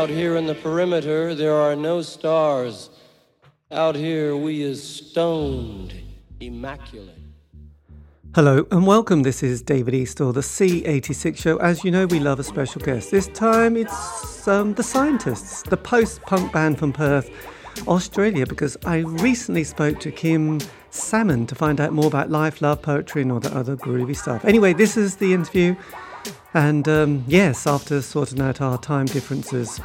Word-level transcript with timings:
Out 0.00 0.08
here 0.08 0.36
in 0.36 0.46
the 0.46 0.54
perimeter, 0.54 1.34
there 1.34 1.54
are 1.54 1.76
no 1.76 2.00
stars. 2.00 2.88
Out 3.70 3.94
here, 3.94 4.34
we 4.34 4.62
is 4.62 4.82
stoned, 4.82 5.92
immaculate. 6.40 7.18
Hello 8.34 8.66
and 8.70 8.86
welcome. 8.86 9.24
This 9.24 9.42
is 9.42 9.60
David 9.60 9.92
Eastaugh, 9.92 10.32
the 10.32 10.40
C86 10.40 11.36
show. 11.36 11.58
As 11.58 11.84
you 11.84 11.90
know, 11.90 12.06
we 12.06 12.18
love 12.18 12.40
a 12.40 12.44
special 12.44 12.80
guest. 12.80 13.10
This 13.10 13.26
time 13.28 13.76
it's 13.76 14.48
um, 14.48 14.72
the 14.72 14.82
Scientists, 14.82 15.64
the 15.64 15.76
post 15.76 16.22
punk 16.22 16.50
band 16.50 16.78
from 16.78 16.94
Perth, 16.94 17.28
Australia, 17.86 18.46
because 18.46 18.78
I 18.86 19.00
recently 19.00 19.64
spoke 19.64 20.00
to 20.00 20.10
Kim 20.10 20.60
Salmon 20.88 21.46
to 21.46 21.54
find 21.54 21.78
out 21.78 21.92
more 21.92 22.06
about 22.06 22.30
life, 22.30 22.62
love, 22.62 22.80
poetry, 22.80 23.20
and 23.20 23.30
all 23.30 23.40
that 23.40 23.52
other 23.52 23.76
groovy 23.76 24.16
stuff. 24.16 24.46
Anyway, 24.46 24.72
this 24.72 24.96
is 24.96 25.16
the 25.16 25.34
interview. 25.34 25.76
And 26.54 26.88
um, 26.88 27.24
yes, 27.26 27.66
after 27.66 28.02
sorting 28.02 28.40
out 28.40 28.60
our 28.60 28.78
time 28.78 29.06
differences, 29.06 29.80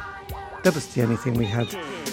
that 0.64 0.74
was 0.74 0.92
the 0.94 1.02
only 1.02 1.16
thing 1.16 1.34
we 1.34 1.44
had 1.44 1.68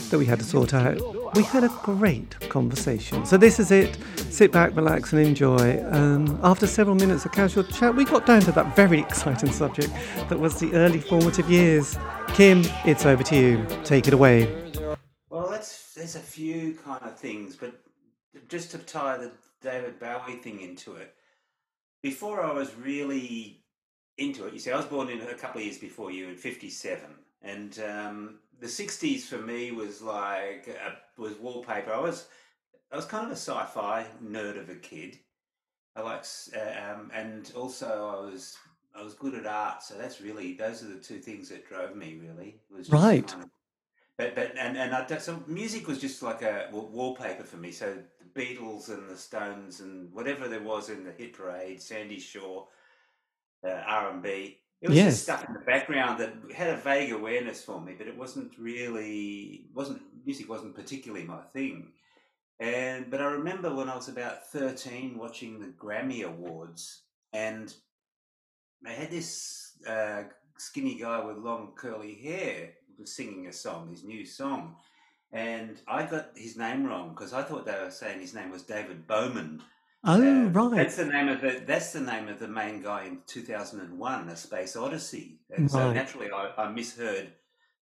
that 0.10 0.20
we 0.20 0.26
had 0.26 0.38
to 0.38 0.46
sort 0.46 0.74
out. 0.76 1.02
We 1.36 1.42
had 1.42 1.64
a 1.64 1.70
great 1.82 2.40
conversation. 2.50 3.26
So 3.26 3.38
this 3.38 3.60
is 3.60 3.72
it. 3.72 3.98
Sit 4.30 4.52
back, 4.52 4.76
relax, 4.76 5.12
and 5.12 5.26
enjoy. 5.26 5.84
Um, 5.92 6.40
after 6.44 6.68
several 6.68 6.96
minutes 6.96 7.26
of 7.26 7.32
casual 7.32 7.64
chat, 7.64 7.96
we 7.96 8.06
got 8.06 8.28
down 8.28 8.42
to 8.42 8.52
that 8.52 8.76
very 8.76 9.00
exciting 9.00 9.52
subject 9.52 9.92
that 10.30 10.40
was 10.40 10.60
the 10.60 10.72
early 10.74 11.00
formative 11.00 11.50
years. 11.50 11.98
Kim, 12.36 12.62
it's 12.86 13.08
over 13.08 13.24
to 13.24 13.36
you. 13.36 13.66
Take 13.84 14.08
it 14.08 14.14
away. 14.14 14.72
Well, 15.32 15.50
that's 15.50 15.96
there's 15.96 16.16
a 16.16 16.20
few 16.20 16.76
kind 16.86 17.02
of 17.02 17.18
things, 17.18 17.56
but 17.56 17.74
just 18.48 18.70
to 18.72 18.78
tie 18.78 19.18
the 19.18 19.32
David 19.64 20.00
Bowie 20.00 20.36
thing 20.36 20.62
into 20.62 20.96
it, 20.98 21.16
before 22.04 22.44
I 22.44 22.54
was 22.54 22.76
really 22.76 23.63
into 24.18 24.46
it, 24.46 24.54
you 24.54 24.60
see, 24.60 24.72
I 24.72 24.78
was 24.78 24.86
born 24.86 25.10
in 25.10 25.22
a 25.22 25.34
couple 25.34 25.60
of 25.60 25.66
years 25.66 25.78
before 25.78 26.12
you 26.12 26.30
in 26.30 26.36
'57, 26.36 27.02
and 27.42 27.80
um, 27.80 28.40
the 28.60 28.68
'60s 28.68 29.22
for 29.22 29.40
me 29.40 29.72
was 29.72 30.02
like 30.02 30.68
a, 30.68 31.22
was 31.22 31.34
wallpaper. 31.36 31.92
I 31.92 32.00
was 32.00 32.28
I 32.92 32.96
was 32.96 33.06
kind 33.06 33.26
of 33.26 33.32
a 33.32 33.36
sci-fi 33.36 34.06
nerd 34.24 34.60
of 34.60 34.70
a 34.70 34.76
kid. 34.76 35.20
I 35.96 36.02
like, 36.02 36.26
um, 36.56 37.12
and 37.14 37.52
also 37.56 37.88
I 37.88 38.32
was 38.32 38.58
I 38.96 39.04
was 39.04 39.16
good 39.16 39.34
at 39.34 39.48
art, 39.48 39.82
so 39.82 39.96
that's 39.96 40.22
really 40.22 40.54
those 40.54 40.84
are 40.84 40.88
the 40.88 41.00
two 41.00 41.20
things 41.20 41.50
that 41.50 41.68
drove 41.68 41.96
me. 41.96 42.20
Really, 42.22 42.60
was 42.70 42.90
right. 42.90 43.28
Kind 43.28 43.44
of, 43.44 43.50
but 44.18 44.36
but 44.36 44.54
and 44.58 44.78
and 44.78 44.94
I, 44.94 45.18
so 45.18 45.44
music 45.48 45.88
was 45.88 46.00
just 46.00 46.22
like 46.22 46.44
a 46.44 46.70
wallpaper 46.72 47.44
for 47.44 47.58
me. 47.58 47.72
So 47.72 47.98
the 48.20 48.42
Beatles 48.42 48.90
and 48.90 49.10
the 49.10 49.18
Stones 49.18 49.80
and 49.80 50.14
whatever 50.14 50.48
there 50.48 50.62
was 50.62 50.90
in 50.90 51.04
the 51.04 51.12
hit 51.12 51.34
parade, 51.34 51.82
Sandie 51.82 52.20
Shaw, 52.20 52.66
uh, 53.64 53.82
R 53.88 54.12
and 54.12 54.24
B. 54.24 54.60
It 54.82 54.90
was 54.90 54.98
Yes. 54.98 55.14
just 55.14 55.24
stuff 55.24 55.46
in 55.48 55.54
the 55.54 55.62
background 55.62 56.20
that 56.20 56.34
had 56.54 56.70
a 56.70 56.78
vague 56.78 57.12
awareness 57.14 57.64
for 57.64 57.80
me, 57.80 57.94
but 57.98 58.08
it 58.08 58.18
wasn't 58.18 58.52
really 58.58 59.68
wasn't 59.74 60.02
music 60.26 60.50
wasn't 60.50 60.76
particularly 60.76 61.26
my 61.26 61.42
thing. 61.54 61.94
And 62.60 63.10
but 63.10 63.22
I 63.22 63.26
remember 63.26 63.74
when 63.74 63.90
I 63.90 63.96
was 63.96 64.10
about 64.10 64.48
thirteen 64.52 65.18
watching 65.18 65.60
the 65.60 65.68
Grammy 65.68 66.24
Awards, 66.24 67.04
and 67.32 67.74
they 68.84 68.94
had 68.94 69.12
this 69.12 69.72
uh, 69.88 70.24
skinny 70.58 70.96
guy 71.00 71.24
with 71.24 71.38
long 71.38 71.74
curly 71.76 72.16
hair 72.16 72.72
was 73.00 73.12
singing 73.16 73.48
a 73.48 73.54
song, 73.54 73.90
his 73.90 74.04
new 74.04 74.26
song, 74.26 74.76
and 75.32 75.82
I 75.88 76.06
got 76.06 76.32
his 76.36 76.58
name 76.58 76.86
wrong 76.86 77.10
because 77.10 77.34
I 77.34 77.42
thought 77.44 77.66
they 77.66 77.72
were 77.72 77.90
saying 77.90 78.20
his 78.20 78.34
name 78.36 78.52
was 78.52 78.62
David 78.64 79.08
Bowman. 79.08 79.62
Oh, 80.06 80.22
Uh, 80.22 80.50
right. 80.50 80.76
That's 80.76 80.98
the 80.98 81.06
name 81.06 81.30
of 81.30 81.40
the 81.42 81.64
that's 81.66 81.94
the 81.94 82.02
name 82.02 82.28
of 82.28 82.40
the 82.40 82.48
main 82.48 82.82
guy 82.82 83.06
in 83.06 83.20
two 83.26 83.42
thousand 83.42 83.80
and 83.82 83.98
one, 83.98 84.28
A 84.30 84.36
Space 84.36 84.76
Odyssey. 84.76 85.40
And 85.50 85.70
so 85.72 85.94
naturally, 85.94 86.30
I, 86.32 86.52
I 86.58 86.70
misheard 86.72 87.32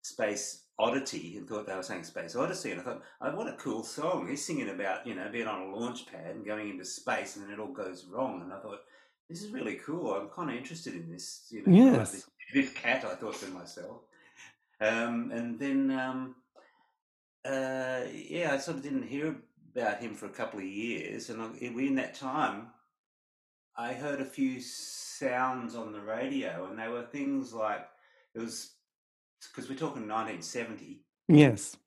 Space 0.01 0.63
Oddity 0.77 1.37
and 1.37 1.47
thought 1.47 1.65
they 1.65 1.75
were 1.75 1.83
saying 1.83 2.03
Space 2.03 2.35
Odyssey, 2.35 2.71
and 2.71 2.81
I 2.81 2.83
thought, 2.83 3.01
oh, 3.21 3.35
what 3.35 3.47
a 3.47 3.53
cool 3.53 3.83
song! 3.83 4.27
He's 4.29 4.45
singing 4.45 4.69
about 4.69 5.07
you 5.07 5.15
know 5.15 5.29
being 5.31 5.47
on 5.47 5.61
a 5.61 5.75
launch 5.75 6.07
pad 6.07 6.35
and 6.35 6.45
going 6.45 6.69
into 6.69 6.85
space, 6.85 7.35
and 7.37 7.45
then 7.45 7.53
it 7.53 7.59
all 7.59 7.71
goes 7.71 8.05
wrong. 8.11 8.41
And 8.41 8.51
I 8.51 8.59
thought, 8.59 8.81
this 9.29 9.41
is 9.41 9.51
really 9.51 9.75
cool. 9.75 10.13
I'm 10.13 10.29
kind 10.29 10.49
of 10.49 10.57
interested 10.57 10.95
in 10.95 11.09
this. 11.09 11.47
You 11.51 11.63
know, 11.65 11.71
like 11.91 11.99
Yes. 11.99 12.11
this, 12.11 12.25
this 12.53 12.73
cat. 12.73 13.05
I 13.05 13.15
thought 13.15 13.35
to 13.35 13.47
myself, 13.47 14.01
um, 14.81 15.31
and 15.31 15.57
then. 15.57 15.91
Um, 15.91 16.35
uh, 17.45 18.01
yeah, 18.13 18.51
I 18.53 18.57
sort 18.57 18.77
of 18.77 18.83
didn't 18.83 19.03
hear 19.07 19.33
about 19.71 19.99
him 19.99 20.15
for 20.15 20.25
a 20.25 20.29
couple 20.29 20.59
of 20.59 20.65
years, 20.65 21.29
and 21.29 21.55
in 21.57 21.95
that 21.95 22.15
time, 22.15 22.67
I 23.77 23.93
heard 23.93 24.19
a 24.19 24.25
few 24.25 24.59
sounds 24.59 25.75
on 25.75 25.93
the 25.93 26.01
radio, 26.01 26.67
and 26.69 26.77
they 26.77 26.87
were 26.87 27.03
things 27.03 27.53
like 27.53 27.87
it 28.35 28.39
was 28.39 28.71
because 29.47 29.69
we're 29.69 29.75
talking 29.75 30.07
1970. 30.07 31.01
Yes. 31.27 31.77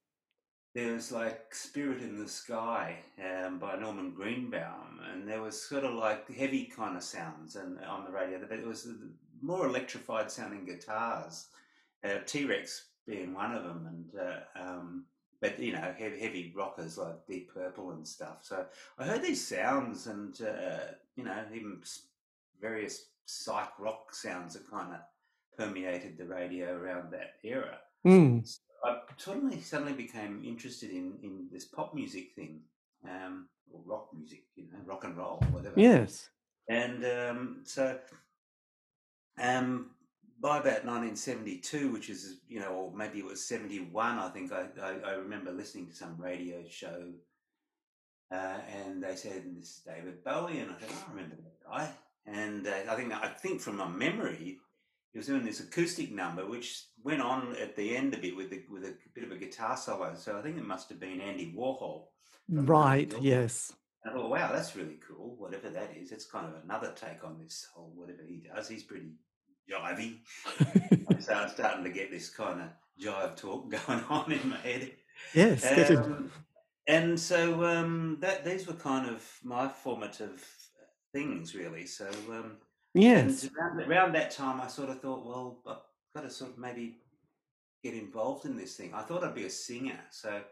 There 0.75 0.95
was 0.95 1.13
like 1.13 1.55
"Spirit 1.55 2.01
in 2.01 2.19
the 2.19 2.29
Sky" 2.29 2.97
um, 3.23 3.59
by 3.59 3.77
Norman 3.77 4.13
Greenbaum, 4.13 5.01
and 5.13 5.29
there 5.29 5.43
was 5.43 5.61
sort 5.61 5.85
of 5.85 5.93
like 5.95 6.31
heavy 6.33 6.65
kind 6.65 6.97
of 6.97 7.03
sounds 7.03 7.57
and 7.57 7.79
on 7.85 8.05
the 8.05 8.11
radio, 8.11 8.41
but 8.41 8.59
it 8.59 8.67
was 8.67 8.89
more 9.43 9.67
electrified 9.67 10.31
sounding 10.31 10.65
guitars. 10.65 11.49
Uh, 12.03 12.19
T 12.25 12.47
Rex 12.47 12.87
being 13.07 13.35
one 13.35 13.53
of 13.53 13.65
them, 13.65 13.87
and 13.87 14.21
uh, 14.21 14.61
um, 14.61 15.05
but 15.43 15.59
you 15.59 15.73
know 15.73 15.95
heavy, 15.99 16.21
heavy 16.21 16.53
rockers 16.57 16.97
like 16.97 17.27
Deep 17.27 17.53
Purple 17.53 17.91
and 17.91 18.07
stuff. 18.07 18.39
So 18.43 18.65
I 18.99 19.05
heard 19.05 19.23
these 19.23 19.47
sounds, 19.47 20.07
and 20.07 20.41
uh, 20.41 20.95
you 21.17 21.25
know 21.25 21.45
even 21.53 21.83
various 22.61 23.09
psych 23.27 23.79
rock 23.79 24.15
sounds 24.15 24.55
that 24.55 24.71
kind 24.71 24.95
of 24.95 25.01
permeated 25.59 26.17
the 26.17 26.25
radio 26.25 26.75
around 26.75 27.13
that 27.13 27.35
era. 27.43 27.79
Mm. 28.07 28.47
So 28.47 28.61
I 28.85 28.99
suddenly 29.17 29.61
suddenly 29.61 29.93
became 29.93 30.43
interested 30.47 30.91
in 30.91 31.19
in 31.23 31.49
this 31.53 31.65
pop 31.65 31.93
music 31.93 32.35
thing, 32.37 32.61
um, 33.05 33.49
or 33.71 33.81
rock 33.85 34.09
music, 34.17 34.45
you 34.55 34.65
know, 34.73 34.79
rock 34.87 35.05
and 35.05 35.17
roll, 35.17 35.43
whatever. 35.51 35.79
Yes. 35.79 36.31
And 36.69 37.05
um, 37.05 37.61
so, 37.65 37.99
um, 39.37 39.91
by 40.43 40.59
about 40.59 40.85
1972, 40.85 41.93
which 41.93 42.11
is, 42.11 42.41
you 42.49 42.59
know, 42.59 42.71
or 42.71 42.93
maybe 42.97 43.21
it 43.21 43.25
was 43.25 43.47
71, 43.47 44.19
I 44.19 44.29
think 44.31 44.53
I, 44.53 44.67
I, 44.83 45.11
I 45.11 45.13
remember 45.13 45.53
listening 45.53 45.87
to 45.87 45.95
some 45.95 46.17
radio 46.19 46.65
show 46.69 47.13
uh, 48.33 48.59
and 48.69 49.03
they 49.03 49.15
said, 49.15 49.45
this 49.57 49.69
is 49.69 49.83
David 49.87 50.25
Bowie. 50.25 50.59
And 50.59 50.71
I 50.71 50.81
said, 50.81 50.89
oh, 50.91 51.05
I 51.07 51.11
remember 51.13 51.37
that 51.37 51.71
guy. 51.71 51.91
And 52.27 52.67
uh, 52.67 52.91
I 52.91 52.97
think 52.97 53.13
I 53.13 53.29
think 53.29 53.61
from 53.61 53.77
my 53.77 53.89
memory, 53.89 54.59
he 55.13 55.19
was 55.19 55.27
doing 55.27 55.45
this 55.45 55.61
acoustic 55.61 56.11
number, 56.11 56.47
which 56.47 56.87
went 57.05 57.21
on 57.21 57.55
at 57.61 57.77
the 57.77 57.97
end 57.97 58.15
a 58.15 58.19
bit 58.19 58.37
with 58.37 58.53
a, 58.53 58.63
with 58.71 58.85
a 58.85 58.95
bit 59.15 59.25
of 59.25 59.33
a 59.33 59.37
guitar 59.37 59.77
solo. 59.77 60.15
So 60.15 60.39
I 60.39 60.43
think 60.43 60.57
it 60.57 60.65
must 60.65 60.89
have 60.89 61.01
been 61.01 61.21
Andy 61.21 61.55
Warhol. 61.57 62.05
Right. 62.49 63.13
Yes. 63.21 63.73
And 64.03 64.15
I 64.15 64.17
thought, 64.17 64.31
wow, 64.31 64.51
that's 64.53 64.75
really 64.77 64.99
cool. 65.07 65.37
Whatever 65.39 65.69
that 65.71 65.91
is, 65.97 66.11
it's 66.11 66.25
kind 66.25 66.47
of 66.47 66.55
another 66.65 66.93
take 66.97 67.25
on 67.25 67.39
this 67.39 67.69
whole 67.75 67.93
whatever 67.95 68.23
he 68.27 68.43
does. 68.55 68.69
He's 68.69 68.85
pretty 68.85 69.11
jivey. 69.71 70.19
so 71.21 71.35
I'm 71.35 71.49
starting 71.49 71.85
to 71.85 71.91
get 71.91 72.11
this 72.11 72.31
kind 72.31 72.61
of 72.63 72.69
jive 73.03 73.37
talk 73.37 73.71
going 73.87 74.05
on 74.09 74.33
in 74.33 74.49
my 74.49 74.57
head. 74.59 74.93
yes. 75.35 75.65
Um, 75.91 76.31
and 76.89 77.19
so 77.19 77.65
um, 77.65 78.19
that 78.21 78.45
these 78.45 78.67
were 78.67 78.75
kind 78.75 79.09
of 79.09 79.25
my 79.45 79.69
formative 79.69 80.45
things, 81.13 81.55
really. 81.55 81.87
So 81.87 82.09
um, 82.31 82.57
Yes. 82.95 83.49
around, 83.57 83.81
around 83.81 84.13
that 84.15 84.31
time, 84.31 84.61
I 84.61 84.67
sort 84.67 84.91
of 84.91 85.01
thought, 85.01 85.25
well, 85.25 85.59
I've 85.67 85.77
got 86.15 86.29
to 86.29 86.31
sort 86.31 86.51
of 86.51 86.59
maybe 86.59 86.99
get 87.83 87.95
involved 87.95 88.45
in 88.45 88.57
this 88.57 88.77
thing. 88.77 88.93
I 88.93 89.03
thought 89.03 89.25
I'd 89.25 89.35
be 89.35 89.47
a 89.47 89.51
singer, 89.51 89.99
so 90.11 90.43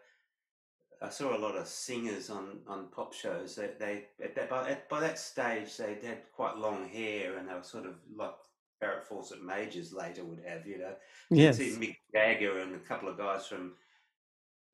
I 1.02 1.10
saw 1.10 1.36
a 1.36 1.38
lot 1.38 1.56
of 1.56 1.66
singers 1.66 2.30
on, 2.30 2.60
on 2.66 2.88
pop 2.88 3.12
shows. 3.12 3.56
They, 3.56 3.70
they 3.78 4.04
at 4.24 4.34
that, 4.36 4.48
by, 4.48 4.70
at, 4.70 4.88
by 4.88 5.00
that 5.00 5.18
stage 5.18 5.76
they 5.76 5.98
had 6.02 6.22
quite 6.34 6.56
long 6.56 6.88
hair, 6.88 7.36
and 7.36 7.48
they 7.48 7.54
were 7.54 7.62
sort 7.62 7.86
of 7.86 7.96
like 8.14 8.34
Farrah 8.82 9.02
Fawcett 9.02 9.42
Majors 9.42 9.92
later 9.92 10.24
would 10.24 10.42
have, 10.46 10.66
you 10.66 10.78
know. 10.78 10.94
Yes. 11.30 11.58
See 11.58 11.76
Mick 11.76 11.96
Jagger 12.14 12.60
and 12.60 12.74
a 12.74 12.78
couple 12.78 13.08
of 13.08 13.18
guys 13.18 13.46
from 13.46 13.72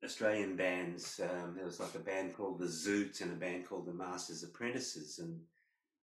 Australian 0.03 0.55
bands. 0.55 1.19
Um, 1.23 1.55
there 1.55 1.65
was 1.65 1.79
like 1.79 1.95
a 1.95 1.99
band 1.99 2.35
called 2.35 2.59
the 2.59 2.65
Zoots 2.65 3.21
and 3.21 3.31
a 3.31 3.35
band 3.35 3.67
called 3.67 3.85
the 3.85 3.93
Masters 3.93 4.43
Apprentices, 4.43 5.19
and 5.19 5.39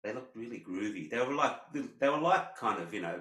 they 0.04 0.14
looked 0.14 0.36
really 0.36 0.64
groovy. 0.68 1.10
They 1.10 1.18
were 1.20 1.34
like 1.34 1.58
they 2.00 2.10
were 2.10 2.20
like 2.20 2.56
kind 2.56 2.82
of 2.82 2.94
you 2.94 3.02
know 3.02 3.20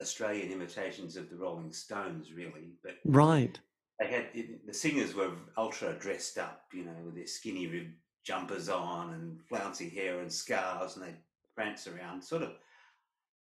Australian 0.00 0.52
imitations 0.52 1.16
of 1.16 1.30
the 1.30 1.36
Rolling 1.36 1.72
Stones, 1.72 2.32
really. 2.32 2.72
But 2.82 2.98
Right. 3.04 3.58
they 3.98 4.06
had 4.06 4.26
the 4.66 4.74
singers 4.74 5.14
were 5.14 5.32
ultra 5.56 5.94
dressed 5.94 6.38
up, 6.38 6.66
you 6.72 6.84
know, 6.84 6.94
with 7.04 7.14
their 7.16 7.26
skinny 7.26 7.66
rib 7.66 7.88
jumpers 8.24 8.68
on 8.68 9.14
and 9.14 9.40
flouncy 9.48 9.88
hair 9.88 10.20
and 10.20 10.32
scarves, 10.32 10.96
and 10.96 11.04
they 11.04 11.14
prance 11.56 11.88
around, 11.88 12.22
sort 12.22 12.42
of, 12.42 12.52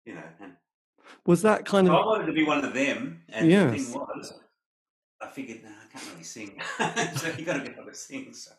you 0.07 0.15
know. 0.15 0.25
And 0.41 0.53
Was 1.27 1.43
that 1.43 1.65
kind 1.65 1.89
of? 1.89 1.95
I 1.95 2.05
wanted 2.05 2.27
to 2.27 2.33
be 2.33 2.45
one 2.45 2.65
of 2.65 2.75
them, 2.75 3.23
and 3.29 3.51
the 3.51 3.79
thing 3.79 3.93
was, 3.95 4.33
I 5.21 5.27
figured, 5.29 5.63
no, 5.63 5.71
I 5.71 5.93
can't 5.93 6.11
really 6.13 6.25
sing, 6.25 6.61
so 7.17 7.29
you 7.39 7.45
got 7.45 7.63
to 7.63 7.71
be 7.71 7.77
able 7.77 7.87
to 7.87 7.95
sing. 7.95 8.33
So 8.33 8.53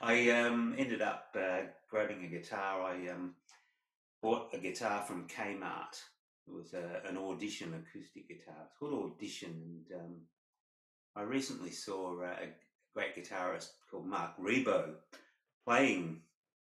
I 0.00 0.30
um, 0.30 0.74
ended 0.78 1.02
up 1.02 1.34
uh, 1.38 1.62
grabbing 1.90 2.24
a 2.24 2.28
guitar. 2.28 2.82
I 2.82 3.08
um, 3.08 3.34
bought 4.22 4.54
a 4.54 4.58
guitar 4.58 5.02
from 5.02 5.28
Kmart. 5.28 6.00
It 6.46 6.54
was 6.54 6.72
a, 6.72 7.02
an 7.06 7.18
audition 7.18 7.74
acoustic 7.74 8.28
guitar. 8.28 8.54
It's 8.64 8.76
called 8.78 9.12
Audition, 9.12 9.84
and 9.90 10.00
um, 10.00 10.14
I 11.16 11.22
recently 11.22 11.70
saw 11.70 12.20
uh, 12.22 12.26
a 12.26 12.48
great 12.94 13.16
guitarist 13.16 13.70
called 13.90 14.06
Marc 14.06 14.38
Ribot 14.38 14.94
playing 15.66 16.22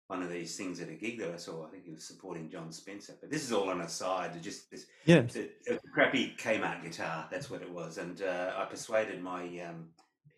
one 0.09 0.23
of 0.23 0.31
these 0.31 0.57
things 0.57 0.81
at 0.81 0.89
a 0.89 0.95
gig 0.95 1.19
that 1.21 1.33
I 1.33 1.37
saw. 1.37 1.67
I 1.67 1.71
think 1.71 1.85
he 1.85 1.93
was 1.93 2.05
supporting 2.05 2.51
Jon 2.51 2.73
Spencer. 2.73 3.15
But 3.21 3.31
this 3.31 3.45
is 3.45 3.53
all 3.53 3.69
on 3.69 3.83
a 3.83 3.89
side. 3.89 4.43
Just 4.43 4.71
this, 4.71 4.87
yes. 5.05 5.37
a, 5.37 5.79
crappy 5.95 6.35
Kmart 6.39 6.83
guitar. 6.83 7.29
That's 7.31 7.51
what 7.51 7.63
it 7.63 7.71
was. 7.71 7.99
And 7.99 8.23
uh, 8.23 8.55
I 8.57 8.65
persuaded 8.65 9.23
my 9.23 9.43
um, 9.61 9.89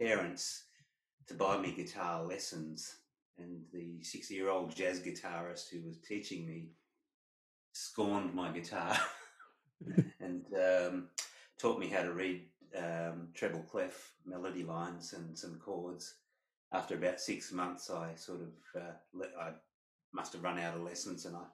parents 0.00 0.64
to 1.28 1.34
buy 1.34 1.56
me 1.56 1.72
guitar 1.72 2.25
lessons. 2.25 2.96
And 3.38 3.62
the 3.72 4.02
60 4.02 4.34
year 4.34 4.50
old 4.50 4.75
jazz 4.75 5.00
guitarist 5.00 5.70
who 5.70 5.87
was 5.87 5.99
teaching 5.99 6.44
me 6.44 6.73
scorned 7.73 8.34
my 8.34 8.50
guitar 8.50 8.99
and 10.20 10.44
um, 10.52 11.08
taught 11.58 11.78
me 11.78 11.88
how 11.88 12.02
to 12.02 12.12
read 12.12 12.43
um, 12.76 13.28
treble 13.34 13.62
clef 13.62 14.12
melody 14.26 14.64
lines 14.64 15.12
and 15.12 15.38
some 15.38 15.61
chords. 15.64 16.16
After 16.72 16.94
about 16.94 17.20
six 17.20 17.52
months, 17.52 17.90
I 17.90 18.14
sort 18.14 18.40
of 18.40 18.82
uh, 18.82 19.25
I 19.40 19.50
must 20.12 20.32
have 20.34 20.44
run 20.44 20.58
out 20.58 20.76
of 20.76 20.82
lessons, 20.82 21.26
and 21.26 21.37
I 21.37 21.44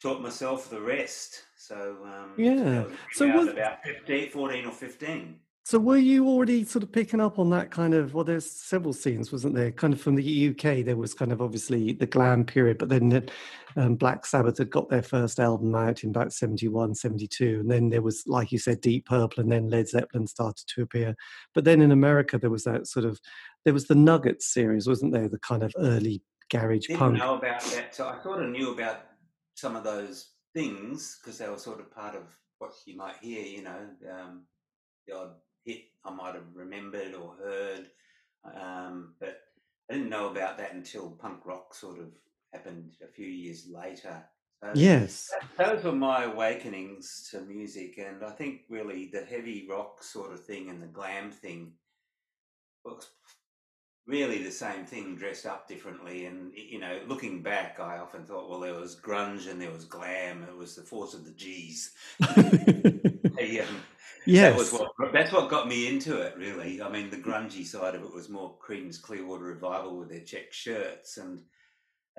taught 0.00 0.20
myself 0.22 0.70
the 0.70 0.80
rest. 0.80 1.42
So 1.56 1.96
um, 2.04 2.32
yeah, 2.36 2.84
so 3.12 3.26
was 3.28 3.48
about 3.48 3.82
15, 3.84 4.30
14 4.30 4.66
or 4.66 4.72
fifteen. 4.72 5.40
So 5.66 5.80
were 5.80 5.96
you 5.96 6.28
already 6.28 6.62
sort 6.62 6.84
of 6.84 6.92
picking 6.92 7.20
up 7.20 7.40
on 7.40 7.50
that 7.50 7.72
kind 7.72 7.92
of 7.92 8.14
well 8.14 8.22
there's 8.22 8.48
several 8.48 8.92
scenes 8.92 9.32
wasn't 9.32 9.56
there? 9.56 9.72
Kind 9.72 9.92
of 9.92 10.00
from 10.00 10.14
the 10.14 10.50
UK 10.50 10.84
there 10.84 10.96
was 10.96 11.12
kind 11.12 11.32
of 11.32 11.42
obviously 11.42 11.92
the 11.92 12.06
glam 12.06 12.44
period 12.44 12.78
but 12.78 12.88
then 12.88 13.28
um, 13.74 13.96
Black 13.96 14.26
Sabbath 14.26 14.58
had 14.58 14.70
got 14.70 14.88
their 14.88 15.02
first 15.02 15.40
album 15.40 15.74
out 15.74 16.04
in 16.04 16.10
about 16.10 16.32
71 16.32 16.94
72 16.94 17.58
and 17.58 17.68
then 17.68 17.88
there 17.88 18.00
was 18.00 18.22
like 18.28 18.52
you 18.52 18.60
said 18.60 18.80
Deep 18.80 19.06
Purple 19.06 19.42
and 19.42 19.50
then 19.50 19.68
Led 19.68 19.88
Zeppelin 19.88 20.28
started 20.28 20.64
to 20.68 20.82
appear. 20.82 21.16
But 21.52 21.64
then 21.64 21.82
in 21.82 21.90
America 21.90 22.38
there 22.38 22.48
was 22.48 22.62
that 22.62 22.86
sort 22.86 23.04
of 23.04 23.18
there 23.64 23.74
was 23.74 23.88
the 23.88 23.96
Nuggets 23.96 24.46
series 24.46 24.86
wasn't 24.86 25.14
there? 25.14 25.28
The 25.28 25.40
kind 25.40 25.64
of 25.64 25.74
early 25.78 26.22
garage 26.48 26.86
Didn't 26.86 27.00
punk. 27.00 27.18
know 27.18 27.38
about 27.38 27.60
that. 27.72 27.92
So 27.92 28.06
I 28.06 28.22
sort 28.22 28.40
of 28.40 28.50
knew 28.50 28.70
about 28.72 29.00
some 29.56 29.74
of 29.74 29.82
those 29.82 30.28
things 30.54 31.18
because 31.20 31.38
they 31.38 31.48
were 31.48 31.58
sort 31.58 31.80
of 31.80 31.90
part 31.90 32.14
of 32.14 32.22
what 32.60 32.70
you 32.86 32.96
might 32.96 33.16
hear 33.20 33.42
you 33.42 33.64
know 33.64 33.88
um, 34.12 34.44
the 35.08 35.16
odd 35.16 35.30
hit 35.66 35.82
I 36.04 36.10
might 36.10 36.34
have 36.34 36.54
remembered 36.54 37.14
or 37.14 37.34
heard. 37.42 37.90
Um, 38.44 39.14
but 39.18 39.40
I 39.90 39.94
didn't 39.94 40.08
know 40.08 40.28
about 40.28 40.56
that 40.58 40.72
until 40.72 41.10
punk 41.10 41.44
rock 41.44 41.74
sort 41.74 41.98
of 41.98 42.08
happened 42.52 42.92
a 43.02 43.08
few 43.08 43.26
years 43.26 43.66
later. 43.68 44.24
So 44.62 44.70
yes. 44.74 45.30
Those 45.58 45.84
were 45.84 45.92
my 45.92 46.24
awakenings 46.24 47.28
to 47.30 47.40
music. 47.40 47.98
And 47.98 48.24
I 48.24 48.30
think 48.30 48.62
really 48.68 49.10
the 49.12 49.24
heavy 49.24 49.66
rock 49.68 50.02
sort 50.02 50.32
of 50.32 50.44
thing 50.44 50.70
and 50.70 50.82
the 50.82 50.86
glam 50.86 51.30
thing 51.30 51.72
was 52.84 53.08
really 54.06 54.42
the 54.42 54.50
same 54.50 54.84
thing 54.84 55.16
dressed 55.16 55.46
up 55.46 55.68
differently. 55.68 56.26
And, 56.26 56.52
you 56.54 56.78
know, 56.78 57.00
looking 57.06 57.42
back, 57.42 57.78
I 57.80 57.98
often 57.98 58.24
thought, 58.24 58.48
well, 58.48 58.60
there 58.60 58.74
was 58.74 58.96
grunge 58.96 59.50
and 59.50 59.60
there 59.60 59.72
was 59.72 59.84
glam. 59.84 60.44
It 60.44 60.56
was 60.56 60.76
the 60.76 60.82
force 60.82 61.14
of 61.14 61.24
the 61.24 61.32
G's. 61.32 61.92
the, 62.18 63.60
um, 63.68 63.82
Yes. 64.26 64.52
That 64.52 64.58
was 64.58 64.72
what, 64.98 65.12
that's 65.12 65.32
what 65.32 65.48
got 65.48 65.68
me 65.68 65.86
into 65.86 66.20
it, 66.20 66.36
really. 66.36 66.82
I 66.82 66.88
mean, 66.88 67.10
the 67.10 67.16
grungy 67.16 67.64
side 67.64 67.94
of 67.94 68.02
it 68.02 68.12
was 68.12 68.28
more 68.28 68.56
Creedence 68.58 69.00
Clearwater 69.00 69.44
Revival 69.44 69.96
with 69.96 70.10
their 70.10 70.20
check 70.20 70.52
shirts 70.52 71.16
and, 71.16 71.42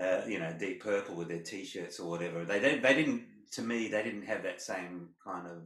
uh, 0.01 0.21
you 0.27 0.39
know, 0.39 0.53
Deep 0.57 0.81
Purple 0.81 1.15
with 1.15 1.27
their 1.27 1.41
t-shirts 1.43 1.99
or 1.99 2.09
whatever. 2.09 2.45
They 2.45 2.59
didn't, 2.59 2.81
they 2.81 2.93
didn't, 2.93 3.23
to 3.51 3.61
me, 3.61 3.87
they 3.87 4.03
didn't 4.03 4.25
have 4.25 4.43
that 4.43 4.61
same 4.61 5.09
kind 5.23 5.47
of 5.47 5.63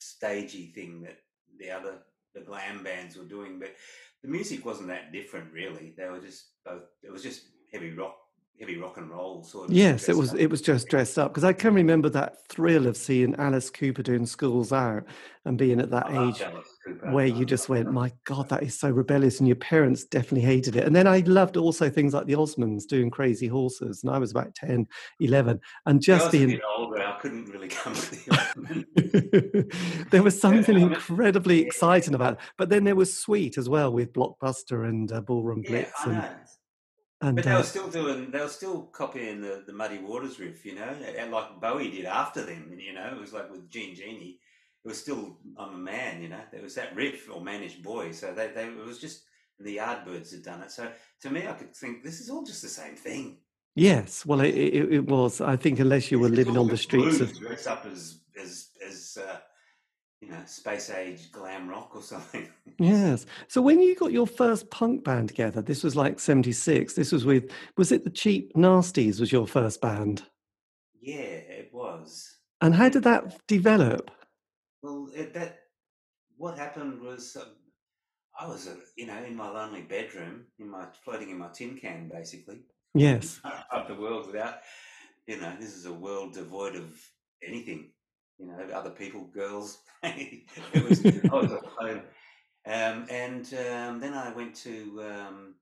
stagey 0.00 0.72
thing 0.74 1.02
that 1.02 1.18
the 1.58 1.70
other, 1.70 1.98
the 2.34 2.40
glam 2.40 2.82
bands 2.82 3.16
were 3.16 3.24
doing. 3.24 3.58
But 3.58 3.74
the 4.22 4.28
music 4.28 4.66
wasn't 4.66 4.88
that 4.88 5.12
different, 5.12 5.52
really. 5.52 5.94
They 5.96 6.08
were 6.08 6.20
just 6.20 6.46
both, 6.64 6.82
it 7.02 7.12
was 7.12 7.22
just 7.22 7.42
heavy 7.72 7.92
rock 7.92 8.16
heavy 8.58 8.76
rock 8.76 8.96
and 8.96 9.10
roll 9.10 9.42
sort 9.42 9.68
of. 9.68 9.74
Yes, 9.74 10.08
it 10.08 10.16
was. 10.16 10.32
Up. 10.32 10.40
It 10.40 10.50
was 10.50 10.60
just 10.60 10.88
dressed 10.88 11.18
up 11.18 11.32
because 11.32 11.44
I 11.44 11.52
can 11.52 11.74
remember 11.74 12.08
that 12.10 12.46
thrill 12.48 12.86
of 12.86 12.96
seeing 12.96 13.34
Alice 13.36 13.70
Cooper 13.70 14.02
doing 14.02 14.26
"Schools 14.26 14.72
Out" 14.72 15.04
and 15.44 15.56
being 15.56 15.80
at 15.80 15.90
that 15.90 16.06
I 16.06 16.28
age 16.28 16.42
where 17.10 17.26
you 17.26 17.44
just 17.44 17.68
went, 17.68 17.92
"My 17.92 18.12
God, 18.24 18.48
that 18.48 18.62
is 18.62 18.78
so 18.78 18.90
rebellious," 18.90 19.38
and 19.38 19.48
your 19.48 19.56
parents 19.56 20.04
definitely 20.04 20.42
hated 20.42 20.76
it. 20.76 20.84
And 20.84 20.94
then 20.94 21.06
I 21.06 21.20
loved 21.20 21.56
also 21.56 21.88
things 21.88 22.14
like 22.14 22.26
the 22.26 22.34
Osmonds 22.34 22.86
doing 22.86 23.10
"Crazy 23.10 23.46
Horses," 23.46 24.02
and 24.02 24.12
I 24.12 24.18
was 24.18 24.30
about 24.30 24.54
10, 24.54 24.86
11, 25.20 25.60
and 25.86 26.00
just 26.00 26.32
being 26.32 26.60
older, 26.76 27.02
I 27.02 27.18
couldn't 27.20 27.46
really 27.46 27.68
come 27.68 27.94
to 27.94 28.10
the 28.10 30.06
there 30.10 30.22
was 30.22 30.40
something 30.40 30.78
incredibly 30.78 31.60
exciting 31.60 32.14
about 32.14 32.34
it. 32.34 32.38
But 32.56 32.68
then 32.68 32.84
there 32.84 32.96
was 32.96 33.16
Sweet 33.18 33.58
as 33.58 33.68
well 33.68 33.92
with 33.92 34.12
Blockbuster 34.12 34.88
and 34.88 35.10
uh, 35.12 35.20
Ballroom 35.20 35.62
Blitz 35.62 35.92
yeah, 36.06 36.12
and 36.12 36.47
and, 37.20 37.36
but 37.36 37.44
they 37.44 37.54
were 37.54 37.62
still 37.62 37.88
doing, 37.88 38.30
they 38.30 38.40
were 38.40 38.48
still 38.48 38.82
copying 38.82 39.40
the, 39.40 39.64
the 39.66 39.72
Muddy 39.72 39.98
Waters 39.98 40.38
riff, 40.38 40.64
you 40.64 40.74
know, 40.74 40.94
and 41.16 41.30
like 41.30 41.60
Bowie 41.60 41.90
did 41.90 42.04
after 42.04 42.44
them, 42.44 42.76
you 42.78 42.94
know, 42.94 43.08
it 43.12 43.20
was 43.20 43.32
like 43.32 43.50
with 43.50 43.68
Gene 43.68 43.94
Genie, 43.94 44.38
it 44.84 44.88
was 44.88 45.00
still, 45.00 45.38
I'm 45.58 45.74
a 45.74 45.78
man, 45.78 46.22
you 46.22 46.28
know, 46.28 46.40
there 46.52 46.62
was 46.62 46.76
that 46.76 46.94
riff 46.94 47.28
or 47.32 47.40
Mannish 47.40 47.76
Boy. 47.76 48.12
So 48.12 48.32
they, 48.32 48.48
they, 48.48 48.64
it 48.64 48.86
was 48.86 48.98
just 48.98 49.24
the 49.58 49.78
Yardbirds 49.78 50.30
had 50.30 50.44
done 50.44 50.62
it. 50.62 50.70
So 50.70 50.88
to 51.22 51.30
me, 51.30 51.48
I 51.48 51.52
could 51.52 51.74
think 51.74 52.04
this 52.04 52.20
is 52.20 52.30
all 52.30 52.44
just 52.44 52.62
the 52.62 52.68
same 52.68 52.94
thing. 52.94 53.38
Yes, 53.74 54.26
well, 54.26 54.40
it, 54.40 54.54
it, 54.54 54.92
it 54.92 55.06
was. 55.06 55.40
I 55.40 55.56
think 55.56 55.78
unless 55.78 56.10
you 56.10 56.18
were 56.18 56.28
living 56.28 56.56
on 56.56 56.66
the 56.66 56.76
streets 56.76 57.20
of 57.20 57.38
dress 57.38 57.66
up 57.66 57.86
as 57.86 58.20
as 58.40 58.70
as 58.84 59.18
uh, 59.20 59.36
you 60.20 60.28
know, 60.28 60.42
space 60.46 60.90
age 60.90 61.30
glam 61.30 61.68
rock 61.68 61.94
or 61.94 62.02
something. 62.02 62.48
yes. 62.78 63.26
So 63.46 63.62
when 63.62 63.80
you 63.80 63.94
got 63.94 64.12
your 64.12 64.26
first 64.26 64.70
punk 64.70 65.04
band 65.04 65.28
together, 65.28 65.62
this 65.62 65.84
was 65.84 65.94
like 65.94 66.18
76. 66.18 66.94
This 66.94 67.12
was 67.12 67.24
with, 67.24 67.50
was 67.76 67.92
it 67.92 68.04
the 68.04 68.10
Cheap 68.10 68.52
Nasties 68.54 69.20
was 69.20 69.30
your 69.30 69.46
first 69.46 69.80
band? 69.80 70.22
Yeah, 71.00 71.16
it 71.16 71.70
was. 71.72 72.38
And 72.60 72.74
how 72.74 72.88
did 72.88 73.04
that 73.04 73.46
develop? 73.46 74.10
Well, 74.82 75.08
it, 75.14 75.34
that, 75.34 75.60
what 76.36 76.58
happened 76.58 77.00
was 77.00 77.36
um, 77.36 77.52
I 78.38 78.46
was, 78.46 78.66
uh, 78.66 78.74
you 78.96 79.06
know, 79.06 79.22
in 79.24 79.36
my 79.36 79.48
lonely 79.48 79.82
bedroom, 79.82 80.46
in 80.58 80.68
my, 80.68 80.86
floating 81.04 81.30
in 81.30 81.38
my 81.38 81.48
tin 81.48 81.76
can, 81.76 82.10
basically. 82.12 82.60
Yes. 82.94 83.40
Up 83.72 83.86
the 83.86 83.94
world 83.94 84.26
without, 84.26 84.58
you 85.28 85.40
know, 85.40 85.52
this 85.60 85.76
is 85.76 85.86
a 85.86 85.92
world 85.92 86.34
devoid 86.34 86.74
of 86.74 87.00
anything 87.46 87.90
you 88.38 88.46
know, 88.46 88.58
other 88.74 88.90
people, 88.90 89.24
girls. 89.34 89.78
it 90.02 90.88
was, 90.88 91.04
I 91.04 91.28
was 91.32 91.52
alone. 91.80 92.02
Um, 92.66 93.06
and 93.10 93.44
um, 93.54 94.00
then 94.00 94.14
I 94.14 94.32
went 94.34 94.54
to 94.56 95.02
um, 95.02 95.54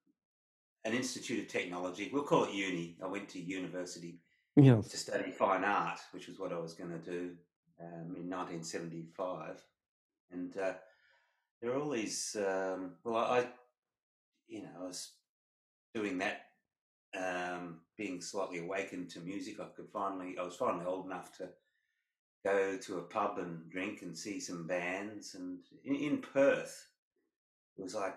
an 0.85 0.93
Institute 0.93 1.41
of 1.41 1.49
Technology. 1.49 2.11
We'll 2.13 2.25
call 2.25 2.45
it 2.45 2.55
uni. 2.55 2.97
I 3.03 3.07
went 3.07 3.29
to 3.31 3.41
university 3.41 4.21
yes. 4.57 4.89
to 4.89 4.97
study 4.97 5.31
fine 5.31 5.65
art, 5.65 6.01
which 6.13 6.29
was 6.29 6.39
what 6.39 6.53
I 6.53 6.59
was 6.59 6.75
going 6.75 6.91
to 6.91 6.99
do 6.99 7.33
um, 7.81 8.15
in 8.17 8.29
1975. 8.29 9.63
And 10.33 10.57
uh, 10.57 10.73
there 11.61 11.73
are 11.73 11.81
all 11.81 11.91
these. 11.91 12.37
Um, 12.37 12.93
well, 13.05 13.17
I, 13.17 13.47
you 14.49 14.63
know, 14.63 14.71
I 14.81 14.87
was 14.87 15.13
doing 15.95 16.19
that, 16.19 16.47
um, 17.17 17.81
being 17.97 18.21
slightly 18.21 18.59
awakened 18.59 19.11
to 19.11 19.21
music. 19.21 19.61
I 19.61 19.67
could 19.77 19.89
finally. 19.93 20.37
I 20.39 20.43
was 20.43 20.57
finally 20.57 20.87
old 20.87 21.07
enough 21.07 21.37
to 21.39 21.49
go 22.47 22.77
to 22.77 22.99
a 22.99 23.03
pub 23.03 23.39
and 23.39 23.69
drink 23.71 24.03
and 24.03 24.17
see 24.17 24.39
some 24.39 24.67
bands. 24.67 25.35
And 25.35 25.59
in, 25.85 25.97
in 25.97 26.19
Perth, 26.19 26.87
it 27.77 27.83
was 27.83 27.95
like 27.95 28.17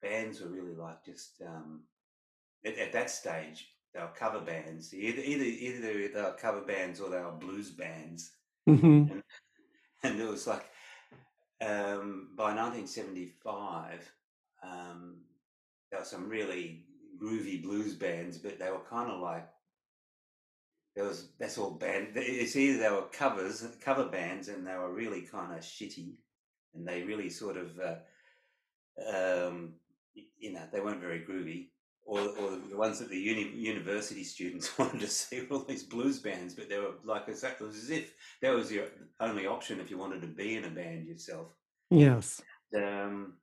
bands 0.00 0.40
were 0.40 0.48
really 0.48 0.74
like 0.74 1.04
just 1.04 1.42
um, 1.46 1.82
at, 2.64 2.78
at, 2.78 2.92
that 2.92 3.10
stage 3.10 3.68
they 3.92 4.00
were 4.00 4.08
cover 4.18 4.40
bands. 4.40 4.94
Either 4.94 5.20
either 5.22 5.44
either 5.44 6.08
they 6.08 6.22
were 6.22 6.36
cover 6.40 6.62
bands 6.62 6.98
or 7.00 7.10
they 7.10 7.20
were 7.20 7.32
blues 7.32 7.70
bands. 7.70 8.32
Mm-hmm. 8.68 9.12
And, 9.12 9.22
and 10.02 10.20
it 10.20 10.28
was 10.28 10.46
like 10.46 10.64
um, 11.60 12.30
by 12.34 12.54
1975, 12.54 14.10
um, 14.64 15.18
there 15.90 16.00
were 16.00 16.06
some 16.06 16.28
really 16.28 16.84
groovy 17.22 17.62
blues 17.62 17.94
bands, 17.94 18.38
but 18.38 18.58
they 18.58 18.70
were 18.70 18.80
kind 18.88 19.10
of 19.10 19.20
like 19.20 19.46
there 20.94 21.04
was 21.04 21.28
that's 21.38 21.58
all 21.58 21.70
band. 21.70 22.08
It's 22.14 22.56
either 22.56 22.78
they 22.78 22.90
were 22.90 23.08
covers, 23.12 23.66
cover 23.80 24.06
bands, 24.06 24.48
and 24.48 24.66
they 24.66 24.76
were 24.76 24.92
really 24.92 25.22
kind 25.22 25.52
of 25.52 25.60
shitty, 25.60 26.14
and 26.74 26.86
they 26.86 27.02
really 27.02 27.30
sort 27.30 27.56
of, 27.56 27.78
uh, 27.78 29.46
um, 29.46 29.74
you 30.38 30.52
know, 30.52 30.62
they 30.72 30.80
weren't 30.80 31.00
very 31.00 31.20
groovy. 31.20 31.68
Or, 32.04 32.18
or 32.18 32.58
the 32.68 32.76
ones 32.76 32.98
that 32.98 33.10
the 33.10 33.16
uni, 33.16 33.48
university 33.54 34.24
students 34.24 34.76
wanted 34.78 35.00
to 35.00 35.06
see 35.06 35.42
were 35.42 35.58
all 35.58 35.64
these 35.64 35.84
blues 35.84 36.18
bands, 36.18 36.52
but 36.52 36.68
they 36.68 36.78
were 36.78 36.94
like 37.04 37.28
exactly 37.28 37.68
as 37.68 37.90
if 37.90 38.12
that 38.42 38.52
was 38.52 38.72
your 38.72 38.86
only 39.20 39.46
option 39.46 39.78
if 39.78 39.88
you 39.88 39.98
wanted 39.98 40.20
to 40.22 40.26
be 40.26 40.56
in 40.56 40.64
a 40.64 40.70
band 40.70 41.06
yourself. 41.06 41.46
Yes. 41.90 42.42
Um, 42.76 43.34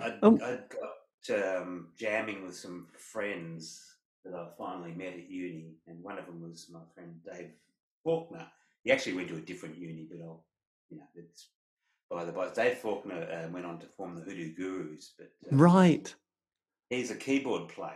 I'd, 0.00 0.18
um, 0.22 0.40
I'd 0.42 0.62
got 0.70 1.58
um, 1.58 1.88
jamming 1.98 2.42
with 2.42 2.56
some 2.56 2.86
friends 2.98 3.95
that 4.26 4.38
I 4.38 4.46
finally 4.58 4.92
met 4.92 5.14
at 5.14 5.30
uni, 5.30 5.76
and 5.86 6.02
one 6.02 6.18
of 6.18 6.26
them 6.26 6.42
was 6.42 6.68
my 6.70 6.80
friend 6.94 7.20
Dave 7.24 7.50
Faulkner. 8.04 8.46
He 8.84 8.92
actually 8.92 9.14
went 9.14 9.28
to 9.28 9.36
a 9.36 9.40
different 9.40 9.78
uni, 9.78 10.06
but 10.10 10.20
I'll, 10.22 10.44
you 10.90 10.98
know, 10.98 11.04
it's 11.14 11.48
by 12.10 12.24
the 12.24 12.32
by. 12.32 12.48
Dave 12.50 12.78
Faulkner 12.78 13.22
uh, 13.30 13.50
went 13.50 13.66
on 13.66 13.78
to 13.80 13.86
form 13.86 14.14
the 14.14 14.22
Hoodoo 14.22 14.54
Gurus, 14.54 15.12
but 15.18 15.32
uh, 15.46 15.56
Right. 15.56 16.14
he's 16.90 17.10
a 17.10 17.16
keyboard 17.16 17.68
player. 17.68 17.92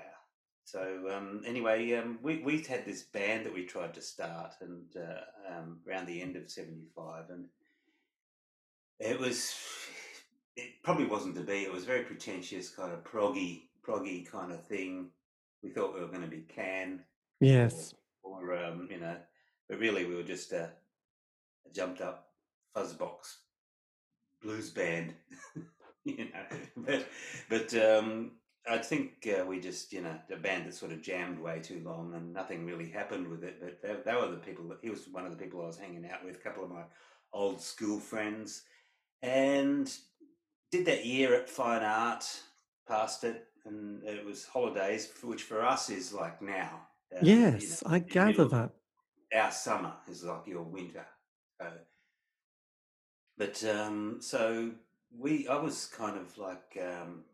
So 0.64 1.10
um, 1.12 1.42
anyway, 1.46 1.94
um, 1.94 2.18
we 2.22 2.38
we 2.38 2.62
had 2.62 2.84
this 2.84 3.02
band 3.02 3.44
that 3.46 3.54
we 3.54 3.64
tried 3.64 3.94
to 3.94 4.02
start, 4.02 4.54
and 4.60 4.84
uh, 4.96 5.52
um, 5.52 5.80
around 5.88 6.06
the 6.06 6.22
end 6.22 6.36
of 6.36 6.50
'75, 6.50 7.30
and 7.30 7.46
it 9.00 9.18
was 9.18 9.54
it 10.56 10.82
probably 10.84 11.06
wasn't 11.06 11.34
to 11.36 11.42
be. 11.42 11.62
It 11.64 11.72
was 11.72 11.84
very 11.84 12.04
pretentious, 12.04 12.70
kind 12.70 12.92
of 12.92 13.02
proggy, 13.02 13.62
proggy 13.86 14.26
kind 14.26 14.52
of 14.52 14.64
thing. 14.66 15.10
We 15.62 15.70
thought 15.70 15.94
we 15.94 16.00
were 16.00 16.08
going 16.08 16.22
to 16.22 16.28
be 16.28 16.44
Can, 16.48 17.00
Yes. 17.40 17.94
or 18.22 18.56
um, 18.56 18.88
you 18.90 18.98
know, 19.00 19.16
but 19.68 19.78
really 19.78 20.04
we 20.04 20.14
were 20.14 20.22
just 20.22 20.52
a, 20.52 20.70
a 21.66 21.72
jumped 21.72 22.00
up 22.00 22.28
fuzzbox 22.76 23.36
blues 24.42 24.70
band, 24.70 25.14
you 26.04 26.26
know. 26.26 26.56
But 26.76 27.06
but 27.48 27.74
um, 27.74 28.32
I 28.68 28.78
think 28.78 29.26
uh, 29.28 29.44
we 29.44 29.60
just 29.60 29.92
you 29.92 30.02
know 30.02 30.16
a 30.32 30.36
band 30.36 30.66
that 30.66 30.74
sort 30.74 30.92
of 30.92 31.02
jammed 31.02 31.38
way 31.38 31.60
too 31.60 31.82
long 31.84 32.14
and 32.14 32.32
nothing 32.32 32.64
really 32.64 32.88
happened 32.88 33.28
with 33.28 33.44
it. 33.44 33.60
But 33.60 33.82
they, 33.82 34.10
they 34.10 34.16
were 34.16 34.30
the 34.30 34.36
people. 34.38 34.68
That, 34.68 34.78
he 34.82 34.90
was 34.90 35.06
one 35.10 35.24
of 35.26 35.30
the 35.30 35.42
people 35.42 35.62
I 35.62 35.66
was 35.66 35.78
hanging 35.78 36.06
out 36.10 36.24
with. 36.24 36.36
A 36.36 36.40
couple 36.40 36.64
of 36.64 36.70
my 36.70 36.82
old 37.32 37.60
school 37.60 38.00
friends, 38.00 38.62
and 39.22 39.92
did 40.72 40.86
that 40.86 41.04
year 41.06 41.34
at 41.34 41.48
Fine 41.50 41.82
Art. 41.82 42.24
Passed 42.88 43.22
it, 43.22 43.46
and 43.66 44.02
it 44.04 44.24
was 44.24 44.46
holidays, 44.46 45.10
which 45.22 45.42
for 45.44 45.64
us 45.64 45.90
is 45.90 46.12
like 46.12 46.40
now. 46.42 46.86
uh, 47.14 47.20
you 47.24 47.40
know, 47.40 47.50
Yes, 47.58 47.82
I 47.86 47.98
gather 47.98 48.44
that. 48.46 48.70
our 49.34 49.50
summer 49.52 49.94
is 50.08 50.24
like 50.24 50.46
your 50.46 50.62
winter. 50.62 51.06
So, 51.60 51.70
but 53.36 53.64
um, 53.64 54.18
so 54.20 54.70
we, 55.16 55.48
I 55.48 55.56
was 55.56 55.86
kind 55.86 56.16
of 56.16 56.36
like, 56.38 56.78
um, 56.80 57.24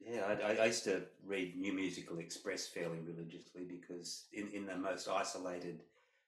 yeah, 0.00 0.24
I, 0.26 0.52
I- 0.52 0.62
I 0.62 0.66
used 0.66 0.84
to 0.84 1.02
read 1.24 1.56
New 1.56 1.72
Musical 1.72 2.18
Express 2.18 2.66
fairly 2.66 2.98
religiously 3.00 3.64
because 3.64 4.26
in, 4.32 4.48
in 4.48 4.66
the 4.66 4.76
most 4.76 5.08
isolated 5.08 5.82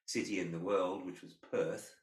city 0.07 0.41
in 0.41 0.53
the 0.53 0.59
world, 0.59 1.05
which 1.07 1.23
was 1.23 1.35
Perth, 1.35 1.95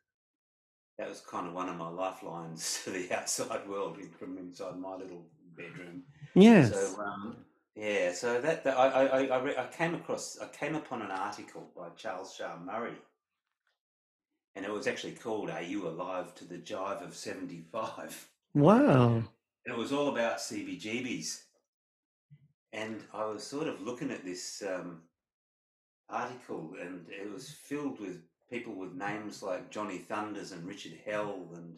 that 0.97 1.09
was 1.09 1.21
kind 1.21 1.47
of 1.47 1.53
one 1.53 1.69
of 1.69 1.75
my 1.77 1.89
lifelines 1.89 2.81
to 2.85 2.91
the 2.91 3.11
outside 3.13 3.67
world 3.67 3.97
from 4.19 4.37
inside 4.37 4.77
my 4.77 4.95
little 4.95 5.25
bedroom. 5.55 6.03
Yes. 6.33 6.71
So 6.71 7.01
um, 7.01 7.37
yeah, 7.75 8.13
so 8.13 8.39
that, 8.39 8.63
that 8.63 8.77
I 8.77 8.87
I 8.87 9.03
I, 9.03 9.25
I, 9.25 9.43
re- 9.43 9.57
I 9.57 9.67
came 9.67 9.95
across 9.95 10.37
I 10.39 10.47
came 10.47 10.75
upon 10.75 11.01
an 11.01 11.11
article 11.11 11.69
by 11.75 11.89
Charles 11.97 12.33
Shaar 12.33 12.57
Murray, 12.59 12.97
and 14.55 14.65
it 14.65 14.71
was 14.71 14.87
actually 14.87 15.13
called 15.13 15.49
"Are 15.49 15.61
You 15.61 15.87
Alive 15.87 16.33
to 16.35 16.45
the 16.45 16.57
Jive 16.57 17.03
of 17.03 17.15
'75?" 17.15 18.29
wow. 18.53 19.23
And 19.67 19.73
it 19.73 19.77
was 19.77 19.91
all 19.91 20.09
about 20.09 20.37
CBGBs, 20.37 21.41
and 22.71 23.01
I 23.13 23.25
was 23.25 23.43
sort 23.43 23.67
of 23.67 23.81
looking 23.81 24.11
at 24.11 24.23
this 24.23 24.63
um, 24.65 25.01
article, 26.09 26.75
and 26.79 27.05
it 27.09 27.29
was 27.31 27.49
filled 27.49 27.99
with 27.99 28.21
people 28.49 28.75
with 28.75 28.93
names 28.93 29.43
like 29.43 29.71
Johnny 29.71 29.97
Thunders 29.97 30.51
and 30.51 30.65
Richard 30.65 30.93
Hell, 31.05 31.49
and 31.55 31.75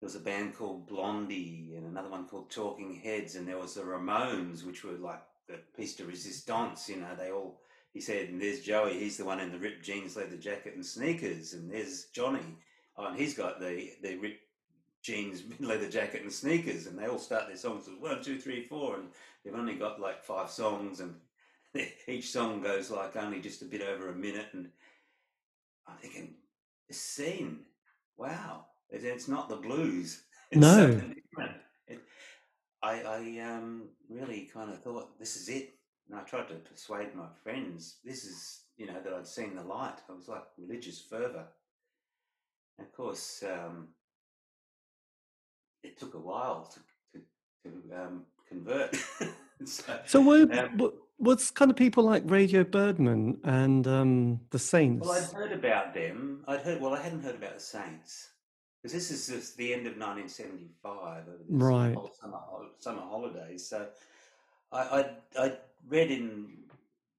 there 0.00 0.06
was 0.06 0.16
a 0.16 0.20
band 0.20 0.54
called 0.54 0.86
Blondie, 0.86 1.72
and 1.74 1.86
another 1.86 2.10
one 2.10 2.26
called 2.26 2.50
Talking 2.50 2.94
Heads, 2.94 3.34
and 3.34 3.48
there 3.48 3.58
was 3.58 3.74
the 3.74 3.82
Ramones, 3.82 4.64
which 4.64 4.84
were 4.84 4.92
like 4.92 5.22
the 5.48 5.58
piece 5.76 5.96
de 5.96 6.04
resistance. 6.04 6.88
You 6.88 6.96
know, 6.96 7.14
they 7.18 7.30
all. 7.30 7.60
He 7.94 8.00
said, 8.02 8.28
and 8.28 8.40
there's 8.40 8.60
Joey. 8.60 8.98
He's 8.98 9.16
the 9.16 9.24
one 9.24 9.40
in 9.40 9.50
the 9.50 9.58
ripped 9.58 9.82
jeans, 9.82 10.16
leather 10.16 10.36
jacket, 10.36 10.74
and 10.74 10.84
sneakers. 10.84 11.54
And 11.54 11.70
there's 11.70 12.06
Johnny. 12.12 12.58
Oh, 12.98 13.06
and 13.06 13.18
he's 13.18 13.34
got 13.34 13.58
the 13.58 13.92
the 14.02 14.16
ripped 14.16 14.42
jeans, 15.02 15.42
leather 15.60 15.88
jacket, 15.88 16.22
and 16.22 16.32
sneakers. 16.32 16.86
And 16.86 16.98
they 16.98 17.06
all 17.06 17.18
start 17.18 17.46
their 17.46 17.56
songs 17.56 17.86
with 17.86 17.98
one, 17.98 18.22
two, 18.22 18.38
three, 18.38 18.64
four, 18.64 18.96
and 18.96 19.08
they've 19.44 19.54
only 19.54 19.76
got 19.76 19.98
like 19.98 20.22
five 20.22 20.50
songs, 20.50 21.00
and 21.00 21.14
each 22.06 22.30
song 22.30 22.60
goes 22.60 22.90
like 22.90 23.16
only 23.16 23.40
just 23.40 23.62
a 23.62 23.66
bit 23.66 23.80
over 23.80 24.10
a 24.10 24.14
minute. 24.14 24.48
And 24.52 24.68
I'm 25.88 25.96
thinking, 25.96 26.34
this 26.86 27.00
scene, 27.00 27.60
wow, 28.18 28.66
it, 28.90 29.04
it's 29.04 29.28
not 29.28 29.48
the 29.48 29.56
blues. 29.56 30.22
It's 30.52 30.60
No. 30.60 31.00
It, 31.88 32.00
I, 32.80 33.00
I 33.02 33.40
um, 33.40 33.88
really 34.08 34.48
kind 34.52 34.70
of 34.70 34.80
thought 34.80 35.18
this 35.18 35.34
is 35.34 35.48
it, 35.48 35.74
and 36.08 36.16
I 36.16 36.22
tried 36.22 36.46
to 36.48 36.54
persuade 36.54 37.16
my 37.16 37.26
friends. 37.42 37.96
This 38.04 38.22
is, 38.22 38.60
you 38.76 38.86
know, 38.86 39.00
that 39.02 39.12
I'd 39.12 39.26
seen 39.26 39.56
the 39.56 39.62
light. 39.62 39.96
I 40.08 40.12
was 40.12 40.28
like 40.28 40.44
religious 40.56 41.00
fervor. 41.00 41.46
And 42.78 42.86
of 42.86 42.92
course, 42.92 43.42
um, 43.42 43.88
it 45.82 45.98
took 45.98 46.14
a 46.14 46.18
while 46.18 46.72
to 46.72 46.80
to, 47.18 47.24
to 47.64 48.00
um, 48.00 48.22
convert. 48.48 48.94
so, 49.64 50.00
So 50.06 50.20
were, 50.20 50.42
um, 50.42 50.76
wa- 50.76 50.90
was 51.18 51.50
kind 51.50 51.72
of 51.72 51.76
people 51.76 52.04
like 52.04 52.22
Radio 52.26 52.62
Birdman 52.62 53.38
and 53.42 53.84
um, 53.88 54.40
the 54.50 54.60
Saints? 54.60 55.08
Well, 55.08 55.18
I'd 55.18 55.32
heard 55.32 55.52
about 55.52 55.92
them. 55.92 56.44
I'd 56.46 56.60
heard. 56.60 56.80
Well, 56.80 56.94
I 56.94 57.02
hadn't 57.02 57.24
heard 57.24 57.34
about 57.34 57.54
the 57.54 57.64
Saints 57.64 58.28
because 58.82 58.92
this 58.92 59.10
is 59.10 59.26
just 59.26 59.56
the 59.56 59.72
end 59.72 59.86
of 59.86 59.96
1975. 59.96 61.24
Right. 61.48 61.94
whole 61.94 62.12
Summer, 62.20 62.38
summer 62.78 63.02
holidays. 63.02 63.66
So, 63.66 63.86
I 64.72 64.78
I 64.78 65.10
I 65.44 65.52
read 65.88 66.10
in 66.10 66.48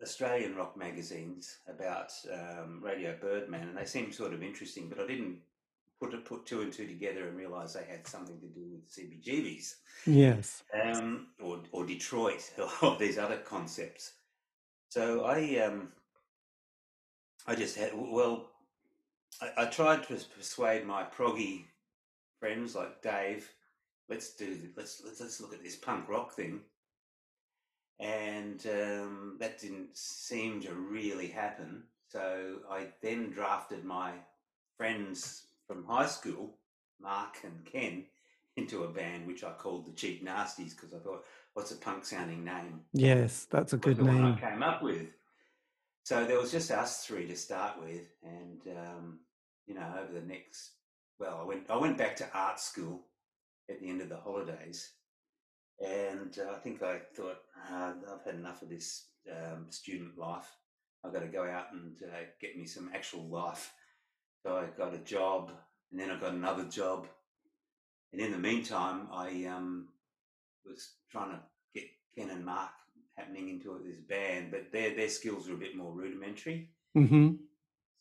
Australian 0.02 0.56
rock 0.56 0.78
magazines 0.78 1.58
about 1.68 2.12
um, 2.32 2.82
Radio 2.84 3.16
Birdman, 3.20 3.70
and 3.70 3.78
they 3.78 3.86
seemed 3.86 4.14
sort 4.14 4.34
of 4.34 4.44
interesting, 4.44 4.90
but 4.90 5.00
I 5.00 5.08
didn't 5.08 5.40
put 6.00 6.26
put 6.26 6.46
two 6.46 6.62
and 6.62 6.72
two 6.72 6.88
together 6.88 7.28
and 7.28 7.36
realise 7.36 7.74
they 7.74 7.84
had 7.90 8.06
something 8.08 8.40
to 8.40 8.48
do 8.48 8.66
with 8.72 8.88
CBGBs 8.92 9.76
Yes. 10.06 10.64
um, 10.84 11.28
or 11.42 11.60
or 11.72 11.86
Detroit 11.86 12.44
or 12.82 12.98
these 12.98 13.18
other 13.18 13.38
concepts. 13.38 14.14
So 14.90 15.26
I 15.26 15.60
um, 15.60 15.90
I 17.48 17.56
just 17.56 17.78
had 17.78 17.92
well, 17.96 18.52
I, 19.42 19.64
I 19.64 19.66
tried 19.66 20.08
to 20.08 20.16
persuade 20.36 20.86
my 20.86 21.04
proggy 21.04 21.66
friends 22.40 22.76
like 22.76 23.02
Dave. 23.02 23.50
Let's 24.10 24.36
do 24.36 24.58
let's 24.76 25.02
let's 25.04 25.20
let's 25.20 25.42
look 25.42 25.54
at 25.54 25.64
this 25.64 25.76
punk 25.76 26.08
rock 26.08 26.34
thing, 26.34 26.62
and 28.00 28.66
um, 28.68 29.38
that 29.40 29.60
didn't 29.60 29.96
seem 29.98 30.62
to 30.62 30.74
really 30.74 31.28
happen. 31.28 31.84
So 32.10 32.60
I 32.72 32.88
then 33.02 33.32
drafted 33.32 33.84
my 33.84 34.12
friends 34.78 35.48
from 35.68 35.86
high 35.86 36.06
school, 36.06 36.58
Mark 37.02 37.38
and 37.44 37.66
Ken, 37.66 38.06
into 38.56 38.84
a 38.84 38.88
band 38.88 39.28
which 39.28 39.44
I 39.44 39.52
called 39.52 39.86
the 39.86 39.92
Cheap 39.92 40.26
Nasties 40.26 40.76
because 40.76 40.94
I 40.94 41.00
thought, 41.00 41.26
what's 41.54 41.72
a 41.72 41.76
punk 41.76 42.06
sounding 42.06 42.46
name? 42.46 42.82
Yes, 42.94 43.46
that's 43.52 43.74
a 43.74 43.78
good 43.78 44.02
name. 44.02 44.26
I 44.26 44.40
came 44.40 44.64
up 44.64 44.82
with. 44.82 45.08
So 46.08 46.24
there 46.24 46.40
was 46.40 46.54
just 46.54 46.72
us 46.72 47.06
three 47.06 47.28
to 47.28 47.36
start 47.36 47.82
with, 47.82 48.08
and 48.24 48.62
um, 48.78 49.20
you 49.66 49.76
know, 49.76 49.86
over 50.02 50.14
the 50.14 50.26
next, 50.26 50.72
well, 51.20 51.38
I 51.42 51.44
went 51.44 51.70
I 51.70 51.76
went 51.76 51.98
back 51.98 52.16
to 52.16 52.30
art 52.34 52.62
school 52.62 53.02
at 53.70 53.82
the 53.82 53.90
end 53.90 54.00
of 54.00 54.08
the 54.08 54.16
holidays, 54.16 54.90
and 55.82 56.34
uh, 56.40 56.54
I 56.54 56.60
think 56.60 56.82
I 56.82 57.00
thought 57.14 57.40
uh, 57.70 57.92
I've 58.10 58.24
had 58.24 58.36
enough 58.36 58.62
of 58.62 58.70
this 58.70 59.08
um, 59.30 59.66
student 59.70 60.18
life. 60.18 60.50
I've 61.04 61.12
got 61.12 61.24
to 61.24 61.28
go 61.28 61.44
out 61.44 61.74
and 61.74 61.98
uh, 62.02 62.24
get 62.40 62.58
me 62.58 62.66
some 62.66 62.90
actual 62.96 63.28
life. 63.28 63.74
So 64.46 64.56
I 64.56 64.68
got 64.78 64.94
a 64.94 65.00
job, 65.00 65.52
and 65.92 66.00
then 66.00 66.10
I 66.10 66.18
got 66.18 66.32
another 66.32 66.64
job, 66.64 67.08
and 68.14 68.22
in 68.22 68.32
the 68.32 68.38
meantime, 68.38 69.10
I 69.12 69.44
um, 69.44 69.90
was 70.66 70.90
trying 71.12 71.32
to 71.32 71.42
get 71.76 71.84
Ken 72.16 72.30
and 72.30 72.46
Mark 72.46 72.72
happening 73.18 73.50
into 73.50 73.80
this 73.86 74.02
band, 74.02 74.52
but 74.52 74.72
their 74.72 74.96
their 74.96 75.10
skills 75.10 75.48
were 75.48 75.56
a 75.56 75.60
bit 75.60 75.76
more 75.76 75.94
rudimentary. 75.94 76.72
hmm 76.94 77.32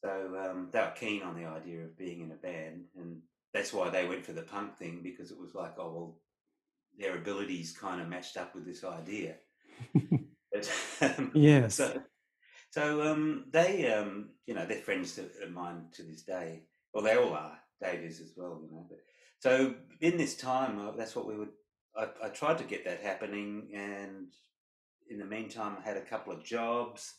So 0.04 0.10
um, 0.38 0.68
they 0.72 0.80
were 0.80 0.94
keen 0.96 1.22
on 1.22 1.36
the 1.36 1.46
idea 1.46 1.84
of 1.84 1.96
being 1.98 2.20
in 2.22 2.32
a 2.32 2.34
band, 2.34 2.84
and 2.96 3.22
that's 3.52 3.72
why 3.72 3.90
they 3.90 4.06
went 4.06 4.24
for 4.24 4.32
the 4.32 4.42
punk 4.42 4.76
thing 4.76 5.00
because 5.02 5.30
it 5.30 5.38
was 5.38 5.54
like, 5.54 5.74
oh 5.78 5.92
well, 5.92 6.20
their 6.98 7.16
abilities 7.16 7.76
kind 7.76 8.00
of 8.00 8.08
matched 8.08 8.36
up 8.36 8.54
with 8.54 8.64
this 8.66 8.84
idea. 8.84 9.36
But, 10.52 10.70
um, 11.18 11.32
Yes. 11.34 11.74
So, 11.76 12.02
so 12.70 13.02
um, 13.12 13.46
they, 13.50 13.92
um, 13.92 14.30
you 14.46 14.54
know, 14.54 14.66
they're 14.66 14.78
friends 14.78 15.18
of 15.18 15.30
of 15.42 15.50
mine 15.50 15.86
to 15.94 16.02
this 16.02 16.22
day. 16.22 16.64
Well, 16.92 17.04
they 17.04 17.16
all 17.16 17.34
are. 17.34 17.58
Dave 17.82 18.00
is 18.04 18.20
as 18.20 18.32
well, 18.36 18.60
you 18.62 18.70
know. 18.70 18.86
But 18.88 19.00
so 19.38 19.74
in 20.00 20.16
this 20.16 20.36
time, 20.36 20.78
uh, 20.80 20.92
that's 20.92 21.14
what 21.16 21.26
we 21.26 21.36
would. 21.36 21.50
I, 21.96 22.08
I 22.24 22.28
tried 22.28 22.58
to 22.58 22.64
get 22.64 22.84
that 22.84 23.00
happening, 23.02 23.70
and 23.74 24.28
in 25.10 25.18
the 25.18 25.24
meantime, 25.24 25.76
I 25.78 25.86
had 25.86 25.96
a 25.96 26.04
couple 26.04 26.32
of 26.32 26.44
jobs. 26.44 27.14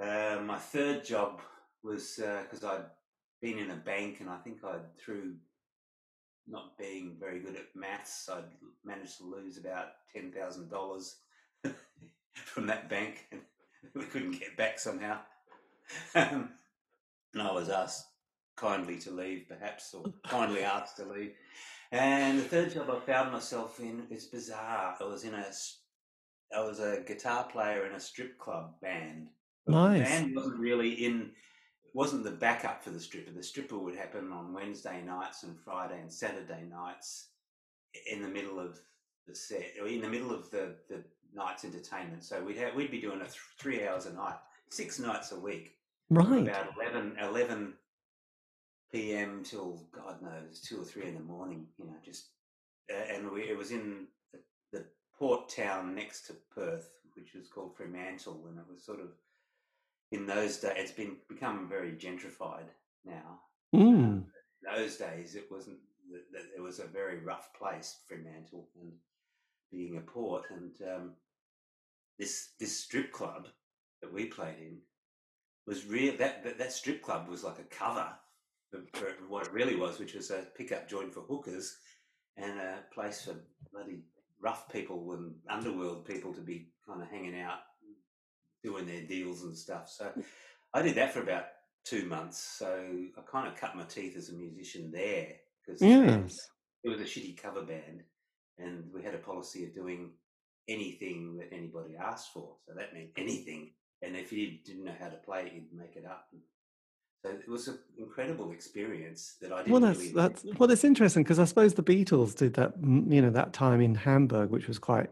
Uh, 0.00 0.38
my 0.44 0.58
third 0.58 1.04
job 1.04 1.40
was 1.82 2.16
because 2.16 2.64
I'd 2.64 2.84
been 3.40 3.58
in 3.58 3.70
a 3.70 3.76
bank, 3.76 4.20
and 4.20 4.28
I 4.28 4.38
think 4.38 4.64
I'd 4.64 4.96
through 4.98 5.34
not 6.48 6.78
being 6.78 7.16
very 7.18 7.40
good 7.40 7.56
at 7.56 7.74
maths, 7.74 8.28
I'd 8.32 8.44
managed 8.84 9.18
to 9.18 9.24
lose 9.24 9.58
about 9.58 9.88
ten 10.12 10.32
thousand 10.32 10.70
dollars 10.70 11.16
from 12.34 12.66
that 12.66 12.88
bank, 12.88 13.26
and 13.32 13.40
we 13.94 14.04
couldn't 14.04 14.38
get 14.38 14.56
back 14.56 14.78
somehow. 14.78 15.18
Um, 16.14 16.50
and 17.32 17.42
I 17.42 17.52
was 17.52 17.68
asked 17.68 18.06
kindly 18.56 18.98
to 19.00 19.10
leave, 19.10 19.46
perhaps, 19.48 19.94
or 19.94 20.04
kindly 20.26 20.62
asked 20.62 20.96
to 20.96 21.04
leave. 21.04 21.34
And 21.92 22.38
the 22.38 22.44
third 22.44 22.72
job 22.72 22.90
I 22.90 22.98
found 23.00 23.32
myself 23.32 23.78
in 23.78 24.06
is 24.10 24.24
bizarre. 24.24 24.96
I 25.00 25.04
was 25.04 25.24
in 25.24 25.34
a, 25.34 25.46
I 26.54 26.60
was 26.60 26.80
a 26.80 27.02
guitar 27.06 27.44
player 27.44 27.86
in 27.86 27.94
a 27.94 28.00
strip 28.00 28.38
club 28.38 28.80
band. 28.80 29.28
Nice. 29.66 29.98
The 29.98 30.04
band 30.04 30.36
wasn't 30.36 30.58
really 30.60 30.90
in, 30.90 31.30
wasn't 31.92 32.24
the 32.24 32.30
backup 32.30 32.82
for 32.82 32.90
the 32.90 33.00
stripper. 33.00 33.32
The 33.32 33.42
stripper 33.42 33.78
would 33.78 33.96
happen 33.96 34.32
on 34.32 34.52
Wednesday 34.52 35.02
nights 35.02 35.42
and 35.42 35.58
Friday 35.58 36.00
and 36.00 36.12
Saturday 36.12 36.64
nights 36.70 37.28
in 38.10 38.22
the 38.22 38.28
middle 38.28 38.60
of 38.60 38.78
the 39.26 39.34
set, 39.34 39.72
or 39.80 39.88
in 39.88 40.00
the 40.00 40.08
middle 40.08 40.32
of 40.32 40.50
the, 40.50 40.76
the 40.88 41.02
night's 41.34 41.64
entertainment. 41.64 42.24
So 42.24 42.42
we'd 42.42 42.58
have, 42.58 42.74
we'd 42.74 42.90
be 42.90 43.00
doing 43.00 43.20
a 43.20 43.24
th- 43.24 43.34
three 43.58 43.86
hours 43.86 44.06
a 44.06 44.12
night, 44.12 44.36
six 44.70 44.98
nights 44.98 45.32
a 45.32 45.38
week. 45.38 45.76
Right. 46.10 46.42
About 46.42 46.68
11, 46.80 47.16
11 47.20 47.74
p.m. 48.92 49.42
till 49.44 49.84
God 49.92 50.22
knows 50.22 50.60
two 50.60 50.80
or 50.80 50.84
three 50.84 51.08
in 51.08 51.14
the 51.14 51.20
morning. 51.20 51.66
You 51.78 51.86
know, 51.86 51.96
just 52.04 52.26
uh, 52.92 53.14
and 53.14 53.30
we, 53.30 53.42
it 53.42 53.56
was 53.56 53.72
in 53.72 54.06
port 55.18 55.48
town 55.48 55.94
next 55.94 56.26
to 56.26 56.34
Perth, 56.54 56.90
which 57.14 57.34
was 57.34 57.48
called 57.48 57.76
Fremantle, 57.76 58.44
and 58.48 58.58
it 58.58 58.64
was 58.70 58.84
sort 58.84 59.00
of 59.00 59.08
in 60.12 60.26
those 60.26 60.58
days. 60.58 60.72
It's 60.76 60.92
been 60.92 61.16
become 61.28 61.68
very 61.68 61.92
gentrified 61.92 62.68
now. 63.04 63.40
Mm. 63.74 64.24
those 64.62 64.96
days, 64.96 65.34
it 65.34 65.48
wasn't. 65.50 65.78
It 66.56 66.60
was 66.60 66.78
a 66.78 66.86
very 66.86 67.18
rough 67.18 67.52
place, 67.54 67.96
Fremantle, 68.06 68.68
and 68.80 68.92
being 69.72 69.96
a 69.96 70.00
port, 70.00 70.44
and 70.50 70.72
um, 70.82 71.12
this 72.18 72.50
this 72.60 72.78
strip 72.78 73.12
club 73.12 73.48
that 74.00 74.12
we 74.12 74.26
played 74.26 74.58
in 74.58 74.78
was 75.66 75.86
real. 75.86 76.16
That, 76.16 76.44
that 76.44 76.58
that 76.58 76.72
strip 76.72 77.02
club 77.02 77.28
was 77.28 77.42
like 77.42 77.58
a 77.58 77.74
cover 77.74 78.08
for 78.92 79.08
what 79.28 79.46
it 79.46 79.52
really 79.52 79.76
was, 79.76 79.98
which 79.98 80.14
was 80.14 80.30
a 80.30 80.46
pickup 80.56 80.88
joint 80.88 81.12
for 81.12 81.20
hookers 81.20 81.78
and 82.36 82.58
a 82.58 82.84
place 82.92 83.24
for 83.24 83.34
bloody 83.72 84.00
rough 84.40 84.68
people 84.70 85.12
and 85.12 85.34
underworld 85.48 86.04
people 86.04 86.32
to 86.34 86.40
be 86.40 86.68
kind 86.86 87.02
of 87.02 87.08
hanging 87.08 87.40
out, 87.40 87.58
doing 88.62 88.86
their 88.86 89.02
deals 89.02 89.42
and 89.42 89.56
stuff. 89.56 89.88
So 89.88 90.10
I 90.74 90.82
did 90.82 90.96
that 90.96 91.12
for 91.12 91.20
about 91.20 91.44
two 91.84 92.06
months. 92.06 92.56
So 92.58 92.68
I 93.16 93.20
kind 93.30 93.48
of 93.48 93.58
cut 93.58 93.76
my 93.76 93.84
teeth 93.84 94.16
as 94.16 94.28
a 94.28 94.34
musician 94.34 94.90
there 94.92 95.28
because 95.64 95.80
yes. 95.80 96.34
it 96.84 96.88
was 96.88 97.00
a 97.00 97.04
shitty 97.04 97.40
cover 97.40 97.62
band, 97.62 98.02
and 98.58 98.84
we 98.92 99.02
had 99.02 99.14
a 99.14 99.18
policy 99.18 99.64
of 99.64 99.74
doing 99.74 100.12
anything 100.68 101.36
that 101.38 101.52
anybody 101.52 101.96
asked 101.96 102.32
for. 102.32 102.56
So 102.66 102.74
that 102.74 102.92
meant 102.92 103.10
anything. 103.16 103.72
And 104.02 104.16
if 104.16 104.32
you 104.32 104.58
didn't 104.64 104.84
know 104.84 104.94
how 104.98 105.08
to 105.08 105.16
play, 105.16 105.50
you'd 105.54 105.72
make 105.72 105.96
it 105.96 106.04
up. 106.04 106.28
So 107.22 107.30
it 107.30 107.48
was 107.48 107.68
an 107.68 107.78
incredible 107.98 108.52
experience 108.52 109.36
that 109.40 109.52
I 109.52 109.58
didn't. 109.58 109.72
Well, 109.72 109.80
that's 109.80 109.98
really 109.98 110.12
that's 110.12 110.44
well, 110.58 110.68
that's 110.68 110.84
interesting 110.84 111.22
because 111.22 111.38
I 111.38 111.44
suppose 111.44 111.74
the 111.74 111.82
Beatles 111.82 112.34
did 112.34 112.54
that. 112.54 112.80
Mm, 112.80 113.12
you 113.12 113.22
know, 113.22 113.30
that 113.30 113.52
time 113.52 113.80
in 113.80 113.94
Hamburg, 113.94 114.50
which 114.50 114.68
was 114.68 114.78
quite 114.78 115.08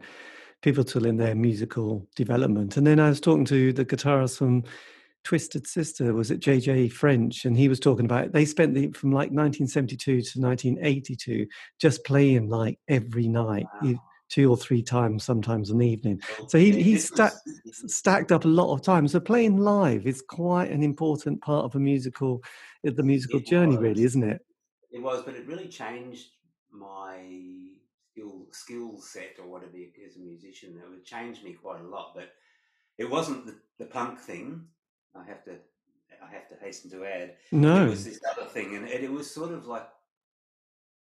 pivotal 0.63 1.07
in 1.07 1.17
their 1.17 1.35
musical 1.35 2.07
development. 2.17 2.77
And 2.77 2.87
then 2.87 3.01
I 3.01 3.09
was 3.09 3.21
talking 3.21 3.45
to 3.47 3.73
the 3.73 3.85
guitarist 3.85 4.39
from 4.39 4.65
Twisted 5.25 5.67
Sister, 5.67 6.15
was 6.15 6.31
it 6.31 6.41
Jay 6.41 6.61
Jay 6.61 6.89
French? 6.89 7.45
And 7.45 7.57
he 7.57 7.69
was 7.69 7.81
talking 7.81 8.05
about 8.05 8.33
they 8.33 8.45
spent 8.45 8.75
the, 8.75 8.91
from 8.93 9.11
like 9.11 9.31
1972 9.31 10.23
to 10.23 10.41
1982 10.41 11.47
just 11.81 12.05
playing 12.05 12.49
like 12.49 12.79
every 12.89 13.29
night. 13.29 13.67
Wow 13.83 13.99
two 14.29 14.51
or 14.51 14.57
three 14.57 14.83
times 14.83 15.25
sometimes 15.25 15.71
an 15.71 15.83
evening. 15.83 16.21
So 16.49 16.59
he, 16.59 16.83
he 16.83 16.97
sta- 16.97 17.31
stacked 17.71 18.33
up 18.33 18.45
a 18.45 18.49
lot 18.49 18.73
of 18.73 18.83
time. 18.83 19.07
So 19.09 19.21
playing 19.21 19.59
live 19.59 20.07
is 20.07 20.23
quite 20.23 20.71
an 20.71 20.83
important 20.83 21.41
part 21.43 21.65
of 21.65 21.75
a 21.75 21.79
musical, 21.81 22.43
uh, 22.87 22.93
the 22.95 23.03
musical 23.03 23.41
it 23.41 23.47
journey, 23.47 23.77
was. 23.77 23.83
really, 23.83 24.05
isn't 24.05 24.25
it? 24.25 24.45
It 24.91 25.03
was, 25.03 25.23
but 25.25 25.35
it 25.35 25.47
really 25.47 25.69
changed 25.69 26.29
my 26.71 27.19
skill 28.13 28.47
skill 28.53 29.01
set 29.01 29.37
or 29.41 29.49
whatever 29.49 29.77
as 30.07 30.17
a 30.17 30.21
musician. 30.21 30.81
It 30.83 30.89
would 30.89 31.05
change 31.05 31.43
me 31.43 31.53
quite 31.53 31.81
a 31.81 31.89
lot. 31.89 32.13
But 32.15 32.31
it 32.99 33.11
wasn't 33.11 33.47
the, 33.47 33.57
the 33.79 33.87
punk 33.87 34.21
thing. 34.21 34.67
I 35.15 35.25
have 35.25 35.45
to 35.45 35.53
I 36.23 36.33
have 36.33 36.49
to 36.49 36.65
hasten 36.65 36.91
to 36.93 37.05
add. 37.05 37.35
No, 37.53 37.87
it 37.87 37.91
was 37.91 38.05
this 38.05 38.21
other 38.37 38.49
thing, 38.49 38.77
and 38.77 38.89
it, 38.89 39.05
it 39.05 39.11
was 39.11 39.31
sort 39.31 39.53
of 39.53 39.67
like 39.67 39.87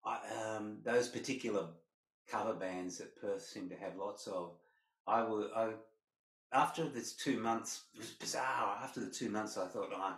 I, 0.05 0.19
um, 0.45 0.79
those 0.85 1.09
particular 1.09 1.69
cover 2.29 2.55
bands 2.55 2.99
that 2.99 3.21
Perth 3.21 3.43
seemed 3.43 3.71
to 3.71 3.77
have 3.77 3.97
lots 3.99 4.27
of. 4.27 4.53
I 5.07 5.23
would, 5.23 5.51
I, 5.55 5.71
after 6.53 6.89
this 6.89 7.15
two 7.15 7.39
months, 7.39 7.83
it 7.95 8.01
was 8.01 8.11
bizarre. 8.11 8.79
After 8.83 9.01
the 9.01 9.11
two 9.11 9.29
months, 9.29 9.59
I 9.59 9.67
thought, 9.67 9.91
oh, 9.95 10.15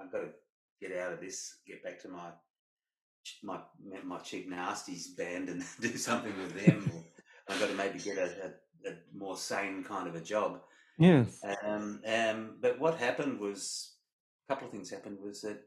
I've 0.00 0.12
got 0.12 0.20
to 0.20 0.28
get 0.80 0.96
out 0.98 1.12
of 1.12 1.20
this, 1.20 1.58
get 1.66 1.82
back 1.82 2.00
to 2.02 2.08
my 2.08 2.30
my 3.42 3.58
my 4.04 4.18
cheap 4.18 4.50
nasties 4.50 5.16
band 5.16 5.48
and 5.48 5.64
do 5.80 5.96
something 5.96 6.32
with 6.38 6.64
them. 6.64 6.90
I've 7.48 7.60
got 7.60 7.68
to 7.68 7.74
maybe 7.74 7.98
get 7.98 8.18
a, 8.18 8.24
a, 8.24 8.90
a, 8.90 8.94
more 9.14 9.36
sane 9.36 9.84
kind 9.84 10.08
of 10.08 10.16
a 10.16 10.20
job. 10.20 10.60
Yes. 10.98 11.40
Um, 11.64 12.00
um, 12.06 12.56
but 12.60 12.80
what 12.80 12.98
happened 12.98 13.38
was 13.38 13.94
a 14.48 14.52
couple 14.52 14.66
of 14.66 14.72
things 14.72 14.90
happened 14.90 15.18
was 15.22 15.42
that 15.42 15.60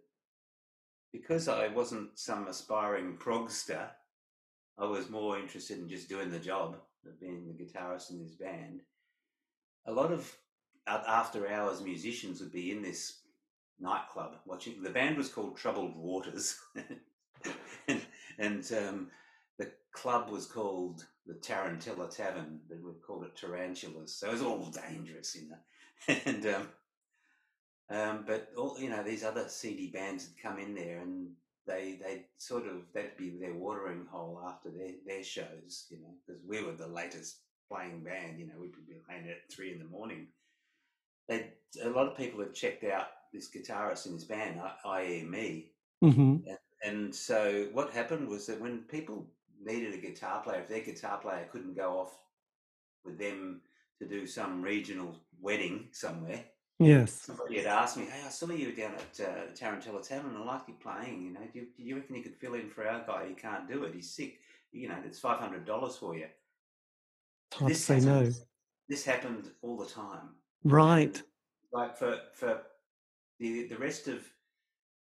because 1.13 1.47
I 1.47 1.67
wasn't 1.67 2.17
some 2.19 2.47
aspiring 2.47 3.17
progster, 3.17 3.89
I 4.79 4.85
was 4.85 5.09
more 5.09 5.37
interested 5.37 5.77
in 5.77 5.89
just 5.89 6.09
doing 6.09 6.31
the 6.31 6.39
job 6.39 6.77
of 7.05 7.19
being 7.19 7.45
the 7.45 7.63
guitarist 7.63 8.11
in 8.11 8.21
this 8.21 8.35
band. 8.35 8.81
A 9.85 9.91
lot 9.91 10.11
of 10.11 10.33
after 10.87 11.49
hours 11.51 11.81
musicians 11.81 12.39
would 12.39 12.51
be 12.51 12.71
in 12.71 12.81
this 12.81 13.19
nightclub 13.79 14.35
watching. 14.45 14.81
The 14.81 14.89
band 14.89 15.17
was 15.17 15.29
called 15.29 15.57
Troubled 15.57 15.95
Waters, 15.95 16.59
and, 17.87 18.01
and 18.37 18.71
um, 18.73 19.07
the 19.57 19.71
club 19.91 20.29
was 20.29 20.45
called 20.45 21.05
the 21.25 21.35
Tarantella 21.35 22.13
Tavern. 22.15 22.59
They 22.69 22.77
would 22.77 23.01
call 23.01 23.23
it 23.23 23.35
Tarantulas. 23.35 24.15
So 24.15 24.29
it 24.29 24.33
was 24.33 24.41
all 24.41 24.71
dangerous, 24.71 25.35
you 25.35 25.49
know. 25.49 26.15
and 26.25 26.45
um, 26.47 26.67
um, 27.89 28.23
but 28.25 28.49
all 28.57 28.77
you 28.79 28.89
know, 28.89 29.03
these 29.03 29.23
other 29.23 29.47
seedy 29.49 29.87
bands 29.87 30.27
had 30.27 30.41
come 30.41 30.59
in 30.59 30.75
there, 30.75 30.99
and 30.99 31.31
they 31.67 31.99
they 32.01 32.25
sort 32.37 32.65
of 32.65 32.91
that'd 32.93 33.17
be 33.17 33.37
their 33.39 33.53
watering 33.53 34.05
hole 34.09 34.41
after 34.47 34.69
their 34.69 34.93
their 35.05 35.23
shows, 35.23 35.85
you 35.89 35.97
know, 35.97 36.13
because 36.25 36.41
we 36.47 36.63
were 36.63 36.73
the 36.73 36.87
latest 36.87 37.37
playing 37.71 38.03
band. 38.03 38.39
You 38.39 38.47
know, 38.47 38.55
we'd 38.59 38.73
be 38.87 38.95
playing 39.07 39.29
at 39.29 39.51
three 39.53 39.71
in 39.71 39.79
the 39.79 39.85
morning. 39.85 40.27
They 41.27 41.51
a 41.83 41.89
lot 41.89 42.07
of 42.07 42.17
people 42.17 42.39
had 42.39 42.53
checked 42.53 42.83
out 42.83 43.07
this 43.33 43.49
guitarist 43.49 44.07
in 44.07 44.13
his 44.13 44.23
band, 44.23 44.59
i.e., 44.85 45.23
me. 45.23 45.71
Mm-hmm. 46.03 46.47
And, 46.47 46.57
and 46.83 47.15
so 47.15 47.67
what 47.73 47.91
happened 47.91 48.27
was 48.27 48.47
that 48.47 48.59
when 48.59 48.79
people 48.83 49.27
needed 49.63 49.93
a 49.93 49.97
guitar 49.97 50.41
player, 50.41 50.61
if 50.61 50.67
their 50.67 50.81
guitar 50.81 51.19
player 51.19 51.47
couldn't 51.51 51.75
go 51.75 51.99
off 51.99 52.17
with 53.05 53.19
them 53.19 53.61
to 53.99 54.07
do 54.07 54.25
some 54.25 54.61
regional 54.61 55.15
wedding 55.41 55.89
somewhere, 55.91 56.43
Yes. 56.79 57.23
Somebody 57.23 57.57
had 57.57 57.65
asked 57.65 57.97
me, 57.97 58.05
"Hey, 58.05 58.21
I 58.25 58.29
saw 58.29 58.49
you 58.49 58.71
down 58.71 58.93
at 58.93 59.27
uh, 59.27 59.51
Tarantella 59.53 60.07
Tavern, 60.07 60.33
and 60.33 60.43
I 60.43 60.45
like 60.45 60.61
you 60.67 60.75
playing. 60.81 61.23
You 61.23 61.33
know, 61.33 61.41
do 61.51 61.59
you, 61.59 61.67
do 61.75 61.83
you 61.83 61.95
reckon 61.95 62.15
you 62.15 62.23
could 62.23 62.37
fill 62.37 62.53
in 62.53 62.69
for 62.69 62.87
our 62.87 63.05
guy? 63.05 63.27
He 63.27 63.33
can't 63.33 63.67
do 63.67 63.83
it. 63.83 63.93
He's 63.93 64.09
sick. 64.09 64.39
You 64.71 64.87
know, 64.87 64.95
it's 65.05 65.19
five 65.19 65.39
hundred 65.39 65.65
dollars 65.65 65.97
for 65.97 66.15
you." 66.15 66.27
Hard 67.53 67.71
this 67.71 67.85
to 67.85 67.99
say 67.99 68.05
no. 68.05 68.29
This 68.87 69.03
happened 69.03 69.49
all 69.61 69.77
the 69.77 69.85
time. 69.85 70.35
Right. 70.63 71.15
And 71.15 71.23
like 71.73 71.97
for 71.97 72.17
for 72.33 72.61
the 73.39 73.67
the 73.67 73.77
rest 73.77 74.07
of 74.07 74.23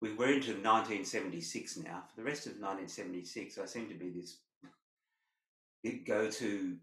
we 0.05 0.13
were 0.13 0.27
into 0.27 0.51
1976 0.51 1.79
now. 1.79 2.05
For 2.11 2.21
the 2.21 2.27
rest 2.27 2.47
of 2.47 2.53
1976, 2.53 3.57
I 3.57 3.65
seem 3.65 3.89
to 3.89 3.95
be 3.95 4.11
this 4.11 4.37
go-to 6.07 6.77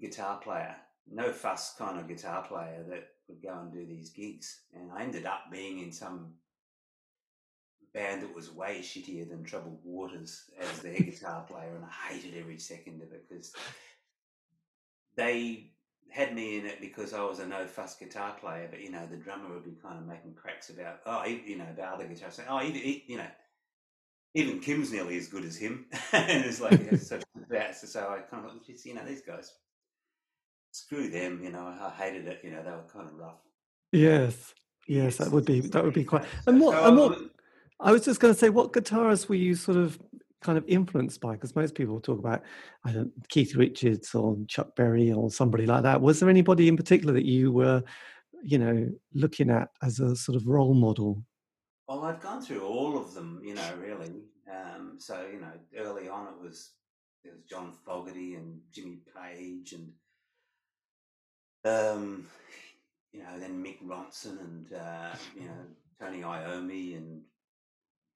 guitar 0.00 0.38
player, 0.38 0.74
no 1.10 1.30
fuss 1.30 1.74
kind 1.76 1.98
of 1.98 2.08
guitar 2.08 2.42
player 2.42 2.82
that 2.88 3.08
would 3.28 3.42
go 3.42 3.58
and 3.60 3.72
do 3.72 3.86
these 3.86 4.10
gigs. 4.10 4.60
And 4.74 4.90
I 4.92 5.02
ended 5.02 5.26
up 5.26 5.44
being 5.50 5.80
in 5.80 5.92
some 5.92 6.34
band 7.92 8.22
that 8.22 8.34
was 8.34 8.52
way 8.52 8.80
shittier 8.80 9.28
than 9.28 9.44
Troubled 9.44 9.78
Waters 9.84 10.50
as 10.60 10.80
their 10.80 10.98
guitar 10.98 11.44
player, 11.48 11.74
and 11.74 11.84
I 11.84 12.12
hated 12.12 12.36
every 12.36 12.58
second 12.58 13.02
of 13.02 13.12
it 13.12 13.28
because 13.28 13.52
they 15.16 15.70
had 16.10 16.34
me 16.34 16.58
in 16.58 16.66
it 16.66 16.80
because 16.80 17.14
I 17.14 17.24
was 17.24 17.38
a 17.38 17.46
no 17.46 17.66
fuss 17.66 17.96
guitar 17.96 18.36
player, 18.38 18.68
but 18.70 18.80
you 18.80 18.90
know 18.90 19.06
the 19.06 19.16
drummer 19.16 19.52
would 19.52 19.64
be 19.64 19.80
kind 19.82 19.98
of 19.98 20.06
making 20.06 20.34
cracks 20.34 20.70
about 20.70 21.00
oh 21.06 21.24
you 21.24 21.56
know 21.56 21.66
about 21.70 21.94
other 21.94 22.04
guitarists 22.04 22.34
saying 22.34 22.48
oh 22.50 22.62
even, 22.62 23.00
you 23.06 23.16
know 23.16 23.26
even 24.34 24.58
Kim's 24.58 24.90
nearly 24.90 25.16
as 25.16 25.28
good 25.28 25.44
as 25.44 25.56
him, 25.56 25.86
and 26.12 26.44
it's 26.44 26.60
like 26.60 26.80
so, 26.96 27.20
so 27.72 28.00
I 28.00 28.18
kind 28.28 28.44
of 28.44 28.66
just 28.66 28.84
you 28.84 28.94
know 28.94 29.04
these 29.04 29.22
guys 29.22 29.52
screw 30.74 31.08
them, 31.08 31.40
you 31.42 31.50
know. 31.50 31.66
I 31.66 31.90
hated 31.90 32.26
it, 32.26 32.40
you 32.42 32.50
know. 32.50 32.62
They 32.62 32.70
were 32.70 32.84
kind 32.92 33.08
of 33.08 33.14
rough. 33.14 33.40
Yes, 33.92 34.54
yes, 34.88 35.18
that 35.18 35.30
would 35.30 35.44
be 35.44 35.60
that 35.60 35.84
would 35.84 35.94
be 35.94 36.04
quite. 36.12 36.24
And 36.46 36.60
what 36.60 36.76
and 36.84 36.96
what 36.96 37.18
I 37.80 37.92
was 37.92 38.04
just 38.04 38.20
going 38.20 38.34
to 38.34 38.38
say, 38.38 38.50
what 38.50 38.72
guitarists 38.72 39.28
were 39.28 39.34
you 39.36 39.54
sort 39.54 39.78
of 39.78 39.98
kind 40.42 40.58
of 40.58 40.64
influenced 40.66 41.20
by? 41.20 41.32
Because 41.32 41.54
most 41.54 41.74
people 41.74 42.00
talk 42.00 42.18
about 42.18 42.42
I 42.84 42.92
don't 42.92 43.12
Keith 43.28 43.54
Richards 43.54 44.14
or 44.14 44.36
Chuck 44.48 44.74
Berry 44.74 45.12
or 45.12 45.30
somebody 45.30 45.64
like 45.64 45.84
that. 45.84 46.00
Was 46.00 46.20
there 46.20 46.28
anybody 46.28 46.68
in 46.68 46.76
particular 46.76 47.14
that 47.14 47.24
you 47.24 47.52
were, 47.52 47.82
you 48.42 48.58
know, 48.58 48.88
looking 49.14 49.50
at 49.50 49.68
as 49.82 50.00
a 50.00 50.16
sort 50.16 50.36
of 50.36 50.46
role 50.46 50.74
model? 50.74 51.22
Well, 51.88 52.02
I've 52.02 52.20
gone 52.20 52.42
through 52.42 52.66
all 52.66 52.96
of 52.98 53.14
them, 53.14 53.40
you 53.44 53.54
know, 53.54 53.74
really. 53.78 54.22
Um, 54.50 54.96
so, 54.98 55.26
you 55.30 55.40
know, 55.40 55.52
early 55.78 56.08
on 56.08 56.28
it 56.28 56.40
was 56.42 56.72
there 57.22 57.32
was 57.32 57.42
John 57.42 57.72
Fogerty 57.84 58.34
and 58.34 58.58
Jimmy 58.72 58.98
Page 59.14 59.72
and 59.72 59.90
um, 61.64 62.26
you 63.12 63.22
know, 63.22 63.38
then 63.38 63.62
Mick 63.64 63.82
Ronson 63.84 64.40
and 64.40 64.72
uh, 64.72 65.14
you 65.34 65.46
know 65.46 65.66
Tony 66.00 66.20
Iommi 66.20 66.96
and 66.96 67.22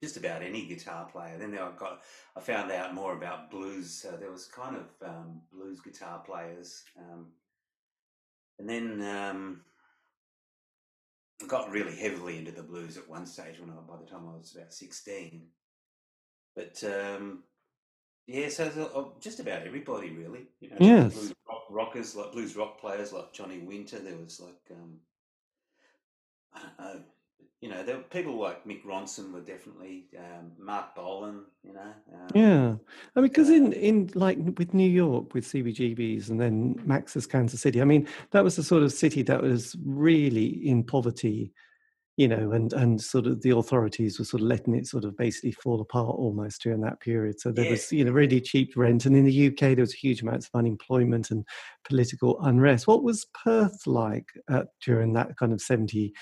just 0.03 0.17
about 0.17 0.43
any 0.43 0.67
guitar 0.67 1.09
player. 1.11 1.37
Then 1.39 1.55
I 1.55 1.71
got 1.77 2.03
I 2.37 2.41
found 2.41 2.71
out 2.71 2.95
more 2.95 3.15
about 3.15 3.51
blues. 3.51 3.91
So 3.91 4.13
there 4.13 4.31
was 4.31 4.47
kind 4.47 4.77
of 4.77 5.09
um, 5.09 5.41
blues 5.53 5.81
guitar 5.81 6.21
players, 6.25 6.83
um, 6.99 7.27
and 8.59 8.69
then 8.69 9.03
um, 9.03 9.61
I 11.43 11.47
got 11.47 11.71
really 11.71 11.97
heavily 11.97 12.39
into 12.39 12.53
the 12.53 12.63
blues 12.63 12.97
at 12.97 13.09
one 13.09 13.27
stage 13.27 13.61
when 13.61 13.71
I 13.71 13.75
by 13.75 13.97
the 13.97 14.11
time 14.11 14.29
I 14.29 14.37
was 14.37 14.55
about 14.55 14.73
sixteen. 14.73 15.49
But 16.55 16.83
um, 16.85 17.45
yeah, 18.27 18.49
so 18.49 18.65
uh, 18.95 19.21
just 19.21 19.41
about 19.41 19.67
everybody 19.67 20.11
really. 20.11 20.49
You 20.61 20.71
know, 20.71 20.77
Yes. 20.81 21.15
blues 21.15 21.33
rockers 21.71 22.15
like 22.15 22.33
blues 22.33 22.57
rock 22.57 22.81
players 22.81 23.13
like 23.13 23.33
Johnny 23.33 23.59
Winter. 23.59 23.99
There 23.99 24.17
was 24.17 24.41
like 24.41 24.77
um, 24.79 24.99
I 26.55 26.61
don't 26.61 26.95
know. 26.95 27.01
You 27.61 27.69
know, 27.69 27.83
there 27.83 27.97
were 27.97 28.05
people 28.05 28.39
like 28.39 28.65
Mick 28.65 28.85
Ronson 28.85 29.33
were 29.33 29.41
definitely 29.41 30.05
um, 30.17 30.53
Marc 30.61 30.95
Bolan. 30.95 31.43
You 31.65 31.73
know, 31.73 31.93
um, 32.15 32.29
Yeah, 32.33 32.75
I 33.17 33.21
mean, 33.21 33.29
because 33.29 33.51
in 33.51 33.73
in 33.73 34.11
like 34.15 34.39
with 34.59 34.75
New 34.75 34.89
York 34.89 35.35
with 35.35 35.45
CBGBs 35.45 36.31
and 36.31 36.41
then 36.41 36.81
Max's 36.85 37.27
Kansas 37.27 37.61
City, 37.61 37.81
I 37.81 37.85
mean, 37.85 38.07
that 38.31 38.45
was 38.45 38.55
the 38.55 38.63
sort 38.63 38.85
of 38.85 38.93
city 38.93 39.23
that 39.23 39.43
was 39.43 39.75
really 39.85 40.69
in 40.69 40.85
poverty, 40.85 41.53
you 42.19 42.27
know, 42.27 42.51
and 42.51 42.73
and 42.73 43.01
sort 43.01 43.29
of 43.29 43.43
the 43.43 43.57
authorities 43.57 44.19
were 44.19 44.25
sort 44.25 44.43
of 44.43 44.49
letting 44.49 44.75
it 44.75 44.89
sort 44.89 45.05
of 45.05 45.17
basically 45.17 45.53
fall 45.53 45.81
apart 45.81 46.17
almost 46.17 46.61
during 46.63 46.81
that 46.81 47.01
period. 47.01 47.41
So 47.41 47.53
there 47.53 47.65
Yeah. 47.65 47.71
was 47.71 47.93
you 47.93 48.05
know 48.05 48.11
really 48.11 48.41
cheap 48.41 48.73
rent, 48.77 49.07
and 49.07 49.17
in 49.17 49.25
the 49.25 49.33
UK 49.49 49.61
there 49.77 49.81
was 49.83 49.95
huge 49.95 50.23
amounts 50.23 50.47
of 50.53 50.59
unemployment 50.59 51.31
and 51.31 51.47
political 51.87 52.41
unrest. 52.43 52.89
What 52.89 53.05
was 53.05 53.27
Perth 53.45 53.87
like 53.87 54.27
uh, 54.51 54.65
during 54.85 55.13
that 55.15 55.37
kind 55.39 55.53
of 55.53 55.61
70, 55.63 56.13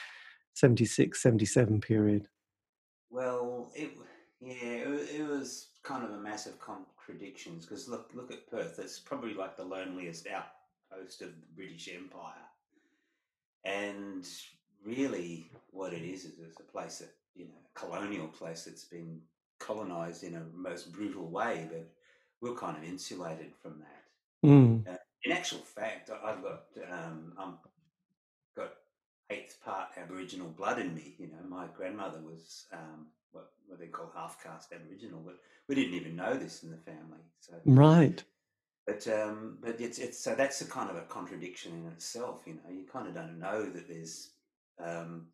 76, 0.54 1.22
77 1.22 1.80
period? 1.80 2.28
Well, 3.11 3.72
it 3.74 3.92
yeah, 4.40 4.54
it, 4.54 5.20
it 5.20 5.26
was 5.26 5.70
kind 5.82 6.04
of 6.04 6.11
a 6.11 6.18
massive 6.18 6.59
contradictions 6.61 7.64
because 7.64 7.88
look 7.88 8.11
look 8.14 8.30
at 8.32 8.46
Perth. 8.50 8.78
It's 8.78 8.98
probably 8.98 9.35
like 9.35 9.56
the 9.56 9.64
loneliest 9.64 10.26
outpost 10.26 11.22
of 11.22 11.28
the 11.28 11.46
British 11.54 11.88
Empire, 11.88 12.44
and 13.64 14.26
really, 14.87 15.51
what 15.72 15.92
it 15.92 16.03
is 16.03 16.25
is 16.25 16.38
it's 16.38 16.61
a 16.61 16.62
place 16.62 16.99
that 16.99 17.11
you 17.35 17.44
know, 17.44 17.51
a 17.75 17.79
colonial 17.79 18.29
place 18.29 18.64
that's 18.64 18.85
been 18.85 19.20
colonized 19.59 20.22
in 20.25 20.35
a 20.37 20.42
most 20.55 20.92
brutal 20.92 21.27
way, 21.29 21.66
but 21.70 21.87
we're 22.40 22.55
kind 22.57 22.77
of 22.77 22.85
insulated 22.85 23.53
from 23.62 23.81
that. 23.81 24.49
Mm. 24.49 24.87
In 25.25 25.33
actual 25.33 25.59
fact, 25.59 26.11
I've 26.11 26.42
got 26.42 26.64
um, 26.90 27.33
I'm 27.38 27.55
got 28.57 28.75
eighth 29.31 29.59
part 29.64 29.88
Aboriginal 29.96 30.49
blood 30.49 30.79
in 30.79 30.94
me. 30.94 31.14
You 31.18 31.27
know, 31.29 31.49
my 31.49 31.66
grandmother 31.77 32.20
was 32.20 32.66
um, 32.72 33.07
what 33.33 33.51
what 33.66 33.81
they 33.81 33.87
call 33.87 34.12
half 34.14 34.42
caste 34.42 34.72
Aboriginal, 34.72 35.20
but 35.25 35.38
we 35.68 35.75
didn't 35.75 35.94
even 35.94 36.16
know 36.16 36.35
this 36.37 36.62
in 36.62 36.70
the 36.70 36.77
family. 36.77 37.25
So, 37.40 37.55
Right. 37.64 38.22
but 38.87 39.07
um, 39.09 39.59
but 39.61 39.81
it's 39.81 39.99
it's 39.99 40.18
so 40.18 40.35
that's 40.35 40.61
a 40.61 40.66
kind 40.66 40.90
of 40.90 40.96
a 40.96 41.03
contradiction 41.03 41.72
in 41.72 41.87
itself. 41.92 42.42
You 42.46 42.55
know, 42.55 42.70
you 42.70 42.85
kind 42.92 43.09
of 43.09 43.14
don't 43.14 43.38
know 43.38 43.64
that 43.64 43.88
there's. 43.88 44.31
Um, 44.79 45.29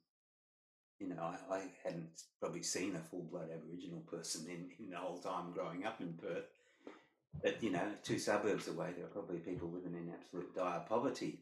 you 0.98 1.08
know, 1.08 1.20
I, 1.20 1.54
I 1.54 1.62
hadn't 1.84 2.22
probably 2.38 2.62
seen 2.62 2.94
a 2.94 3.00
full 3.00 3.24
blood 3.24 3.48
Aboriginal 3.52 4.00
person 4.00 4.46
in, 4.46 4.70
in 4.78 4.90
the 4.90 4.96
whole 4.96 5.18
time 5.18 5.52
growing 5.52 5.84
up 5.84 6.00
in 6.00 6.14
Perth. 6.14 6.44
But, 7.42 7.62
you 7.62 7.70
know, 7.70 7.88
two 8.02 8.18
suburbs 8.18 8.68
away, 8.68 8.90
there 8.94 9.06
are 9.06 9.08
probably 9.08 9.38
people 9.38 9.68
living 9.68 9.94
in 9.94 10.12
absolute 10.12 10.54
dire 10.54 10.82
poverty. 10.88 11.40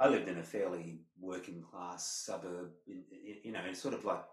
I 0.00 0.08
lived 0.08 0.28
in 0.28 0.38
a 0.38 0.42
fairly 0.42 1.00
working 1.20 1.62
class 1.62 2.06
suburb, 2.24 2.70
in, 2.86 3.02
in, 3.10 3.36
you 3.44 3.52
know, 3.52 3.72
sort 3.74 3.94
of 3.94 4.04
like 4.04 4.24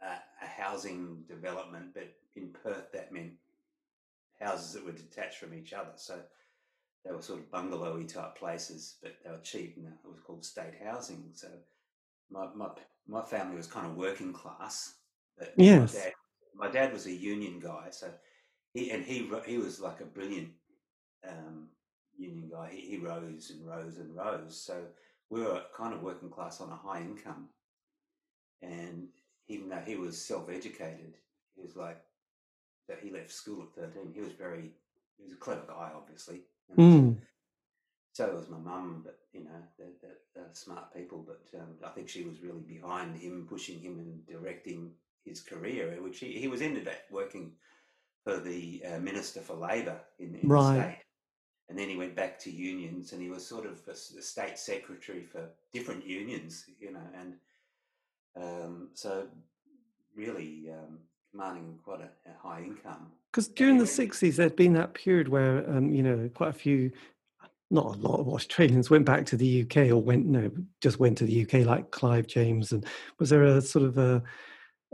a, 0.00 0.44
a 0.44 0.46
housing 0.46 1.24
development, 1.26 1.94
but 1.94 2.12
in 2.36 2.50
Perth 2.62 2.92
that 2.92 3.12
meant 3.12 3.32
houses 4.40 4.74
that 4.74 4.84
were 4.84 4.92
detached 4.92 5.38
from 5.38 5.54
each 5.54 5.72
other. 5.72 5.92
So 5.96 6.20
they 7.04 7.12
were 7.12 7.22
sort 7.22 7.40
of 7.40 7.50
bungalowy 7.50 8.12
type 8.12 8.36
places, 8.36 8.96
but 9.02 9.16
they 9.24 9.30
were 9.30 9.38
cheap, 9.42 9.76
and 9.76 9.86
it 9.86 9.92
was 10.04 10.20
called 10.20 10.44
state 10.44 10.74
housing. 10.84 11.30
So 11.32 11.48
my 12.30 12.46
my 12.54 12.68
my 13.06 13.22
family 13.22 13.56
was 13.56 13.66
kind 13.66 13.86
of 13.86 13.96
working 13.96 14.32
class, 14.32 14.94
but 15.38 15.52
Yes. 15.56 15.94
my 15.94 16.00
dad, 16.00 16.12
my 16.54 16.70
dad 16.70 16.92
was 16.92 17.06
a 17.06 17.12
union 17.12 17.58
guy, 17.60 17.88
so 17.90 18.12
he 18.74 18.90
and 18.90 19.04
he 19.04 19.30
he 19.46 19.58
was 19.58 19.80
like 19.80 20.00
a 20.00 20.04
brilliant 20.06 20.50
um, 21.28 21.68
union 22.16 22.48
guy. 22.50 22.70
He, 22.72 22.80
he 22.80 22.96
rose 22.98 23.50
and 23.50 23.66
rose 23.66 23.98
and 23.98 24.14
rose. 24.14 24.60
So 24.60 24.84
we 25.30 25.40
were 25.40 25.62
kind 25.74 25.94
of 25.94 26.02
working 26.02 26.30
class 26.30 26.60
on 26.60 26.70
a 26.70 26.76
high 26.76 27.00
income, 27.00 27.48
and 28.60 29.08
even 29.48 29.68
though 29.68 29.82
he 29.84 29.96
was 29.96 30.20
self 30.20 30.48
educated, 30.48 31.14
he 31.54 31.62
was 31.62 31.76
like 31.76 32.00
that. 32.88 33.00
He 33.02 33.10
left 33.10 33.30
school 33.30 33.62
at 33.62 33.74
thirteen. 33.74 34.12
He 34.14 34.20
was 34.20 34.32
very 34.32 34.70
he 35.16 35.24
was 35.24 35.32
a 35.32 35.36
clever 35.36 35.64
guy, 35.66 35.90
obviously. 35.94 36.42
Mm. 36.78 37.16
So 38.12 38.34
was 38.34 38.48
my 38.48 38.58
mum, 38.58 39.02
but 39.04 39.18
you 39.32 39.44
know, 39.44 39.50
they're, 39.78 39.88
they're, 40.00 40.18
they're 40.34 40.50
smart 40.52 40.94
people. 40.94 41.24
But 41.26 41.58
um, 41.58 41.68
I 41.84 41.90
think 41.90 42.08
she 42.08 42.24
was 42.24 42.42
really 42.42 42.60
behind 42.60 43.16
him, 43.16 43.46
pushing 43.48 43.80
him 43.80 43.98
and 43.98 44.26
directing 44.26 44.90
his 45.24 45.40
career, 45.40 45.96
which 46.02 46.18
he, 46.20 46.32
he 46.32 46.48
was 46.48 46.60
ended 46.62 46.88
up 46.88 46.94
working 47.10 47.52
for 48.24 48.38
the 48.38 48.82
uh, 48.86 48.98
Minister 49.00 49.40
for 49.40 49.54
Labour 49.54 49.98
in, 50.18 50.34
in 50.34 50.48
Right. 50.48 50.76
the 50.76 50.82
state. 50.82 50.98
And 51.68 51.78
then 51.78 51.88
he 51.88 51.96
went 51.96 52.14
back 52.14 52.38
to 52.40 52.50
unions 52.50 53.12
and 53.12 53.22
he 53.22 53.30
was 53.30 53.46
sort 53.46 53.64
of 53.64 53.80
a 53.88 53.94
state 53.94 54.58
secretary 54.58 55.22
for 55.22 55.48
different 55.72 56.04
unions, 56.06 56.66
you 56.78 56.92
know, 56.92 57.00
and 57.18 57.34
um, 58.36 58.88
so 58.94 59.26
really 60.14 60.70
um, 60.70 60.98
commanding 61.30 61.78
quite 61.82 62.00
a, 62.00 62.10
a 62.30 62.34
high 62.42 62.62
income. 62.62 63.10
Because 63.30 63.48
during 63.48 63.78
the 63.78 63.84
60s, 63.84 64.36
there'd 64.36 64.56
been 64.56 64.74
that 64.74 64.92
period 64.92 65.28
where, 65.28 65.68
um, 65.70 65.90
you 65.94 66.02
know, 66.02 66.28
quite 66.34 66.50
a 66.50 66.52
few, 66.52 66.90
not 67.72 67.96
a 67.96 67.98
lot 67.98 68.20
of 68.20 68.28
Australians 68.28 68.90
went 68.90 69.06
back 69.06 69.24
to 69.26 69.36
the 69.36 69.62
UK 69.62 69.90
or 69.90 69.96
went, 69.96 70.26
no, 70.26 70.50
just 70.80 71.00
went 71.00 71.16
to 71.18 71.24
the 71.24 71.42
UK, 71.42 71.66
like 71.66 71.90
Clive 71.90 72.26
James. 72.26 72.72
And 72.72 72.84
was 73.18 73.30
there 73.30 73.44
a 73.44 73.60
sort 73.62 73.86
of 73.86 73.98
a, 73.98 74.22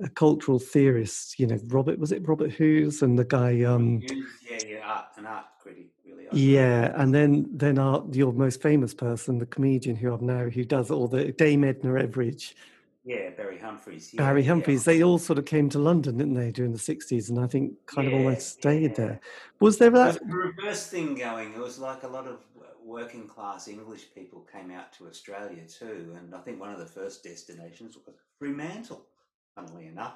a 0.02 0.08
cultural 0.08 0.60
theorist, 0.60 1.38
you 1.40 1.46
know, 1.46 1.58
Robert, 1.66 1.98
was 1.98 2.12
it 2.12 2.26
Robert 2.26 2.52
Hughes 2.52 3.02
and 3.02 3.18
the 3.18 3.24
guy, 3.24 3.62
um, 3.62 4.00
yeah, 4.48 4.58
yeah, 4.66 4.78
art, 4.84 5.06
an 5.16 5.26
art 5.26 5.46
critic, 5.60 5.88
really. 6.06 6.26
Yeah, 6.32 6.92
and 6.94 7.12
then 7.12 7.48
then 7.52 7.78
our, 7.78 8.04
your 8.12 8.32
most 8.32 8.62
famous 8.62 8.94
person, 8.94 9.38
the 9.38 9.46
comedian 9.46 9.96
who 9.96 10.14
I've 10.14 10.22
now, 10.22 10.48
who 10.48 10.64
does 10.64 10.90
all 10.90 11.08
the 11.08 11.32
Dame 11.32 11.64
Edna 11.64 11.90
Everage, 11.90 12.54
Yeah, 13.04 13.30
Barry 13.30 13.58
Humphries. 13.58 14.10
Yeah, 14.12 14.22
Barry 14.22 14.42
yeah. 14.42 14.50
Humphries, 14.50 14.84
they 14.84 15.02
all 15.02 15.18
sort 15.18 15.40
of 15.40 15.46
came 15.46 15.68
to 15.70 15.80
London, 15.80 16.18
didn't 16.18 16.34
they, 16.34 16.52
during 16.52 16.72
the 16.72 16.78
60s, 16.78 17.28
and 17.28 17.40
I 17.40 17.48
think 17.48 17.72
kind 17.86 18.06
of 18.06 18.14
almost 18.14 18.50
stayed 18.50 18.92
yeah. 18.92 18.96
there. 18.96 19.20
Was 19.58 19.78
there 19.78 19.90
that? 19.90 20.22
was 20.22 20.32
a 20.32 20.36
reverse 20.36 20.86
thing 20.86 21.16
going. 21.16 21.54
It 21.54 21.58
was 21.58 21.80
like 21.80 22.04
a 22.04 22.08
lot 22.08 22.28
of 22.28 22.38
working 22.88 23.28
class 23.28 23.68
English 23.68 24.06
people 24.14 24.46
came 24.50 24.70
out 24.70 24.92
to 24.94 25.06
Australia 25.06 25.62
too, 25.66 26.16
and 26.16 26.34
I 26.34 26.38
think 26.40 26.58
one 26.58 26.72
of 26.72 26.78
the 26.78 26.86
first 26.86 27.22
destinations 27.22 27.96
was 27.96 28.14
Fremantle, 28.38 29.06
funnily 29.54 29.86
enough. 29.86 30.14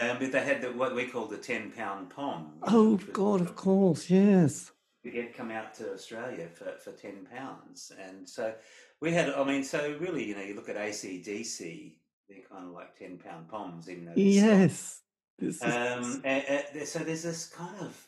Um, 0.00 0.18
but 0.18 0.32
they 0.32 0.40
had 0.44 0.62
the, 0.62 0.72
what 0.72 0.94
we 0.94 1.06
call 1.06 1.26
the 1.26 1.38
ten 1.38 1.70
pound 1.70 2.10
pom. 2.10 2.54
Oh, 2.62 2.96
God, 3.12 3.40
of 3.40 3.54
course, 3.56 4.10
yes. 4.10 4.72
to 5.04 5.10
had 5.10 5.34
come 5.34 5.50
out 5.50 5.74
to 5.74 5.92
Australia 5.92 6.48
for, 6.48 6.72
for 6.82 6.92
ten 6.92 7.26
pounds, 7.30 7.92
and 7.98 8.28
so 8.28 8.54
we 9.00 9.12
had. 9.12 9.30
I 9.30 9.44
mean, 9.44 9.62
so 9.64 9.96
really, 10.00 10.24
you 10.24 10.34
know, 10.34 10.42
you 10.42 10.54
look 10.54 10.68
at 10.68 10.76
ACDC, 10.76 11.92
they're 12.28 12.38
kind 12.50 12.64
of 12.66 12.72
like 12.72 12.96
ten 12.98 13.18
pound 13.18 13.48
poms, 13.48 13.88
even 13.88 14.06
though 14.06 14.12
Yes. 14.16 15.02
This 15.38 15.56
is, 15.56 15.62
um, 15.62 16.22
a- 16.24 16.64
a- 16.74 16.86
so 16.86 17.00
there's 17.00 17.22
this 17.22 17.48
kind 17.48 17.76
of 17.80 18.05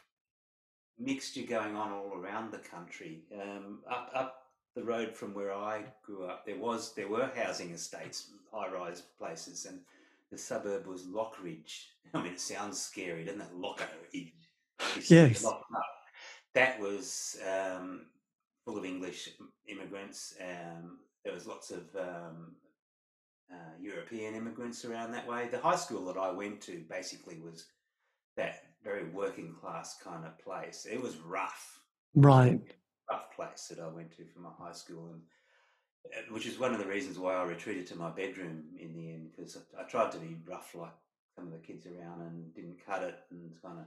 mixture 0.98 1.42
going 1.42 1.76
on 1.76 1.92
all 1.92 2.12
around 2.14 2.52
the 2.52 2.58
country. 2.58 3.22
Um, 3.32 3.80
up 3.90 4.10
up 4.14 4.42
the 4.74 4.84
road 4.84 5.14
from 5.14 5.34
where 5.34 5.52
I 5.52 5.82
grew 6.04 6.24
up, 6.24 6.46
there 6.46 6.58
was 6.58 6.94
there 6.94 7.08
were 7.08 7.30
housing 7.34 7.70
estates, 7.70 8.30
high 8.52 8.68
rise 8.68 9.02
places, 9.18 9.66
and 9.66 9.80
the 10.30 10.38
suburb 10.38 10.86
was 10.86 11.04
Lockridge. 11.04 11.86
I 12.14 12.22
mean, 12.22 12.32
it 12.32 12.40
sounds 12.40 12.80
scary, 12.80 13.24
doesn't 13.24 13.40
it? 13.40 13.54
Lockridge. 13.54 14.32
Yes. 15.08 15.44
up. 15.44 15.62
That 16.54 16.80
was 16.80 17.38
um, 17.46 18.06
full 18.64 18.78
of 18.78 18.84
English 18.84 19.30
immigrants. 19.66 20.34
Um, 20.40 20.98
there 21.24 21.34
was 21.34 21.46
lots 21.46 21.70
of 21.70 21.84
um, 21.96 22.52
uh, 23.52 23.74
European 23.80 24.34
immigrants 24.34 24.84
around 24.84 25.12
that 25.12 25.26
way. 25.26 25.48
The 25.50 25.58
high 25.58 25.76
school 25.76 26.04
that 26.06 26.16
I 26.16 26.30
went 26.30 26.60
to 26.62 26.84
basically 26.88 27.38
was 27.38 27.66
that 28.36 28.62
very 28.82 29.08
working 29.10 29.54
class 29.60 29.96
kind 30.02 30.24
of 30.24 30.38
place. 30.38 30.86
It 30.90 31.00
was 31.00 31.16
rough, 31.18 31.80
right. 32.14 32.60
rough 33.10 33.34
place 33.34 33.70
that 33.70 33.82
I 33.82 33.88
went 33.88 34.12
to 34.16 34.24
for 34.24 34.40
my 34.40 34.50
high 34.58 34.72
school, 34.72 35.10
and 35.12 35.22
uh, 36.16 36.32
which 36.32 36.46
is 36.46 36.58
one 36.58 36.72
of 36.72 36.78
the 36.78 36.86
reasons 36.86 37.18
why 37.18 37.34
I 37.34 37.42
retreated 37.44 37.86
to 37.88 37.96
my 37.96 38.10
bedroom 38.10 38.64
in 38.80 38.94
the 38.94 39.10
end 39.10 39.30
because 39.34 39.58
I, 39.78 39.82
tried 39.84 40.12
to 40.12 40.18
be 40.18 40.36
rough 40.46 40.74
like 40.74 40.92
some 41.36 41.46
of 41.46 41.52
the 41.52 41.58
kids 41.58 41.86
around 41.86 42.22
and 42.22 42.54
didn't 42.54 42.84
cut 42.84 43.02
it 43.02 43.16
and 43.30 43.52
kind 43.62 43.78
of 43.78 43.84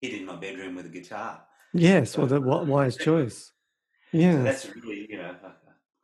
hid 0.00 0.14
in 0.20 0.26
my 0.26 0.36
bedroom 0.36 0.74
with 0.74 0.86
a 0.86 0.90
guitar. 0.90 1.42
Yes, 1.74 2.12
So, 2.12 2.20
well, 2.20 2.28
the 2.28 2.40
what 2.40 2.66
wise 2.66 2.96
choice. 2.96 3.52
so 4.12 4.42
that's 4.42 4.68
really, 4.76 5.06
you 5.08 5.16
know, 5.16 5.34
I 5.42 5.50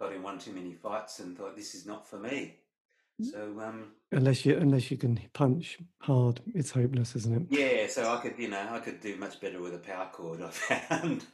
got 0.02 0.14
in 0.14 0.22
one 0.22 0.38
too 0.38 0.52
many 0.52 0.72
fights 0.72 1.20
and 1.20 1.36
thought 1.36 1.56
this 1.56 1.74
is 1.74 1.86
not 1.86 2.08
for 2.08 2.18
me. 2.18 2.56
Mm. 3.20 3.30
So 3.32 3.60
um, 3.60 3.92
Unless 4.10 4.46
you 4.46 4.56
unless 4.56 4.90
you 4.90 4.96
can 4.96 5.20
punch 5.34 5.78
hard, 6.00 6.40
it's 6.54 6.70
hopeless, 6.70 7.14
isn't 7.14 7.50
it? 7.50 7.58
yeah, 7.58 7.86
so 7.86 8.10
I 8.10 8.20
could, 8.20 8.38
you 8.38 8.48
know, 8.48 8.66
I 8.70 8.78
could 8.78 9.00
do 9.00 9.16
much 9.16 9.38
better 9.38 9.60
with 9.60 9.74
a 9.74 9.78
power 9.78 10.08
chord. 10.10 10.40
I 10.42 10.48
found. 10.48 11.26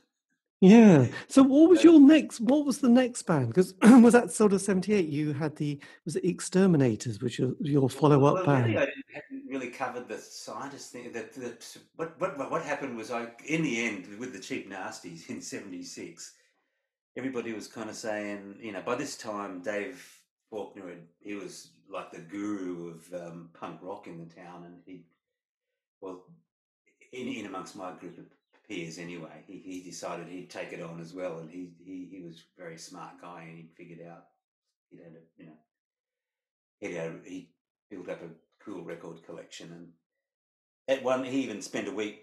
Yeah. 0.61 1.07
So 1.29 1.43
what 1.43 1.69
was 1.71 1.85
your 1.85 2.01
next 2.01 2.41
what 2.41 2.65
was 2.65 2.79
the 2.79 2.89
next 2.89 3.23
band? 3.23 3.49
Because 3.49 3.75
was 3.83 4.15
that 4.15 4.33
sort 4.33 4.53
of 4.55 4.61
seventy 4.61 4.93
eight 4.93 5.09
you 5.09 5.33
had 5.35 5.55
the 5.55 5.79
was 6.05 6.17
it 6.17 6.25
Exterminators, 6.25 7.21
which 7.21 7.39
was 7.39 7.55
your 7.61 7.89
follow 7.89 8.25
up 8.25 8.35
well, 8.35 8.47
band? 8.47 8.67
Really, 8.67 8.79
I 8.79 8.87
didn't, 8.87 9.05
hadn't 9.13 9.49
really 9.49 9.69
covered 9.69 10.09
the 10.09 10.19
scientist 10.19 10.91
thing. 10.91 11.13
That 11.13 11.77
what, 11.95 12.19
what 12.21 12.51
what 12.51 12.63
happened 12.63 12.97
was, 12.97 13.13
I 13.13 13.29
in 13.47 13.63
the 13.63 13.87
end 13.87 14.19
with 14.19 14.33
the 14.33 14.41
cheap 14.41 14.69
nasties 14.69 15.29
in 15.31 15.41
'76, 15.41 16.33
everybody 17.17 17.53
was 17.53 17.69
kind 17.69 17.89
of 17.89 17.95
saying, 17.95 18.57
you 18.61 18.73
know, 18.73 18.83
by 18.83 18.97
this 18.97 19.17
time 19.17 19.61
Dave 19.61 20.03
Faulkner, 20.51 20.89
had, 20.89 21.03
he 21.21 21.35
was 21.35 21.71
like 21.95 22.11
the 22.11 22.19
guru 22.19 22.91
of 22.91 23.15
um, 23.15 23.49
punk 23.55 23.79
rock 23.81 24.09
in 24.09 24.19
the 24.19 24.35
town, 24.35 24.65
and 24.67 24.75
he, 24.85 25.05
well, 26.01 26.25
in, 27.13 27.29
in 27.29 27.47
amongst 27.47 27.77
my 27.77 27.93
group 27.93 28.19
of 28.19 28.25
peers 28.69 28.99
anyway, 28.99 29.45
he, 29.47 29.63
he 29.65 29.81
decided 29.81 30.27
he'd 30.27 30.51
take 30.51 30.73
it 30.73 30.83
on 30.83 31.01
as 31.01 31.15
well, 31.15 31.39
and 31.39 31.49
he 31.49 31.71
he 31.85 32.09
he 32.11 32.21
was 32.21 32.43
a 32.59 32.61
very 32.61 32.77
smart 32.77 33.21
guy, 33.23 33.47
and 33.49 33.57
he 33.57 33.69
figured 33.77 34.07
out 34.07 34.25
he'd 34.91 34.99
had 34.99 35.13
a 35.13 35.41
you 35.41 35.47
know 35.47 35.57
he 36.81 36.95
had 36.95 37.21
he 37.25 37.49
built 37.89 38.09
up 38.09 38.23
a 38.23 38.65
cool 38.65 38.83
record 38.83 39.25
collection, 39.25 39.71
and 39.71 39.89
at 40.89 41.05
one 41.05 41.25
he 41.25 41.43
even 41.43 41.63
spent 41.63 41.89
a 41.89 41.93
week. 41.93 42.23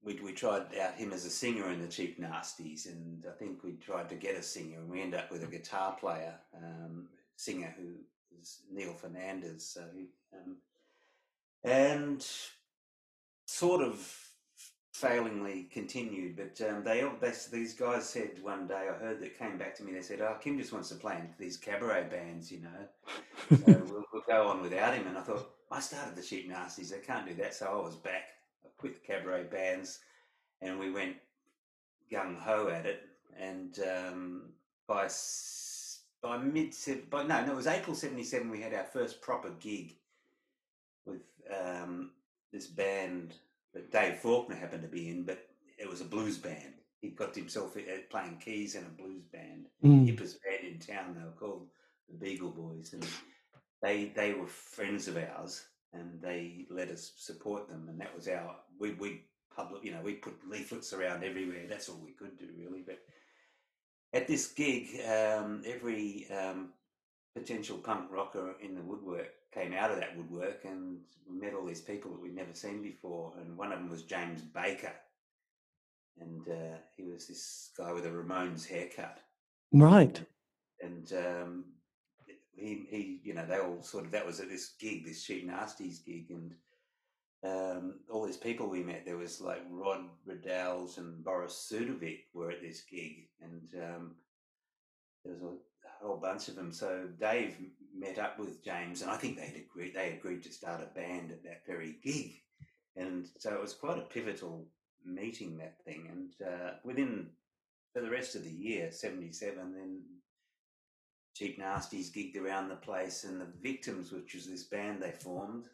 We, 0.00 0.14
we 0.22 0.32
tried 0.32 0.66
out 0.80 0.94
him 0.94 1.12
as 1.12 1.24
a 1.24 1.30
singer 1.30 1.72
in 1.72 1.80
the 1.80 1.88
Cheap 1.88 2.20
Nasties, 2.20 2.86
and 2.86 3.24
I 3.28 3.36
think 3.36 3.64
we 3.64 3.72
tried 3.72 4.08
to 4.10 4.14
get 4.14 4.36
a 4.36 4.42
singer, 4.42 4.78
and 4.78 4.88
we 4.88 5.02
ended 5.02 5.18
up 5.18 5.32
with 5.32 5.42
a 5.42 5.48
guitar 5.48 5.96
player, 5.98 6.34
um, 6.56 7.08
singer 7.34 7.74
who 7.76 7.94
was 8.36 8.60
Neil 8.72 8.92
Fernandez. 8.92 9.64
So, 9.64 9.82
um, 10.32 10.56
and 11.64 12.26
sort 13.46 13.82
of 13.82 14.28
failingly 14.92 15.68
continued, 15.72 16.36
but 16.36 16.60
um, 16.68 16.82
they, 16.82 17.08
they 17.20 17.32
these 17.52 17.74
guys 17.74 18.08
said 18.08 18.42
one 18.42 18.66
day 18.66 18.88
I 18.90 18.94
heard 18.98 19.20
that 19.20 19.38
came 19.38 19.56
back 19.56 19.76
to 19.76 19.84
me. 19.84 19.92
They 19.92 20.02
said, 20.02 20.20
"Oh, 20.20 20.36
Kim 20.40 20.58
just 20.58 20.72
wants 20.72 20.88
to 20.88 20.96
play 20.96 21.16
in 21.16 21.28
these 21.38 21.56
cabaret 21.56 22.08
bands, 22.10 22.50
you 22.50 22.60
know." 22.60 23.56
so 23.56 23.64
we'll, 23.66 24.04
we'll 24.12 24.22
go 24.26 24.48
on 24.48 24.60
without 24.62 24.94
him. 24.94 25.06
And 25.06 25.16
I 25.16 25.22
thought, 25.22 25.50
I 25.70 25.80
started 25.80 26.16
the 26.16 26.22
Cheap 26.22 26.50
Nasties. 26.50 26.94
I 26.94 27.04
can't 27.04 27.26
do 27.26 27.34
that. 27.34 27.54
So 27.54 27.66
I 27.66 27.84
was 27.84 27.96
back. 27.96 28.28
I 28.64 28.68
quit 28.78 28.94
the 28.94 29.06
cabaret 29.06 29.44
bands 29.44 30.00
and 30.60 30.78
we 30.78 30.90
went 30.90 31.16
gung 32.10 32.38
ho 32.38 32.68
at 32.68 32.86
it. 32.86 33.02
And 33.38 33.78
um, 33.80 34.42
by 34.86 35.06
by 36.22 36.38
mid, 36.38 36.74
by 37.10 37.22
no, 37.22 37.44
no, 37.44 37.52
it 37.52 37.56
was 37.56 37.66
April 37.66 37.94
'77. 37.96 38.50
We 38.50 38.60
had 38.60 38.74
our 38.74 38.84
first 38.84 39.20
proper 39.20 39.50
gig 39.60 39.96
with 41.06 41.22
um, 41.50 42.10
this 42.52 42.66
band 42.66 43.34
that 43.74 43.90
Dave 43.92 44.18
Faulkner 44.18 44.56
happened 44.56 44.82
to 44.82 44.88
be 44.88 45.10
in, 45.10 45.24
but 45.24 45.46
it 45.78 45.88
was 45.88 46.00
a 46.00 46.04
blues 46.04 46.38
band. 46.38 46.74
He 47.00 47.10
got 47.10 47.34
himself 47.34 47.76
uh, 47.76 47.80
playing 48.10 48.38
keys 48.44 48.74
in 48.74 48.84
a 48.84 48.88
blues 49.02 49.24
band 49.32 49.66
Mm. 49.84 50.08
hippest 50.08 50.36
band 50.42 50.66
in 50.72 50.78
town. 50.80 51.14
They 51.16 51.24
were 51.24 51.30
called 51.30 51.68
the 52.08 52.16
Beagle 52.16 52.50
Boys, 52.50 52.92
and 52.92 53.06
they 53.82 54.06
they 54.06 54.34
were 54.34 54.46
friends 54.48 55.06
of 55.08 55.16
ours, 55.16 55.66
and 55.92 56.20
they 56.20 56.66
let 56.70 56.90
us 56.90 57.12
support 57.16 57.68
them, 57.68 57.86
and 57.88 58.00
that 58.00 58.14
was 58.14 58.26
our 58.28 58.56
we 58.78 58.92
we 58.94 59.24
public 59.54 59.84
you 59.84 59.92
know 59.92 60.00
we 60.02 60.14
put 60.14 60.34
leaflets 60.48 60.92
around 60.92 61.22
everywhere. 61.22 61.66
That's 61.68 61.88
all 61.88 62.00
we 62.04 62.12
could 62.12 62.36
do 62.38 62.46
really. 62.58 62.82
But 62.84 62.98
at 64.12 64.26
this 64.26 64.48
gig, 64.48 64.88
um, 65.06 65.62
every 65.66 66.26
um, 66.30 66.70
potential 67.36 67.78
punk 67.78 68.10
rocker 68.10 68.54
in 68.62 68.74
the 68.74 68.82
woodwork 68.82 69.28
came 69.52 69.72
out 69.72 69.90
of 69.90 69.98
that 69.98 70.16
woodwork, 70.16 70.64
and 70.64 70.98
we 71.28 71.38
met 71.38 71.54
all 71.54 71.66
these 71.66 71.80
people 71.80 72.10
that 72.12 72.20
we'd 72.20 72.34
never 72.34 72.54
seen 72.54 72.82
before, 72.82 73.34
and 73.38 73.56
one 73.56 73.72
of 73.72 73.78
them 73.78 73.90
was 73.90 74.02
James 74.02 74.42
Baker. 74.42 74.92
And 76.20 76.48
uh, 76.48 76.78
he 76.96 77.04
was 77.04 77.28
this 77.28 77.70
guy 77.76 77.92
with 77.92 78.04
a 78.06 78.10
Ramones 78.10 78.66
haircut 78.66 79.20
Right. 79.72 80.20
and 80.82 81.12
um, 81.12 81.64
he 82.56 82.86
he 82.90 83.20
you 83.22 83.34
know 83.34 83.46
they 83.46 83.58
all 83.58 83.82
sort 83.82 84.04
of 84.06 84.10
that 84.12 84.26
was 84.26 84.40
at 84.40 84.48
this 84.48 84.74
gig, 84.80 85.04
this 85.04 85.22
cheap 85.22 85.48
nasties 85.48 86.04
gig, 86.04 86.26
and 86.30 86.54
um, 87.44 88.00
all 88.10 88.26
these 88.26 88.36
people 88.36 88.68
we 88.68 88.82
met. 88.82 89.04
There 89.04 89.16
was 89.16 89.40
like 89.40 89.62
Rod 89.70 90.04
Radalj's 90.28 90.98
and 90.98 91.22
Boris 91.24 91.70
Sudjovic 91.72 92.24
were 92.34 92.50
at 92.50 92.62
this 92.62 92.82
gig, 92.82 93.28
and 93.40 93.70
um, 93.82 94.16
there 95.24 95.34
was 95.34 95.42
a 95.42 96.04
whole 96.04 96.16
bunch 96.16 96.48
of 96.48 96.56
them. 96.56 96.72
So 96.72 97.08
Dave 97.20 97.56
met 97.96 98.18
up 98.18 98.38
with 98.38 98.64
James, 98.64 99.02
and 99.02 99.10
I 99.10 99.16
think 99.16 99.36
they'd 99.36 99.64
agreed 99.70 99.94
they 99.94 100.12
agreed 100.12 100.42
to 100.44 100.52
start 100.52 100.82
a 100.82 100.94
band 100.98 101.30
at 101.30 101.44
that 101.44 101.66
very 101.66 101.96
gig, 102.02 102.42
and 102.96 103.26
so 103.38 103.54
it 103.54 103.60
was 103.60 103.74
quite 103.74 103.98
a 103.98 104.02
pivotal 104.02 104.66
meeting 105.04 105.56
that 105.58 105.82
thing. 105.84 106.08
And 106.10 106.48
uh, 106.48 106.70
within 106.84 107.30
for 107.92 108.02
the 108.02 108.10
rest 108.10 108.34
of 108.34 108.44
the 108.44 108.50
year, 108.50 108.90
seventy 108.90 109.32
seven, 109.32 109.74
then 109.74 110.02
Cheap 111.36 111.60
Nasties 111.60 112.10
gigged 112.10 112.36
around 112.36 112.68
the 112.68 112.76
place, 112.76 113.22
and 113.22 113.40
the 113.40 113.46
Victims, 113.62 114.10
which 114.10 114.34
was 114.34 114.46
this 114.48 114.64
band 114.64 115.00
they 115.00 115.12
formed, 115.12 115.66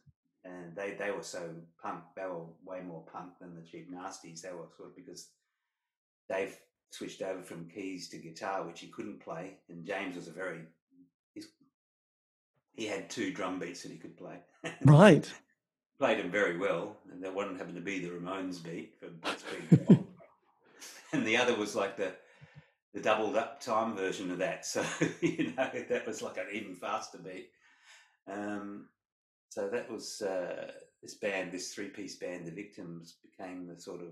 and 0.45 0.75
they 0.77 0.93
they 0.93 1.11
were 1.11 1.23
so 1.23 1.51
punk. 1.83 2.03
They 2.17 2.27
were 2.27 2.45
way 2.65 2.81
more 2.81 3.05
punk 3.13 3.39
than 3.41 3.55
the 3.55 3.63
Cheap 3.63 3.91
Nasties. 3.93 4.43
They 4.43 4.51
were 4.51 4.69
sort 4.77 4.91
of 4.91 4.97
because 4.97 5.29
Dave 6.29 6.59
switched 6.91 7.23
over 7.23 7.43
from 7.43 7.69
keys 7.69 8.09
to 8.11 8.19
guitar, 8.19 8.65
which 8.65 8.81
he 8.81 8.89
couldn't 8.89 9.21
play, 9.21 9.59
and 9.69 9.87
James 9.87 10.17
was 10.17 10.29
a 10.29 10.33
very 10.33 10.61
he 12.77 12.87
had 12.87 13.09
two 13.09 13.33
drum 13.33 13.59
beats 13.59 13.83
that 13.83 13.93
he 13.93 13.99
could 13.99 14.17
play. 14.17 14.37
Right. 14.83 15.31
Played 15.99 16.19
them 16.19 16.31
very 16.31 16.59
well, 16.59 16.97
and 17.11 17.23
that 17.23 17.33
one 17.33 17.57
happened 17.57 17.77
to 17.77 17.81
be 17.81 18.01
the 18.01 18.11
Ramones 18.11 18.63
beat 18.63 18.97
for 18.99 19.07
Blitzkrieg 19.07 19.87
Bop. 19.87 20.05
and 21.13 21.25
the 21.25 21.37
other 21.37 21.55
was 21.55 21.77
like 21.77 21.97
the 21.97 22.13
the 22.93 23.01
doubled 23.01 23.37
up 23.37 23.61
time 23.61 23.97
version 23.97 24.31
of 24.33 24.39
that. 24.39 24.67
So 24.67 24.85
you 25.21 25.53
know 25.57 25.71
that 25.89 26.07
was 26.07 26.21
like 26.21 26.37
an 26.37 26.47
even 26.53 26.75
faster 26.75 27.19
beat. 27.19 27.51
Um, 28.27 28.89
so 29.55 29.69
that 29.69 29.89
was 29.89 30.21
uh, 30.21 30.73
this 31.01 31.15
band, 31.15 31.53
this 31.53 31.73
three 31.73 31.87
piece 31.87 32.17
band, 32.17 32.45
the 32.45 32.51
Victims, 32.51 33.19
became 33.23 33.69
the 33.69 33.81
sort 33.81 34.01
of 34.01 34.09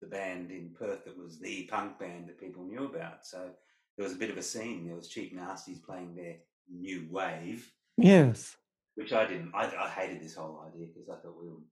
the 0.00 0.08
band 0.08 0.50
in 0.50 0.74
Perth 0.76 1.04
that 1.04 1.16
was 1.16 1.38
the 1.38 1.68
punk 1.70 2.00
band 2.00 2.26
that 2.26 2.40
people 2.40 2.64
knew 2.64 2.86
about. 2.86 3.24
So 3.24 3.50
there 3.96 4.02
was 4.02 4.12
a 4.12 4.18
bit 4.18 4.30
of 4.30 4.38
a 4.38 4.42
scene. 4.42 4.84
There 4.84 4.96
was 4.96 5.06
Cheap 5.06 5.38
Nasties 5.38 5.80
playing 5.80 6.16
their 6.16 6.34
new 6.68 7.06
wave, 7.12 7.70
Yes. 7.96 8.56
which 8.96 9.12
I 9.12 9.24
didn't. 9.24 9.52
I, 9.54 9.66
I 9.66 9.88
hated 9.88 10.20
this 10.20 10.34
whole 10.34 10.64
idea 10.66 10.88
because 10.92 11.08
I 11.08 11.14
thought 11.22 11.40
we 11.40 11.48
were, 11.48 11.62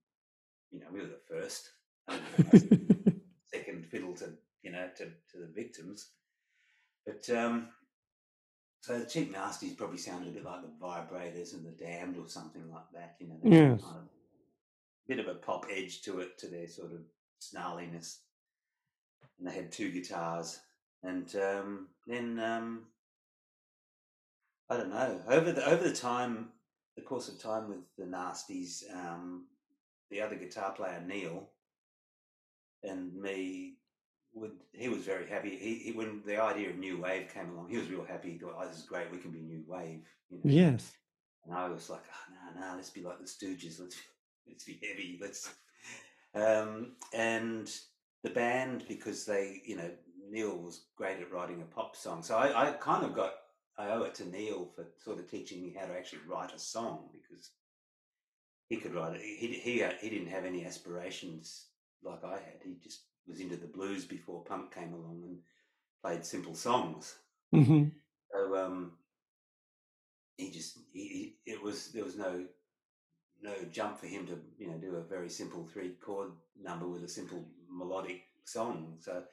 you 0.71 0.79
know, 0.79 0.87
we 0.93 1.01
were 1.01 1.07
the 1.07 1.19
first. 1.27 1.71
Second 3.53 3.87
fiddle 3.91 4.13
to 4.13 4.29
you 4.63 4.71
know 4.71 4.87
to, 4.95 5.03
to 5.03 5.37
the 5.37 5.51
victims. 5.53 6.11
But 7.05 7.29
um, 7.35 7.67
so 8.81 8.97
the 8.97 9.05
cheap 9.05 9.33
nasties 9.33 9.77
probably 9.77 9.97
sounded 9.97 10.29
a 10.29 10.31
bit 10.31 10.45
like 10.45 10.61
the 10.61 10.85
vibrators 10.85 11.53
and 11.53 11.65
the 11.65 11.71
damned 11.71 12.17
or 12.17 12.27
something 12.27 12.71
like 12.71 12.89
that. 12.93 13.15
You 13.19 13.27
know, 13.27 13.39
Yes. 13.43 13.81
kind 13.81 13.97
of 13.97 14.09
bit 15.07 15.19
of 15.19 15.27
a 15.27 15.35
pop 15.35 15.65
edge 15.71 16.01
to 16.03 16.19
it 16.19 16.37
to 16.37 16.47
their 16.47 16.67
sort 16.67 16.91
of 16.91 16.99
snarliness. 17.41 18.19
And 19.37 19.47
they 19.47 19.53
had 19.53 19.71
two 19.71 19.91
guitars, 19.91 20.59
and 21.03 21.33
um, 21.37 21.87
then 22.07 22.39
um, 22.39 22.85
I 24.69 24.77
don't 24.77 24.89
know 24.89 25.21
over 25.27 25.51
the 25.51 25.65
over 25.65 25.83
the 25.83 25.95
time, 25.95 26.49
the 26.95 27.01
course 27.01 27.29
of 27.29 27.41
time 27.41 27.69
with 27.69 27.79
the 27.97 28.03
nasties, 28.03 28.83
um, 28.93 29.45
the 30.11 30.21
other 30.21 30.35
guitar 30.35 30.71
player 30.73 31.01
Neil 31.05 31.49
and 32.83 33.13
me 33.15 33.78
would 34.33 34.51
he 34.73 34.89
was 34.89 35.03
very 35.03 35.27
happy. 35.27 35.55
He, 35.55 35.75
he 35.75 35.91
when 35.91 36.21
the 36.25 36.41
idea 36.41 36.69
of 36.69 36.77
new 36.77 37.01
wave 37.01 37.33
came 37.33 37.49
along, 37.49 37.69
he 37.69 37.77
was 37.77 37.89
real 37.89 38.05
happy. 38.05 38.31
He 38.31 38.37
thought, 38.37 38.55
"Oh, 38.57 38.67
this 38.67 38.77
is 38.77 38.83
great. 38.83 39.11
We 39.11 39.17
can 39.17 39.31
be 39.31 39.41
new 39.41 39.63
wave." 39.67 40.07
You 40.29 40.37
know? 40.37 40.41
Yes. 40.51 40.93
And 41.45 41.53
I 41.53 41.67
was 41.69 41.89
like, 41.89 42.03
"Oh, 42.03 42.33
no, 42.33 42.61
no, 42.61 42.75
let's 42.75 42.89
be 42.89 43.01
like 43.01 43.19
the 43.19 43.25
Stooges. 43.25 43.79
Let's 43.79 43.97
let's 44.47 44.63
be 44.63 44.79
heavy. 44.87 45.19
Let's." 45.21 45.49
Um, 46.35 46.91
and 47.11 47.71
the 48.21 48.29
band, 48.29 48.85
because 48.87 49.25
they, 49.25 49.63
you 49.65 49.75
know, 49.77 49.89
Neil 50.29 50.57
was 50.57 50.85
great 50.95 51.19
at 51.19 51.31
writing 51.31 51.61
a 51.61 51.75
pop 51.75 51.95
song, 51.95 52.21
so 52.21 52.37
I, 52.37 52.69
I 52.69 52.71
kind 52.73 53.03
of 53.03 53.15
got 53.15 53.33
I 53.79 53.91
owe 53.91 54.03
it 54.03 54.13
to 54.15 54.29
Neil 54.29 54.69
for 54.75 54.85
sort 55.03 55.19
of 55.19 55.31
teaching 55.31 55.63
me 55.63 55.73
how 55.77 55.87
to 55.87 55.93
actually 55.93 56.19
write 56.27 56.53
a 56.53 56.59
song 56.59 57.09
because 57.13 57.51
he 58.67 58.75
could 58.75 58.93
write 58.93 59.15
it. 59.15 59.21
He 59.21 59.47
he 59.53 59.83
uh, 59.83 59.93
he 60.01 60.09
didn't 60.09 60.27
have 60.27 60.43
any 60.43 60.65
aspirations 60.65 61.67
like 62.03 62.23
I 62.23 62.33
had. 62.33 62.59
He 62.63 62.75
just 62.83 63.05
was 63.29 63.39
into 63.39 63.57
the 63.57 63.67
blues 63.67 64.05
before 64.05 64.43
punk 64.43 64.73
came 64.73 64.93
along 64.93 65.23
and 65.23 65.39
played 66.03 66.25
simple 66.25 66.55
songs. 66.55 67.15
hmm 67.51 67.89
So 68.31 68.55
um, 68.55 68.93
he 70.37 70.51
just 70.51 70.77
he, 70.93 71.35
he 71.45 71.51
it 71.51 71.61
was 71.61 71.91
there 71.91 72.03
was 72.03 72.15
no 72.17 72.45
no 73.41 73.53
jump 73.71 73.99
for 73.99 74.07
him 74.07 74.25
to 74.27 74.39
you 74.57 74.67
know 74.69 74.77
do 74.77 74.95
a 74.95 75.01
very 75.03 75.29
simple 75.29 75.65
three 75.65 75.91
chord 76.01 76.31
number 76.61 76.87
with 76.87 77.03
a 77.03 77.09
simple 77.09 77.45
melodic 77.69 78.23
song. 78.45 78.97
So 78.99 79.23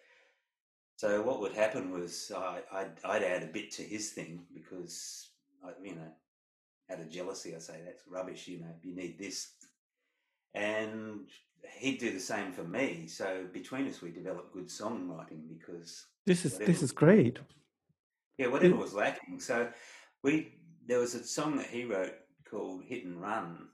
so 0.97 1.23
what 1.23 1.41
would 1.41 1.53
happen 1.53 1.91
was 1.91 2.33
I, 2.35 2.61
I'd, 2.73 2.93
I'd 3.05 3.23
add 3.23 3.43
a 3.43 3.47
bit 3.53 3.71
to 3.73 3.83
his 3.83 4.11
thing 4.11 4.47
because 4.55 5.31
I, 5.65 5.71
you 5.83 5.95
know 5.95 6.13
out 6.91 7.01
of 7.01 7.11
jealousy 7.11 7.55
I 7.55 7.59
say 7.59 7.81
that's 7.85 8.07
rubbish. 8.09 8.49
You 8.49 8.61
know 8.61 8.75
you 8.83 8.95
need 8.95 9.19
this, 9.19 9.53
and 10.55 11.29
he'd 11.79 11.99
do 11.99 12.13
the 12.13 12.21
same 12.21 12.53
for 12.53 12.65
me. 12.65 13.07
So 13.07 13.45
between 13.53 13.89
us 13.89 14.03
we 14.03 14.11
developed 14.11 14.53
good 14.53 14.69
songwriting 14.69 15.49
because 15.49 16.07
this 16.27 16.45
is 16.45 16.59
this 16.59 16.83
is 16.83 16.93
great. 16.93 17.39
Yeah, 18.39 18.49
whatever 18.49 18.75
it, 18.75 18.79
was 18.79 18.95
lacking. 18.95 19.41
So 19.41 19.69
we 20.23 20.53
there 20.87 20.99
was 20.99 21.15
a 21.15 21.25
song 21.25 21.57
that 21.57 21.67
he 21.67 21.85
wrote 21.85 22.15
called 22.49 22.85
Hit 22.85 23.05
and 23.05 23.21
Run, 23.21 23.69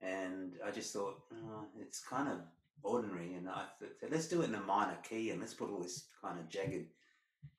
and 0.00 0.54
I 0.64 0.70
just 0.70 0.92
thought 0.92 1.20
oh, 1.32 1.66
it's 1.78 2.00
kind 2.00 2.28
of 2.28 2.38
ordinary, 2.82 3.34
and 3.34 3.48
I 3.48 3.64
thought 3.78 4.10
let's 4.10 4.28
do 4.28 4.42
it 4.42 4.48
in 4.48 4.54
a 4.54 4.60
minor 4.60 4.98
key, 5.08 5.30
and 5.30 5.40
let's 5.40 5.54
put 5.54 5.70
all 5.70 5.82
this 5.82 6.06
kind 6.22 6.38
of 6.38 6.48
jagged 6.48 6.88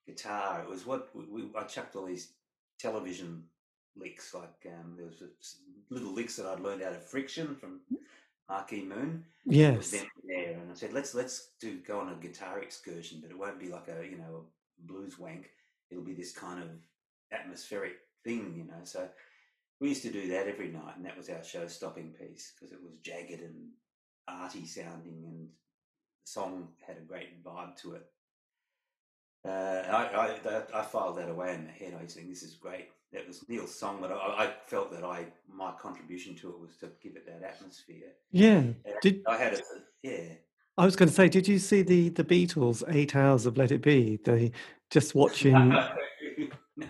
guitar. 0.05 0.61
It 0.61 0.69
was 0.69 0.85
what 0.85 1.09
we, 1.13 1.49
I 1.57 1.63
chucked 1.63 1.95
all 1.95 2.05
these 2.05 2.33
television 2.79 3.43
licks, 3.95 4.33
like 4.33 4.67
um, 4.67 4.95
there 4.95 5.05
was 5.05 5.23
little 5.89 6.13
licks 6.13 6.37
that 6.37 6.45
I'd 6.45 6.59
learned 6.59 6.81
out 6.81 6.93
of 6.93 7.05
Friction 7.05 7.55
from 7.55 7.81
Marquee 8.51 8.83
Moon. 8.83 9.23
Yes, 9.45 9.91
there, 9.91 10.59
and 10.59 10.71
I 10.71 10.75
said 10.75 10.93
let's 10.93 11.15
let's 11.15 11.51
do 11.59 11.79
go 11.87 11.99
on 11.99 12.09
a 12.09 12.15
guitar 12.15 12.59
excursion, 12.59 13.19
but 13.21 13.31
it 13.31 13.37
won't 13.37 13.59
be 13.59 13.69
like 13.69 13.87
a 13.87 14.05
you 14.05 14.17
know 14.17 14.43
a 14.43 14.91
blues 14.91 15.17
wank. 15.17 15.49
It'll 15.89 16.03
be 16.03 16.13
this 16.13 16.33
kind 16.33 16.61
of 16.61 16.69
atmospheric 17.31 17.93
thing, 18.23 18.53
you 18.57 18.65
know. 18.65 18.83
So 18.83 19.07
we 19.79 19.89
used 19.89 20.03
to 20.03 20.11
do 20.11 20.27
that 20.29 20.47
every 20.47 20.69
night, 20.69 20.97
and 20.97 21.05
that 21.05 21.17
was 21.17 21.29
our 21.29 21.43
show-stopping 21.43 22.13
piece 22.19 22.53
because 22.53 22.71
it 22.71 22.83
was 22.83 22.93
jagged 23.01 23.41
and 23.41 23.69
arty 24.27 24.65
sounding, 24.65 25.23
and 25.25 25.47
the 25.47 26.31
song 26.31 26.67
had 26.85 26.97
a 26.97 27.07
great 27.07 27.43
vibe 27.43 27.75
to 27.77 27.93
it. 27.93 28.05
Uh, 29.43 29.49
I, 29.49 30.37
I, 30.45 30.79
I 30.81 30.81
filed 30.83 31.17
that 31.17 31.29
away 31.29 31.55
in 31.55 31.65
my 31.65 31.71
head. 31.71 31.95
I 31.99 32.03
was 32.03 32.13
thinking, 32.13 32.29
this 32.29 32.43
is 32.43 32.53
great. 32.53 32.89
That 33.13 33.27
was 33.27 33.47
Neil's 33.49 33.75
song, 33.75 33.97
but 33.99 34.11
I, 34.11 34.45
I, 34.45 34.53
felt 34.67 34.91
that 34.93 35.03
I 35.03 35.25
my 35.53 35.73
contribution 35.81 36.33
to 36.37 36.49
it 36.49 36.59
was 36.59 36.77
to 36.77 36.89
give 37.03 37.17
it 37.17 37.25
that 37.25 37.43
atmosphere. 37.45 38.13
Yeah, 38.31 38.63
did 39.01 39.21
I 39.27 39.37
had 39.37 39.53
a 39.53 39.61
Yeah. 40.01 40.35
I 40.77 40.85
was 40.85 40.95
going 40.95 41.09
to 41.09 41.15
say, 41.15 41.27
did 41.27 41.47
you 41.47 41.59
see 41.59 41.81
the 41.81 42.09
the 42.09 42.23
Beatles 42.23 42.83
eight 42.87 43.15
hours 43.15 43.45
of 43.45 43.57
Let 43.57 43.71
It 43.71 43.81
Be? 43.81 44.17
They 44.23 44.51
just 44.89 45.13
watching. 45.13 45.53
no, 46.77 46.87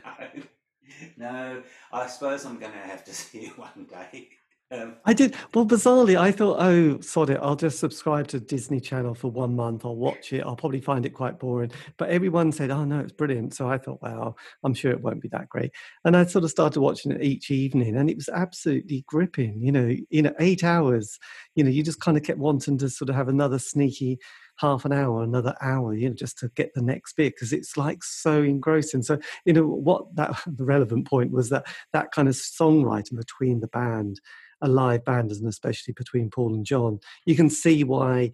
no, 1.18 1.64
I 1.92 2.08
suppose 2.08 2.46
I'm 2.46 2.60
going 2.60 2.72
to 2.72 2.78
have 2.78 3.04
to 3.06 3.14
see 3.16 3.48
it 3.48 3.58
one 3.58 3.88
day. 3.90 4.30
Um, 4.72 4.96
I 5.04 5.14
did. 5.14 5.36
Well, 5.54 5.66
bizarrely, 5.66 6.18
I 6.18 6.32
thought, 6.32 6.58
oh, 6.62 7.02
sod 7.02 7.30
it. 7.30 7.40
I'll 7.42 7.58
just 7.58 7.78
subscribe 7.78 8.28
to 8.30 8.40
Disney 8.40 8.80
Channel 8.80 9.14
for 9.14 9.30
one 9.30 9.54
month. 9.54 9.84
I'll 9.84 9.98
watch 9.98 10.32
it. 10.32 10.46
I'll 10.46 10.56
probably 10.56 10.80
find 10.80 11.06
it 11.06 11.10
quite 11.10 11.40
boring. 11.40 11.72
But 11.98 12.10
everyone 12.10 12.54
said, 12.54 12.72
oh, 12.72 12.86
no, 12.86 13.00
it's 13.00 13.12
brilliant. 13.12 13.54
So 13.54 13.68
I 13.70 13.78
thought, 13.78 14.02
well, 14.02 14.38
I'm 14.64 14.74
sure 14.74 14.92
it 14.92 15.02
won't 15.02 15.22
be 15.22 15.28
that 15.30 15.50
great. 15.50 15.72
And 16.06 16.16
I 16.16 16.26
sort 16.26 16.46
of 16.46 16.52
started 16.52 16.80
watching 16.80 17.12
it 17.12 17.22
each 17.22 17.52
evening 17.52 17.98
and 17.98 18.10
it 18.10 18.16
was 18.16 18.30
absolutely 18.30 19.04
gripping. 19.08 19.62
You 19.62 19.74
know, 19.74 19.94
you 20.10 20.22
know, 20.22 20.34
eight 20.40 20.64
hours, 20.64 21.20
you 21.56 21.66
know, 21.66 21.70
you 21.70 21.84
just 21.84 22.00
kind 22.00 22.16
of 22.16 22.24
kept 22.24 22.40
wanting 22.40 22.78
to 22.78 22.90
sort 22.90 23.10
of 23.10 23.16
have 23.16 23.28
another 23.28 23.60
sneaky 23.60 24.20
half 24.62 24.86
an 24.86 24.94
hour, 24.94 25.24
another 25.24 25.56
hour, 25.62 25.94
you 25.94 26.08
know, 26.08 26.16
just 26.16 26.38
to 26.38 26.50
get 26.56 26.74
the 26.76 26.82
next 26.82 27.14
bit 27.14 27.34
because 27.36 27.52
it's 27.52 27.76
like 27.76 28.04
so 28.04 28.42
engrossing. 28.42 29.02
So, 29.02 29.18
you 29.44 29.54
know, 29.54 29.66
what 29.66 30.16
that 30.16 30.42
the 30.48 30.64
relevant 30.64 31.08
point 31.08 31.32
was 31.32 31.50
that 31.50 31.66
that 31.92 32.12
kind 32.12 32.30
of 32.30 32.36
songwriting 32.36 33.18
between 33.18 33.60
the 33.60 33.68
band 33.68 34.22
a 34.62 34.68
live 34.68 35.04
band, 35.06 35.32
and 35.32 35.48
especially 35.48 35.94
between 35.94 36.30
Paul 36.30 36.54
and 36.54 36.66
John, 36.66 37.00
you 37.26 37.36
can 37.36 37.50
see 37.50 37.84
why 37.84 38.32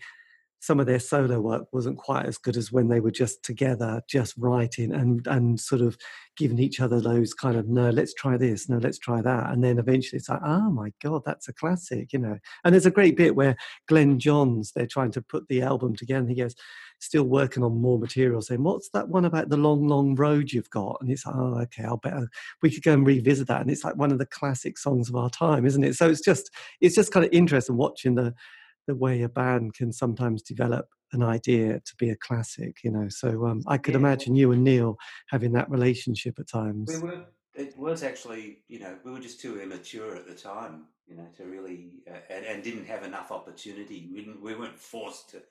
some 0.67 0.81
of 0.81 0.85
their 0.85 0.99
solo 0.99 1.39
work 1.39 1.65
wasn't 1.71 1.97
quite 1.97 2.25
as 2.25 2.37
good 2.37 2.57
as 2.57 2.73
when 2.73 2.89
they 2.89 2.99
were 2.99 3.09
just 3.09 3.41
together, 3.41 4.01
just 4.09 4.35
writing 4.37 4.93
and 4.93 5.25
and 5.27 5.57
sort 5.61 5.81
of 5.81 5.97
giving 6.35 6.59
each 6.59 6.81
other 6.81 6.99
those 6.99 7.33
kind 7.33 7.55
of 7.55 7.69
no, 7.69 7.89
let's 7.89 8.13
try 8.13 8.35
this, 8.35 8.67
no, 8.67 8.77
let's 8.77 8.99
try 8.99 9.21
that, 9.21 9.49
and 9.49 9.63
then 9.63 9.79
eventually 9.79 10.17
it's 10.17 10.27
like, 10.27 10.41
oh 10.43 10.69
my 10.69 10.91
god, 11.01 11.21
that's 11.25 11.47
a 11.47 11.53
classic, 11.53 12.11
you 12.11 12.19
know. 12.19 12.37
And 12.65 12.73
there's 12.73 12.85
a 12.85 12.91
great 12.91 13.15
bit 13.15 13.33
where 13.33 13.55
Glyn 13.87 14.19
Johns 14.19 14.73
they're 14.73 14.85
trying 14.85 15.11
to 15.11 15.21
put 15.21 15.47
the 15.47 15.61
album 15.61 15.95
together. 15.95 16.19
And 16.19 16.29
he 16.29 16.35
goes, 16.35 16.55
still 16.99 17.23
working 17.23 17.63
on 17.63 17.79
more 17.79 17.97
material, 17.97 18.41
saying, 18.41 18.63
"What's 18.63 18.89
that 18.89 19.07
one 19.07 19.23
about 19.25 19.49
the 19.49 19.57
long, 19.57 19.87
long 19.87 20.15
road 20.15 20.51
you've 20.51 20.69
got?" 20.69 20.97
And 20.99 21.09
it's 21.09 21.25
like, 21.25 21.35
"Oh, 21.37 21.59
okay, 21.61 21.83
I'll 21.83 21.97
better 21.97 22.27
we 22.61 22.71
could 22.71 22.83
go 22.83 22.93
and 22.93 23.07
revisit 23.07 23.47
that." 23.47 23.61
And 23.61 23.71
it's 23.71 23.83
like 23.85 23.95
one 23.95 24.11
of 24.11 24.19
the 24.19 24.25
classic 24.25 24.77
songs 24.77 25.07
of 25.09 25.15
our 25.15 25.29
time, 25.29 25.65
isn't 25.65 25.83
it? 25.83 25.95
So 25.95 26.09
it's 26.09 26.21
just 26.21 26.51
it's 26.81 26.95
just 26.95 27.13
kind 27.13 27.25
of 27.25 27.31
interesting 27.31 27.77
watching 27.77 28.15
the 28.15 28.33
the 28.87 28.95
way 28.95 29.21
a 29.21 29.29
band 29.29 29.73
can 29.73 29.91
sometimes 29.91 30.41
develop 30.41 30.87
an 31.13 31.23
idea 31.23 31.79
to 31.79 31.95
be 31.97 32.09
a 32.09 32.15
classic, 32.15 32.77
you 32.83 32.91
know. 32.91 33.07
So 33.09 33.45
um, 33.45 33.61
I 33.67 33.77
could 33.77 33.93
yeah. 33.93 33.99
imagine 33.99 34.35
you 34.35 34.51
and 34.51 34.63
Neil 34.63 34.97
having 35.29 35.51
that 35.53 35.69
relationship 35.69 36.39
at 36.39 36.49
times. 36.49 36.87
We 36.87 36.99
were, 36.99 37.25
it 37.55 37.77
was 37.77 38.03
actually, 38.03 38.59
you 38.67 38.79
know, 38.79 38.95
we 39.03 39.11
were 39.11 39.19
just 39.19 39.39
too 39.39 39.61
immature 39.61 40.15
at 40.15 40.27
the 40.27 40.33
time, 40.33 40.85
you 41.07 41.15
know, 41.15 41.27
to 41.37 41.45
really, 41.45 41.91
uh, 42.09 42.17
and, 42.29 42.45
and, 42.45 42.63
didn't 42.63 42.85
have 42.85 43.03
enough 43.03 43.31
opportunity. 43.31 44.09
We, 44.11 44.19
didn't, 44.21 44.41
we 44.41 44.55
weren't 44.55 44.79
forced 44.79 45.29
to, 45.31 45.41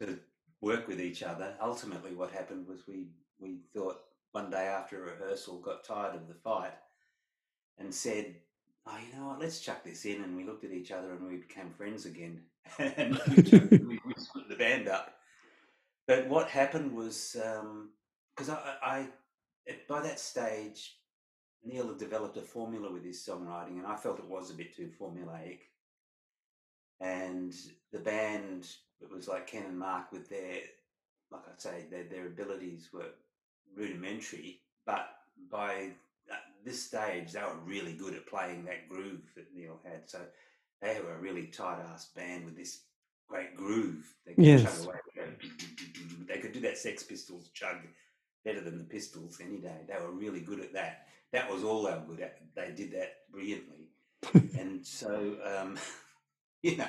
to 0.00 0.18
work 0.60 0.88
with 0.88 1.00
each 1.00 1.22
other. 1.22 1.54
Ultimately, 1.60 2.14
what 2.14 2.30
happened 2.30 2.66
was 2.66 2.86
we 2.86 3.08
we 3.38 3.58
thought 3.74 4.00
one 4.32 4.50
day 4.50 4.66
after 4.66 4.96
a 5.02 5.12
rehearsal, 5.12 5.58
got 5.58 5.84
tired 5.84 6.14
of 6.14 6.28
the 6.28 6.34
fight, 6.34 6.72
and 7.78 7.94
said, 7.94 8.36
"Oh, 8.86 8.96
you 8.98 9.18
know 9.18 9.28
what? 9.28 9.40
Let's 9.40 9.60
chuck 9.60 9.84
this 9.84 10.04
in." 10.04 10.22
And 10.22 10.36
we 10.36 10.44
looked 10.44 10.64
at 10.64 10.72
each 10.72 10.90
other 10.90 11.12
and 11.12 11.26
we 11.26 11.36
became 11.36 11.70
friends 11.70 12.06
again, 12.06 12.42
and 12.78 13.18
we, 13.28 14.00
we, 14.06 14.14
split 14.16 14.48
the 14.48 14.56
band 14.56 14.88
up. 14.88 15.14
But 16.06 16.28
what 16.28 16.48
happened 16.48 16.92
was 16.92 17.36
because 18.36 18.48
um, 18.48 18.58
I, 18.82 19.06
I 19.68 19.76
by 19.88 20.00
that 20.02 20.20
stage. 20.20 20.96
Neil 21.64 21.88
had 21.88 21.98
developed 21.98 22.36
a 22.36 22.42
formula 22.42 22.92
with 22.92 23.04
his 23.04 23.18
songwriting, 23.18 23.78
and 23.78 23.86
I 23.86 23.96
felt 23.96 24.20
it 24.20 24.28
was 24.28 24.52
a 24.52 24.54
bit 24.54 24.76
too 24.76 24.88
formulaic. 25.00 25.58
And 27.00 27.52
the 27.90 27.98
band 27.98 28.68
it 29.00 29.10
was 29.10 29.28
like 29.28 29.46
Ken 29.46 29.64
and 29.64 29.78
Mark 29.78 30.12
with 30.12 30.28
their, 30.28 30.60
like 31.30 31.42
I 31.46 31.52
say, 31.58 31.84
their, 31.90 32.04
their 32.04 32.26
abilities 32.26 32.88
were 32.92 33.10
rudimentary, 33.76 34.60
but 34.86 35.08
by 35.50 35.90
this 36.64 36.82
stage, 36.82 37.32
they 37.32 37.40
were 37.40 37.60
really 37.64 37.92
good 37.92 38.14
at 38.14 38.26
playing 38.26 38.64
that 38.64 38.88
groove 38.88 39.22
that 39.36 39.54
Neil 39.54 39.78
had. 39.84 40.08
So 40.08 40.20
they 40.82 41.00
were 41.00 41.14
a 41.14 41.20
really 41.20 41.46
tight 41.46 41.78
ass 41.92 42.10
band 42.14 42.44
with 42.44 42.56
this 42.56 42.80
great 43.28 43.56
groove. 43.56 44.14
They 44.26 44.34
could 44.34 44.44
yes. 44.44 44.62
chug 44.62 44.86
away. 44.86 44.96
They 46.28 46.38
could 46.38 46.52
do 46.52 46.60
that 46.60 46.78
Sex 46.78 47.02
Pistols 47.02 47.50
chug 47.54 47.76
better 48.44 48.60
than 48.60 48.78
the 48.78 48.84
Pistols 48.84 49.40
any 49.42 49.58
day. 49.58 49.80
They 49.88 49.94
were 49.94 50.12
really 50.12 50.40
good 50.40 50.60
at 50.60 50.72
that. 50.74 51.08
That 51.32 51.50
was 51.50 51.64
all 51.64 51.82
they 51.82 51.92
were 51.92 52.14
good 52.14 52.20
at. 52.20 52.38
They 52.54 52.72
did 52.72 52.92
that 52.92 53.16
brilliantly. 53.30 53.88
and 54.58 54.84
so, 54.84 55.36
um, 55.44 55.78
you 56.62 56.76
know, 56.76 56.88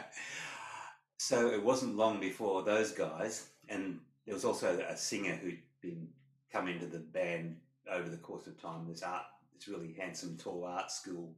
so 1.17 1.49
it 1.49 1.63
wasn't 1.63 1.95
long 1.97 2.19
before 2.19 2.63
those 2.63 2.91
guys, 2.91 3.49
and 3.69 3.99
there 4.25 4.35
was 4.35 4.45
also 4.45 4.79
a 4.87 4.95
singer 4.95 5.35
who'd 5.35 5.59
been 5.81 6.07
come 6.51 6.67
into 6.67 6.85
the 6.85 6.99
band 6.99 7.57
over 7.91 8.09
the 8.09 8.17
course 8.17 8.47
of 8.47 8.61
time. 8.61 8.87
This 8.87 9.01
art, 9.01 9.23
this 9.55 9.67
really 9.67 9.93
handsome, 9.97 10.37
tall 10.37 10.65
art 10.65 10.91
school 10.91 11.33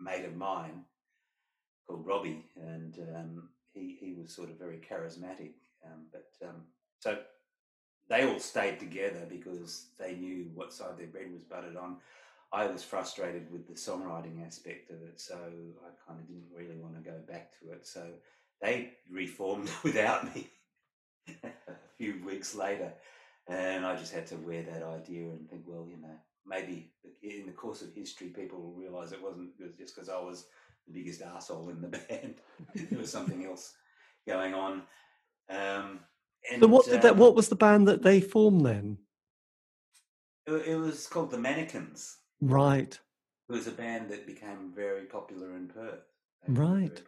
mate 0.00 0.24
of 0.24 0.34
mine 0.34 0.84
called 1.86 2.06
Robbie, 2.06 2.44
and 2.56 2.98
um, 3.14 3.48
he 3.72 3.96
he 4.00 4.12
was 4.12 4.32
sort 4.32 4.50
of 4.50 4.58
very 4.58 4.78
charismatic. 4.78 5.52
Um, 5.84 6.06
but 6.12 6.28
um, 6.46 6.62
so 6.98 7.18
they 8.08 8.24
all 8.26 8.38
stayed 8.38 8.78
together 8.78 9.26
because 9.28 9.86
they 9.98 10.14
knew 10.14 10.50
what 10.54 10.72
side 10.72 10.98
their 10.98 11.06
bread 11.06 11.32
was 11.32 11.42
buttered 11.42 11.76
on. 11.76 11.96
I 12.52 12.66
was 12.66 12.84
frustrated 12.84 13.50
with 13.50 13.66
the 13.66 13.74
songwriting 13.74 14.46
aspect 14.46 14.90
of 14.90 15.02
it, 15.02 15.20
so 15.20 15.34
I 15.34 15.90
kind 16.06 16.20
of 16.20 16.26
didn't 16.26 16.54
really 16.56 16.76
want 16.76 16.94
to 16.94 17.10
go 17.10 17.18
back 17.26 17.50
to 17.60 17.72
it. 17.72 17.86
So 17.86 18.06
they 18.62 18.92
reformed 19.10 19.70
without 19.82 20.34
me 20.34 20.48
a 21.42 21.50
few 21.98 22.22
weeks 22.24 22.54
later. 22.54 22.92
And 23.48 23.84
I 23.84 23.96
just 23.96 24.14
had 24.14 24.26
to 24.28 24.36
wear 24.36 24.62
that 24.62 24.82
idea 24.82 25.24
and 25.24 25.48
think, 25.50 25.64
well, 25.66 25.86
you 25.88 26.00
know, 26.00 26.16
maybe 26.46 26.92
in 27.22 27.46
the 27.46 27.52
course 27.52 27.82
of 27.82 27.92
history, 27.92 28.28
people 28.28 28.60
will 28.60 28.72
realize 28.72 29.12
it 29.12 29.22
wasn't 29.22 29.50
just 29.76 29.94
because 29.94 30.08
I 30.08 30.18
was 30.18 30.46
the 30.86 30.92
biggest 30.92 31.22
asshole 31.22 31.70
in 31.70 31.80
the 31.80 31.88
band. 32.08 32.34
there 32.74 32.98
was 32.98 33.10
something 33.10 33.44
else 33.44 33.74
going 34.26 34.54
on. 34.54 34.82
Um, 35.50 36.00
and, 36.50 36.60
so 36.60 36.66
what 36.66 36.84
did 36.84 36.96
um, 36.96 37.00
that? 37.02 37.16
What 37.16 37.34
was 37.34 37.48
the 37.48 37.56
band 37.56 37.88
that 37.88 38.02
they 38.02 38.20
formed 38.20 38.66
then? 38.66 38.98
It, 40.46 40.66
it 40.66 40.76
was 40.76 41.06
called 41.06 41.30
the 41.30 41.38
Mannequins. 41.38 42.18
Right. 42.40 42.98
It 43.48 43.52
was 43.52 43.66
a 43.66 43.72
band 43.72 44.10
that 44.10 44.26
became 44.26 44.72
very 44.74 45.04
popular 45.04 45.56
in 45.56 45.68
Perth. 45.68 46.04
Right. 46.48 47.02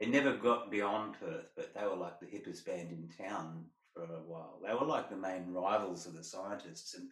It 0.00 0.10
never 0.10 0.36
got 0.36 0.70
beyond 0.70 1.14
Perth, 1.20 1.46
but 1.56 1.74
they 1.74 1.86
were 1.86 1.96
like 1.96 2.20
the 2.20 2.26
hippest 2.26 2.66
band 2.66 2.90
in 2.90 3.08
town 3.26 3.64
for 3.94 4.02
a 4.02 4.22
while. 4.26 4.60
They 4.64 4.74
were 4.74 4.86
like 4.86 5.08
the 5.08 5.16
main 5.16 5.52
rivals 5.52 6.06
of 6.06 6.14
the 6.14 6.24
scientists 6.24 6.94
and 6.94 7.08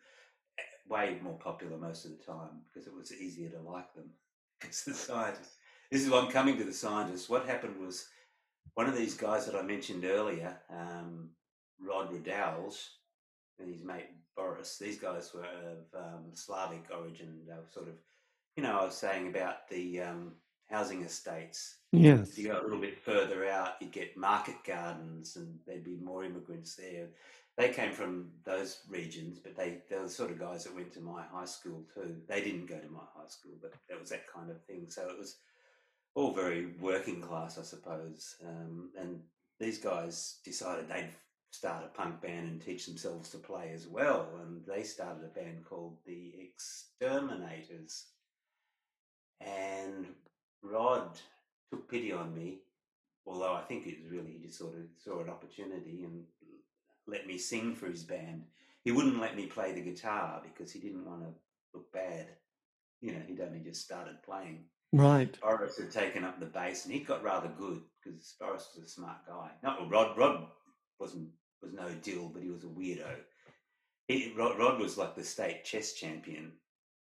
eh, 0.59 0.93
way 0.93 1.19
more 1.23 1.39
popular 1.39 1.79
most 1.79 2.05
of 2.05 2.11
the 2.11 2.25
time 2.25 2.63
because 2.67 2.89
it 2.89 2.95
was 2.95 3.13
easier 3.13 3.51
to 3.51 3.61
like 3.61 3.95
them 3.95 4.11
because 4.61 4.83
the 4.83 4.95
scientists. 4.95 5.57
This 5.93 6.05
is 6.05 6.11
what 6.11 6.25
I'm 6.25 6.31
coming 6.31 6.57
to 6.57 6.65
the 6.65 6.73
scientists. 6.73 7.29
What 7.29 7.45
happened 7.45 7.79
was 7.79 8.09
one 8.73 8.89
of 8.89 8.97
these 8.97 9.13
guys 9.13 9.45
that 9.45 9.55
I 9.55 9.61
mentioned 9.61 10.07
earlier, 10.07 10.57
um, 10.71 11.29
Rod 11.79 12.11
Radalj, 12.11 12.75
and 13.59 13.71
his 13.71 13.85
mate 13.85 14.07
Boris. 14.35 14.79
These 14.79 14.99
guys 14.99 15.33
were 15.35 15.45
of 15.45 15.95
um, 15.95 16.25
Slavic 16.33 16.87
origin. 16.91 17.41
They 17.47 17.53
were 17.53 17.69
sort 17.71 17.89
of, 17.89 17.95
you 18.57 18.63
know, 18.63 18.79
I 18.81 18.85
was 18.87 18.95
saying 18.95 19.29
about 19.29 19.69
the 19.69 20.01
um, 20.01 20.33
housing 20.71 21.03
estates. 21.03 21.81
Yes. 21.93 22.31
If 22.31 22.39
you 22.39 22.49
go 22.49 22.59
a 22.59 22.63
little 22.63 22.81
bit 22.81 22.99
further 22.99 23.47
out, 23.51 23.75
you 23.83 23.89
get 23.89 24.17
market 24.17 24.65
gardens, 24.67 25.37
and 25.37 25.59
there'd 25.67 25.85
be 25.85 25.99
more 26.03 26.25
immigrants 26.25 26.75
there. 26.75 27.09
They 27.59 27.69
came 27.69 27.93
from 27.93 28.31
those 28.45 28.79
regions, 28.89 29.39
but 29.39 29.55
they, 29.59 29.83
they 29.91 29.99
were 29.99 30.05
the 30.05 30.09
sort 30.09 30.31
of 30.31 30.41
guys 30.41 30.65
that 30.65 30.75
went 30.75 30.95
to 30.95 31.01
my 31.01 31.23
high 31.31 31.45
school 31.45 31.85
too. 31.95 32.17
They 32.27 32.41
didn't 32.41 32.65
go 32.65 32.79
to 32.79 32.89
my 32.89 33.05
high 33.15 33.29
school, 33.29 33.53
but 33.61 33.75
it 33.91 34.01
was 34.01 34.09
that 34.09 34.27
kind 34.27 34.51
of 34.51 34.65
thing. 34.65 34.87
So 34.89 35.07
it 35.11 35.19
was 35.19 35.37
all 36.15 36.33
very 36.33 36.69
working 36.81 37.21
class, 37.21 37.59
I 37.59 37.63
suppose. 37.63 38.37
Um, 38.47 38.91
and 38.99 39.21
these 39.59 39.79
guys 39.79 40.39
decided 40.45 40.89
they'd 40.89 41.11
start 41.51 41.85
a 41.85 41.89
punk 41.89 42.21
band 42.21 42.49
and 42.49 42.61
teach 42.61 42.87
themselves 42.87 43.31
to 43.31 43.39
play 43.39 43.73
as 43.75 43.87
well. 43.87 44.29
And 44.43 44.65
they 44.67 44.83
started 44.83 45.25
a 45.25 45.29
band 45.29 45.65
called 45.65 45.99
the 46.07 46.33
Exterminators. 46.39 48.07
And 49.41 50.07
Rod 50.63 51.19
took 51.71 51.91
pity 51.91 52.13
on 52.13 52.35
me, 52.35 52.61
although 53.27 53.55
I 53.55 53.63
think 53.63 53.87
it 53.87 54.03
was 54.03 54.11
really 54.11 54.33
he 54.33 54.47
just 54.47 54.59
sort 54.59 54.75
of 54.75 54.85
saw 54.99 55.21
an 55.21 55.31
opportunity 55.31 56.05
and 56.05 56.25
let 57.07 57.27
me 57.27 57.39
sing 57.39 57.75
for 57.75 57.87
his 57.87 58.05
band. 58.05 58.45
He 58.85 58.93
wouldn't 58.93 59.21
let 59.21 59.37
me 59.37 59.47
play 59.47 59.73
the 59.73 59.81
guitar 59.81 60.43
because 60.43 60.73
he 60.73 60.81
didn't 60.81 61.05
want 61.05 61.23
to 61.23 61.35
look 61.75 61.93
bad. 61.93 62.29
You 63.01 63.13
know, 63.13 63.21
he'd 63.27 63.41
only 63.41 63.61
just 63.61 63.83
started 63.83 64.23
playing. 64.23 64.65
Right. 64.93 65.39
Boris 65.41 65.79
had 65.79 65.91
taken 65.91 66.25
up 66.25 66.39
the 66.39 66.47
bass 66.47 66.85
and 66.85 66.93
he 66.93 67.01
got 67.01 67.23
rather 67.23 67.49
good 67.49 67.81
because 68.05 68.35
Boris 68.39 68.69
was 68.77 68.85
a 68.85 68.89
smart 68.89 69.27
guy. 69.27 69.51
Not 69.63 69.91
Rod. 69.91 70.17
Rod 70.19 70.47
wasn't 71.01 71.29
was 71.63 71.73
no 71.73 71.89
deal, 72.03 72.29
but 72.29 72.43
he 72.43 72.51
was 72.51 72.65
a 72.65 72.67
weirdo. 72.67 73.17
He, 74.09 74.35
Rod, 74.37 74.59
Rod 74.59 74.81
was 74.81 74.99
like 74.99 75.15
the 75.15 75.25
state 75.25 75.65
chess 75.65 75.95
champion, 75.95 76.53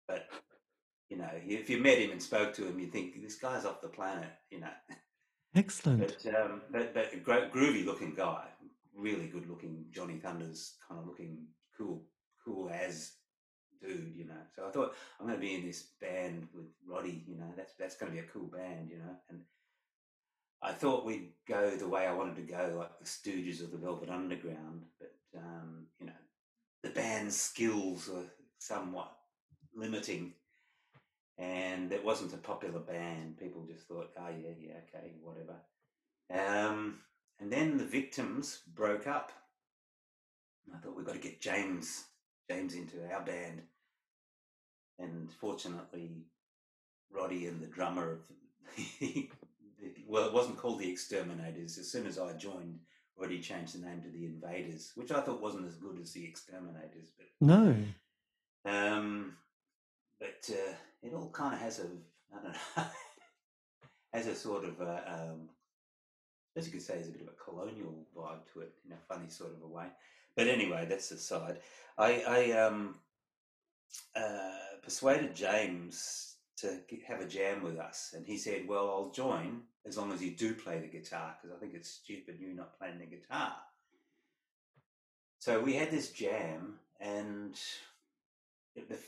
but 0.08 0.26
you 1.10 1.16
know, 1.16 1.30
if 1.46 1.70
you 1.70 1.78
met 1.78 1.98
him 1.98 2.10
and 2.10 2.22
spoke 2.22 2.54
to 2.54 2.66
him, 2.66 2.80
you 2.80 2.88
think 2.88 3.22
this 3.22 3.38
guy's 3.38 3.64
off 3.64 3.80
the 3.80 3.88
planet. 3.88 4.30
You 4.50 4.60
know. 4.60 4.72
Excellent. 5.54 6.00
But 6.00 6.34
um, 6.34 6.62
but, 6.70 6.92
but 6.92 7.24
groovy 7.24 7.84
looking 7.84 8.14
guy, 8.14 8.44
really 8.94 9.28
good 9.28 9.48
looking 9.48 9.84
Johnny 9.90 10.18
Thunders 10.18 10.74
kind 10.88 11.00
of 11.00 11.06
looking 11.06 11.46
cool, 11.78 12.02
cool 12.44 12.70
as 12.70 13.12
you 13.88 14.24
know. 14.26 14.34
So 14.54 14.66
I 14.66 14.70
thought 14.70 14.94
I'm 15.18 15.26
going 15.26 15.38
to 15.38 15.46
be 15.46 15.54
in 15.54 15.66
this 15.66 15.82
band 16.00 16.48
with 16.54 16.66
Roddy, 16.86 17.22
you 17.26 17.36
know. 17.36 17.52
That's 17.56 17.74
that's 17.74 17.96
going 17.96 18.12
to 18.12 18.20
be 18.20 18.26
a 18.26 18.30
cool 18.30 18.46
band, 18.46 18.90
you 18.90 18.98
know. 18.98 19.16
And 19.28 19.40
I 20.62 20.72
thought 20.72 21.04
we'd 21.04 21.32
go 21.46 21.70
the 21.70 21.88
way 21.88 22.06
I 22.06 22.12
wanted 22.12 22.36
to 22.36 22.42
go, 22.42 22.74
like 22.78 22.98
the 22.98 23.04
Stooges 23.04 23.62
of 23.62 23.70
the 23.70 23.78
Velvet 23.78 24.10
Underground, 24.10 24.82
but 24.98 25.14
um, 25.36 25.86
you 26.00 26.06
know, 26.06 26.12
the 26.82 26.90
band's 26.90 27.40
skills 27.40 28.08
were 28.08 28.24
somewhat 28.58 29.12
limiting. 29.74 30.32
And 31.38 31.92
it 31.92 32.02
wasn't 32.02 32.32
a 32.32 32.38
popular 32.38 32.80
band. 32.80 33.36
People 33.36 33.66
just 33.70 33.86
thought, 33.86 34.10
oh 34.18 34.28
yeah, 34.30 34.54
yeah, 34.58 34.72
okay, 34.88 35.12
whatever. 35.22 35.56
Um, 36.30 37.00
and 37.38 37.52
then 37.52 37.76
the 37.76 37.84
victims 37.84 38.60
broke 38.74 39.06
up. 39.06 39.32
I 40.74 40.78
thought 40.78 40.96
we've 40.96 41.04
got 41.04 41.12
to 41.14 41.20
get 41.20 41.40
James 41.40 42.04
James 42.48 42.74
into 42.74 42.96
our 43.12 43.22
band. 43.22 43.62
And 44.98 45.30
fortunately, 45.32 46.24
Roddy 47.10 47.46
and 47.46 47.60
the 47.60 47.66
drummer 47.66 48.12
of 48.12 48.18
the, 49.00 49.30
well, 50.06 50.26
it 50.26 50.32
wasn't 50.32 50.58
called 50.58 50.80
the 50.80 50.90
Exterminators. 50.90 51.78
As 51.78 51.90
soon 51.90 52.06
as 52.06 52.18
I 52.18 52.32
joined, 52.32 52.80
Roddy 53.16 53.40
changed 53.40 53.74
the 53.74 53.86
name 53.86 54.02
to 54.02 54.10
the 54.10 54.24
Invaders, 54.24 54.92
which 54.94 55.10
I 55.12 55.20
thought 55.20 55.40
wasn't 55.42 55.66
as 55.66 55.76
good 55.76 55.98
as 56.00 56.12
the 56.12 56.24
Exterminators. 56.24 57.12
But 57.16 57.26
No. 57.40 57.76
um, 58.64 59.36
but 60.18 60.50
uh, 60.50 60.74
it 61.02 61.12
all 61.14 61.30
kind 61.30 61.54
of 61.54 61.60
has 61.60 61.78
a 61.80 61.86
I 62.34 62.42
don't 62.42 62.52
know 62.52 62.84
has 64.12 64.26
a 64.26 64.34
sort 64.34 64.64
of 64.64 64.80
a, 64.80 65.30
um, 65.30 65.48
as 66.56 66.66
you 66.66 66.72
could 66.72 66.82
say, 66.82 66.94
there's 66.94 67.08
a 67.08 67.12
bit 67.12 67.22
of 67.22 67.28
a 67.28 67.44
colonial 67.44 68.06
vibe 68.16 68.40
to 68.52 68.60
it 68.60 68.72
in 68.86 68.92
a 68.92 68.96
funny 69.14 69.28
sort 69.28 69.52
of 69.52 69.62
a 69.62 69.66
way. 69.66 69.86
But 70.34 70.48
anyway, 70.48 70.86
that's 70.88 71.10
aside. 71.10 71.58
I, 71.98 72.22
I 72.26 72.50
um, 72.52 72.96
uh, 74.14 74.50
persuaded 74.82 75.34
James 75.34 76.36
to 76.58 76.80
have 77.06 77.20
a 77.20 77.26
jam 77.26 77.62
with 77.62 77.78
us, 77.78 78.14
and 78.16 78.26
he 78.26 78.38
said, 78.38 78.66
"Well, 78.66 78.88
I'll 78.90 79.10
join 79.10 79.62
as 79.84 79.96
long 79.96 80.12
as 80.12 80.22
you 80.22 80.30
do 80.30 80.54
play 80.54 80.78
the 80.78 80.86
guitar, 80.86 81.36
because 81.36 81.54
I 81.54 81.60
think 81.60 81.74
it's 81.74 81.90
stupid 81.90 82.38
you 82.40 82.54
not 82.54 82.78
playing 82.78 82.98
the 82.98 83.06
guitar." 83.06 83.56
So 85.38 85.60
we 85.60 85.74
had 85.74 85.90
this 85.90 86.10
jam, 86.10 86.78
and 86.98 87.54
the, 88.74 88.82
the 88.88 88.98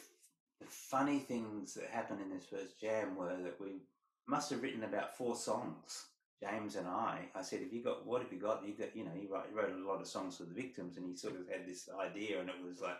funny 0.66 1.20
things 1.20 1.74
that 1.74 1.90
happened 1.90 2.20
in 2.20 2.30
this 2.30 2.44
first 2.44 2.80
jam 2.80 3.16
were 3.16 3.36
that 3.42 3.60
we 3.60 3.82
must 4.26 4.50
have 4.50 4.62
written 4.62 4.84
about 4.84 5.16
four 5.16 5.34
songs. 5.34 6.06
James 6.40 6.76
and 6.76 6.86
I, 6.86 7.28
I 7.34 7.42
said, 7.42 7.62
"Have 7.62 7.72
you 7.72 7.82
got 7.82 8.06
what 8.06 8.22
have 8.22 8.32
you 8.32 8.38
got?" 8.38 8.64
You 8.64 8.74
got, 8.74 8.94
you 8.94 9.04
know, 9.04 9.10
wrote, 9.30 9.46
he 9.48 9.54
wrote 9.54 9.72
a 9.72 9.88
lot 9.88 10.00
of 10.00 10.06
songs 10.06 10.36
for 10.36 10.44
the 10.44 10.54
victims, 10.54 10.96
and 10.96 11.08
he 11.08 11.16
sort 11.16 11.34
of 11.34 11.48
had 11.48 11.66
this 11.66 11.88
idea, 11.98 12.40
and 12.40 12.48
it 12.48 12.56
was 12.64 12.80
like 12.80 12.98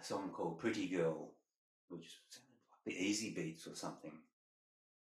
a 0.00 0.04
song 0.04 0.30
called 0.30 0.58
"Pretty 0.58 0.88
Girl," 0.88 1.32
which 1.88 2.18
sounded 2.30 2.52
like 2.70 2.84
the 2.84 2.92
Easybeats 3.10 3.70
or 3.70 3.74
something. 3.74 4.12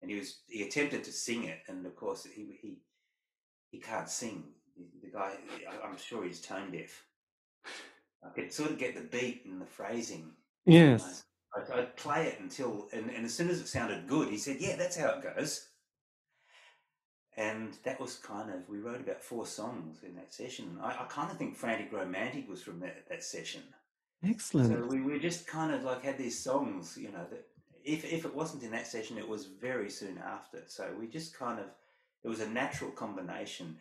And 0.03 0.11
he 0.11 0.19
was 0.19 0.41
he 0.49 0.63
attempted 0.63 1.05
to 1.05 1.13
sing 1.13 1.45
it, 1.45 1.63
and 1.69 1.85
of 1.87 1.97
course 1.97 2.25
he 2.25 2.59
he 2.61 2.79
he 3.71 3.79
can't 3.79 4.09
sing. 4.09 4.45
The 5.03 5.11
guy, 5.11 5.37
I- 5.69 5.87
I'm 5.87 5.97
sure 5.97 6.25
he's 6.25 6.41
tone 6.41 6.73
deaf. 6.73 7.07
I 8.25 8.31
could 8.31 8.53
sort 8.53 8.71
of 8.73 8.79
get 8.79 8.95
the 8.95 9.03
beat 9.03 9.45
and 9.45 9.61
the 9.61 9.67
phrasing. 9.67 10.33
Yes. 10.67 11.25
I'd, 11.57 11.71
I'd 11.71 11.97
play 11.97 12.27
it 12.27 12.41
until, 12.41 12.89
and, 12.93 13.11
and 13.11 13.25
as 13.25 13.33
soon 13.35 13.49
as 13.51 13.61
it 13.61 13.69
sounded 13.69 14.09
good, 14.09 14.29
he 14.29 14.39
said, 14.39 14.57
"Yeah, 14.61 14.77
that's 14.77 14.97
how 14.97 15.11
it 15.11 15.23
goes." 15.23 15.69
And 17.37 17.75
that 17.85 18.01
was 18.01 18.17
kind 18.17 18.51
of 18.51 18.69
we 18.69 18.79
wrote 18.79 19.01
about 19.01 19.23
four 19.23 19.47
songs 19.47 20.03
in 20.05 20.15
that 20.17 20.33
session. 20.33 20.79
I, 20.81 21.03
I 21.03 21.07
kind 21.09 21.31
of 21.31 21.37
think 21.39 21.57
"Frantic 21.57 21.93
Romantic" 21.93 22.49
was 22.49 22.63
from 22.63 22.81
that 22.81 23.09
that 23.09 23.23
session. 23.25 23.63
Excellent. 24.23 24.69
So 24.69 24.87
we, 24.87 25.01
we 25.01 25.19
just 25.19 25.47
kind 25.47 25.73
of 25.73 25.83
like 25.83 26.03
had 26.03 26.19
these 26.19 26.39
songs, 26.39 26.97
you 26.97 27.11
know, 27.11 27.27
that 27.31 27.47
if 27.85 28.05
if 28.05 28.25
it 28.25 28.35
wasn't 28.35 28.63
in 28.63 28.71
that 28.73 28.87
session, 28.87 29.19
it 29.19 29.29
was 29.29 29.47
very 29.47 29.91
soon 29.91 30.19
after. 30.19 30.63
So 30.67 30.89
we 30.99 31.07
just 31.07 31.39
kind 31.39 31.59
of 31.61 31.67
it 32.23 32.29
was 32.29 32.41
a 32.41 32.49
natural 32.49 32.91
combination. 32.91 33.77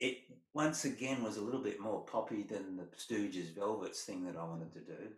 It 0.00 0.18
once 0.54 0.84
again 0.84 1.22
was 1.22 1.36
a 1.36 1.42
little 1.42 1.62
bit 1.62 1.80
more 1.80 2.00
poppy 2.00 2.42
than 2.42 2.76
the 2.76 2.84
Stooges 2.96 3.54
Velvets 3.54 4.02
thing 4.02 4.24
that 4.26 4.36
I 4.36 4.44
wanted 4.44 4.72
to 4.74 4.80
do, 4.80 5.08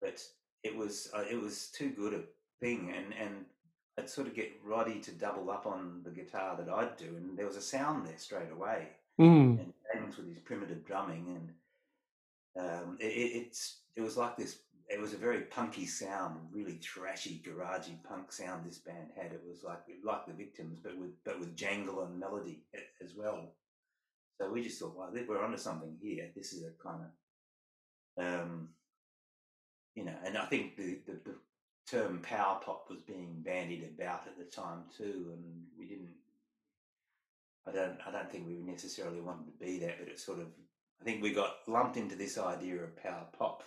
but 0.00 0.22
it 0.62 0.76
was 0.76 1.10
uh, 1.14 1.24
it 1.30 1.40
was 1.40 1.68
too 1.68 1.90
good 1.90 2.14
a 2.14 2.20
thing, 2.60 2.92
and 2.96 3.12
and 3.14 3.44
I'd 3.98 4.08
sort 4.08 4.28
of 4.28 4.34
get 4.34 4.52
Roddy 4.64 5.00
to 5.00 5.10
double 5.12 5.50
up 5.50 5.66
on 5.66 6.02
the 6.04 6.10
guitar 6.10 6.56
that 6.56 6.68
I'd 6.72 6.96
do, 6.96 7.16
and 7.16 7.36
there 7.36 7.46
was 7.46 7.56
a 7.56 7.62
sound 7.62 8.06
there 8.06 8.18
straight 8.18 8.50
away 8.52 8.88
Mm. 9.18 9.58
and 9.58 9.72
James 9.92 10.16
with 10.16 10.28
his 10.28 10.38
primitive 10.38 10.86
drumming, 10.86 11.26
and 11.34 11.48
um, 12.56 12.96
it, 13.00 13.06
it, 13.06 13.36
it's 13.36 13.80
it 13.96 14.02
was 14.02 14.16
like 14.16 14.36
this. 14.36 14.58
It 14.88 15.00
was 15.00 15.12
a 15.12 15.18
very 15.18 15.42
punky 15.42 15.84
sound, 15.84 16.40
really 16.50 16.78
trashy, 16.78 17.42
garagey 17.46 18.02
punk 18.08 18.32
sound. 18.32 18.66
This 18.66 18.78
band 18.78 19.08
had. 19.14 19.32
It 19.32 19.42
was 19.46 19.62
like 19.62 19.82
like 20.04 20.26
the 20.26 20.32
Victims, 20.32 20.78
but 20.82 20.96
with 20.98 21.12
but 21.24 21.40
with 21.40 21.56
jangle 21.56 22.02
and 22.02 22.18
melody 22.18 22.60
as 23.02 23.14
well. 23.14 23.52
So 24.40 24.50
we 24.50 24.62
just 24.62 24.78
thought, 24.78 24.96
well, 24.96 25.10
we're 25.28 25.44
onto 25.44 25.58
something 25.58 25.96
here. 26.00 26.30
This 26.36 26.52
is 26.52 26.62
a 26.62 26.70
kind 26.82 27.02
of, 28.16 28.24
um, 28.24 28.68
you 29.96 30.04
know, 30.04 30.14
and 30.24 30.38
I 30.38 30.44
think 30.44 30.76
the, 30.76 31.00
the, 31.06 31.18
the 31.24 31.34
term 31.90 32.20
power 32.22 32.60
pop 32.64 32.86
was 32.88 33.00
being 33.00 33.42
bandied 33.44 33.82
about 33.82 34.28
at 34.28 34.38
the 34.38 34.44
time 34.44 34.84
too, 34.96 35.32
and 35.32 35.42
we 35.76 35.86
didn't 35.86 36.14
I 37.68 37.72
don't 37.72 37.98
I 38.06 38.10
don't 38.10 38.30
think 38.30 38.46
we 38.46 38.54
necessarily 38.54 39.20
wanted 39.20 39.46
to 39.46 39.64
be 39.64 39.78
that, 39.80 39.98
but 39.98 40.08
it 40.08 40.18
sort 40.18 40.38
of 40.38 40.46
I 41.00 41.04
think 41.04 41.22
we 41.22 41.32
got 41.32 41.56
lumped 41.66 41.96
into 41.96 42.16
this 42.16 42.38
idea 42.38 42.82
of 42.82 42.96
power 42.96 43.26
pop. 43.36 43.62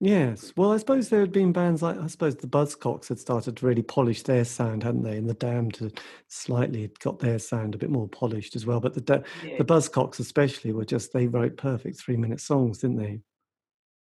Yes. 0.00 0.52
Well, 0.56 0.72
I 0.72 0.76
suppose 0.76 1.08
there 1.08 1.20
had 1.20 1.32
been 1.32 1.52
bands 1.52 1.80
like, 1.80 1.98
I 1.98 2.06
suppose 2.08 2.36
the 2.36 2.46
Buzzcocks 2.46 3.08
had 3.08 3.18
started 3.18 3.56
to 3.56 3.66
really 3.66 3.82
polish 3.82 4.22
their 4.22 4.44
sound, 4.44 4.82
hadn't 4.82 5.02
they? 5.02 5.16
And 5.16 5.28
the 5.28 5.34
Damned 5.34 5.76
had 5.76 6.00
slightly 6.28 6.90
got 7.00 7.20
their 7.20 7.38
sound 7.38 7.74
a 7.74 7.78
bit 7.78 7.90
more 7.90 8.08
polished 8.08 8.54
as 8.56 8.66
well. 8.66 8.80
But 8.80 8.94
the 8.94 9.24
Yeah, 9.42 9.58
the 9.58 9.64
Buzzcocks, 9.64 10.20
especially, 10.20 10.72
were 10.72 10.84
just, 10.84 11.12
they 11.12 11.26
wrote 11.26 11.56
perfect 11.56 11.98
three 11.98 12.16
minute 12.16 12.40
songs, 12.40 12.78
didn't 12.78 12.96
they? 12.96 13.20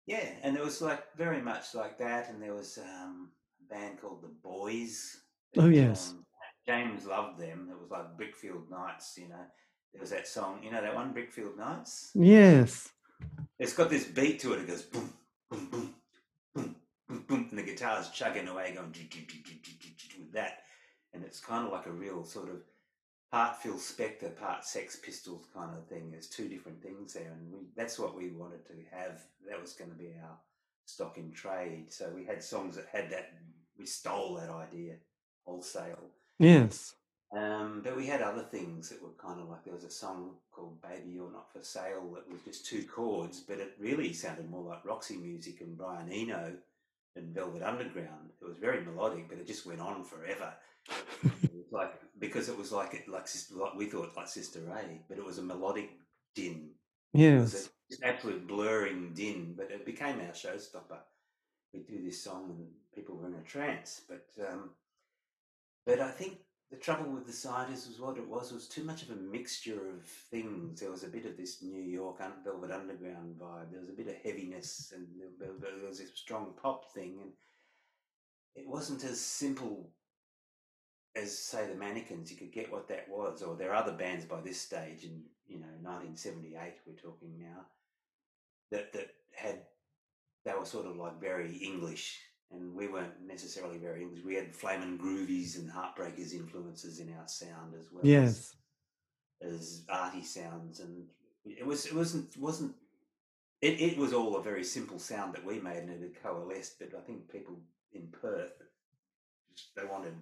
yeah, 0.07 0.29
and 0.43 0.57
it 0.57 0.65
was 0.65 0.81
like 0.81 1.05
very 1.17 1.43
much 1.43 1.75
like 1.75 1.99
that. 1.99 2.31
And 2.31 2.43
there 2.43 2.55
was 2.55 2.79
um, 2.79 3.31
a 3.61 3.75
band 3.75 4.01
called 4.01 4.23
the 4.23 4.35
Boys. 4.43 5.19
Oh, 5.59 5.69
yes. 5.69 6.11
um, 6.11 6.25
James 6.67 7.07
loved 7.07 7.39
them. 7.39 7.69
It 7.71 7.79
was 7.79 7.91
like 7.91 8.17
Brickfield 8.17 8.71
Nights. 8.71 9.19
You 9.19 9.29
know, 9.29 9.45
there 9.93 10.01
was 10.01 10.11
that 10.11 10.29
song. 10.29 10.61
You 10.63 10.71
know 10.71 10.81
that 10.83 10.95
one, 10.95 11.13
Brickfield 11.15 11.57
Nights. 11.57 12.11
Yes. 12.15 12.89
It's 13.59 13.75
got 13.75 13.91
this 13.91 14.05
beat 14.05 14.41
to 14.41 14.53
it. 14.55 14.61
It 14.61 14.69
goes 14.69 14.83
boom, 14.83 15.13
boom, 15.51 15.69
boom, 15.71 15.95
boom, 16.55 16.77
boom, 17.09 17.25
boom, 17.29 17.47
and 17.51 17.59
the 17.59 17.63
guitar's 17.63 18.11
chugging 18.11 18.49
away, 18.49 18.73
going 18.75 18.93
"Ju- 18.93 19.03
ju- 19.05 19.27
ju- 19.27 19.43
ju- 19.43 19.61
ju- 19.63 19.73
ju- 19.79 20.09
ju," 20.09 20.21
with 20.21 20.33
that. 20.33 20.63
And 21.13 21.25
it's 21.25 21.41
kind 21.41 21.67
of 21.67 21.73
like 21.73 21.87
a 21.87 21.93
real 21.93 22.25
sort 22.25 22.49
of 22.49 22.63
part 23.31 23.57
Phil 23.57 23.75
Spector, 23.75 24.35
part 24.37 24.65
Sex 24.65 24.97
Pistols 24.97 25.47
kind 25.53 25.77
of 25.77 25.87
thing. 25.87 26.11
There's 26.11 26.29
two 26.29 26.49
different 26.49 26.83
things 26.83 27.13
there, 27.13 27.33
and 27.33 27.53
we, 27.53 27.59
that's 27.77 27.99
what 27.99 28.17
we 28.17 28.31
wanted 28.31 28.65
to 28.67 28.75
have. 28.97 29.21
That 29.49 29.61
was 29.61 29.73
going 29.75 29.91
to 29.91 29.97
be 29.97 30.15
our 30.23 30.39
stock 30.87 31.19
in 31.19 31.33
trade. 31.33 31.93
So 31.93 32.11
we 32.15 32.25
had 32.25 32.43
songs 32.43 32.77
that 32.77 32.87
had 32.91 33.11
that. 33.11 33.33
We 33.79 33.87
stole 33.87 34.35
that 34.37 34.51
idea 34.51 34.95
wholesale. 35.45 36.11
Yes. 36.39 36.95
Um, 37.33 37.81
but 37.85 37.97
we 37.97 38.07
had 38.07 38.23
other 38.23 38.43
things 38.43 38.89
that 38.89 39.01
were 39.03 39.11
kind 39.17 39.41
of 39.41 39.49
like 39.49 39.65
there 39.65 39.75
was 39.75 39.85
a 39.85 39.91
song 39.91 40.37
called 40.51 40.83
"Baby 40.83 41.11
You're 41.11 41.31
Not 41.31 41.53
for 41.53 41.63
Sale" 41.63 42.13
that 42.15 42.29
was 42.31 42.43
just 42.43 42.67
two 42.67 42.85
chords, 42.85 43.41
but 43.41 43.59
it 43.61 43.75
really 43.79 44.13
sounded 44.13 44.51
more 44.51 44.65
like 44.65 44.85
Roxy 44.85 45.17
music 45.17 45.61
and 45.61 45.77
Brian 45.79 46.11
Eno 46.11 46.55
and 47.15 47.35
Velvet 47.35 47.63
Underground. 47.63 48.31
It 48.41 48.45
was 48.45 48.57
very 48.59 48.85
melodic, 48.85 49.29
but 49.29 49.39
it 49.39 49.47
just 49.47 49.65
went 49.67 49.81
on 49.81 50.03
forever. 50.05 50.55
it 51.23 51.53
was 51.55 51.67
like 51.71 51.93
because 52.19 52.49
it 52.49 52.59
was 52.59 52.73
like 52.73 52.95
it 52.95 53.09
like 53.09 53.29
like 53.53 53.75
we 53.77 53.87
thought 53.87 54.17
like 54.17 54.29
Sister 54.29 54.61
Ray, 54.61 55.03
but 55.09 55.19
it 55.19 55.25
was 55.25 55.39
a 55.39 55.43
melodic 55.43 55.91
din. 56.35 56.71
It 57.37 57.39
was 57.39 57.55
Yes. 57.55 57.71
an 57.93 57.99
absolute 58.05 58.47
blurring 58.49 59.15
din, 59.15 59.55
but 59.57 59.71
it 59.71 59.87
became 59.87 60.21
our 60.21 60.33
showstopper. 60.33 60.99
We'd 61.73 61.87
do 61.87 62.03
this 62.03 62.23
song 62.23 62.51
and 62.51 62.69
people 62.95 63.17
were 63.17 63.29
in 63.29 63.35
a 63.35 63.43
trance, 63.43 64.03
but 64.09 64.27
um, 64.49 64.71
but 65.87 66.01
I 66.01 66.11
think 66.11 66.39
the 66.71 66.77
trouble 66.77 67.11
with 67.11 67.27
the 67.27 67.33
scientists 67.33 67.89
was 67.89 67.99
what 67.99 68.17
it 68.17 68.29
was 68.29 68.53
was 68.53 68.69
too 68.69 68.85
much 68.85 69.03
of 69.03 69.11
a 69.11 69.17
mixture 69.17 69.89
of 69.89 70.05
things. 70.05 70.81
There 70.81 70.91
was 70.91 71.03
a 71.03 71.09
bit 71.09 71.27
of 71.27 71.37
this 71.37 71.63
New 71.63 71.83
York 71.83 72.21
Velvet 72.45 72.71
Underground 72.71 73.37
vibe. 73.41 73.73
There 73.73 73.81
was 73.81 73.89
a 73.89 73.95
bit 73.95 74.07
of 74.07 74.15
heaviness, 74.23 74.93
and 74.95 75.07
there 75.41 75.89
was 75.89 75.99
this 75.99 76.13
strong 76.15 76.55
pop 76.63 76.93
thing, 76.93 77.19
and 77.23 77.33
it 78.55 78.69
wasn't 78.69 79.03
as 79.05 79.21
simple 79.21 79.91
as 81.17 81.37
say 81.37 81.67
the 81.67 81.75
Mannequins. 81.75 82.31
You 82.31 82.37
could 82.37 82.53
get 82.53 82.71
what 82.71 82.87
that 82.89 83.09
was, 83.09 83.43
or 83.43 83.57
there 83.57 83.73
are 83.73 83.83
other 83.83 83.93
bands 83.93 84.25
by 84.25 84.41
this 84.41 84.61
stage 84.61 85.03
in 85.03 85.23
you 85.49 85.59
know 85.59 85.67
1978. 85.83 86.75
We're 86.87 86.95
talking 86.95 87.37
now 87.37 87.67
that 88.71 88.93
that 88.93 89.09
had 89.35 89.63
they 90.45 90.53
were 90.55 90.65
sort 90.65 90.87
of 90.87 90.97
like 90.97 91.21
very 91.21 91.57
English, 91.57 92.21
and 92.53 92.75
we 92.75 92.89
weren't 92.89 93.21
necessarily 93.27 93.79
very 93.79 94.03
English. 94.03 94.25
We 94.25 94.35
had 94.35 94.55
Flamin' 94.55 94.99
Groovies 94.99 95.57
and 95.59 95.71
Heartbreakers 95.71 96.33
influences 96.33 97.01
in 97.01 97.13
our 97.15 97.29
sound 97.29 97.75
as 97.79 97.91
well 97.93 98.05
Yes. 98.05 98.55
as, 99.43 99.53
as 99.53 99.83
arty 99.89 100.23
sounds, 100.23 100.81
and 100.81 101.07
it 101.45 101.65
was 101.67 101.87
it 101.87 101.95
wasn't 101.95 102.37
wasn't 102.37 102.75
it, 103.61 103.81
it 103.81 103.99
was 103.99 104.13
all 104.13 104.37
a 104.37 104.43
very 104.43 104.65
simple 104.65 104.99
sound 104.99 105.35
that 105.35 105.45
we 105.45 105.59
made, 105.61 105.79
and 105.79 105.91
it 105.91 106.01
had 106.01 106.23
coalesced. 106.23 106.79
But 106.79 106.95
I 106.97 107.01
think 107.03 107.31
people 107.31 107.57
in 107.93 108.09
Perth 108.09 108.53
just 109.55 109.75
they 109.77 109.85
wanted. 109.85 110.15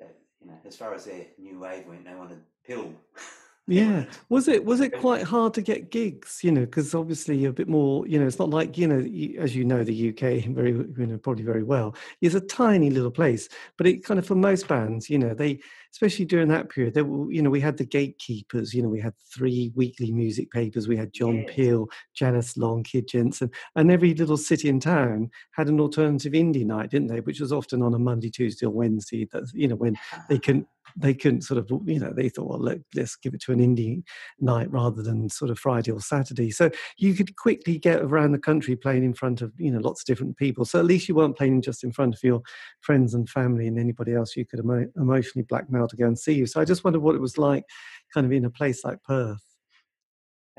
uh, 0.00 0.06
You 0.40 0.48
know, 0.48 0.58
as 0.66 0.76
far 0.76 0.94
as 0.94 1.04
their 1.04 1.26
new 1.38 1.58
wave 1.60 1.86
went, 1.86 2.04
they 2.04 2.14
wanted 2.14 2.42
pill. 2.66 2.92
Yeah. 3.68 4.06
Was 4.28 4.48
it 4.48 4.64
was 4.64 4.80
it 4.80 4.92
quite 4.98 5.22
hard 5.22 5.54
to 5.54 5.62
get 5.62 5.90
gigs? 5.90 6.40
You 6.42 6.50
know, 6.50 6.62
because 6.62 6.94
obviously 6.96 7.36
you're 7.38 7.50
a 7.50 7.54
bit 7.54 7.68
more. 7.68 8.06
You 8.08 8.18
know, 8.18 8.26
it's 8.26 8.38
not 8.38 8.50
like 8.50 8.76
you 8.76 8.88
know, 8.88 8.98
as 9.40 9.54
you 9.54 9.64
know, 9.64 9.84
the 9.84 9.94
UK 10.08 10.44
very 10.54 10.72
you 10.72 11.06
know 11.06 11.18
probably 11.18 11.44
very 11.44 11.62
well 11.62 11.94
is 12.20 12.34
a 12.34 12.40
tiny 12.40 12.90
little 12.90 13.10
place. 13.10 13.48
But 13.78 13.86
it 13.86 14.04
kind 14.04 14.18
of 14.18 14.26
for 14.26 14.34
most 14.34 14.66
bands, 14.66 15.08
you 15.08 15.18
know, 15.18 15.32
they 15.32 15.60
especially 15.92 16.24
during 16.24 16.48
that 16.48 16.70
period, 16.70 16.94
they 16.94 17.02
were, 17.02 17.30
you 17.30 17.42
know, 17.42 17.50
we 17.50 17.60
had 17.60 17.76
the 17.76 17.84
gatekeepers. 17.84 18.72
You 18.72 18.82
know, 18.82 18.88
we 18.88 19.00
had 19.00 19.14
three 19.32 19.72
weekly 19.74 20.10
music 20.10 20.50
papers. 20.50 20.88
We 20.88 20.96
had 20.96 21.12
John 21.12 21.44
Yes. 21.46 21.50
Peel, 21.54 21.88
Janice 22.14 22.56
Long, 22.56 22.82
Kid 22.82 23.08
Jensen, 23.08 23.50
and 23.76 23.90
every 23.90 24.14
little 24.14 24.36
city 24.36 24.68
and 24.68 24.80
town 24.80 25.30
had 25.52 25.68
an 25.68 25.80
alternative 25.80 26.32
indie 26.32 26.66
night, 26.66 26.90
didn't 26.90 27.08
they? 27.08 27.20
Which 27.20 27.40
was 27.40 27.52
often 27.52 27.82
on 27.82 27.94
a 27.94 27.98
Monday, 27.98 28.30
Tuesday, 28.30 28.66
or 28.66 28.70
Wednesday. 28.70 29.28
That 29.32 29.50
you 29.52 29.68
know 29.68 29.76
when 29.76 29.96
they 30.28 30.38
couldn't 30.38 30.66
they 30.96 31.14
couldn't 31.14 31.42
sort 31.42 31.58
of 31.58 31.70
you 31.86 31.98
know 31.98 32.12
they 32.12 32.28
thought 32.28 32.48
well 32.48 32.58
let, 32.58 32.78
let's 32.94 33.16
give 33.16 33.34
it 33.34 33.40
to 33.40 33.52
an 33.52 33.60
indie 33.60 34.02
night 34.40 34.70
rather 34.70 35.02
than 35.02 35.28
sort 35.28 35.50
of 35.50 35.58
friday 35.58 35.90
or 35.90 36.00
saturday 36.00 36.50
so 36.50 36.70
you 36.98 37.14
could 37.14 37.36
quickly 37.36 37.78
get 37.78 38.00
around 38.00 38.32
the 38.32 38.38
country 38.38 38.76
playing 38.76 39.04
in 39.04 39.14
front 39.14 39.40
of 39.40 39.52
you 39.58 39.70
know 39.70 39.80
lots 39.80 40.02
of 40.02 40.06
different 40.06 40.36
people 40.36 40.64
so 40.64 40.78
at 40.78 40.84
least 40.84 41.08
you 41.08 41.14
weren't 41.14 41.36
playing 41.36 41.62
just 41.62 41.84
in 41.84 41.92
front 41.92 42.14
of 42.14 42.22
your 42.22 42.42
friends 42.80 43.14
and 43.14 43.28
family 43.28 43.66
and 43.66 43.78
anybody 43.78 44.12
else 44.12 44.36
you 44.36 44.44
could 44.44 44.60
emo- 44.60 44.90
emotionally 44.96 45.44
blackmail 45.44 45.81
to 45.88 45.96
go 45.96 46.06
and 46.06 46.18
see 46.18 46.34
you 46.34 46.46
so 46.46 46.60
i 46.60 46.64
just 46.64 46.84
wondered 46.84 47.00
what 47.00 47.14
it 47.14 47.20
was 47.20 47.38
like 47.38 47.64
kind 48.12 48.26
of 48.26 48.32
in 48.32 48.44
a 48.44 48.50
place 48.50 48.84
like 48.84 49.02
perth 49.02 49.42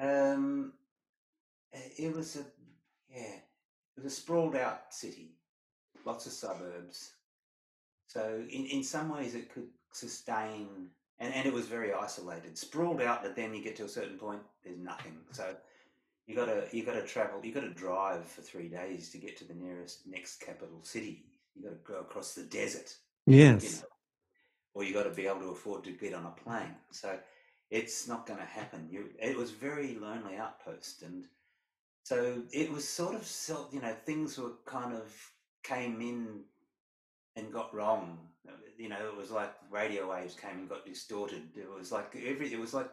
Um, 0.02 0.74
it 1.98 2.16
was 2.16 2.36
a 2.36 2.46
yeah, 3.10 3.36
it 3.36 4.04
was 4.04 4.06
a 4.06 4.16
sprawled 4.16 4.56
out 4.56 4.94
city, 4.94 5.36
lots 6.06 6.26
of 6.26 6.32
suburbs. 6.32 7.14
So 8.08 8.44
in, 8.50 8.66
in 8.66 8.84
some 8.84 9.10
ways 9.10 9.36
it 9.36 9.54
could 9.54 9.68
sustain, 9.92 10.90
and, 11.20 11.34
and 11.34 11.46
it 11.46 11.54
was 11.54 11.68
very 11.68 11.94
isolated, 11.94 12.58
sprawled 12.58 13.02
out. 13.02 13.24
But 13.24 13.36
then 13.36 13.54
you 13.54 13.64
get 13.64 13.76
to 13.78 13.86
a 13.86 13.90
certain 13.90 14.18
point, 14.18 14.42
there's 14.64 14.80
nothing. 14.80 15.18
So 15.32 15.56
you 16.28 16.36
got 16.36 16.46
to 16.46 16.66
you 16.76 16.84
got 16.84 16.94
to 16.94 17.06
travel, 17.06 17.40
you 17.44 17.54
got 17.54 17.62
to 17.62 17.74
drive 17.74 18.26
for 18.26 18.42
three 18.42 18.68
days 18.68 19.10
to 19.12 19.18
get 19.18 19.38
to 19.38 19.46
the 19.46 19.54
nearest 19.54 20.08
next 20.08 20.40
capital 20.42 20.80
city. 20.84 21.26
You 21.56 21.64
got 21.64 21.70
to 21.70 21.94
go 21.94 22.00
across 22.00 22.34
the 22.34 22.44
desert 22.44 22.96
yes 23.26 23.84
or 24.74 24.84
you 24.84 24.94
got 24.94 25.04
to 25.04 25.12
be 25.12 25.28
able 25.28 25.42
to 25.42 25.50
afford 25.50 25.84
to 25.84 25.92
get 25.92 26.14
on 26.14 26.26
a 26.26 26.42
plane. 26.44 26.76
So 26.92 27.18
it's 27.70 28.08
not 28.08 28.28
going 28.28 28.40
to 28.40 28.46
happen. 28.46 28.88
You, 28.92 29.10
it 29.20 29.38
was 29.38 29.52
very 29.52 29.96
lonely 29.96 30.36
outpost, 30.38 31.04
and 31.04 31.26
so 32.04 32.42
it 32.52 32.72
was 32.72 32.88
sort 32.88 33.16
of 33.16 33.26
self. 33.26 33.74
You 33.74 33.82
know, 33.82 33.96
things 34.06 34.38
were 34.38 34.54
kind 34.66 34.94
of 34.94 35.12
came 35.64 36.02
in 36.02 36.42
and 37.36 37.52
got 37.52 37.74
wrong. 37.74 38.20
You 38.78 38.90
know, 38.90 39.08
it 39.08 39.16
was 39.16 39.32
like 39.32 39.54
radio 39.72 40.10
waves 40.10 40.36
came 40.36 40.60
and 40.60 40.70
got 40.70 40.86
distorted. 40.86 41.44
It 41.56 41.70
was 41.70 41.92
like 41.92 42.16
every. 42.16 42.54
It 42.54 42.60
was 42.60 42.74
like 42.74 42.90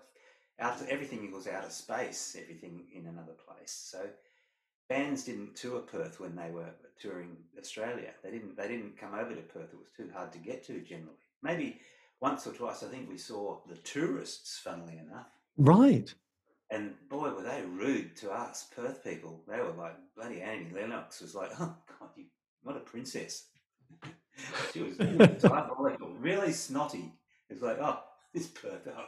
out. 0.59 0.81
Everything 0.89 1.31
was 1.33 1.47
out 1.47 1.65
of 1.65 1.73
space. 1.73 2.37
Everything 2.41 2.85
in 2.95 3.07
another 3.07 3.35
place. 3.47 3.73
So 3.91 4.07
bands 4.89 5.25
didn't 5.25 5.57
tour 5.57 5.81
Perth 5.81 6.21
when 6.21 6.37
they 6.37 6.51
were 6.51 6.71
touring 7.01 7.37
Australia. 7.59 8.13
They 8.23 8.31
didn't. 8.31 8.57
They 8.57 8.69
didn't 8.69 8.99
come 8.99 9.15
over 9.15 9.35
to 9.35 9.43
Perth. 9.43 9.73
It 9.73 9.79
was 9.79 9.91
too 9.97 10.11
hard 10.15 10.33
to 10.33 10.39
get 10.39 10.65
to 10.67 10.81
generally. 10.81 11.17
Maybe 11.43 11.81
once 12.21 12.47
or 12.47 12.53
twice. 12.53 12.83
I 12.83 12.89
think 12.89 13.09
we 13.09 13.19
saw 13.19 13.61
the 13.69 13.77
tourists. 13.77 14.61
Funnily 14.63 14.99
enough. 14.99 15.29
right 15.57 16.13
And 16.71 16.95
boy, 17.09 17.31
were 17.31 17.43
they 17.43 17.63
rude 17.67 18.17
to 18.19 18.31
us, 18.31 18.69
Perth 18.75 19.03
people. 19.03 19.43
They 19.49 19.59
were 19.59 19.73
like, 19.73 19.97
bloody 20.17 20.41
Annie 20.41 20.71
Lennox 20.73 21.21
was 21.21 21.35
like, 21.35 21.51
oh, 21.59 21.75
God, 21.99 22.11
you, 22.17 22.27
what 22.63 22.77
a 22.77 22.81
princess. 22.81 23.47
she 24.73 24.83
was 24.83 24.95
really 26.21 26.53
snotty. 26.53 27.13
It's 27.49 27.63
like, 27.63 27.79
oh, 27.81 28.01
this 28.33 28.47
Perth. 28.47 28.87
Oh. 28.87 29.05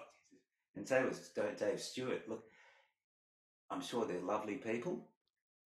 And 0.74 0.88
so 0.88 1.06
was 1.06 1.30
Da- 1.36 1.54
Dave 1.58 1.80
Stewart. 1.80 2.28
Look, 2.28 2.44
I'm 3.70 3.82
sure 3.82 4.06
they're 4.06 4.20
lovely 4.20 4.56
people. 4.56 5.06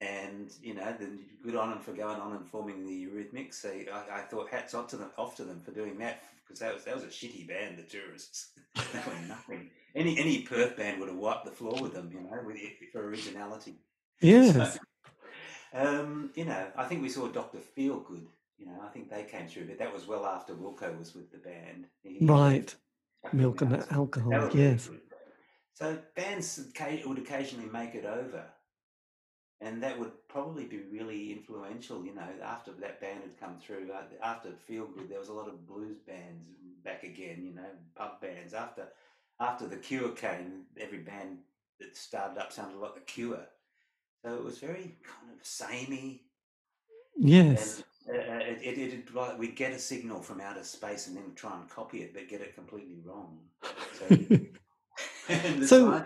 And, 0.02 0.52
you 0.60 0.74
know, 0.74 0.94
then 0.98 1.20
good 1.42 1.56
on 1.56 1.70
them 1.70 1.80
for 1.80 1.92
going 1.92 2.20
on 2.20 2.36
and 2.36 2.46
forming 2.46 2.84
the 2.84 3.06
Eurythmics. 3.06 3.54
So 3.54 3.70
I, 3.70 4.18
I 4.18 4.20
thought 4.20 4.50
hats 4.50 4.74
off 4.74 4.88
to 4.88 4.96
them, 4.96 5.10
off 5.16 5.36
to 5.36 5.44
them 5.44 5.62
for 5.64 5.70
doing 5.70 5.96
that 5.98 6.22
because 6.46 6.60
that 6.60 6.74
was, 6.74 6.84
that 6.84 6.94
was 6.94 7.04
a 7.04 7.08
shitty 7.08 7.48
band, 7.48 7.78
the 7.78 7.82
Tourists. 7.82 8.52
they 8.74 8.98
were 9.06 9.28
nothing. 9.28 9.70
Any 9.94 10.18
any 10.18 10.42
Perth 10.42 10.76
band 10.76 11.00
would 11.00 11.08
have 11.08 11.18
wiped 11.18 11.44
the 11.44 11.50
floor 11.50 11.80
with 11.80 11.94
them, 11.94 12.10
you 12.12 12.20
know, 12.20 12.38
with 12.44 12.58
for 12.92 13.08
originality. 13.08 13.76
yes 14.20 14.78
Um, 15.72 16.30
you 16.34 16.44
know, 16.44 16.68
I 16.76 16.84
think 16.84 17.02
we 17.02 17.08
saw 17.08 17.28
Doctor 17.28 17.58
Feelgood. 17.76 18.26
You 18.58 18.66
know, 18.66 18.80
I 18.82 18.88
think 18.88 19.10
they 19.10 19.24
came 19.24 19.48
through, 19.48 19.66
but 19.66 19.78
that 19.78 19.92
was 19.92 20.06
well 20.06 20.24
after 20.24 20.54
Wilko 20.54 20.98
was 20.98 21.14
with 21.14 21.30
the 21.30 21.38
band. 21.38 21.86
He- 22.02 22.24
right 22.24 22.74
milk 23.32 23.60
and 23.62 23.84
alcohol 23.90 24.32
were 24.32 24.46
really 24.48 24.62
yes. 24.62 24.90
So 25.74 25.98
bands 26.14 26.60
would 27.04 27.18
occasionally 27.18 27.68
make 27.68 27.94
it 27.94 28.04
over, 28.06 28.44
and 29.60 29.82
that 29.82 29.98
would 29.98 30.12
probably 30.28 30.64
be 30.64 30.80
really 30.90 31.32
influential. 31.32 32.04
You 32.04 32.14
know, 32.14 32.28
after 32.42 32.72
that 32.72 33.00
band 33.00 33.20
had 33.22 33.40
come 33.40 33.58
through, 33.58 33.90
uh, 33.92 34.02
after 34.22 34.50
Feelgood, 34.68 35.08
there 35.08 35.18
was 35.18 35.28
a 35.28 35.32
lot 35.32 35.48
of 35.48 35.66
blues 35.66 35.98
bands 36.06 36.46
back 36.84 37.04
again. 37.04 37.42
You 37.44 37.54
know, 37.54 37.70
pub 37.94 38.20
bands. 38.20 38.54
After 38.54 38.88
after 39.40 39.66
the 39.66 39.76
Cure 39.76 40.10
came, 40.10 40.64
every 40.78 40.98
band 40.98 41.38
that 41.80 41.96
started 41.96 42.38
up 42.38 42.52
sounded 42.52 42.78
like 42.78 42.94
the 42.94 43.00
Cure. 43.02 43.46
So 44.24 44.34
it 44.34 44.44
was 44.44 44.58
very 44.58 44.96
kind 45.04 45.30
of 45.38 45.46
samey, 45.46 46.24
yes 47.16 47.82
and 48.08 48.16
uh, 48.16 48.20
it, 48.44 48.60
it, 48.62 48.78
it'd 48.78 49.14
like 49.14 49.38
we'd 49.38 49.56
get 49.56 49.72
a 49.72 49.78
signal 49.78 50.20
from 50.22 50.40
outer 50.40 50.62
space 50.64 51.08
and 51.08 51.16
then 51.16 51.32
try 51.34 51.58
and 51.58 51.68
copy 51.68 52.02
it, 52.02 52.14
but 52.14 52.28
get 52.28 52.40
it 52.40 52.54
completely 52.54 52.98
wrong. 53.04 53.38
So 53.98 54.06
So- 55.66 56.02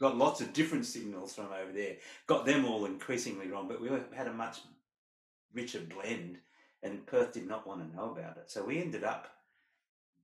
got 0.00 0.16
lots 0.16 0.40
of 0.40 0.52
different 0.52 0.86
signals 0.86 1.34
from 1.34 1.46
over 1.46 1.72
there, 1.72 1.96
got 2.26 2.46
them 2.46 2.64
all 2.64 2.86
increasingly 2.86 3.48
wrong, 3.48 3.68
but 3.68 3.80
we 3.80 3.88
had 4.14 4.26
a 4.26 4.32
much 4.32 4.60
richer 5.52 5.80
blend, 5.80 6.38
and 6.82 7.06
Perth 7.06 7.32
did 7.32 7.46
not 7.46 7.66
want 7.66 7.80
to 7.80 7.96
know 7.96 8.10
about 8.10 8.38
it. 8.38 8.50
So 8.50 8.64
we 8.64 8.80
ended 8.80 9.04
up 9.04 9.28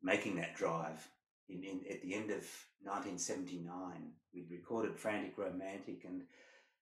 making 0.02 0.36
that 0.36 0.56
drive 0.56 1.06
in, 1.48 1.62
in 1.62 1.80
at 1.90 2.02
the 2.02 2.14
end 2.14 2.30
of 2.30 2.46
1979. 2.82 4.12
We'd 4.34 4.50
recorded 4.50 4.98
Frantic 4.98 5.36
Romantic, 5.36 6.04
and 6.04 6.22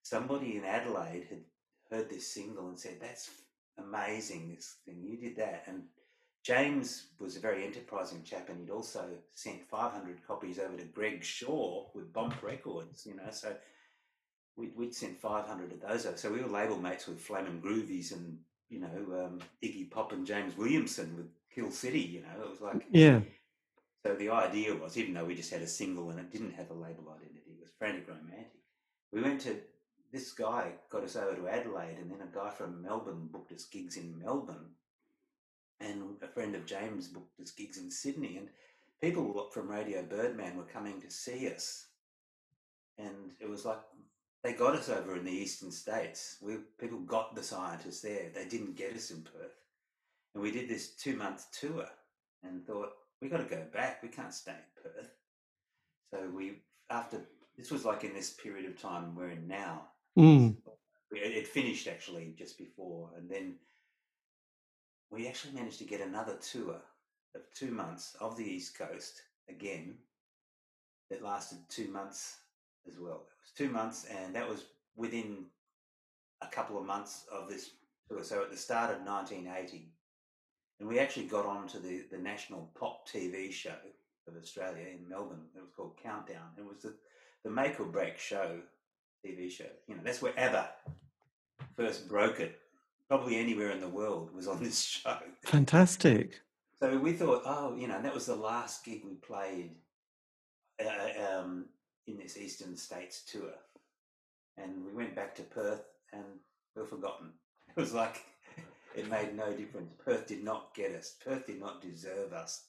somebody 0.02 0.56
in 0.56 0.64
Adelaide 0.64 1.26
had 1.28 1.40
heard 1.90 2.08
this 2.08 2.32
single 2.32 2.68
and 2.68 2.78
said, 2.78 2.98
"That's 3.00 3.30
amazing! 3.78 4.54
This 4.54 4.76
thing 4.84 5.02
you 5.02 5.16
did 5.16 5.36
that." 5.36 5.64
And 5.66 5.84
James 6.44 7.06
was 7.18 7.36
a 7.36 7.40
very 7.40 7.64
enterprising 7.64 8.22
chap, 8.22 8.50
and 8.50 8.60
he'd 8.60 8.70
also 8.70 9.06
sent 9.34 9.64
500 9.64 10.26
copies 10.26 10.58
over 10.58 10.76
to 10.76 10.84
Greg 10.84 11.24
Shaw 11.24 11.86
with 11.94 12.12
Bomp 12.12 12.42
Records, 12.42 13.06
you 13.06 13.16
know. 13.16 13.30
So 13.30 13.56
we'd, 14.54 14.76
we'd 14.76 14.94
sent 14.94 15.18
500 15.18 15.72
of 15.72 15.80
those 15.80 16.04
over. 16.04 16.18
So 16.18 16.30
we 16.30 16.42
were 16.42 16.48
label 16.48 16.78
mates 16.78 17.06
with 17.06 17.18
Flamin' 17.18 17.62
Groovies 17.62 18.12
and, 18.12 18.38
you 18.68 18.80
know, 18.80 19.24
um, 19.24 19.40
Iggy 19.64 19.90
Pop 19.90 20.12
and 20.12 20.26
James 20.26 20.54
Williamson 20.54 21.16
with 21.16 21.28
Kill 21.54 21.70
City, 21.70 22.00
you 22.00 22.20
know. 22.20 22.44
It 22.44 22.50
was 22.50 22.60
like. 22.60 22.84
Yeah. 22.90 23.20
So 24.04 24.14
the 24.14 24.28
idea 24.28 24.74
was, 24.74 24.98
even 24.98 25.14
though 25.14 25.24
we 25.24 25.34
just 25.34 25.50
had 25.50 25.62
a 25.62 25.66
single 25.66 26.10
and 26.10 26.20
it 26.20 26.30
didn't 26.30 26.52
have 26.52 26.70
a 26.70 26.74
label 26.74 27.08
identity, 27.08 27.52
it 27.52 27.62
was 27.62 27.70
frantic 27.78 28.06
romantic. 28.06 28.52
We 29.10 29.22
went 29.22 29.40
to 29.42 29.56
this 30.12 30.30
guy 30.32 30.72
got 30.90 31.04
us 31.04 31.16
over 31.16 31.34
to 31.34 31.48
Adelaide, 31.48 31.96
and 31.98 32.10
then 32.10 32.20
a 32.20 32.36
guy 32.36 32.50
from 32.50 32.82
Melbourne 32.82 33.28
booked 33.32 33.52
us 33.52 33.64
gigs 33.64 33.96
in 33.96 34.18
Melbourne, 34.18 34.72
and 35.80 36.16
a 36.22 36.28
friend 36.28 36.54
of 36.54 36.66
James 36.66 37.08
booked 37.08 37.40
us 37.40 37.50
gigs 37.50 37.78
in 37.78 37.90
Sydney, 37.90 38.36
and 38.36 38.48
people 39.00 39.48
from 39.52 39.70
Radio 39.70 40.02
Birdman 40.02 40.56
were 40.56 40.64
coming 40.64 41.00
to 41.00 41.10
see 41.10 41.48
us, 41.48 41.86
and 42.98 43.32
it 43.40 43.48
was 43.48 43.64
like 43.64 43.80
they 44.42 44.52
got 44.52 44.76
us 44.76 44.88
over 44.88 45.16
in 45.16 45.24
the 45.24 45.32
eastern 45.32 45.70
states. 45.70 46.36
We 46.42 46.56
people 46.78 46.98
got 47.00 47.34
the 47.34 47.42
scientists 47.42 48.00
there; 48.00 48.30
they 48.34 48.46
didn't 48.46 48.76
get 48.76 48.94
us 48.94 49.10
in 49.10 49.22
Perth, 49.22 49.58
and 50.34 50.42
we 50.42 50.50
did 50.50 50.68
this 50.68 50.94
two 50.94 51.16
month 51.16 51.46
tour, 51.58 51.86
and 52.42 52.66
thought 52.66 52.90
we 53.20 53.28
got 53.28 53.38
to 53.38 53.56
go 53.56 53.64
back. 53.72 54.02
We 54.02 54.08
can't 54.08 54.34
stay 54.34 54.52
in 54.52 54.82
Perth. 54.92 55.10
So 56.10 56.28
we 56.28 56.62
after 56.90 57.20
this 57.56 57.70
was 57.70 57.84
like 57.84 58.04
in 58.04 58.14
this 58.14 58.30
period 58.30 58.66
of 58.66 58.80
time 58.80 59.14
we're 59.14 59.30
in 59.30 59.48
now. 59.48 59.88
Mm. 60.18 60.56
It, 61.10 61.32
it 61.32 61.48
finished 61.48 61.88
actually 61.88 62.34
just 62.36 62.58
before, 62.58 63.10
and 63.16 63.30
then 63.30 63.54
we 65.10 65.26
actually 65.28 65.54
managed 65.54 65.78
to 65.78 65.84
get 65.84 66.00
another 66.00 66.36
tour 66.36 66.80
of 67.34 67.42
two 67.54 67.70
months 67.70 68.16
of 68.20 68.36
the 68.36 68.44
East 68.44 68.76
Coast 68.78 69.22
again. 69.48 69.94
That 71.10 71.22
lasted 71.22 71.58
two 71.68 71.88
months 71.88 72.38
as 72.88 72.98
well. 72.98 73.26
It 73.28 73.42
was 73.42 73.52
two 73.56 73.68
months, 73.68 74.06
and 74.06 74.34
that 74.34 74.48
was 74.48 74.64
within 74.96 75.46
a 76.40 76.46
couple 76.46 76.78
of 76.78 76.86
months 76.86 77.26
of 77.30 77.48
this 77.48 77.70
tour. 78.08 78.24
So 78.24 78.42
at 78.42 78.50
the 78.50 78.56
start 78.56 78.90
of 78.90 79.06
1980, 79.06 79.90
and 80.80 80.88
we 80.88 80.98
actually 80.98 81.26
got 81.26 81.46
on 81.46 81.68
to 81.68 81.78
the, 81.78 82.04
the 82.10 82.18
national 82.18 82.70
pop 82.74 83.08
TV 83.08 83.52
show 83.52 83.76
of 84.26 84.36
Australia 84.36 84.86
in 84.92 85.08
Melbourne. 85.08 85.46
It 85.54 85.60
was 85.60 85.70
called 85.76 85.96
Countdown. 86.02 86.50
It 86.58 86.64
was 86.64 86.78
the, 86.82 86.94
the 87.44 87.50
make 87.50 87.78
or 87.78 87.84
break 87.84 88.18
show, 88.18 88.60
TV 89.24 89.50
show. 89.50 89.64
You 89.86 89.96
know, 89.96 90.02
that's 90.04 90.22
where 90.22 90.38
ABBA 90.38 90.68
first 91.76 92.08
broke 92.08 92.40
it. 92.40 92.58
Probably 93.08 93.36
anywhere 93.36 93.70
in 93.70 93.80
the 93.80 93.88
world 93.88 94.34
was 94.34 94.48
on 94.48 94.62
this 94.62 94.80
show. 95.02 95.18
Fantastic. 95.44 96.40
So 96.80 96.98
we 96.98 97.12
thought, 97.12 97.42
oh, 97.46 97.76
you 97.76 97.86
know, 97.88 98.00
that 98.02 98.14
was 98.14 98.26
the 98.26 98.34
last 98.34 98.84
gig 98.84 99.02
we 99.04 99.14
played 99.14 99.70
uh, 100.84 101.38
um, 101.38 101.66
in 102.06 102.18
this 102.18 102.36
Eastern 102.36 102.76
States 102.76 103.22
tour. 103.26 103.52
And 104.56 104.84
we 104.84 104.92
went 104.92 105.14
back 105.14 105.34
to 105.36 105.42
Perth 105.42 105.84
and 106.12 106.24
we 106.74 106.82
were 106.82 106.88
forgotten. 106.88 107.32
It 107.76 107.80
was 107.80 107.92
like 107.92 108.22
it 108.94 109.10
made 109.10 109.36
no 109.36 109.52
difference. 109.52 109.90
Perth 110.04 110.28
did 110.28 110.44
not 110.44 110.72
get 110.76 110.94
us. 110.94 111.16
Perth 111.24 111.46
did 111.46 111.58
not 111.58 111.82
deserve 111.82 112.32
us. 112.32 112.66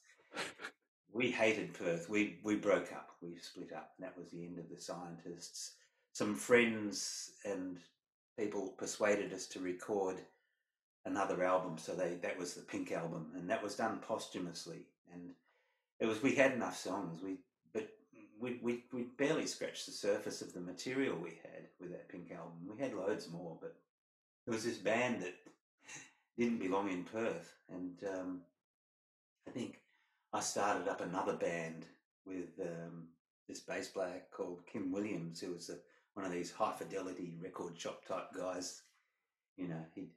We 1.12 1.30
hated 1.30 1.74
Perth. 1.74 2.10
We 2.10 2.40
we 2.42 2.56
broke 2.56 2.92
up. 2.92 3.10
We 3.22 3.36
split 3.40 3.72
up. 3.72 3.92
And 3.96 4.04
that 4.04 4.18
was 4.18 4.30
the 4.30 4.44
end 4.44 4.58
of 4.58 4.68
the 4.68 4.80
scientists. 4.80 5.74
Some 6.12 6.34
friends 6.34 7.30
and 7.44 7.78
people 8.38 8.74
persuaded 8.76 9.32
us 9.32 9.46
to 9.48 9.60
record 9.60 10.16
another 11.04 11.42
album. 11.44 11.78
So 11.78 11.94
they 11.94 12.14
that 12.22 12.38
was 12.38 12.54
the 12.54 12.62
Pink 12.62 12.92
album, 12.92 13.28
and 13.34 13.48
that 13.48 13.62
was 13.62 13.76
done 13.76 13.98
posthumously. 13.98 14.86
And 15.12 15.30
it 16.00 16.06
was 16.06 16.22
we 16.22 16.34
had 16.34 16.52
enough 16.52 16.76
songs. 16.76 17.22
We 17.22 17.38
but 17.72 17.88
we 18.38 18.58
we 18.62 18.84
we 18.92 19.02
barely 19.16 19.46
scratched 19.46 19.86
the 19.86 19.92
surface 19.92 20.42
of 20.42 20.52
the 20.52 20.60
material 20.60 21.16
we 21.16 21.38
had 21.42 21.66
with 21.80 21.90
that 21.90 22.08
Pink 22.08 22.30
album. 22.32 22.54
We 22.68 22.82
had 22.82 22.94
loads 22.94 23.30
more, 23.30 23.56
but 23.60 23.76
there 24.44 24.54
was 24.54 24.64
this 24.64 24.78
band 24.78 25.22
that 25.22 25.34
didn't 26.38 26.58
belong 26.58 26.90
in 26.90 27.04
Perth, 27.04 27.54
and 27.70 27.92
um, 28.14 28.40
I 29.48 29.50
think 29.52 29.80
I 30.32 30.40
started 30.40 30.88
up 30.88 31.00
another 31.00 31.34
band 31.34 31.86
with 32.26 32.60
um, 32.60 33.08
this 33.48 33.60
bass 33.60 33.88
player 33.88 34.22
called 34.32 34.66
Kim 34.66 34.92
Williams, 34.92 35.40
who 35.40 35.52
was 35.52 35.70
a, 35.70 35.76
one 36.16 36.24
of 36.24 36.32
these 36.32 36.50
high 36.50 36.72
fidelity 36.72 37.34
record 37.42 37.78
shop 37.78 38.02
type 38.06 38.28
guys. 38.34 38.82
You 39.58 39.68
know, 39.68 39.84
he'd, 39.94 40.08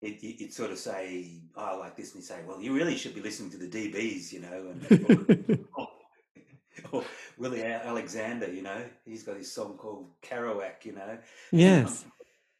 he'd, 0.00 0.20
he'd 0.20 0.54
sort 0.54 0.70
of 0.70 0.78
say, 0.78 1.40
oh, 1.56 1.64
I 1.64 1.76
like 1.76 1.96
this, 1.96 2.14
and 2.14 2.22
he'd 2.22 2.28
say, 2.28 2.40
well, 2.46 2.62
you 2.62 2.72
really 2.72 2.96
should 2.96 3.14
be 3.14 3.20
listening 3.20 3.50
to 3.50 3.56
the 3.56 3.68
DBs, 3.68 4.32
you 4.32 4.40
know, 4.40 4.72
and 4.72 5.58
or 6.92 7.04
Willie 7.36 7.64
Alexander, 7.64 8.52
you 8.52 8.62
know, 8.62 8.84
he's 9.04 9.24
got 9.24 9.36
his 9.36 9.52
song 9.52 9.76
called 9.76 10.06
Kerouac, 10.22 10.84
you 10.84 10.92
know. 10.92 11.18
Yes. 11.50 12.04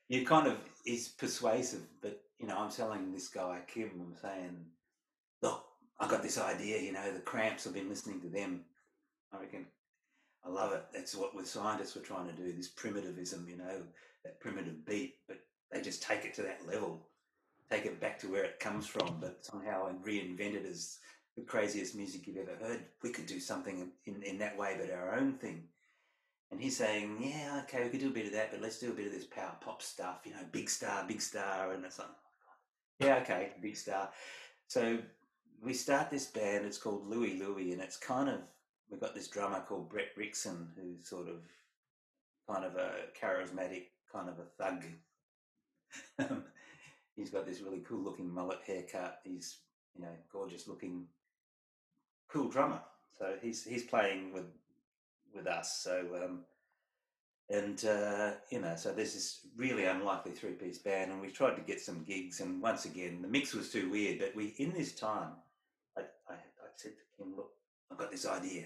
You 0.08 0.26
kind 0.26 0.48
of 0.48 0.56
is 0.84 1.08
persuasive, 1.08 1.82
but 2.02 2.20
you 2.40 2.48
know, 2.48 2.58
I'm 2.58 2.70
telling 2.70 3.12
this 3.12 3.28
guy 3.28 3.60
Kim, 3.72 3.90
I'm 4.00 4.16
saying, 4.20 4.56
look, 5.40 5.64
I 6.00 6.08
got 6.08 6.22
this 6.22 6.38
idea. 6.38 6.80
You 6.80 6.92
know, 6.92 7.12
the 7.12 7.20
Cramps. 7.20 7.66
I've 7.66 7.74
been 7.74 7.88
listening 7.88 8.20
to 8.22 8.28
them. 8.28 8.62
I 9.32 9.40
reckon 9.40 9.66
I 10.44 10.50
love 10.50 10.72
it. 10.72 10.84
That's 10.92 11.14
what 11.14 11.34
with 11.34 11.48
scientists 11.48 11.96
we're 11.96 12.02
trying 12.02 12.28
to 12.28 12.32
do. 12.32 12.52
This 12.52 12.68
primitivism, 12.68 13.46
you 13.48 13.56
know, 13.56 13.82
that 14.24 14.40
primitive 14.40 14.84
beat, 14.86 15.16
but 15.26 15.38
they 15.72 15.80
just 15.80 16.02
take 16.02 16.24
it 16.24 16.34
to 16.34 16.42
that 16.42 16.66
level, 16.66 17.06
take 17.70 17.84
it 17.84 18.00
back 18.00 18.18
to 18.20 18.30
where 18.30 18.44
it 18.44 18.60
comes 18.60 18.86
from, 18.86 19.18
but 19.20 19.44
somehow 19.44 19.88
and 19.88 20.04
reinvent 20.04 20.54
it 20.54 20.66
as 20.66 20.98
the 21.36 21.42
craziest 21.42 21.94
music 21.94 22.26
you've 22.26 22.36
ever 22.36 22.56
heard. 22.60 22.84
We 23.02 23.10
could 23.10 23.26
do 23.26 23.40
something 23.40 23.90
in, 24.06 24.22
in 24.22 24.38
that 24.38 24.56
way, 24.56 24.76
but 24.78 24.92
our 24.92 25.14
own 25.14 25.34
thing. 25.34 25.64
And 26.50 26.60
he's 26.60 26.76
saying, 26.76 27.18
yeah, 27.20 27.60
okay, 27.64 27.84
we 27.84 27.90
could 27.90 28.00
do 28.00 28.08
a 28.08 28.12
bit 28.12 28.26
of 28.26 28.32
that, 28.32 28.50
but 28.50 28.62
let's 28.62 28.78
do 28.78 28.90
a 28.90 28.94
bit 28.94 29.06
of 29.06 29.12
this 29.12 29.26
power 29.26 29.54
pop 29.60 29.82
stuff, 29.82 30.20
you 30.24 30.32
know, 30.32 30.44
big 30.50 30.70
star, 30.70 31.04
big 31.06 31.20
star. 31.20 31.72
And 31.72 31.84
it's 31.84 31.98
like, 31.98 32.08
yeah, 33.00 33.16
okay, 33.18 33.52
big 33.60 33.76
star. 33.76 34.10
So 34.66 34.98
we 35.62 35.74
start 35.74 36.10
this 36.10 36.26
band. 36.26 36.64
It's 36.64 36.78
called 36.78 37.06
Louie 37.06 37.38
Louie, 37.38 37.72
and 37.72 37.82
it's 37.82 37.96
kind 37.96 38.30
of 38.30 38.40
we've 38.90 39.00
got 39.00 39.14
this 39.14 39.28
drummer 39.28 39.60
called 39.60 39.88
Brett 39.88 40.16
Rixon, 40.16 40.68
who's 40.76 41.08
sort 41.08 41.28
of 41.28 41.36
kind 42.50 42.64
of 42.64 42.76
a 42.76 42.90
charismatic, 43.20 43.86
kind 44.12 44.28
of 44.28 44.36
a 44.38 44.44
thug. 44.58 44.84
he's 47.16 47.30
got 47.30 47.46
this 47.46 47.60
really 47.60 47.80
cool 47.80 48.02
looking 48.02 48.32
mullet 48.32 48.60
haircut. 48.66 49.20
He's 49.24 49.58
you 49.94 50.02
know 50.02 50.12
gorgeous 50.32 50.68
looking, 50.68 51.06
cool 52.28 52.48
drummer. 52.48 52.80
So 53.18 53.34
he's 53.40 53.64
he's 53.64 53.84
playing 53.84 54.32
with 54.32 54.46
with 55.34 55.46
us. 55.46 55.80
So 55.82 56.06
um, 56.22 56.40
and 57.50 57.82
uh, 57.84 58.32
you 58.50 58.60
know, 58.60 58.74
so 58.76 58.92
this 58.92 59.14
is 59.14 59.40
really 59.56 59.84
unlikely 59.84 60.32
three 60.32 60.52
piece 60.52 60.78
band, 60.78 61.10
and 61.10 61.20
we 61.20 61.30
tried 61.30 61.56
to 61.56 61.62
get 61.62 61.80
some 61.80 62.04
gigs, 62.04 62.40
and 62.40 62.60
once 62.62 62.84
again 62.84 63.22
the 63.22 63.28
mix 63.28 63.54
was 63.54 63.70
too 63.70 63.90
weird. 63.90 64.18
But 64.18 64.36
we 64.36 64.54
in 64.58 64.72
this 64.72 64.92
time, 64.92 65.32
I, 65.96 66.02
I, 66.28 66.34
I 66.34 66.68
said 66.76 66.92
to 67.16 67.24
him, 67.24 67.36
"Look, 67.36 67.52
I've 67.90 67.98
got 67.98 68.10
this 68.10 68.26
idea. 68.26 68.64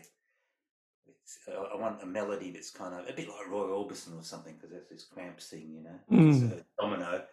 Uh, 1.49 1.63
I 1.73 1.77
want 1.77 2.03
a 2.03 2.07
melody 2.07 2.51
that's 2.51 2.71
kind 2.71 2.95
of 2.95 3.09
a 3.09 3.13
bit 3.13 3.29
like 3.29 3.49
Roy 3.49 3.69
Orbison 3.69 4.19
or 4.19 4.23
something, 4.25 4.55
because 4.55 4.71
that's 4.71 4.89
this 4.91 5.05
Cramps 5.05 5.49
thing, 5.49 5.73
you 5.75 5.83
know, 5.83 5.99
Mm. 6.11 6.53
it's 6.53 6.61
a 6.61 6.65
domino." 6.81 7.27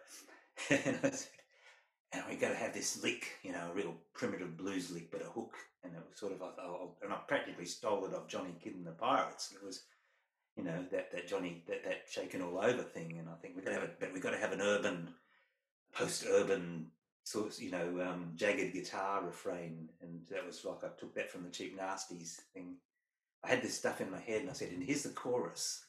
and 0.70 0.98
I 1.02 1.10
said, 1.10 1.28
"And 2.12 2.24
we 2.28 2.36
got 2.36 2.50
to 2.50 2.54
have 2.56 2.72
this 2.74 3.02
lick, 3.02 3.38
you 3.42 3.52
know, 3.52 3.70
a 3.70 3.74
real 3.74 3.94
primitive 4.14 4.56
blues 4.56 4.90
lick, 4.90 5.10
but 5.10 5.22
a 5.22 5.30
hook." 5.30 5.56
And 5.82 5.94
it 5.94 6.02
was 6.08 6.18
sort 6.18 6.32
of, 6.32 6.42
I 6.42 6.50
oh, 6.60 6.96
and 7.02 7.12
I 7.12 7.16
practically 7.26 7.64
stole 7.64 8.04
it 8.06 8.14
off 8.14 8.28
Johnny 8.28 8.54
Kidd 8.62 8.74
and 8.74 8.86
the 8.86 8.92
Pirates. 8.92 9.52
It 9.52 9.64
was 9.64 9.84
you 10.56 10.64
know 10.64 10.84
that 10.90 11.10
that 11.12 11.28
Johnny 11.28 11.62
that 11.68 11.84
that 11.84 12.08
shaken 12.08 12.42
all 12.42 12.58
over 12.58 12.82
thing, 12.82 13.18
and 13.18 13.28
I 13.28 13.34
think 13.40 13.56
we 13.56 13.62
got 13.62 13.70
to 13.70 13.74
have 13.76 13.84
it, 13.84 13.96
but 14.00 14.12
we 14.12 14.20
got 14.20 14.30
to 14.32 14.38
have 14.38 14.52
an 14.52 14.60
urban, 14.60 15.14
post-urban 15.92 16.90
sort 17.30 17.46
of 17.46 17.62
you 17.62 17.70
know 17.70 17.88
um, 18.02 18.32
jagged 18.34 18.72
guitar 18.72 19.22
refrain, 19.24 19.88
and 20.02 20.20
that 20.30 20.44
was 20.44 20.64
like 20.64 20.82
I 20.82 20.88
took 20.98 21.14
that 21.14 21.30
from 21.30 21.44
the 21.44 21.50
Cheap 21.50 21.78
Nasties 21.78 22.40
thing. 22.52 22.74
I 23.44 23.48
had 23.48 23.62
this 23.62 23.76
stuff 23.76 24.00
in 24.00 24.10
my 24.10 24.18
head, 24.18 24.42
and 24.42 24.50
I 24.50 24.52
said, 24.52 24.70
and 24.70 24.82
here's 24.82 25.04
the 25.04 25.10
chorus, 25.10 25.84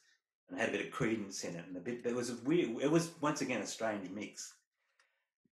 and 0.47 0.57
I 0.57 0.61
had 0.61 0.69
a 0.69 0.77
bit 0.77 0.85
of 0.85 0.93
Creedence 0.93 1.43
in 1.43 1.55
it, 1.55 1.65
and 1.67 1.75
a 1.75 1.79
bit. 1.79 2.03
There 2.03 2.15
was 2.15 2.29
a 2.29 2.35
weird. 2.45 2.81
It 2.81 2.91
was 2.91 3.11
once 3.21 3.41
again 3.41 3.61
a 3.61 3.67
strange 3.67 4.09
mix, 4.11 4.53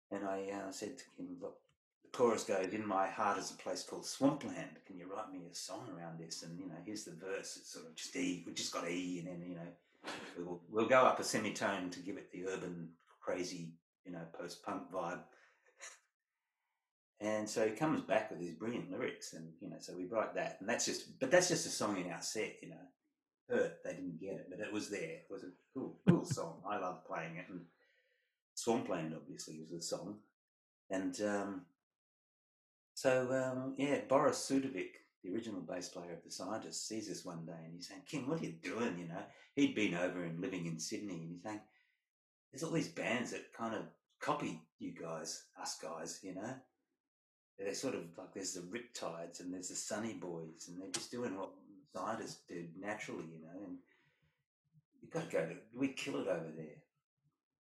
and 0.09 0.23
I 0.25 0.49
uh, 0.51 0.71
said 0.71 0.97
to 0.97 1.03
him, 1.17 1.38
look. 1.41 1.57
The 2.03 2.17
chorus 2.17 2.43
goes, 2.43 2.71
"In 2.71 2.88
my 2.88 3.07
heart 3.07 3.39
is 3.39 3.51
a 3.51 3.55
place 3.55 3.84
called 3.84 4.05
Swampland. 4.05 4.77
Can 4.86 4.97
you 4.97 5.11
write 5.13 5.31
me 5.34 5.39
a 5.51 5.55
song 5.55 5.88
around 5.97 6.19
this?" 6.19 6.43
And 6.43 6.57
you 6.59 6.67
know, 6.67 6.75
here's 6.86 7.03
the 7.03 7.11
verse. 7.11 7.57
It's 7.57 7.73
sort 7.73 7.88
of 7.88 7.95
just 7.95 8.15
E. 8.15 8.43
We 8.45 8.53
just 8.53 8.71
got 8.71 8.88
E, 8.88 9.19
and 9.19 9.27
then 9.27 9.49
you 9.49 9.55
know, 9.55 10.11
we'll 10.38 10.61
we'll 10.69 10.88
go 10.88 11.01
up 11.01 11.19
a 11.19 11.23
semitone 11.23 11.89
to 11.89 11.99
give 11.99 12.17
it 12.17 12.31
the 12.31 12.45
urban, 12.47 12.89
crazy, 13.19 13.71
you 14.05 14.11
know, 14.11 14.21
post-punk 14.31 14.91
vibe. 14.91 15.21
And 17.24 17.49
so 17.49 17.65
he 17.65 17.71
comes 17.71 18.01
back 18.01 18.30
with 18.30 18.39
these 18.39 18.53
brilliant 18.55 18.91
lyrics, 18.91 19.34
and 19.34 19.47
you 19.61 19.69
know, 19.69 19.78
so 19.80 19.95
we 19.95 20.05
write 20.05 20.36
that, 20.36 20.57
and 20.59 20.69
that's 20.69 20.86
just, 20.86 21.19
but 21.19 21.32
that's 21.32 21.47
just 21.49 21.65
a 21.65 21.69
song 21.69 21.97
in 21.97 22.11
our 22.11 22.21
set, 22.21 22.57
you 22.61 22.69
know. 22.69 22.76
Hurt, 23.49 23.84
they 23.84 23.91
didn't 23.93 24.19
get 24.19 24.34
it, 24.36 24.47
but 24.49 24.59
it 24.59 24.74
was 24.74 24.89
there. 24.89 24.99
It 25.01 25.28
was 25.30 25.43
a 25.43 25.51
cool, 25.74 25.99
cool 26.07 26.26
song. 26.26 26.61
I 26.69 26.78
love 26.78 27.05
playing 27.05 27.38
it, 27.38 27.45
and 27.49 27.61
Swampland 28.55 29.13
obviously 29.15 29.59
was 29.59 29.71
the 29.71 29.82
song, 29.82 30.17
and 30.89 31.19
um, 31.21 31.61
So 32.93 33.32
um, 33.32 33.76
yeah, 33.78 33.99
Boris 34.07 34.49
Sudjovic, 34.49 34.91
the 35.24 35.34
original 35.34 35.61
bass 35.61 35.89
player 35.89 36.13
of 36.13 36.24
the 36.24 36.32
Scientists, 36.32 36.88
sees 36.88 37.09
us 37.09 37.26
one 37.26 37.45
day 37.45 37.53
and 37.65 37.74
he's 37.76 37.88
saying, 37.88 38.01
"Kim, 38.07 38.28
what 38.28 38.41
are 38.41 38.45
you 38.45 38.53
doing?" 38.61 38.97
You 38.99 39.07
know, 39.07 39.24
he'd 39.55 39.76
been 39.76 39.95
over 39.95 40.24
and 40.24 40.39
living 40.39 40.65
in 40.65 40.80
Sydney, 40.80 41.21
and 41.21 41.32
he's 41.32 41.43
saying, 41.43 41.61
"There's 42.51 42.63
all 42.63 42.71
these 42.71 42.89
bands 42.89 43.32
that 43.32 43.53
kind 43.53 43.76
of 43.76 43.84
copy 44.19 44.61
you 44.80 44.93
guys, 44.93 45.45
us 45.59 45.78
guys, 45.82 46.19
you 46.24 46.36
know." 46.36 46.55
They're 47.58 47.74
sort 47.74 47.95
of 47.95 48.01
like 48.18 48.34
there's 48.34 48.54
the 48.54 48.62
Riptides 48.62 49.39
and 49.39 49.54
there's 49.54 49.70
the 49.70 49.76
Sunny 49.76 50.14
Boys, 50.14 50.68
and 50.68 50.82
they're 50.82 50.91
just 50.91 51.12
doing 51.12 51.38
what 51.38 51.51
scientists 51.93 52.39
do 52.47 52.66
naturally, 52.80 53.26
you 53.32 53.41
know. 53.41 53.66
And 53.66 53.78
you 55.01 55.10
got 55.10 55.30
to 55.30 55.32
go 55.32 55.45
to, 55.45 55.56
we'd 55.78 55.95
kill 55.95 56.22
it 56.22 56.28
over 56.28 56.51
there. 56.56 56.82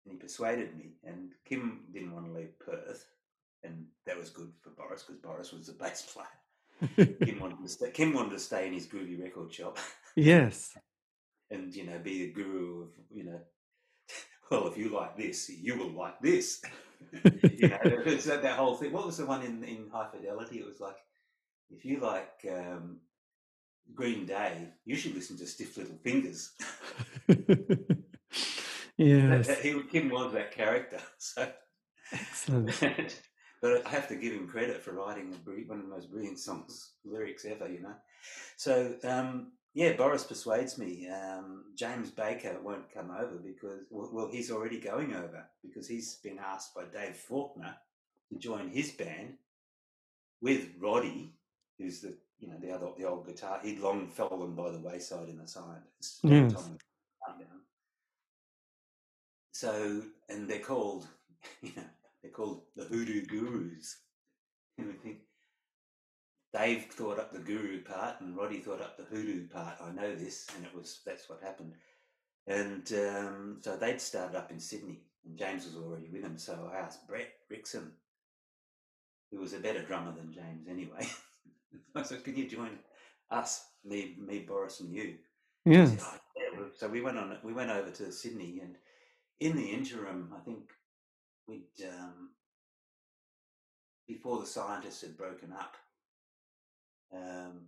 And 0.05 0.13
he 0.13 0.15
persuaded 0.15 0.77
me, 0.77 0.93
and 1.03 1.31
Kim 1.45 1.81
didn't 1.93 2.13
want 2.13 2.25
to 2.27 2.33
leave 2.33 2.59
Perth, 2.59 3.05
and 3.63 3.85
that 4.05 4.17
was 4.17 4.29
good 4.29 4.51
for 4.61 4.71
Boris 4.71 5.03
because 5.03 5.21
Boris 5.21 5.51
was 5.53 5.67
the 5.67 5.73
bass 5.79 6.01
player. 6.01 7.07
Kim 7.23 7.39
wanted 7.39 7.61
to 7.61 7.69
stay, 7.69 7.91
Kim 7.91 8.13
wanted 8.13 8.31
to 8.31 8.39
stay 8.39 8.67
in 8.67 8.73
his 8.73 8.87
groovy 8.87 9.21
record 9.21 9.53
shop. 9.53 9.77
Yes. 10.15 10.77
and 11.53 11.73
you 11.75 11.85
know 11.85 11.99
be 11.99 12.25
the 12.25 12.31
guru 12.31 12.83
of 12.83 12.89
you 13.11 13.23
know. 13.23 13.39
Well, 14.51 14.67
if 14.67 14.77
you 14.77 14.89
like 14.89 15.17
this, 15.17 15.49
you 15.49 15.79
will 15.79 15.89
like 15.93 16.19
this. 16.21 16.61
You 17.23 17.67
know, 17.67 17.79
it's 18.05 18.25
that, 18.25 18.41
that 18.43 18.57
whole 18.57 18.75
thing. 18.75 18.91
What 18.91 19.05
was 19.05 19.17
the 19.17 19.25
one 19.25 19.43
in 19.43 19.63
in 19.63 19.89
High 19.91 20.07
Fidelity? 20.11 20.59
It 20.59 20.65
was 20.65 20.79
like, 20.79 20.97
if 21.69 21.85
you 21.85 21.99
like 21.99 22.45
um, 22.49 22.99
Green 23.93 24.25
Day, 24.25 24.69
you 24.85 24.95
should 24.95 25.15
listen 25.15 25.37
to 25.37 25.47
Stiff 25.47 25.77
Little 25.77 25.97
Fingers. 26.03 26.51
yes. 28.97 29.59
he 29.59 29.81
Kim 29.91 30.09
was 30.09 30.33
that 30.33 30.51
character. 30.51 30.99
So 31.17 31.47
Excellent. 32.11 33.21
but 33.61 33.85
I 33.85 33.89
have 33.89 34.07
to 34.09 34.15
give 34.15 34.33
him 34.33 34.47
credit 34.47 34.81
for 34.81 34.91
writing 34.91 35.33
one 35.67 35.79
of 35.79 35.85
the 35.85 35.89
most 35.89 36.11
brilliant 36.11 36.39
songs 36.39 36.93
lyrics 37.03 37.45
ever. 37.45 37.67
You 37.67 37.81
know. 37.81 37.95
So 38.57 38.95
um, 39.03 39.53
yeah, 39.73 39.93
Boris 39.93 40.23
persuades 40.23 40.77
me. 40.77 41.07
Um, 41.09 41.65
James 41.75 42.11
Baker 42.11 42.57
won't 42.61 42.93
come 42.93 43.11
over 43.11 43.37
because 43.37 43.81
well, 43.89 44.09
well, 44.11 44.29
he's 44.31 44.51
already 44.51 44.79
going 44.79 45.15
over 45.15 45.45
because 45.63 45.87
he's 45.87 46.15
been 46.15 46.39
asked 46.39 46.75
by 46.75 46.83
Dave 46.85 47.15
Faulkner 47.15 47.75
to 48.31 48.37
join 48.37 48.69
his 48.69 48.91
band 48.91 49.35
with 50.41 50.69
Roddy, 50.79 51.33
who's 51.77 52.01
the 52.01 52.15
you 52.39 52.49
know 52.49 52.57
the 52.61 52.71
other 52.71 52.87
the 52.97 53.05
old 53.05 53.25
guitar. 53.25 53.59
He'd 53.63 53.79
long 53.79 54.07
fallen 54.07 54.55
by 54.55 54.69
the 54.69 54.79
wayside 54.79 55.29
in 55.29 55.37
the 55.37 55.47
scientists. 55.47 56.19
Yes. 56.23 56.69
So, 59.53 60.01
and 60.27 60.49
they're 60.49 60.59
called, 60.59 61.07
you 61.61 61.71
know, 61.77 61.83
they're 62.21 62.31
called 62.31 62.63
the 62.75 62.83
Hoodoo 62.83 63.25
Gurus. 63.25 63.97
And 64.79 64.87
we 64.87 64.93
think 64.93 65.19
Dave 66.53 66.85
thought 66.85 67.19
up 67.19 67.33
the 67.33 67.39
guru 67.39 67.81
part 67.81 68.21
and 68.21 68.37
Roddy 68.37 68.59
thought 68.59 68.81
up 68.81 68.95
the 68.95 69.03
hoodoo 69.03 69.47
part. 69.47 69.75
I 69.81 69.91
know 69.91 70.15
this, 70.15 70.47
and 70.55 70.63
it 70.63 70.73
was 70.75 70.99
that's 71.05 71.27
what 71.27 71.41
happened. 71.41 71.73
And 72.45 72.91
um, 72.93 73.57
so 73.61 73.75
they'd 73.75 73.99
started 73.99 74.37
up 74.37 74.51
in 74.51 74.59
Sydney, 74.59 75.01
and 75.25 75.37
James 75.37 75.65
was 75.65 75.75
already 75.75 76.09
with 76.11 76.21
them. 76.21 76.37
So 76.37 76.69
I 76.71 76.77
asked 76.77 77.07
Brett 77.07 77.33
Rixon, 77.51 77.89
who 79.31 79.39
was 79.39 79.53
a 79.53 79.59
better 79.59 79.81
drummer 79.81 80.13
than 80.13 80.31
James 80.31 80.67
anyway. 80.69 81.07
I 81.95 82.03
said, 82.03 82.23
"Can 82.23 82.35
you 82.35 82.47
join 82.47 82.77
us, 83.31 83.65
me, 83.83 84.15
me, 84.19 84.39
Boris, 84.39 84.79
and 84.79 84.93
you?" 84.93 85.15
Yes. 85.65 85.91
Said, 85.91 85.99
oh, 86.03 86.17
yeah. 86.37 86.65
So 86.77 86.87
we 86.87 87.01
went 87.01 87.17
on. 87.17 87.35
We 87.43 87.53
went 87.53 87.71
over 87.71 87.89
to 87.89 88.11
Sydney, 88.11 88.59
and 88.61 88.75
in 89.39 89.55
the 89.55 89.71
interim, 89.71 90.31
I 90.35 90.39
think 90.41 90.69
we'd 91.47 91.63
um, 91.87 92.29
before 94.07 94.39
the 94.39 94.45
scientists 94.45 95.01
had 95.01 95.17
broken 95.17 95.51
up 95.51 95.77
um, 97.15 97.61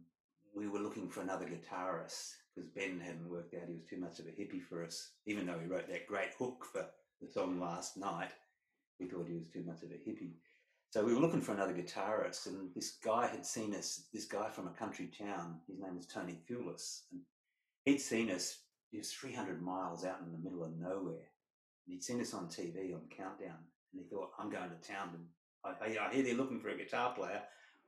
we 0.55 0.67
were 0.67 0.79
looking 0.79 1.09
for 1.09 1.21
another 1.21 1.45
guitarist 1.45 2.33
because 2.53 2.69
Ben 2.69 2.99
hadn't 2.99 3.29
worked 3.29 3.53
out 3.53 3.67
he 3.67 3.73
was 3.75 3.83
too 3.83 3.97
much 3.97 4.19
of 4.19 4.27
a 4.27 4.29
hippie 4.29 4.61
for 4.61 4.83
us. 4.83 5.11
Even 5.25 5.45
though 5.45 5.59
he 5.59 5.67
wrote 5.67 5.89
that 5.89 6.07
great 6.07 6.31
hook 6.39 6.65
for 6.71 6.85
the 7.21 7.27
song 7.27 7.59
Last 7.59 7.97
Night, 7.97 8.31
we 8.99 9.07
thought 9.07 9.27
he 9.27 9.35
was 9.35 9.47
too 9.47 9.63
much 9.65 9.83
of 9.83 9.91
a 9.91 10.09
hippie. 10.09 10.35
So 10.91 11.03
we 11.03 11.13
were 11.13 11.19
looking 11.19 11.41
for 11.41 11.51
another 11.51 11.73
guitarist, 11.73 12.45
and 12.45 12.73
this 12.73 12.97
guy 13.03 13.27
had 13.27 13.45
seen 13.45 13.75
us. 13.75 14.03
This 14.13 14.23
guy 14.23 14.47
from 14.49 14.67
a 14.67 14.71
country 14.71 15.07
town, 15.17 15.59
his 15.67 15.77
name 15.77 15.97
is 15.97 16.05
Tony 16.05 16.39
Thewlis, 16.49 17.01
and 17.11 17.21
he'd 17.83 17.99
seen 17.99 18.31
us. 18.31 18.59
He 18.91 18.97
was 18.97 19.11
300 19.11 19.61
miles 19.61 20.05
out 20.05 20.21
in 20.25 20.31
the 20.31 20.37
middle 20.37 20.63
of 20.63 20.77
nowhere, 20.79 21.15
and 21.85 21.93
he'd 21.93 22.03
seen 22.03 22.21
us 22.21 22.33
on 22.33 22.47
TV 22.47 22.93
on 22.93 23.01
Countdown, 23.09 23.57
and 23.91 24.01
he 24.01 24.07
thought, 24.09 24.31
"I'm 24.39 24.49
going 24.49 24.69
to 24.69 24.87
town, 24.87 25.09
and 25.15 25.25
I, 25.65 25.97
I 25.99 26.13
hear 26.13 26.23
they're 26.23 26.35
looking 26.35 26.61
for 26.61 26.69
a 26.69 26.77
guitar 26.77 27.13
player. 27.13 27.41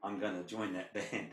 I'm 0.04 0.20
going 0.20 0.36
to 0.36 0.44
join 0.44 0.74
that 0.74 0.94
band." 1.12 1.30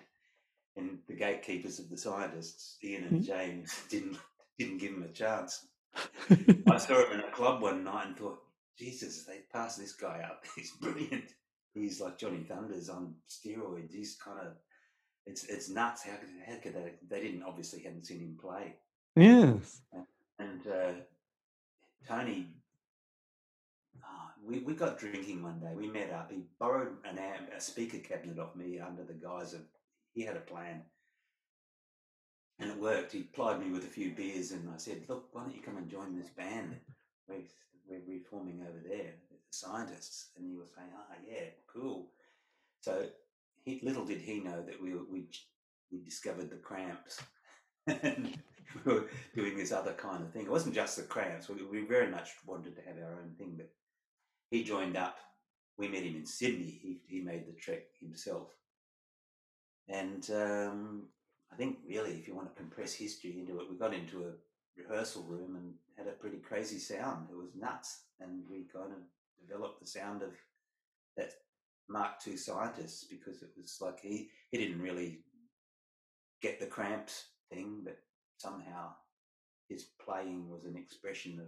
And 0.76 0.98
the 1.06 1.14
gatekeepers 1.14 1.78
of 1.78 1.88
the 1.90 1.96
scientists, 1.96 2.78
Ian 2.82 3.04
and 3.04 3.18
hmm. 3.18 3.22
James, 3.22 3.72
didn't 3.88 4.18
didn't 4.58 4.78
give 4.78 4.92
him 4.92 5.02
a 5.02 5.08
chance. 5.08 5.66
I 6.70 6.78
saw 6.78 7.06
him 7.06 7.20
in 7.20 7.20
a 7.20 7.30
club 7.30 7.62
one 7.62 7.84
night 7.84 8.08
and 8.08 8.16
thought, 8.16 8.38
Jesus, 8.78 9.24
they 9.24 9.40
passed 9.52 9.78
this 9.78 9.92
guy 9.92 10.24
up. 10.28 10.42
He's 10.56 10.72
brilliant. 10.72 11.32
He's 11.74 12.00
like 12.00 12.18
Johnny 12.18 12.44
Thunders 12.48 12.88
on 12.88 13.14
steroids. 13.28 13.92
He's 13.92 14.16
kind 14.16 14.38
of 14.40 14.54
it's 15.26 15.44
it's 15.44 15.68
nuts. 15.68 16.02
How 16.04 16.16
could, 16.16 16.28
how 16.46 16.60
could 16.60 16.74
they? 16.74 16.92
They 17.08 17.22
didn't 17.22 17.42
obviously 17.42 17.82
hadn't 17.82 18.06
seen 18.06 18.20
him 18.20 18.38
play. 18.40 18.74
Yes. 19.16 19.80
And 20.38 20.66
uh, 20.66 20.92
Tony, 22.06 22.48
oh, 24.02 24.28
we 24.44 24.60
we 24.60 24.74
got 24.74 24.98
drinking 24.98 25.42
one 25.42 25.60
day. 25.60 25.72
We 25.74 25.88
met 25.88 26.12
up. 26.12 26.30
He 26.30 26.42
borrowed 26.58 26.96
an 27.04 27.18
amp, 27.18 27.50
a 27.56 27.60
speaker 27.60 27.98
cabinet 27.98 28.38
off 28.38 28.54
me 28.54 28.78
under 28.78 29.02
the 29.02 29.14
guise 29.14 29.54
of 29.54 29.62
he 30.14 30.22
had 30.22 30.36
a 30.36 30.40
plan. 30.40 30.82
And 32.60 32.70
it 32.70 32.78
worked. 32.78 33.12
He 33.12 33.22
plied 33.22 33.60
me 33.60 33.70
with 33.70 33.84
a 33.84 33.88
few 33.88 34.12
beers, 34.12 34.52
and 34.52 34.70
I 34.72 34.76
said, 34.76 35.02
Look, 35.08 35.28
why 35.32 35.42
don't 35.42 35.54
you 35.54 35.60
come 35.60 35.76
and 35.76 35.90
join 35.90 36.16
this 36.16 36.30
band? 36.30 36.76
We're, 37.28 37.42
reforming 38.08 38.62
over 38.62 38.80
there, 38.88 39.12
the 39.30 39.36
scientists. 39.50 40.30
And 40.36 40.46
he 40.46 40.54
was 40.54 40.68
saying, 40.74 40.88
Ah, 40.96 41.14
yeah, 41.28 41.48
cool. 41.72 42.06
So 42.80 43.06
he, 43.64 43.80
little 43.82 44.04
did 44.04 44.20
he 44.20 44.40
know 44.40 44.62
that 44.62 44.80
we, 44.80 44.94
we, 44.94 45.26
we 45.90 46.02
discovered 46.04 46.50
the 46.50 46.56
cramps. 46.56 47.20
and 47.86 48.38
we 48.84 48.92
were 48.92 49.08
doing 49.34 49.56
this 49.56 49.72
other 49.72 49.92
kind 49.92 50.22
of 50.22 50.32
thing. 50.32 50.42
It 50.42 50.50
wasn't 50.50 50.74
just 50.74 50.96
the 50.96 51.02
cramps. 51.02 51.48
We, 51.48 51.64
we 51.64 51.86
very 51.86 52.10
much 52.10 52.30
wanted 52.46 52.76
to 52.76 52.82
have 52.82 52.96
our 52.98 53.20
own 53.20 53.34
thing, 53.36 53.54
but 53.56 53.70
he 54.50 54.62
joined 54.64 54.96
up. 54.96 55.18
We 55.76 55.88
met 55.88 56.04
him 56.04 56.16
in 56.16 56.26
Sydney. 56.26 56.78
He, 56.82 57.00
he 57.06 57.20
made 57.20 57.46
the 57.46 57.52
trek 57.52 57.82
himself. 58.00 58.48
And 59.89 60.28
um, 60.30 61.03
I 61.53 61.57
think 61.57 61.78
really, 61.87 62.12
if 62.12 62.26
you 62.26 62.35
want 62.35 62.55
to 62.55 62.61
compress 62.61 62.95
history 62.95 63.37
into 63.39 63.61
it, 63.61 63.70
we 63.70 63.76
got 63.76 63.95
into 63.95 64.24
a 64.24 64.32
rehearsal 64.80 65.22
room 65.22 65.57
and 65.57 65.74
had 65.97 66.07
a 66.07 66.16
pretty 66.16 66.39
crazy 66.39 66.78
sound. 66.78 67.28
It 67.30 67.37
was 67.37 67.55
nuts, 67.55 68.05
and 68.20 68.43
we 68.51 68.66
kind 68.72 68.93
of 68.93 69.47
developed 69.47 69.80
the 69.80 69.87
sound 69.87 70.22
of 70.22 70.30
that 71.16 71.32
Mark 71.89 72.14
II 72.26 72.37
scientist 72.37 73.11
because 73.11 73.43
it 73.43 73.51
was 73.57 73.76
like 73.80 74.01
he 74.01 74.30
he 74.51 74.59
didn't 74.59 74.80
really 74.80 75.20
get 76.41 76.61
the 76.61 76.66
cramps 76.66 77.26
thing, 77.51 77.82
but 77.85 77.99
somehow 78.39 78.93
his 79.68 79.87
playing 80.05 80.49
was 80.51 80.64
an 80.64 80.76
expression 80.76 81.39
of 81.41 81.47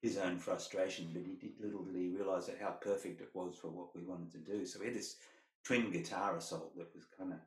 his 0.00 0.16
own 0.16 0.38
frustration. 0.38 1.10
But 1.12 1.22
he 1.22 1.34
did 1.34 1.60
little 1.60 1.84
did 1.84 1.96
he 1.96 2.08
realise 2.08 2.46
that 2.46 2.58
how 2.60 2.70
perfect 2.70 3.20
it 3.20 3.30
was 3.34 3.56
for 3.56 3.68
what 3.68 3.96
we 3.96 4.02
wanted 4.02 4.32
to 4.32 4.38
do. 4.38 4.66
So 4.66 4.80
we 4.80 4.86
had 4.86 4.94
this 4.94 5.16
twin 5.64 5.90
guitar 5.90 6.36
assault 6.36 6.76
that 6.76 6.94
was 6.94 7.04
kind 7.16 7.32
of 7.32 7.38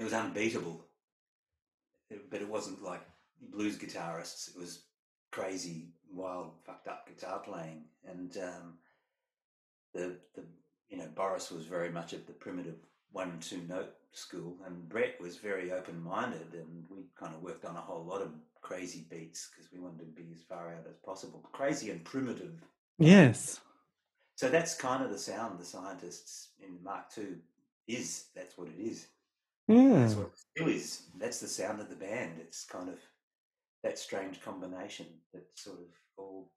it 0.00 0.04
was 0.04 0.12
unbeatable, 0.14 0.86
but 2.30 2.40
it 2.40 2.48
wasn't 2.48 2.82
like 2.82 3.02
blues 3.50 3.76
guitarists. 3.76 4.48
It 4.48 4.58
was 4.58 4.84
crazy, 5.30 5.88
wild, 6.10 6.52
fucked 6.64 6.88
up 6.88 7.06
guitar 7.06 7.40
playing, 7.40 7.84
and 8.08 8.34
um, 8.38 8.78
the 9.92 10.16
the 10.34 10.44
you 10.88 10.96
know 10.96 11.08
Boris 11.14 11.50
was 11.50 11.66
very 11.66 11.90
much 11.90 12.14
of 12.14 12.26
the 12.26 12.32
primitive 12.32 12.76
one 13.12 13.38
two 13.40 13.60
note 13.68 13.92
school, 14.12 14.56
and 14.66 14.88
Brett 14.88 15.20
was 15.20 15.36
very 15.36 15.70
open 15.70 16.02
minded, 16.02 16.54
and 16.54 16.84
we 16.88 17.04
kind 17.14 17.34
of 17.34 17.42
worked 17.42 17.66
on 17.66 17.76
a 17.76 17.80
whole 17.80 18.04
lot 18.04 18.22
of 18.22 18.32
crazy 18.62 19.06
beats 19.10 19.50
because 19.50 19.70
we 19.70 19.80
wanted 19.80 19.98
to 19.98 20.22
be 20.22 20.30
as 20.32 20.42
far 20.42 20.68
out 20.68 20.86
as 20.88 20.96
possible, 21.04 21.46
crazy 21.52 21.90
and 21.90 22.04
primitive. 22.04 22.62
Yes. 22.98 23.60
So 24.40 24.48
that's 24.48 24.74
kind 24.74 25.04
of 25.04 25.10
the 25.10 25.18
sound 25.18 25.60
the 25.60 25.66
scientists 25.66 26.52
in 26.66 26.82
Mark 26.82 27.08
II 27.18 27.26
is. 27.86 28.28
That's 28.34 28.56
what 28.56 28.68
it 28.68 28.80
is. 28.80 29.08
Yeah. 29.68 29.98
That's 29.98 30.14
what 30.14 30.28
it 30.28 30.38
still 30.56 30.68
is. 30.68 31.02
That's 31.18 31.40
the 31.40 31.46
sound 31.46 31.78
of 31.78 31.90
the 31.90 31.94
band. 31.94 32.38
It's 32.40 32.64
kind 32.64 32.88
of 32.88 32.94
that 33.82 33.98
strange 33.98 34.40
combination 34.40 35.04
that 35.34 35.46
sort 35.56 35.80
of 35.80 35.88
all 36.16 36.50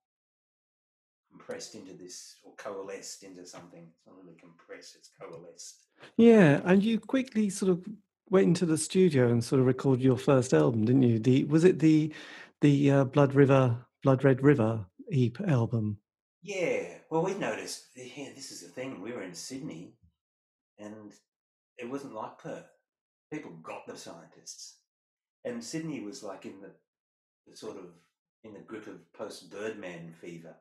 compressed 1.30 1.76
into 1.76 1.92
this 1.92 2.38
or 2.46 2.54
coalesced 2.56 3.24
into 3.24 3.46
something. 3.46 3.86
It's 3.86 4.08
not 4.08 4.16
really 4.16 4.38
compressed, 4.40 4.96
it's 4.96 5.10
coalesced. 5.20 5.88
Yeah, 6.16 6.62
and 6.64 6.82
you 6.82 7.02
quickly 7.02 7.50
sort 7.50 7.70
of 7.70 7.86
went 8.30 8.48
into 8.48 8.66
the 8.66 8.78
studio 8.78 9.28
and 9.28 9.44
sort 9.44 9.60
of 9.60 9.68
recorded 9.68 10.06
your 10.06 10.18
first 10.18 10.54
album, 10.54 10.86
didn't 10.86 11.04
you? 11.04 11.20
The 11.20 11.44
was 11.44 11.66
it 11.66 11.80
the 11.80 12.14
the 12.62 12.92
uh, 12.92 13.04
Blood 13.04 13.36
River, 13.36 13.76
Blood 14.04 14.24
Red 14.24 14.42
River 14.42 14.86
EP 15.12 15.38
album? 15.50 15.98
Yeah, 16.44 16.96
well, 17.10 17.24
we 17.24 17.34
noticed. 17.36 17.86
Eh, 17.98 18.10
yeah, 18.18 18.30
this 18.36 18.52
is 18.52 18.62
the 18.62 18.68
thing. 18.68 19.02
We 19.02 19.14
were 19.14 19.24
in 19.24 19.34
Sydney, 19.34 19.96
and 20.78 21.14
it 21.78 21.90
wasn't 21.90 22.14
like 22.14 22.38
Perth. 22.38 22.68
People 23.32 23.52
got 23.64 23.88
the 23.88 23.98
scientists, 23.98 24.78
and 25.46 25.64
Sydney 25.64 26.02
was 26.02 26.22
like 26.22 26.46
in 26.46 26.60
the, 26.62 26.72
the 27.48 27.56
sort 27.56 27.78
of 27.78 27.86
in 28.44 28.54
the 28.54 28.60
grip 28.60 28.88
of 28.88 29.12
post 29.14 29.50
Birdman 29.52 30.14
fever. 30.20 30.56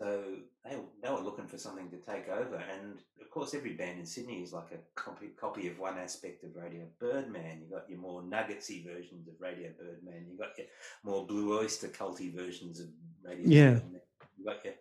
So 0.00 0.22
they, 0.64 0.76
they 1.02 1.10
were 1.10 1.20
looking 1.20 1.46
for 1.46 1.58
something 1.58 1.90
to 1.90 1.98
take 1.98 2.28
over, 2.28 2.56
and 2.56 2.98
of 3.20 3.30
course, 3.30 3.54
every 3.54 3.74
band 3.74 3.98
in 3.98 4.06
Sydney 4.06 4.42
is 4.42 4.52
like 4.52 4.72
a 4.72 5.00
copy 5.00 5.28
copy 5.38 5.68
of 5.68 5.78
one 5.78 5.98
aspect 5.98 6.42
of 6.42 6.56
Radio 6.56 6.84
Birdman. 6.98 7.60
You 7.62 7.76
got 7.76 7.88
your 7.90 7.98
more 7.98 8.22
nuggetsy 8.22 8.82
versions 8.86 9.28
of 9.28 9.34
Radio 9.40 9.70
Birdman. 9.78 10.26
You 10.30 10.38
got 10.38 10.56
your 10.56 10.68
more 11.04 11.26
Blue 11.26 11.58
Oyster 11.58 11.88
culty 11.88 12.34
versions 12.34 12.80
of 12.80 12.86
Radio 13.22 13.44
Yeah. 13.46 13.70
Birdman. 13.74 14.00
You 14.38 14.44
got 14.46 14.64
your, 14.64 14.74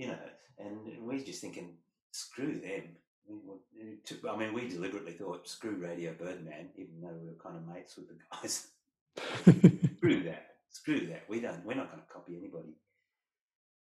you 0.00 0.06
know, 0.06 0.18
and 0.58 0.78
we're 1.06 1.20
just 1.20 1.42
thinking, 1.42 1.74
screw 2.10 2.58
them. 2.58 2.84
We, 3.28 3.36
we, 3.76 3.96
took- 4.02 4.24
I 4.26 4.34
mean, 4.34 4.54
we 4.54 4.66
deliberately 4.66 5.12
thought, 5.12 5.46
screw 5.46 5.72
Radio 5.76 6.14
Birdman, 6.18 6.70
even 6.74 7.02
though 7.02 7.12
we 7.20 7.26
were 7.28 7.34
kind 7.44 7.58
of 7.58 7.68
mates 7.68 7.96
with 7.98 8.08
the 8.08 8.14
guys. 8.32 8.68
screw 9.98 10.22
that. 10.22 10.46
Screw 10.70 11.06
that. 11.08 11.24
We 11.28 11.40
don't. 11.40 11.62
We're 11.66 11.74
not 11.76 11.90
going 11.90 12.02
to 12.02 12.12
copy 12.12 12.34
anybody. 12.38 12.72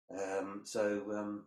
Um, 0.09 0.61
so, 0.63 1.03
um, 1.13 1.45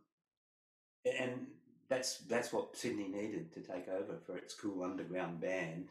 and 1.06 1.48
that's 1.90 2.18
that's 2.28 2.52
what 2.52 2.76
Sydney 2.76 3.08
needed 3.08 3.54
to 3.54 3.62
take 3.62 3.88
over 3.88 4.18
for 4.26 4.36
its 4.36 4.54
cool 4.54 4.84
underground 4.84 5.40
band. 5.40 5.86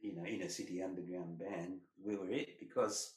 You 0.00 0.16
know, 0.16 0.24
inner 0.24 0.48
city 0.48 0.82
underground 0.82 1.38
band. 1.38 1.80
We 2.02 2.16
were 2.16 2.30
it 2.30 2.58
because 2.58 3.16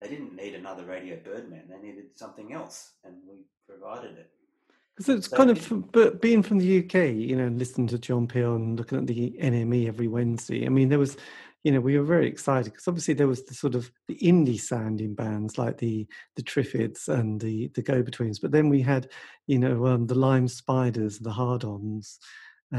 they 0.00 0.08
didn't 0.08 0.36
need 0.36 0.54
another 0.54 0.84
Radio 0.84 1.18
Birdman. 1.24 1.64
They 1.68 1.86
needed 1.86 2.06
something 2.16 2.52
else, 2.52 2.92
and 3.04 3.14
we 3.28 3.44
provided 3.68 4.18
it. 4.18 4.30
Because 4.96 5.16
it's 5.16 5.28
So 5.28 5.36
kind 5.36 5.50
of, 5.50 5.60
from- 5.60 5.88
but 5.92 6.20
being 6.20 6.42
from 6.42 6.58
the 6.58 6.78
UK, 6.78 7.10
you 7.10 7.36
know, 7.36 7.48
listening 7.48 7.88
to 7.88 7.98
John 7.98 8.28
Peel 8.28 8.54
and 8.54 8.76
looking 8.78 8.98
at 8.98 9.06
the 9.06 9.34
NME 9.40 9.88
every 9.88 10.06
Wednesday. 10.06 10.66
I 10.66 10.68
mean, 10.68 10.88
there 10.88 11.00
was, 11.00 11.16
you 11.64 11.72
know, 11.72 11.80
we 11.80 11.98
were 11.98 12.04
very 12.04 12.28
excited 12.28 12.72
because 12.72 12.86
obviously 12.86 13.14
there 13.14 13.26
was 13.26 13.44
the 13.44 13.54
sort 13.54 13.74
of 13.74 13.90
the 14.06 14.16
indie 14.18 14.60
sounding 14.60 15.14
bands 15.14 15.58
like 15.58 15.78
the 15.78 16.06
the 16.36 16.42
Triffids 16.42 17.08
and 17.08 17.40
the 17.40 17.68
the 17.74 17.82
Go 17.82 18.02
Betweens, 18.02 18.38
but 18.40 18.52
then 18.52 18.68
we 18.68 18.82
had, 18.82 19.08
you 19.48 19.58
know, 19.58 19.86
um, 19.86 20.06
the 20.06 20.14
Lime 20.14 20.46
Spiders, 20.46 21.18
the 21.18 21.32
Hard 21.32 21.64
Ons, 21.64 22.20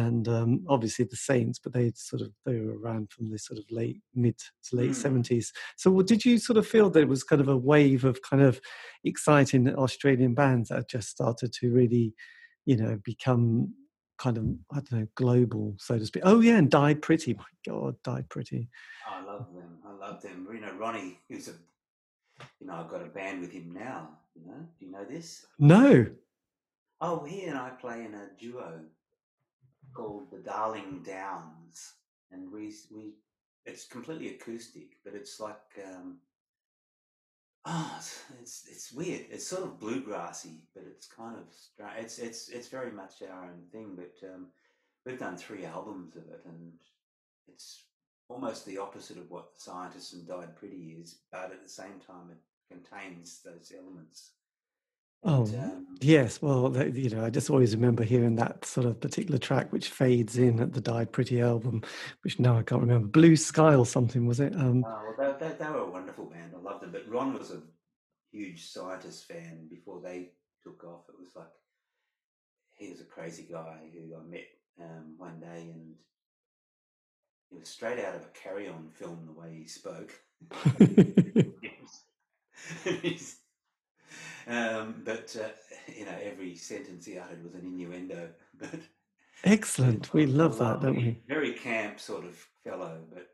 and 0.03 0.27
um, 0.27 0.65
obviously 0.67 1.05
the 1.05 1.15
Saints. 1.15 1.57
But 1.63 1.73
they 1.73 1.91
sort 1.95 2.21
of 2.21 2.31
they 2.45 2.59
were 2.59 2.77
around 2.77 3.11
from 3.11 3.29
the 3.31 3.39
sort 3.39 3.59
of 3.59 3.65
late 3.71 4.01
mid 4.13 4.37
to 4.65 4.75
late 4.75 4.91
Mm. 4.91 4.95
seventies. 5.05 5.53
So, 5.77 5.89
what- 5.91 6.07
did 6.07 6.25
you 6.25 6.37
sort 6.37 6.57
of 6.57 6.67
feel 6.67 6.89
there 6.89 7.07
was 7.07 7.23
kind 7.23 7.41
of 7.41 7.47
a 7.47 7.57
wave 7.57 8.03
of 8.05 8.21
kind 8.21 8.43
of 8.43 8.59
exciting 9.03 9.73
Australian 9.75 10.33
bands 10.35 10.69
that 10.69 10.75
had 10.81 10.89
just 10.89 11.09
started 11.09 11.51
to 11.53 11.71
really, 11.73 12.13
you 12.65 12.77
know, 12.77 12.99
become 13.03 13.73
kind 14.17 14.37
of 14.37 14.45
I 14.71 14.75
don't 14.75 14.91
know 15.01 15.07
global, 15.15 15.75
so 15.77 15.97
to 15.99 16.05
speak. 16.05 16.23
Oh 16.25 16.39
yeah, 16.41 16.57
and 16.57 16.69
Died 16.71 17.01
Pretty. 17.01 17.33
My 17.33 17.51
God, 17.67 17.95
Died 18.03 18.27
Pretty. 18.29 18.69
I 19.09 19.23
love 19.23 19.47
them. 19.53 19.71
I 19.87 19.91
love 19.93 20.21
them. 20.21 20.47
You 20.53 20.61
know, 20.61 20.73
Ronnie, 20.77 21.19
who's 21.29 21.47
a, 21.49 21.55
you 22.59 22.67
know, 22.67 22.73
I've 22.75 22.89
got 22.89 23.01
a 23.01 23.09
band 23.19 23.41
with 23.41 23.51
him 23.51 23.71
now. 23.73 24.09
You 24.35 24.45
know, 24.47 24.59
do 24.79 24.85
you 24.85 24.91
know 24.91 25.05
this? 25.05 25.45
No. 25.59 26.05
Oh, 27.01 27.23
he 27.25 27.43
and 27.45 27.57
I 27.57 27.69
play 27.71 28.05
in 28.05 28.13
a 28.13 28.29
duo 28.39 28.79
called 29.95 30.29
the 30.29 30.37
Darling 30.37 31.01
Downs, 31.03 31.93
and 32.31 32.51
we 32.51 32.73
we 32.93 33.13
it's 33.65 33.85
completely 33.85 34.35
acoustic, 34.35 34.97
but 35.03 35.15
it's 35.15 35.39
like 35.39 35.79
um, 35.83 36.17
oh, 37.65 37.95
it's, 37.97 38.21
it's 38.41 38.67
it's 38.69 38.91
weird. 38.91 39.25
It's 39.31 39.47
sort 39.47 39.63
of 39.63 39.79
bluegrassy, 39.79 40.59
but 40.75 40.83
it's 40.85 41.07
kind 41.07 41.37
of 41.37 41.45
stra- 41.51 41.95
it's 41.97 42.19
it's 42.19 42.49
it's 42.49 42.67
very 42.67 42.91
much 42.91 43.23
our 43.23 43.45
own 43.45 43.63
thing. 43.71 43.95
But 43.95 44.27
um, 44.27 44.47
we've 45.05 45.19
done 45.19 45.37
three 45.37 45.65
albums 45.65 46.15
of 46.15 46.23
it, 46.23 46.41
and 46.45 46.73
it's 47.47 47.85
almost 48.27 48.65
the 48.65 48.77
opposite 48.77 49.17
of 49.17 49.31
what 49.31 49.53
the 49.53 49.61
Scientists 49.61 50.13
and 50.13 50.27
Died 50.27 50.55
Pretty 50.55 50.97
is, 51.01 51.19
but 51.31 51.51
at 51.51 51.63
the 51.63 51.69
same 51.69 51.99
time, 52.05 52.31
it 52.31 52.73
contains 52.73 53.41
those 53.43 53.71
elements. 53.77 54.31
Oh, 55.25 55.45
And, 55.45 55.71
um, 55.71 55.87
Yes, 56.01 56.41
well, 56.41 56.69
that- 56.71 56.93
you 56.95 57.09
know, 57.09 57.23
I 57.25 57.29
just 57.29 57.49
always 57.49 57.75
remember 57.75 58.03
hearing 58.03 58.35
that 58.35 58.65
sort 58.65 58.85
of 58.85 58.99
particular 58.99 59.39
track 59.39 59.71
which 59.71 59.89
fades 59.89 60.37
in 60.37 60.59
at 60.59 60.73
the 60.73 60.81
Died 60.81 61.11
Pretty 61.11 61.41
album, 61.41 61.81
which 62.23 62.39
now 62.39 62.57
I 62.57 62.63
can't 62.63 62.81
remember. 62.81 63.07
Blue 63.07 63.35
Sky 63.35 63.75
or 63.75 63.85
something, 63.85 64.27
was 64.27 64.39
it? 64.39 64.53
Um, 64.55 64.83
Oh, 64.85 65.15
well, 65.17 65.37
they, 65.39 65.47
they, 65.47 65.55
they 65.55 65.71
were 65.71 65.79
a 65.79 65.89
wonderful 65.91 66.25
band. 66.25 66.53
I 66.55 66.59
loved 66.61 66.83
them. 66.83 66.91
But 66.91 67.09
Ron 67.09 67.33
was 67.33 67.51
a 67.51 67.61
huge 68.31 68.67
scientist 68.67 69.25
fan 69.25 69.67
before 69.69 70.01
they 70.01 70.31
took 70.63 70.83
off. 70.83 71.09
It 71.09 71.17
was 71.17 71.29
like 71.35 71.47
he 72.73 72.91
was 72.91 73.01
a 73.01 73.05
crazy 73.05 73.47
guy 73.49 73.89
who 73.93 74.15
I 74.15 74.23
met 74.29 74.47
um, 74.81 75.15
one 75.17 75.39
day, 75.39 75.71
and 75.73 75.95
he 77.49 77.57
was 77.57 77.69
straight 77.69 78.03
out 78.03 78.15
of 78.15 78.21
a 78.21 78.29
Carry 78.33 78.67
On 78.67 78.89
film 78.93 79.25
the 79.25 79.39
way 79.39 79.55
he 79.55 79.67
spoke. 79.67 80.13
Um, 84.47 85.01
but 85.03 85.35
uh, 85.39 85.49
you 85.91 86.05
know, 86.05 86.15
every 86.23 86.55
sentence 86.55 87.05
he 87.05 87.17
uttered 87.17 87.43
was 87.43 87.55
an 87.55 87.61
innuendo. 87.61 88.29
But 88.57 88.79
Excellent. 89.43 90.13
We 90.13 90.25
love 90.25 90.57
that, 90.59 90.81
don't 90.81 90.95
we? 90.95 91.21
Very 91.27 91.53
camp 91.53 91.99
sort 91.99 92.23
of 92.23 92.35
fellow, 92.63 92.99
but 93.13 93.27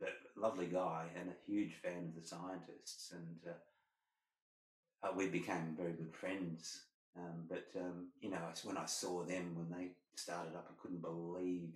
but 0.00 0.10
lovely 0.36 0.66
guy 0.66 1.06
and 1.18 1.28
a 1.28 1.50
huge 1.50 1.74
fan 1.82 2.08
of 2.08 2.20
the 2.20 2.26
scientists, 2.26 3.12
and 3.12 3.52
uh, 3.52 5.06
uh, 5.06 5.12
we 5.16 5.28
became 5.28 5.76
very 5.76 5.92
good 5.92 6.12
friends. 6.12 6.82
Um, 7.16 7.44
but 7.48 7.68
um, 7.78 8.08
you 8.20 8.30
know, 8.30 8.40
when 8.64 8.76
I 8.76 8.86
saw 8.86 9.22
them 9.22 9.54
when 9.54 9.70
they 9.78 9.88
started 10.16 10.54
up, 10.56 10.68
I 10.68 10.82
couldn't 10.82 11.02
believe 11.02 11.70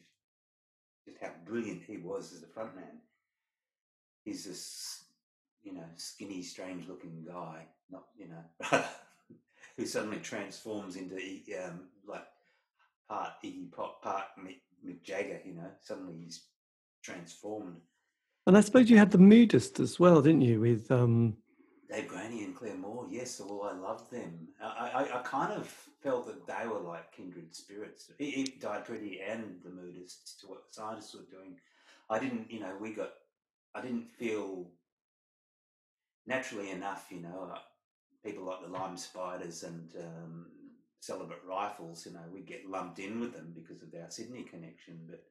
just 1.06 1.18
how 1.22 1.30
brilliant 1.44 1.82
he 1.86 1.98
was 1.98 2.32
as 2.32 2.42
a 2.42 2.46
frontman. 2.46 2.98
He's 4.24 4.44
this, 4.44 5.04
you 5.66 5.74
know, 5.74 5.84
skinny, 5.96 6.42
strange-looking 6.42 7.26
guy, 7.26 7.66
not 7.90 8.04
you 8.16 8.28
know, 8.28 8.82
who 9.76 9.84
suddenly 9.84 10.18
transforms 10.18 10.96
into 10.96 11.16
um, 11.62 11.80
like 12.06 12.26
part 13.08 13.32
Iggy 13.44 13.72
Pop, 13.72 14.02
part 14.02 14.24
Mick, 14.40 14.60
Mick 14.86 15.02
Jagger. 15.02 15.40
You 15.44 15.54
know, 15.54 15.70
suddenly 15.82 16.14
he's 16.22 16.44
transformed. 17.02 17.80
And 18.46 18.56
I 18.56 18.60
suppose 18.60 18.88
you 18.88 18.96
had 18.96 19.10
the 19.10 19.18
Moodist 19.18 19.80
as 19.80 19.98
well, 19.98 20.22
didn't 20.22 20.42
you? 20.42 20.60
With 20.60 20.88
um, 20.92 21.36
Dave 21.90 22.06
Graney 22.06 22.44
and 22.44 22.54
Clare 22.54 22.76
Moore, 22.76 23.06
yes, 23.10 23.32
So 23.32 23.46
well, 23.46 23.70
I 23.70 23.76
loved 23.76 24.12
them. 24.12 24.48
I, 24.62 24.90
I, 24.94 25.18
I 25.18 25.22
kind 25.22 25.52
of 25.52 25.66
felt 26.00 26.26
that 26.26 26.46
they 26.46 26.68
were 26.68 26.78
like 26.78 27.10
kindred 27.10 27.54
spirits. 27.54 28.10
He, 28.18 28.30
he 28.30 28.44
died 28.60 28.84
pretty 28.84 29.20
and 29.20 29.56
the 29.64 29.70
Moodists 29.70 30.40
to 30.40 30.46
what 30.46 30.68
the 30.68 30.72
scientists 30.72 31.14
were 31.14 31.36
doing. 31.36 31.56
I 32.08 32.20
didn't, 32.20 32.50
you 32.50 32.60
know, 32.60 32.76
we 32.80 32.92
got, 32.92 33.10
I 33.74 33.82
didn't 33.82 34.08
feel 34.12 34.68
naturally 36.26 36.70
enough, 36.70 37.06
you 37.10 37.20
know, 37.20 37.50
uh, 37.54 37.58
people 38.24 38.44
like 38.44 38.62
the 38.62 38.68
Lime 38.68 38.96
Spiders 38.96 39.62
and 39.62 39.92
um, 40.00 40.46
Celibate 41.00 41.42
Rifles, 41.48 42.06
you 42.06 42.12
know, 42.12 42.24
we 42.32 42.40
get 42.40 42.68
lumped 42.68 42.98
in 42.98 43.20
with 43.20 43.32
them 43.32 43.52
because 43.54 43.82
of 43.82 43.88
our 44.00 44.10
Sydney 44.10 44.42
connection. 44.42 45.00
But, 45.08 45.22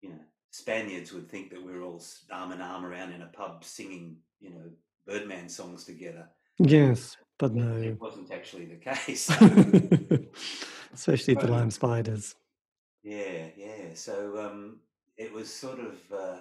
you 0.00 0.10
know, 0.10 0.20
Spaniards 0.50 1.12
would 1.12 1.28
think 1.30 1.50
that 1.50 1.64
we're 1.64 1.82
all 1.82 2.02
arm 2.30 2.52
in 2.52 2.60
arm 2.60 2.84
around 2.84 3.12
in 3.12 3.22
a 3.22 3.26
pub 3.26 3.64
singing, 3.64 4.16
you 4.40 4.50
know, 4.50 4.70
Birdman 5.06 5.48
songs 5.48 5.84
together. 5.84 6.28
yes, 6.58 7.16
but 7.38 7.52
But 7.52 7.54
no. 7.54 7.76
It 7.76 8.00
wasn't 8.00 8.32
actually 8.32 8.64
the 8.66 8.76
case. 8.94 9.28
Especially 10.94 11.34
the 11.34 11.46
Lime 11.48 11.70
Spiders. 11.70 12.34
yeah, 13.02 13.48
yeah. 13.56 13.92
So 13.94 14.38
um, 14.38 14.80
it 15.18 15.32
was 15.32 15.52
sort 15.52 15.78
of, 15.80 15.96
uh, 16.12 16.38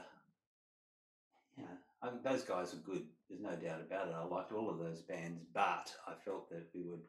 know, 2.06 2.20
those 2.24 2.44
guys 2.44 2.74
were 2.74 2.94
good. 2.94 3.04
There's 3.30 3.42
no 3.42 3.56
doubt 3.56 3.82
about 3.82 4.08
it. 4.08 4.16
I 4.16 4.24
liked 4.26 4.52
all 4.52 4.70
of 4.70 4.80
those 4.80 5.02
bands, 5.02 5.42
but 5.54 5.92
I 6.08 6.14
felt 6.24 6.50
that 6.50 6.68
we 6.74 6.82
would. 6.84 7.02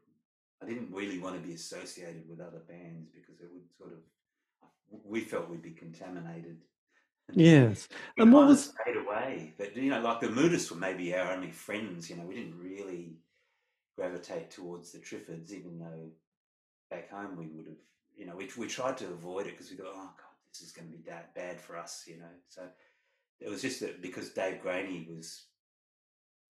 I 0.63 0.67
didn't 0.67 0.93
really 0.93 1.19
want 1.19 1.41
to 1.41 1.47
be 1.47 1.55
associated 1.55 2.29
with 2.29 2.41
other 2.41 2.63
bands 2.67 3.11
because 3.15 3.41
it 3.41 3.51
would 3.53 3.71
sort 3.77 3.93
of. 3.93 3.99
We 5.05 5.21
felt 5.21 5.51
we'd 5.51 5.63
be 5.63 5.73
contaminated. 5.73 6.59
Yes. 7.33 7.89
we 8.17 8.23
And 8.23 8.33
what 8.33 8.47
was 8.47 8.65
stayed 8.65 8.97
away. 8.97 9.55
But 9.59 9.77
you 9.77 9.91
know, 9.91 10.01
like 10.01 10.21
the 10.21 10.31
Moodists 10.31 10.71
were 10.71 10.79
maybe 10.79 11.15
our 11.15 11.33
only 11.33 11.51
friends. 11.51 12.09
You 12.09 12.17
know, 12.17 12.25
we 12.25 12.35
didn't 12.35 12.59
really 12.59 13.17
gravitate 13.97 14.51
towards 14.51 14.93
the 14.93 14.99
Triffids, 14.99 15.53
even 15.53 15.79
though 15.79 16.11
back 16.91 17.11
home 17.11 17.37
we 17.37 17.49
would 17.49 17.67
have. 17.67 17.77
You 18.17 18.27
know, 18.27 18.37
we 18.37 18.49
we 18.57 18.67
tried 18.67 18.97
to 18.99 19.07
avoid 19.07 19.47
it 19.47 19.53
because 19.53 19.71
we 19.71 19.77
thought, 19.77 19.93
oh 19.93 20.11
god, 20.17 20.37
this 20.51 20.63
is 20.63 20.73
going 20.73 20.89
to 20.89 20.97
be 20.97 21.03
that 21.09 21.35
bad 21.35 21.61
for 21.61 21.77
us. 21.77 22.05
You 22.07 22.19
know, 22.19 22.33
so 22.49 22.63
it 23.41 23.51
was 23.51 23.63
just 23.63 23.81
that 23.81 24.03
because 24.03 24.31
Dave 24.31 24.63
Graney 24.63 25.07
was 25.11 25.45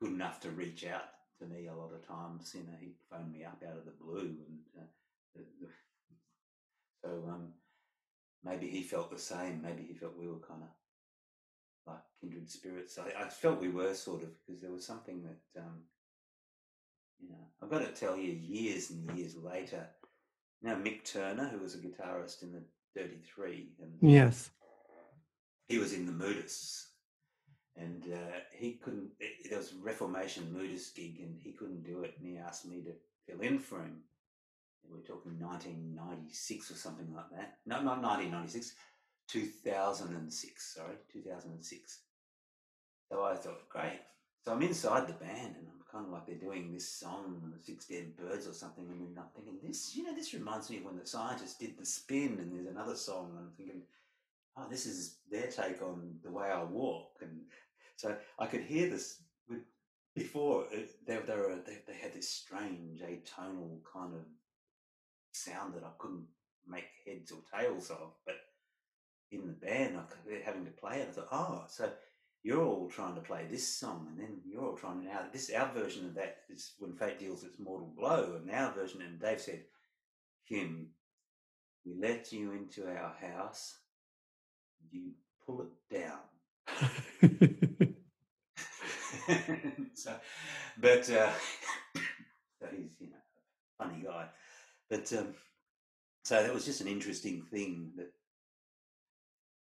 good 0.01 0.12
enough 0.12 0.41
to 0.41 0.51
reach 0.51 0.84
out 0.87 1.09
to 1.39 1.47
me 1.47 1.66
a 1.66 1.74
lot 1.74 1.93
of 1.93 2.07
times. 2.07 2.53
You 2.55 2.62
know, 2.62 2.76
he'd 2.80 2.97
phone 3.11 3.32
me 3.32 3.45
up 3.45 3.62
out 3.66 3.76
of 3.76 3.84
the 3.84 3.93
blue, 4.01 4.37
and 4.47 4.59
uh, 4.78 4.87
the, 5.34 5.43
the, 5.61 5.68
so 7.03 7.28
um, 7.28 7.49
maybe 8.45 8.68
he 8.68 8.82
felt 8.82 9.11
the 9.11 9.18
same. 9.18 9.62
Maybe 9.62 9.82
he 9.82 9.95
felt 9.95 10.18
we 10.18 10.28
were 10.28 10.39
kind 10.39 10.62
of 10.62 11.93
like 11.93 12.03
kindred 12.20 12.51
spirits. 12.51 12.99
I, 12.99 13.24
I 13.24 13.28
felt 13.28 13.61
we 13.61 13.68
were 13.68 13.95
sort 13.95 14.22
of 14.22 14.30
because 14.47 14.61
there 14.61 14.72
was 14.72 14.87
something 14.87 15.22
that 15.22 15.61
um, 15.61 15.82
you 17.20 17.30
know 17.30 17.45
I've 17.62 17.70
got 17.70 17.80
to 17.80 18.01
tell 18.01 18.16
you, 18.16 18.32
years 18.32 18.91
and 18.91 19.18
years 19.18 19.37
later, 19.37 19.87
you 20.62 20.68
know 20.68 20.76
Mick 20.76 21.05
Turner, 21.05 21.49
who 21.49 21.59
was 21.59 21.74
a 21.74 21.78
guitarist 21.78 22.43
in 22.43 22.53
the 22.53 22.62
Dirty 22.95 23.20
Three, 23.34 23.70
and 23.80 23.93
Yes. 24.11 24.51
He 25.66 25.78
was 25.78 25.92
in 25.92 26.06
the 26.06 26.12
Moodists, 26.12 26.90
and 27.76 28.04
uh, 28.12 28.38
he 28.52 28.72
couldn't. 28.72 29.10
It, 29.20 29.48
there 29.50 29.58
was 29.58 29.72
a 29.72 29.84
Reformation 29.84 30.52
Moodist 30.52 30.94
gig, 30.96 31.18
and 31.20 31.38
he 31.42 31.52
couldn't 31.52 31.84
do 31.84 32.02
it, 32.02 32.14
and 32.18 32.26
he 32.26 32.38
asked 32.38 32.66
me 32.66 32.82
to 32.82 32.92
fill 33.26 33.40
in 33.40 33.58
for 33.58 33.80
him. 33.80 34.02
We're 34.88 34.98
talking 34.98 35.38
1996 35.40 36.70
or 36.70 36.74
something 36.74 37.12
like 37.14 37.30
that. 37.30 37.58
No, 37.66 37.76
not 37.76 38.02
1996, 38.02 38.74
2006. 39.28 40.74
Sorry, 40.74 40.94
2006. 41.12 41.98
So 43.10 43.24
I 43.24 43.34
thought, 43.34 43.68
great. 43.68 44.00
So 44.44 44.52
I'm 44.52 44.62
inside 44.62 45.08
the 45.08 45.14
band, 45.14 45.56
and 45.58 45.66
I'm 45.66 45.82
kind 45.90 46.06
of 46.06 46.12
like 46.12 46.26
they're 46.26 46.36
doing 46.36 46.72
this 46.72 46.88
song, 46.88 47.52
Six 47.60 47.86
Dead 47.86 48.16
Birds 48.16 48.46
or 48.46 48.52
something, 48.52 48.86
and 48.88 49.18
I'm 49.18 49.24
thinking, 49.34 49.58
this, 49.60 49.96
you 49.96 50.04
know, 50.04 50.14
this 50.14 50.34
reminds 50.34 50.70
me 50.70 50.78
of 50.78 50.84
when 50.84 50.96
the 50.96 51.06
scientists 51.06 51.58
did 51.58 51.76
the 51.76 51.84
spin, 51.84 52.38
and 52.38 52.52
there's 52.52 52.72
another 52.72 52.94
song, 52.94 53.30
and 53.30 53.40
I'm 53.40 53.52
thinking, 53.56 53.82
oh, 54.57 54.66
this 54.70 54.86
is 54.86 55.18
their 55.30 55.48
take 55.48 55.82
on 55.82 56.16
the 56.22 56.30
way 56.30 56.48
I 56.48 56.62
walk, 56.64 57.18
and 57.20 57.40
so 57.96 58.16
I 58.38 58.46
could 58.46 58.62
hear 58.62 58.90
this 58.90 59.22
before 60.14 60.64
uh, 60.74 60.78
they, 61.07 61.18
they 61.26 61.36
were 61.36 61.61
they, 61.64 61.78
they 61.86 61.98
had 61.98 62.14
this 62.14 62.30
strange 62.30 63.00
atonal 63.00 63.80
kind 63.92 64.14
of 64.14 64.22
sound 65.32 65.74
that 65.74 65.84
I 65.84 65.90
couldn't 65.98 66.26
make 66.66 66.86
heads 67.07 67.30
or 67.30 67.42
tails 67.54 67.90
of, 67.90 68.14
but 68.24 68.36
in 69.30 69.46
the 69.46 69.52
band, 69.52 69.96
I 69.96 70.02
could, 70.02 70.42
having 70.42 70.64
to 70.64 70.70
play 70.70 71.00
it. 71.00 71.09
I 71.11 71.12
thought, 71.12 71.28
oh, 71.32 71.64
so 71.68 71.90
you're 72.42 72.64
all 72.64 72.88
trying 72.88 73.14
to 73.16 73.20
play 73.20 73.46
this 73.48 73.76
song, 73.76 74.07
and 74.11 74.18
then 74.18 74.40
you're 74.46 74.64
all 74.64 74.76
trying 74.76 75.02
to 75.02 75.07
now 75.07 75.20
this 75.32 75.52
our 75.52 75.70
version 75.72 76.07
of 76.07 76.14
that 76.14 76.38
is 76.48 76.72
when 76.78 76.94
fate 76.94 77.18
deals 77.18 77.44
its 77.44 77.59
mortal 77.59 77.92
blow, 77.96 78.38
and 78.40 78.50
our 78.50 78.72
version. 78.72 79.02
And 79.02 79.20
Dave 79.20 79.40
said, 79.40 79.64
Kim, 80.48 80.88
we 81.84 81.94
let 82.00 82.32
you 82.32 82.52
into 82.52 82.86
our 82.86 83.14
house, 83.20 83.76
you 84.91 85.12
pull 85.45 85.62
it 85.62 85.68
down. 85.95 86.18
so, 89.95 90.14
but 90.78 91.11
uh, 91.11 91.32
so 92.61 92.66
he's 92.70 92.97
you 93.01 93.09
know 93.09 93.16
a 93.16 93.84
funny 93.84 94.03
guy, 94.05 94.26
but 94.91 95.12
um, 95.12 95.34
so 96.24 96.43
that 96.43 96.53
was 96.53 96.64
just 96.64 96.80
an 96.80 96.89
interesting 96.89 97.43
thing 97.43 97.93
that 97.97 98.12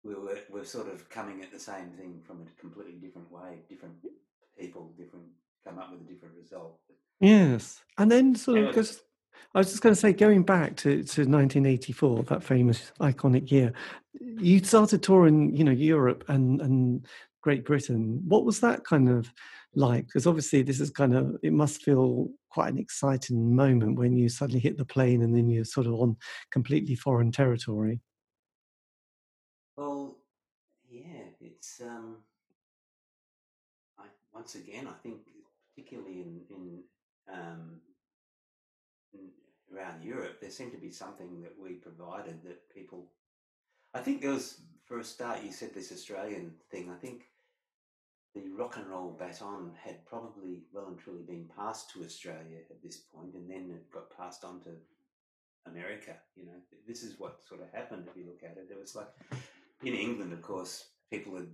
we 0.05 0.15
were 0.15 0.39
we're 0.51 0.65
sort 0.65 0.89
of 0.89 1.09
coming 1.09 1.43
at 1.43 1.53
the 1.53 1.59
same 1.59 1.91
thing 1.91 2.21
from 2.25 2.43
a 2.43 2.61
completely 2.61 2.95
different 2.95 3.31
way, 3.31 3.59
different 3.69 3.95
people, 4.59 4.93
different 4.97 5.27
come 5.67 5.79
up 5.79 5.91
with 5.91 6.01
a 6.01 6.05
different 6.13 6.35
result. 6.37 6.79
Yes. 7.21 7.81
And 7.99 8.11
then 8.11 8.35
sort 8.35 8.59
of 8.59 8.69
because 8.69 9.01
I 9.55 9.59
was 9.59 9.71
just 9.71 9.83
going 9.83 9.95
to 9.95 10.01
say, 10.01 10.13
going 10.13 10.43
back 10.43 10.77
to, 10.77 11.03
to 11.03 11.23
1984, 11.23 12.25
that 12.25 12.43
famous 12.43 12.93
iconic 13.01 13.51
year, 13.51 13.73
you 14.21 14.63
started 14.63 15.03
touring, 15.03 15.55
you 15.55 15.65
know, 15.65 15.73
Europe 15.73 16.25
and, 16.29 16.61
and 16.61 17.07
Great 17.43 17.65
Britain. 17.65 18.23
What 18.27 18.45
was 18.45 18.61
that 18.61 18.85
kind 18.85 19.09
of 19.09 19.33
like? 19.75 20.07
Because 20.07 20.27
obviously, 20.27 20.63
this 20.63 20.81
is 20.81 20.91
kind 20.91 21.15
of, 21.15 21.37
it 21.43 21.53
must 21.53 21.83
feel 21.83 22.29
quite 22.51 22.73
an 22.73 22.79
exciting 22.79 23.55
moment 23.55 23.99
when 23.99 24.17
you 24.17 24.29
suddenly 24.29 24.61
hit 24.61 24.79
the 24.79 24.85
plane 24.85 25.23
and 25.23 25.37
then 25.37 25.49
you're 25.49 25.65
sort 25.65 25.87
of 25.87 25.95
on 25.95 26.17
completely 26.51 26.95
foreign 26.95 27.31
territory. 27.33 28.01
well, 29.77 30.17
yeah, 30.89 31.25
it's 31.41 31.81
um, 31.81 32.17
I 33.99 34.05
once 34.33 34.55
again 34.55 34.89
I 34.89 34.95
think 35.03 35.19
particularly 35.75 36.23
in 36.23 36.41
in 36.51 36.83
um, 37.33 37.81
around 39.77 40.03
Europe, 40.03 40.41
there 40.41 40.51
seemed 40.51 40.73
to 40.73 40.79
be 40.79 40.91
something 40.91 41.43
that 41.43 41.55
we 41.61 41.75
provided 41.75 42.43
that 42.45 42.69
people. 42.75 43.11
I 43.95 44.01
think 44.01 44.21
there 44.21 44.33
was, 44.33 44.61
for 44.85 44.99
a 44.99 45.05
start, 45.05 45.43
you 45.43 45.53
said 45.53 45.75
this 45.75 45.93
Australian 45.93 46.53
thing. 46.71 46.91
I 46.91 46.97
think 46.97 47.25
the 48.35 48.43
rock 48.57 48.77
and 48.77 48.87
roll 48.87 49.17
baton 49.19 49.73
had 49.83 50.05
probably 50.05 50.61
well 50.73 50.89
and 50.89 50.99
truly 50.99 51.23
been 51.23 51.49
passed 51.57 51.91
to 51.91 52.05
Australia 52.05 52.59
at 52.71 52.83
this 52.83 52.97
point, 52.97 53.35
and 53.35 53.51
then 53.51 53.71
it 53.75 53.91
got 53.91 54.17
passed 54.17 54.45
on 54.45 54.61
to 54.61 54.71
America. 55.67 56.15
You 56.37 56.47
know, 56.47 56.59
this 56.87 57.03
is 57.03 57.19
what 57.19 57.41
sort 57.49 57.63
of 57.63 57.73
happened 57.73 58.07
if 58.09 58.17
you 58.17 58.27
look 58.27 58.43
at 58.43 58.59
it. 58.59 58.69
It 58.71 58.79
was 58.79 58.95
like 58.95 59.09
in 59.83 59.95
England, 59.95 60.33
of 60.33 60.43
course, 60.43 60.91
people 61.11 61.35
had 61.37 61.49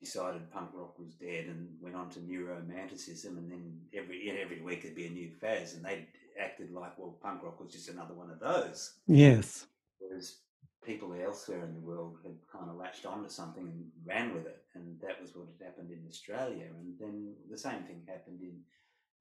decided 0.00 0.50
punk 0.50 0.70
rock 0.74 0.98
was 0.98 1.14
dead 1.14 1.46
and 1.46 1.70
went 1.80 1.96
on 1.96 2.10
to 2.10 2.20
neuromanticism, 2.20 3.38
and 3.38 3.50
then 3.50 3.80
every 3.94 4.30
every 4.30 4.60
week 4.60 4.82
there'd 4.82 4.94
be 4.94 5.06
a 5.06 5.10
new 5.10 5.30
phase, 5.30 5.74
and 5.74 5.84
they 5.84 6.06
acted 6.40 6.70
like 6.70 6.98
well, 6.98 7.16
punk 7.22 7.42
rock 7.42 7.60
was 7.60 7.72
just 7.72 7.88
another 7.88 8.14
one 8.14 8.30
of 8.30 8.40
those. 8.40 8.94
Yes. 9.06 9.66
Whereas 9.98 10.38
people 10.84 11.14
elsewhere 11.14 11.64
in 11.64 11.74
the 11.74 11.80
world 11.80 12.18
had 12.22 12.36
kind 12.50 12.70
of 12.70 12.76
latched 12.76 13.06
onto 13.06 13.28
something 13.28 13.64
and 13.64 13.90
ran 14.04 14.34
with 14.34 14.46
it, 14.46 14.62
and 14.74 15.00
that 15.00 15.20
was 15.20 15.34
what 15.34 15.48
had 15.58 15.66
happened 15.66 15.90
in 15.90 16.06
Australia. 16.08 16.66
And 16.78 16.94
then 16.98 17.34
the 17.50 17.58
same 17.58 17.82
thing 17.82 18.02
happened 18.06 18.40
in 18.40 18.60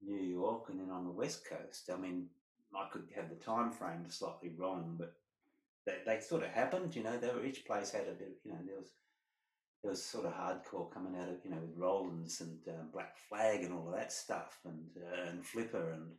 New 0.02 0.22
York 0.22 0.66
and 0.70 0.80
then 0.80 0.92
on 0.92 1.06
the 1.06 1.12
West 1.12 1.48
Coast. 1.48 1.90
I 1.92 1.98
mean, 1.98 2.28
I 2.76 2.88
could 2.92 3.08
have 3.16 3.30
the 3.30 3.36
time 3.36 3.72
frame 3.72 4.06
slightly 4.10 4.52
wrong, 4.58 4.96
but 4.98 5.14
they, 5.86 5.98
they 6.06 6.20
sort 6.20 6.44
of 6.44 6.50
happened. 6.50 6.96
You 6.96 7.04
know, 7.04 7.18
they 7.18 7.30
were, 7.30 7.46
each 7.46 7.66
place 7.66 7.92
had 7.92 8.08
a 8.08 8.14
bit. 8.14 8.38
You 8.44 8.52
know, 8.52 8.60
there 8.66 8.78
was 8.78 8.92
there 9.82 9.92
was 9.92 10.04
sort 10.04 10.26
of 10.26 10.34
hardcore 10.34 10.92
coming 10.92 11.16
out 11.20 11.30
of 11.30 11.38
you 11.44 11.52
know 11.52 11.58
with 11.62 11.78
Rollins 11.78 12.42
and 12.42 12.58
uh, 12.68 12.84
Black 12.92 13.18
Flag 13.30 13.64
and 13.64 13.74
all 13.74 13.88
of 13.88 13.96
that 13.96 14.12
stuff, 14.12 14.60
and 14.66 14.90
uh, 14.98 15.30
and 15.30 15.46
Flipper, 15.46 15.92
and 15.92 16.12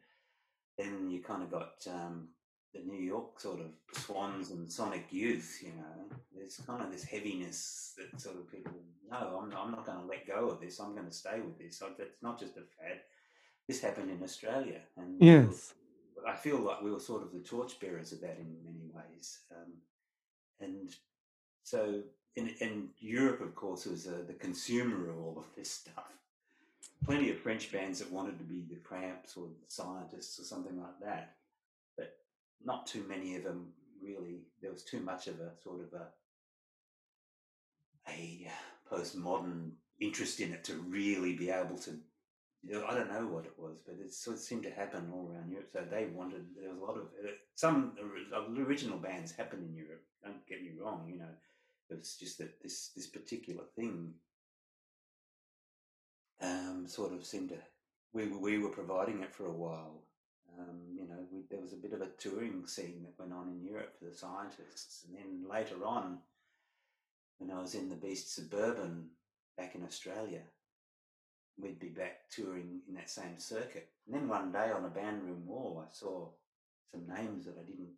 then 0.79 1.11
you 1.11 1.23
kind 1.23 1.43
of 1.43 1.51
got 1.51 1.87
um, 1.89 2.29
the 2.75 2.81
New 2.81 3.01
York 3.01 3.41
sort 3.41 3.61
of 3.61 3.67
Swans 3.93 4.51
and 4.51 4.71
Sonic 4.71 5.07
Youth. 5.11 5.61
You 5.63 5.71
know, 5.71 6.17
there's 6.35 6.61
kind 6.67 6.83
of 6.83 6.91
this 6.91 7.05
heaviness 7.05 7.95
that 7.97 8.21
sort 8.21 8.37
of 8.37 8.51
people. 8.51 8.73
No, 9.11 9.41
I'm 9.41 9.49
not, 9.51 9.65
I'm 9.65 9.71
not 9.71 9.87
going 9.87 10.01
to 10.01 10.07
let 10.07 10.27
go 10.27 10.49
of 10.49 10.61
this. 10.61 10.81
I'm 10.81 10.95
going 10.95 11.07
to 11.07 11.13
stay 11.13 11.41
with 11.41 11.59
this. 11.59 11.79
So 11.79 11.89
it's 11.99 12.23
not 12.23 12.39
just 12.39 12.57
a 12.57 12.61
fad. 12.61 13.01
This 13.69 13.81
happened 13.81 14.11
in 14.11 14.23
Australia, 14.23 14.81
and 14.97 15.21
Yes. 15.21 15.75
I 16.27 16.35
feel 16.35 16.59
like 16.59 16.83
we 16.83 16.91
were 16.91 17.01
sort 17.01 17.23
of 17.23 17.33
the 17.33 17.39
torchbearers 17.41 18.13
of 18.13 18.21
that 18.21 18.39
in 18.39 18.57
many 18.65 18.91
ways. 18.93 19.41
Um, 19.51 19.73
and 20.61 20.91
so 21.63 22.03
in, 22.37 22.49
in 22.61 22.89
Europe, 22.99 23.41
of 23.41 23.55
course, 23.55 23.87
was 23.87 24.07
uh, 24.07 24.23
the 24.27 24.35
consumer 24.35 25.11
of 25.11 25.19
all 25.19 25.37
of 25.39 25.45
this 25.57 25.71
stuff. 25.71 26.13
Plenty 27.07 27.31
of 27.31 27.39
French 27.39 27.71
bands 27.71 28.01
that 28.01 28.11
wanted 28.11 28.37
to 28.39 28.45
be 28.45 28.65
the 28.69 28.81
Cramps 28.81 29.37
or 29.37 29.47
the 29.47 29.55
Scientists 29.69 30.41
or 30.41 30.43
something 30.43 30.81
like 30.81 30.99
that, 31.01 31.37
but 31.97 32.17
not 32.65 32.85
too 32.85 33.05
many 33.09 33.37
of 33.37 33.45
them 33.45 33.69
really. 34.03 34.41
There 34.61 34.73
was 34.73 34.83
too 34.83 34.99
much 35.01 35.29
of 35.29 35.39
a 35.39 35.53
sort 35.63 35.83
of 35.83 35.93
a 35.93 36.09
a 38.09 38.51
postmodern 38.91 39.71
interest 40.01 40.41
in 40.41 40.53
it 40.53 40.65
to 40.65 40.75
really 40.75 41.35
be 41.35 41.49
able 41.51 41.79
to. 41.79 41.93
You 42.65 42.73
know, 42.73 42.87
I 42.87 42.95
don't 42.95 43.13
know 43.13 43.27
what 43.29 43.45
it 43.45 43.53
was, 43.57 43.77
but 43.87 43.95
it 44.05 44.13
sort 44.13 44.37
of 44.37 44.43
seemed 44.43 44.65
to 44.65 44.71
happen 44.71 45.09
all 45.13 45.31
around 45.33 45.51
Europe. 45.51 45.69
So 45.73 45.85
they 45.89 46.07
wanted. 46.07 46.47
There 46.61 46.71
was 46.71 46.79
a 46.79 46.85
lot 46.85 46.97
of 46.97 47.05
uh, 47.25 47.31
some 47.55 47.93
original 48.59 48.99
bands 48.99 49.31
happened 49.31 49.69
in 49.69 49.77
Europe. 49.77 50.03
Don't 50.25 50.45
get 50.49 50.61
me 50.61 50.73
wrong. 50.81 51.07
You 51.09 51.19
know, 51.19 51.35
it 51.89 51.99
was 51.99 52.17
just 52.17 52.39
that 52.39 52.61
this 52.61 52.91
this 52.97 53.07
particular 53.07 53.63
thing 53.77 54.15
um, 56.41 56.85
sort 56.87 57.13
of 57.13 57.25
seemed 57.25 57.51
to. 57.51 57.59
We 58.13 58.27
we 58.27 58.59
were 58.59 58.71
providing 58.71 59.23
it 59.23 59.35
for 59.35 59.47
a 59.47 59.53
while. 59.53 60.03
Um, 60.59 60.81
you 60.95 61.07
know, 61.07 61.19
we, 61.31 61.43
there 61.51 61.61
was 61.61 61.73
a 61.73 61.77
bit 61.77 61.93
of 61.93 62.01
a 62.01 62.09
touring 62.19 62.67
scene 62.67 63.05
that 63.05 63.19
went 63.19 63.33
on 63.33 63.49
in 63.49 63.63
Europe 63.63 63.95
for 63.99 64.07
the 64.07 64.17
scientists, 64.17 65.05
and 65.07 65.17
then 65.17 65.51
later 65.51 65.85
on, 65.85 66.19
when 67.39 67.51
I 67.51 67.61
was 67.61 67.75
in 67.75 67.91
the 67.91 67.97
Beasts 67.97 68.39
of 68.39 68.51
Bourbon 68.51 69.11
back 69.59 69.75
in 69.75 69.85
Australia, 69.85 70.43
we'd 71.61 71.79
be 71.79 71.89
back 71.89 72.31
touring 72.31 72.81
in 72.89 72.95
that 72.95 73.11
same 73.11 73.39
circuit. 73.39 73.89
And 74.07 74.15
then 74.15 74.29
one 74.29 74.51
day 74.53 74.71
on 74.71 74.85
a 74.85 74.89
band 74.89 75.25
room 75.25 75.47
wall, 75.47 75.85
I 75.87 75.93
saw 75.93 76.29
some 76.91 77.07
names 77.07 77.45
that 77.45 77.57
I 77.61 77.65
didn't 77.65 77.93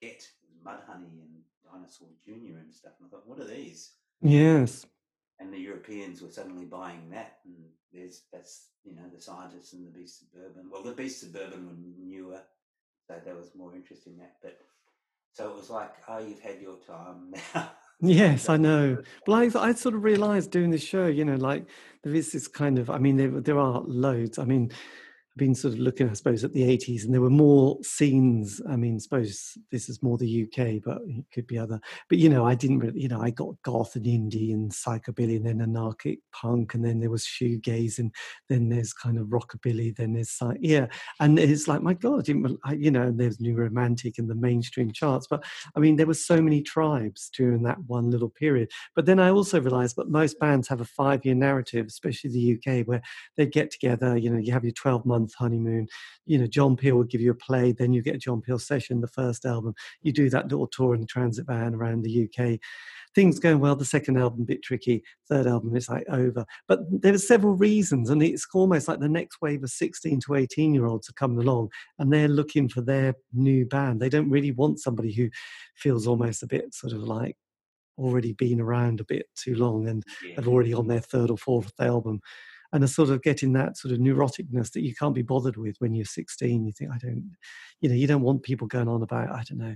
get. 0.00 0.28
Mudhoney 0.64 1.20
and 1.22 1.42
Dinosaur 1.64 2.08
Jr. 2.24 2.58
and 2.58 2.72
stuff. 2.72 2.92
And 2.98 3.08
I 3.08 3.10
thought, 3.10 3.26
what 3.26 3.40
are 3.40 3.46
these? 3.46 3.92
Yes. 4.22 4.86
And 5.40 5.52
the 5.52 5.58
Europeans 5.58 6.20
were 6.20 6.30
suddenly 6.30 6.64
buying 6.64 7.10
that. 7.10 7.38
And 7.44 7.54
there's 7.92 8.22
that's, 8.32 8.66
you 8.84 8.94
know, 8.94 9.08
the 9.14 9.20
scientists 9.20 9.72
and 9.72 9.86
the 9.86 9.96
Beasts 9.96 10.22
of 10.22 10.32
Bourbon. 10.32 10.68
Well, 10.70 10.82
the 10.82 10.92
Beasts 10.92 11.22
of 11.22 11.32
Bourbon 11.32 11.66
were 11.66 12.04
newer, 12.04 12.40
so 13.06 13.14
there 13.24 13.36
was 13.36 13.54
more 13.54 13.74
interest 13.74 14.06
in 14.06 14.18
that. 14.18 14.36
But 14.42 14.58
so 15.32 15.48
it 15.50 15.56
was 15.56 15.70
like, 15.70 15.92
oh, 16.08 16.18
you've 16.18 16.40
had 16.40 16.60
your 16.60 16.76
time 16.86 17.34
now. 17.54 17.70
Yes, 18.00 18.48
I 18.48 18.56
know. 18.56 19.02
Well, 19.26 19.36
I, 19.36 19.68
I 19.68 19.72
sort 19.72 19.94
of 19.94 20.04
realized 20.04 20.52
doing 20.52 20.70
this 20.70 20.84
show, 20.84 21.06
you 21.06 21.24
know, 21.24 21.34
like 21.34 21.66
there 22.04 22.14
is 22.14 22.30
this 22.30 22.46
kind 22.46 22.78
of, 22.78 22.90
I 22.90 22.98
mean, 22.98 23.16
there, 23.16 23.28
there 23.28 23.58
are 23.58 23.82
loads. 23.86 24.38
I 24.38 24.44
mean, 24.44 24.70
been 25.38 25.54
sort 25.54 25.72
of 25.74 25.80
looking, 25.80 26.10
I 26.10 26.12
suppose, 26.12 26.44
at 26.44 26.52
the 26.52 26.64
80s, 26.64 27.04
and 27.04 27.14
there 27.14 27.22
were 27.22 27.30
more 27.30 27.78
scenes. 27.82 28.60
I 28.68 28.76
mean, 28.76 28.96
I 28.96 28.98
suppose 28.98 29.56
this 29.72 29.88
is 29.88 30.02
more 30.02 30.18
the 30.18 30.44
UK, 30.44 30.82
but 30.84 30.98
it 31.06 31.24
could 31.32 31.46
be 31.46 31.56
other. 31.56 31.80
But 32.10 32.18
you 32.18 32.28
know, 32.28 32.44
I 32.44 32.54
didn't 32.54 32.80
really, 32.80 33.00
you 33.00 33.08
know, 33.08 33.22
I 33.22 33.30
got 33.30 33.54
goth 33.62 33.96
and 33.96 34.04
indie 34.04 34.52
and 34.52 34.70
psychobilly, 34.70 35.36
and 35.36 35.46
then 35.46 35.62
anarchic 35.62 36.18
punk, 36.32 36.74
and 36.74 36.84
then 36.84 37.00
there 37.00 37.10
was 37.10 37.24
shoegaze, 37.24 37.98
and 37.98 38.12
then 38.50 38.68
there's 38.68 38.92
kind 38.92 39.18
of 39.18 39.28
rockabilly, 39.28 39.96
then 39.96 40.12
there's 40.12 40.38
yeah, 40.60 40.86
and 41.20 41.38
it's 41.38 41.68
like 41.68 41.82
my 41.82 41.94
God, 41.94 42.28
you 42.28 42.90
know, 42.90 43.10
there's 43.10 43.40
new 43.40 43.54
romantic 43.54 44.18
in 44.18 44.26
the 44.28 44.34
mainstream 44.34 44.92
charts, 44.92 45.26
but 45.30 45.44
I 45.76 45.80
mean, 45.80 45.96
there 45.96 46.06
were 46.06 46.14
so 46.14 46.42
many 46.42 46.60
tribes 46.62 47.30
during 47.36 47.62
that 47.62 47.78
one 47.86 48.10
little 48.10 48.30
period. 48.30 48.70
But 48.94 49.06
then 49.06 49.20
I 49.20 49.30
also 49.30 49.60
realised 49.60 49.96
that 49.96 50.10
most 50.10 50.38
bands 50.38 50.68
have 50.68 50.80
a 50.80 50.84
five-year 50.84 51.34
narrative, 51.34 51.86
especially 51.86 52.30
the 52.30 52.56
UK, 52.56 52.86
where 52.86 53.02
they 53.36 53.46
get 53.46 53.70
together. 53.70 54.16
You 54.16 54.30
know, 54.30 54.38
you 54.38 54.52
have 54.52 54.64
your 54.64 54.72
12-month 54.72 55.27
honeymoon. 55.34 55.88
You 56.26 56.38
know, 56.38 56.46
John 56.46 56.76
Peel 56.76 56.96
will 56.96 57.04
give 57.04 57.20
you 57.20 57.30
a 57.30 57.34
play, 57.34 57.72
then 57.72 57.92
you 57.92 58.02
get 58.02 58.16
a 58.16 58.18
John 58.18 58.40
Peel 58.40 58.58
session, 58.58 59.00
the 59.00 59.08
first 59.08 59.44
album. 59.44 59.74
You 60.02 60.12
do 60.12 60.30
that 60.30 60.48
little 60.48 60.66
tour 60.66 60.94
in 60.94 61.00
the 61.00 61.06
transit 61.06 61.46
van 61.46 61.74
around 61.74 62.02
the 62.02 62.28
UK. 62.28 62.58
Things 63.14 63.38
going 63.38 63.58
well. 63.58 63.74
The 63.74 63.84
second 63.84 64.18
album, 64.18 64.44
bit 64.44 64.62
tricky. 64.62 65.02
Third 65.28 65.46
album, 65.46 65.74
it's 65.74 65.88
like 65.88 66.04
over. 66.08 66.44
But 66.66 66.80
there 66.90 67.14
are 67.14 67.18
several 67.18 67.54
reasons, 67.54 68.10
and 68.10 68.22
it's 68.22 68.46
almost 68.52 68.88
like 68.88 69.00
the 69.00 69.08
next 69.08 69.40
wave 69.40 69.62
of 69.64 69.70
16 69.70 70.20
to 70.26 70.34
18 70.34 70.74
year 70.74 70.86
olds 70.86 71.08
are 71.08 71.14
coming 71.14 71.38
along, 71.38 71.70
and 71.98 72.12
they're 72.12 72.28
looking 72.28 72.68
for 72.68 72.80
their 72.80 73.14
new 73.32 73.66
band. 73.66 74.00
They 74.00 74.08
don't 74.08 74.30
really 74.30 74.52
want 74.52 74.80
somebody 74.80 75.12
who 75.12 75.30
feels 75.74 76.06
almost 76.06 76.42
a 76.42 76.46
bit 76.46 76.74
sort 76.74 76.92
of 76.92 77.00
like 77.00 77.36
already 77.98 78.32
been 78.32 78.60
around 78.60 79.00
a 79.00 79.04
bit 79.04 79.26
too 79.34 79.56
long 79.56 79.88
and 79.88 80.04
yeah. 80.24 80.36
have 80.36 80.48
already 80.48 80.72
on 80.72 80.86
their 80.86 81.00
third 81.00 81.30
or 81.30 81.36
fourth 81.36 81.72
album 81.80 82.20
and 82.72 82.84
are 82.84 82.88
sort 82.88 83.10
of 83.10 83.22
getting 83.22 83.52
that 83.52 83.76
sort 83.76 83.92
of 83.92 83.98
neuroticness 83.98 84.72
that 84.72 84.82
you 84.82 84.94
can't 84.94 85.14
be 85.14 85.22
bothered 85.22 85.56
with 85.56 85.76
when 85.78 85.94
you're 85.94 86.04
16 86.04 86.66
you 86.66 86.72
think 86.72 86.90
i 86.92 86.98
don't 86.98 87.30
you 87.80 87.88
know 87.88 87.94
you 87.94 88.06
don't 88.06 88.22
want 88.22 88.42
people 88.42 88.66
going 88.66 88.88
on 88.88 89.02
about 89.02 89.30
i 89.30 89.42
don't 89.42 89.58
know 89.58 89.74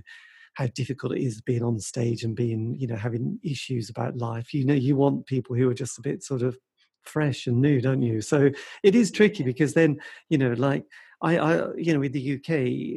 how 0.53 0.67
difficult 0.67 1.13
it 1.13 1.23
is 1.23 1.41
being 1.41 1.63
on 1.63 1.79
stage 1.79 2.23
and 2.23 2.35
being 2.35 2.75
you 2.77 2.87
know 2.87 2.95
having 2.95 3.39
issues 3.43 3.89
about 3.89 4.17
life. 4.17 4.53
You 4.53 4.65
know 4.65 4.73
you 4.73 4.95
want 4.95 5.25
people 5.25 5.55
who 5.55 5.69
are 5.69 5.73
just 5.73 5.97
a 5.97 6.01
bit 6.01 6.23
sort 6.23 6.41
of 6.41 6.57
fresh 7.01 7.47
and 7.47 7.61
new 7.61 7.81
don't 7.81 8.01
you? 8.01 8.21
So 8.21 8.49
it 8.83 8.95
is 8.95 9.11
tricky 9.11 9.43
because 9.43 9.73
then 9.73 9.99
you 10.29 10.37
know 10.37 10.53
like 10.53 10.85
I, 11.23 11.37
I, 11.37 11.73
you 11.75 11.93
know, 11.93 12.01
in 12.01 12.11
the 12.11 12.35
UK, 12.35 12.49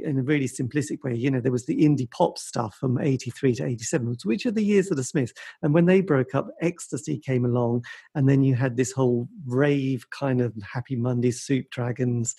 in 0.04 0.18
a 0.18 0.22
really 0.22 0.48
simplistic 0.48 1.04
way, 1.04 1.14
you 1.14 1.30
know, 1.30 1.40
there 1.40 1.52
was 1.52 1.66
the 1.66 1.76
indie 1.76 2.10
pop 2.10 2.38
stuff 2.38 2.74
from 2.74 3.00
83 3.00 3.54
to 3.54 3.66
87, 3.66 4.16
which 4.24 4.44
are 4.44 4.50
the 4.50 4.64
years 4.64 4.90
of 4.90 4.96
the 4.96 5.04
Smiths. 5.04 5.32
And 5.62 5.72
when 5.72 5.86
they 5.86 6.00
broke 6.00 6.34
up, 6.34 6.48
Ecstasy 6.60 7.18
came 7.18 7.44
along, 7.44 7.84
and 8.16 8.28
then 8.28 8.42
you 8.42 8.56
had 8.56 8.76
this 8.76 8.90
whole 8.90 9.28
rave 9.46 10.10
kind 10.10 10.40
of 10.40 10.52
Happy 10.60 10.96
Monday, 10.96 11.30
Soup 11.30 11.70
Dragons, 11.70 12.34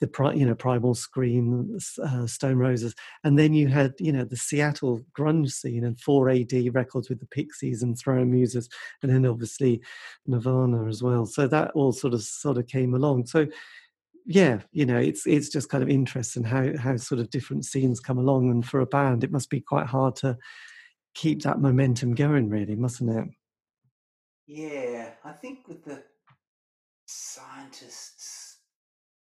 the 0.00 0.32
you 0.34 0.46
know 0.46 0.54
Primal 0.54 0.94
Scream, 0.94 1.78
uh, 2.02 2.26
Stone 2.26 2.56
Roses, 2.56 2.94
and 3.24 3.38
then 3.38 3.54
you 3.54 3.68
had 3.68 3.94
you 3.98 4.12
know 4.12 4.24
the 4.24 4.36
Seattle 4.36 5.00
grunge 5.16 5.50
scene 5.50 5.84
and 5.84 5.96
4AD 5.96 6.74
records 6.74 7.08
with 7.08 7.20
the 7.20 7.26
Pixies 7.26 7.82
and 7.82 7.98
Throwing 7.98 8.30
Muses, 8.30 8.68
and 9.02 9.10
then 9.10 9.24
obviously 9.26 9.80
Nirvana 10.26 10.86
as 10.86 11.02
well. 11.02 11.24
So 11.26 11.46
that 11.48 11.70
all 11.72 11.92
sort 11.92 12.14
of 12.14 12.22
sort 12.22 12.58
of 12.58 12.66
came 12.66 12.94
along. 12.94 13.26
So 13.26 13.46
yeah, 14.26 14.58
you 14.72 14.84
know, 14.84 14.98
it's 14.98 15.24
it's 15.24 15.48
just 15.48 15.68
kind 15.68 15.84
of 15.84 15.88
interesting 15.88 16.42
how 16.42 16.76
how 16.76 16.96
sort 16.96 17.20
of 17.20 17.30
different 17.30 17.64
scenes 17.64 18.00
come 18.00 18.18
along, 18.18 18.50
and 18.50 18.66
for 18.66 18.80
a 18.80 18.86
band, 18.86 19.22
it 19.22 19.30
must 19.30 19.48
be 19.48 19.60
quite 19.60 19.86
hard 19.86 20.16
to 20.16 20.36
keep 21.14 21.42
that 21.42 21.60
momentum 21.60 22.14
going, 22.14 22.50
really, 22.50 22.74
mustn't 22.74 23.10
it? 23.10 23.28
Yeah, 24.48 25.10
I 25.24 25.32
think 25.32 25.68
with 25.68 25.84
the 25.84 26.02
scientists, 27.06 28.58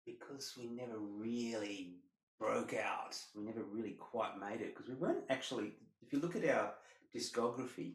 because 0.04 0.54
we 0.58 0.66
never 0.66 0.98
really 0.98 1.94
broke 2.40 2.74
out, 2.74 3.16
we 3.36 3.44
never 3.44 3.62
really 3.62 3.92
quite 3.92 4.38
made 4.38 4.60
it 4.60 4.74
because 4.74 4.88
we 4.88 4.96
weren't 4.96 5.24
actually. 5.30 5.72
If 6.02 6.12
you 6.12 6.20
look 6.20 6.36
at 6.36 6.48
our 6.48 6.72
discography, 7.14 7.92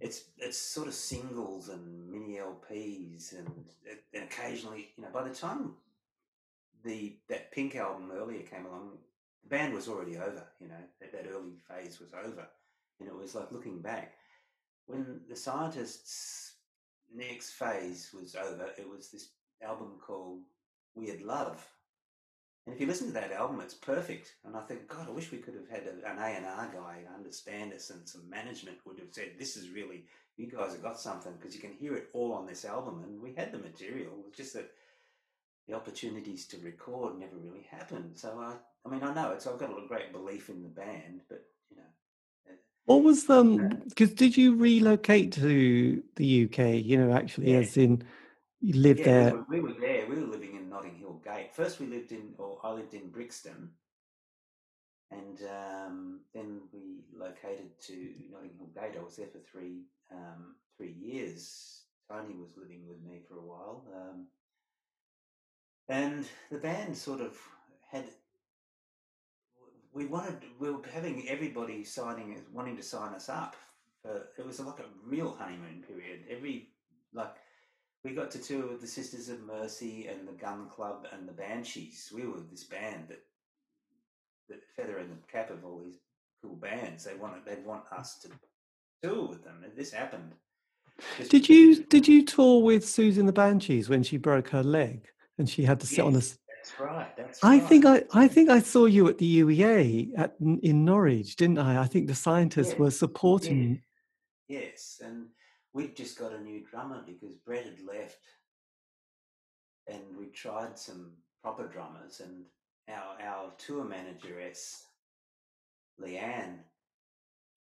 it's 0.00 0.24
it's 0.38 0.56
sort 0.56 0.88
of 0.88 0.94
singles 0.94 1.68
and 1.68 2.10
mini 2.10 2.38
LPs 2.38 3.38
and, 3.38 3.48
and 4.14 4.24
occasionally, 4.24 4.88
you 4.96 5.02
know, 5.02 5.10
by 5.12 5.28
the 5.28 5.34
time 5.34 5.74
the 6.84 7.16
that 7.28 7.52
Pink 7.52 7.76
album 7.76 8.10
earlier 8.12 8.42
came 8.42 8.66
along, 8.66 8.98
the 9.42 9.48
band 9.48 9.74
was 9.74 9.88
already 9.88 10.16
over. 10.16 10.44
You 10.60 10.68
know, 10.68 10.74
that, 11.00 11.12
that 11.12 11.26
early 11.30 11.56
phase 11.68 12.00
was 12.00 12.12
over, 12.12 12.46
and 13.00 13.08
it 13.08 13.14
was 13.14 13.34
like 13.34 13.52
looking 13.52 13.80
back 13.80 14.14
when 14.86 15.20
the 15.28 15.36
scientists' 15.36 16.54
next 17.14 17.50
phase 17.50 18.10
was 18.14 18.34
over. 18.34 18.70
It 18.78 18.88
was 18.88 19.10
this 19.10 19.30
album 19.62 19.98
called 20.04 20.40
Weird 20.94 21.22
Love, 21.22 21.64
and 22.66 22.74
if 22.74 22.80
you 22.80 22.86
listen 22.86 23.08
to 23.08 23.12
that 23.14 23.32
album, 23.32 23.60
it's 23.60 23.74
perfect. 23.74 24.36
And 24.44 24.56
I 24.56 24.60
think, 24.60 24.86
God, 24.86 25.08
I 25.08 25.12
wish 25.12 25.32
we 25.32 25.38
could 25.38 25.54
have 25.54 25.68
had 25.68 25.82
a, 25.86 26.10
an 26.10 26.18
A 26.18 26.36
and 26.36 26.46
R 26.46 26.70
guy 26.72 27.02
understand 27.14 27.72
us, 27.72 27.90
and 27.90 28.08
some 28.08 28.28
management 28.30 28.78
would 28.86 28.98
have 29.00 29.08
said, 29.10 29.32
"This 29.38 29.56
is 29.56 29.70
really 29.70 30.04
you 30.36 30.46
guys 30.46 30.72
have 30.72 30.82
got 30.82 31.00
something," 31.00 31.32
because 31.32 31.54
you 31.54 31.60
can 31.60 31.72
hear 31.72 31.96
it 31.96 32.08
all 32.12 32.32
on 32.32 32.46
this 32.46 32.64
album. 32.64 33.02
And 33.02 33.20
we 33.20 33.34
had 33.34 33.52
the 33.52 33.58
material. 33.58 34.12
It's 34.28 34.36
just 34.36 34.54
that 34.54 34.70
the 35.68 35.74
opportunities 35.74 36.46
to 36.46 36.58
record 36.58 37.18
never 37.18 37.36
really 37.36 37.66
happened. 37.70 38.12
So 38.16 38.38
I, 38.38 38.54
I 38.86 38.90
mean, 38.90 39.02
I 39.02 39.14
know 39.14 39.30
it's. 39.32 39.46
I've 39.46 39.58
got 39.58 39.70
a 39.70 39.86
great 39.86 40.12
belief 40.12 40.48
in 40.48 40.62
the 40.62 40.68
band, 40.68 41.22
but 41.28 41.44
you 41.70 41.76
know. 41.76 42.56
What 42.84 43.04
was 43.04 43.28
um? 43.30 43.68
Because 43.88 44.12
did 44.12 44.36
you 44.36 44.56
relocate 44.56 45.32
to 45.34 46.02
the 46.16 46.44
UK? 46.44 46.84
You 46.84 46.98
know, 46.98 47.12
actually, 47.12 47.52
yeah. 47.52 47.58
as 47.58 47.76
in 47.76 48.02
you 48.60 48.74
lived 48.74 49.00
yeah, 49.00 49.04
there. 49.06 49.44
We 49.48 49.60
were, 49.60 49.68
we 49.68 49.72
were 49.74 49.80
there. 49.80 50.06
We 50.08 50.16
were 50.16 50.26
living 50.26 50.56
in 50.56 50.68
Notting 50.68 50.96
Hill 50.96 51.20
Gate. 51.24 51.54
First, 51.54 51.80
we 51.80 51.86
lived 51.86 52.12
in, 52.12 52.34
or 52.38 52.58
I 52.64 52.72
lived 52.72 52.94
in 52.94 53.10
Brixton, 53.10 53.70
and 55.12 55.38
um, 55.42 56.20
then 56.34 56.62
we 56.72 57.04
located 57.16 57.70
to 57.86 57.92
Notting 58.32 58.52
Hill 58.58 58.70
Gate. 58.74 58.98
I 58.98 59.04
was 59.04 59.16
there 59.16 59.28
for 59.28 59.38
three 59.38 59.82
um, 60.10 60.56
three 60.76 60.92
years. 60.92 61.82
Tony 62.10 62.34
was 62.34 62.56
living 62.56 62.86
with 62.86 63.00
me 63.02 63.20
for 63.28 63.38
a 63.38 63.42
while. 63.42 63.84
Um, 63.94 64.26
and 65.88 66.26
the 66.50 66.58
band 66.58 66.96
sort 66.96 67.20
of 67.20 67.36
had 67.90 68.04
we 69.92 70.06
wanted 70.06 70.36
we 70.58 70.70
were 70.70 70.80
having 70.92 71.28
everybody 71.28 71.84
signing 71.84 72.40
wanting 72.52 72.76
to 72.76 72.82
sign 72.82 73.14
us 73.14 73.28
up 73.28 73.56
for, 74.02 74.28
it 74.38 74.46
was 74.46 74.60
like 74.60 74.80
a 74.80 75.08
real 75.08 75.36
honeymoon 75.38 75.84
period. 75.86 76.20
Every 76.28 76.70
like 77.12 77.36
we 78.04 78.12
got 78.12 78.30
to 78.32 78.38
tour 78.38 78.66
with 78.66 78.80
the 78.80 78.86
sisters 78.86 79.28
of 79.28 79.42
mercy 79.42 80.08
and 80.08 80.26
the 80.26 80.32
gun 80.32 80.68
club 80.68 81.06
and 81.12 81.28
the 81.28 81.32
banshees. 81.32 82.10
We 82.14 82.26
were 82.26 82.40
this 82.50 82.64
band 82.64 83.08
that 83.08 83.22
that 84.48 84.62
feather 84.76 84.98
in 84.98 85.08
the 85.08 85.16
cap 85.30 85.50
of 85.50 85.64
all 85.64 85.78
these 85.78 85.98
cool 86.42 86.56
bands. 86.56 87.04
They 87.04 87.14
wanted 87.14 87.44
they'd 87.44 87.64
want 87.64 87.84
us 87.92 88.18
to 88.20 88.28
tour 89.02 89.28
with 89.28 89.44
them. 89.44 89.62
And 89.64 89.76
this 89.76 89.92
happened. 89.92 90.32
Did 91.28 91.48
you 91.48 91.84
did 91.84 92.08
you 92.08 92.24
tour 92.24 92.62
with 92.62 92.84
Siouxsie 92.84 93.18
and 93.18 93.28
the 93.28 93.32
Banshees 93.32 93.88
when 93.88 94.02
she 94.02 94.16
broke 94.16 94.48
her 94.50 94.62
leg? 94.62 95.08
And 95.38 95.48
she 95.48 95.64
had 95.64 95.80
to 95.80 95.86
sit 95.86 95.98
yes, 95.98 96.06
on 96.06 96.14
a. 96.14 96.18
That's 96.18 96.80
right. 96.80 97.16
That's 97.16 97.42
I 97.42 97.58
right. 97.58 97.68
think 97.68 97.84
I, 97.84 98.04
I 98.12 98.28
think 98.28 98.50
I 98.50 98.60
saw 98.60 98.86
you 98.86 99.08
at 99.08 99.18
the 99.18 99.40
UEA 99.40 100.12
at 100.16 100.36
in 100.40 100.84
Norwich, 100.84 101.36
didn't 101.36 101.58
I? 101.58 101.80
I 101.80 101.86
think 101.86 102.06
the 102.06 102.14
scientists 102.14 102.78
were 102.78 102.90
supporting. 102.90 103.80
Yeah. 104.48 104.60
Yes, 104.60 105.00
and 105.04 105.26
we'd 105.72 105.96
just 105.96 106.18
got 106.18 106.32
a 106.32 106.40
new 106.40 106.62
drummer 106.64 107.02
because 107.06 107.34
Brett 107.36 107.64
had 107.64 107.80
left, 107.80 108.20
and 109.86 110.02
we 110.18 110.26
tried 110.26 110.78
some 110.78 111.12
proper 111.42 111.66
drummers, 111.66 112.20
and 112.20 112.44
our 112.88 113.16
our 113.20 113.52
tour 113.58 113.84
manageress, 113.84 114.84
Leanne, 116.00 116.58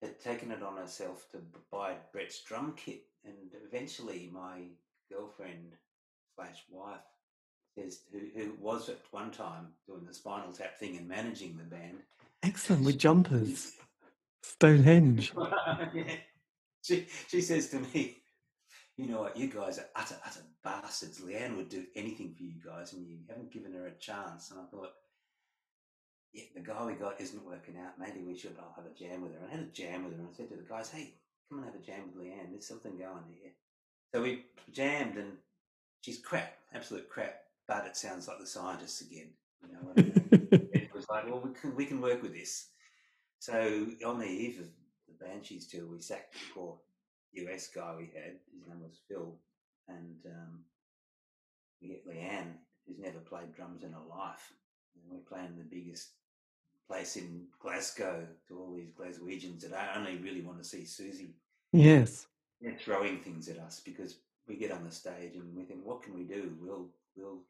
had 0.02 0.20
taken 0.20 0.50
it 0.52 0.62
on 0.62 0.76
herself 0.76 1.26
to 1.32 1.38
buy 1.72 1.94
Brett's 2.12 2.42
drum 2.42 2.74
kit, 2.76 3.04
and 3.24 3.34
eventually 3.66 4.30
my 4.32 4.60
girlfriend 5.10 5.72
slash 6.36 6.64
wife 6.70 7.00
is 7.76 8.02
who, 8.12 8.20
who 8.34 8.52
was 8.60 8.88
at 8.88 9.00
one 9.10 9.30
time 9.30 9.68
doing 9.86 10.04
the 10.06 10.14
Spinal 10.14 10.52
Tap 10.52 10.78
thing 10.78 10.96
and 10.96 11.08
managing 11.08 11.56
the 11.56 11.64
band. 11.64 11.98
Excellent 12.42 12.84
with 12.84 12.98
jumpers, 13.06 13.72
Stonehenge. 14.42 15.32
yeah. 15.94 16.16
She 16.82 17.06
she 17.28 17.40
says 17.40 17.68
to 17.70 17.80
me, 17.80 18.18
"You 18.96 19.08
know 19.08 19.20
what? 19.20 19.36
You 19.36 19.48
guys 19.48 19.78
are 19.78 19.88
utter 19.96 20.16
utter 20.24 20.40
bastards. 20.62 21.20
Leanne 21.20 21.56
would 21.56 21.68
do 21.68 21.84
anything 21.96 22.34
for 22.36 22.42
you 22.42 22.54
guys, 22.64 22.92
and 22.92 23.06
you 23.06 23.18
haven't 23.28 23.52
given 23.52 23.72
her 23.72 23.86
a 23.86 23.92
chance." 23.92 24.50
And 24.50 24.60
I 24.60 24.64
thought, 24.64 24.92
yeah, 26.32 26.44
the 26.54 26.60
guy 26.60 26.84
we 26.84 26.92
got 26.94 27.20
isn't 27.20 27.46
working 27.46 27.76
out. 27.78 27.98
Maybe 27.98 28.22
we 28.22 28.36
should. 28.36 28.56
I'll 28.58 28.74
have 28.76 28.90
a 28.90 28.94
jam 28.94 29.22
with 29.22 29.32
her. 29.32 29.38
And 29.38 29.48
I 29.48 29.56
had 29.56 29.60
a 29.60 29.72
jam 29.72 30.04
with 30.04 30.14
her, 30.14 30.20
and 30.20 30.28
I 30.28 30.36
said 30.36 30.50
to 30.50 30.56
the 30.56 30.62
guys, 30.62 30.90
"Hey, 30.90 31.14
come 31.48 31.58
and 31.58 31.66
have 31.66 31.80
a 31.80 31.84
jam 31.84 32.02
with 32.06 32.24
Leanne. 32.24 32.50
There's 32.50 32.68
something 32.68 32.98
going 32.98 33.24
here." 33.28 33.52
So 34.14 34.22
we 34.22 34.44
jammed, 34.70 35.16
and 35.16 35.32
she's 36.02 36.18
crap, 36.18 36.52
absolute 36.72 37.08
crap 37.08 37.43
but 37.66 37.86
it 37.86 37.96
sounds 37.96 38.28
like 38.28 38.38
the 38.38 38.46
scientists 38.46 39.00
again. 39.00 39.30
You 39.62 39.72
know, 39.72 39.92
it 40.72 40.94
was 40.94 41.06
like, 41.08 41.26
well, 41.26 41.40
we 41.40 41.52
can 41.52 41.74
we 41.74 41.86
can 41.86 42.00
work 42.00 42.22
with 42.22 42.34
this. 42.34 42.68
So 43.38 43.86
on 44.06 44.18
the 44.18 44.26
eve 44.26 44.60
of 44.60 44.66
the 45.08 45.24
Banshees 45.24 45.66
tour, 45.66 45.86
we 45.86 46.00
sacked 46.00 46.34
the 46.34 46.40
poor 46.54 46.78
US 47.32 47.68
guy 47.68 47.94
we 47.96 48.10
had. 48.14 48.36
His 48.52 48.66
name 48.68 48.82
was 48.82 49.00
Phil, 49.08 49.34
and 49.88 50.16
um, 50.26 50.60
we 51.80 51.88
get 51.88 52.06
Leanne 52.06 52.54
who's 52.86 52.98
never 52.98 53.18
played 53.18 53.54
drums 53.54 53.82
in 53.82 53.92
her 53.92 54.08
life. 54.08 54.52
And 54.94 55.04
we're 55.10 55.36
playing 55.36 55.56
the 55.56 55.64
biggest 55.64 56.10
place 56.86 57.16
in 57.16 57.46
Glasgow 57.60 58.26
to 58.48 58.58
all 58.58 58.74
these 58.74 58.90
Glaswegians 58.90 59.68
that 59.68 59.96
only 59.96 60.16
really 60.18 60.42
want 60.42 60.58
to 60.58 60.64
see 60.64 60.82
Siouxsie. 60.82 61.32
Yes. 61.72 62.26
They're 62.60 62.78
throwing 62.78 63.20
things 63.20 63.48
at 63.48 63.58
us 63.58 63.80
because 63.84 64.16
we 64.46 64.56
get 64.56 64.70
on 64.70 64.84
the 64.84 64.90
stage 64.90 65.34
and 65.34 65.54
we 65.56 65.64
think, 65.64 65.80
what 65.84 66.02
can 66.02 66.14
we 66.14 66.24
do? 66.24 66.54
We'll 66.60 66.88
we'll 67.16 67.40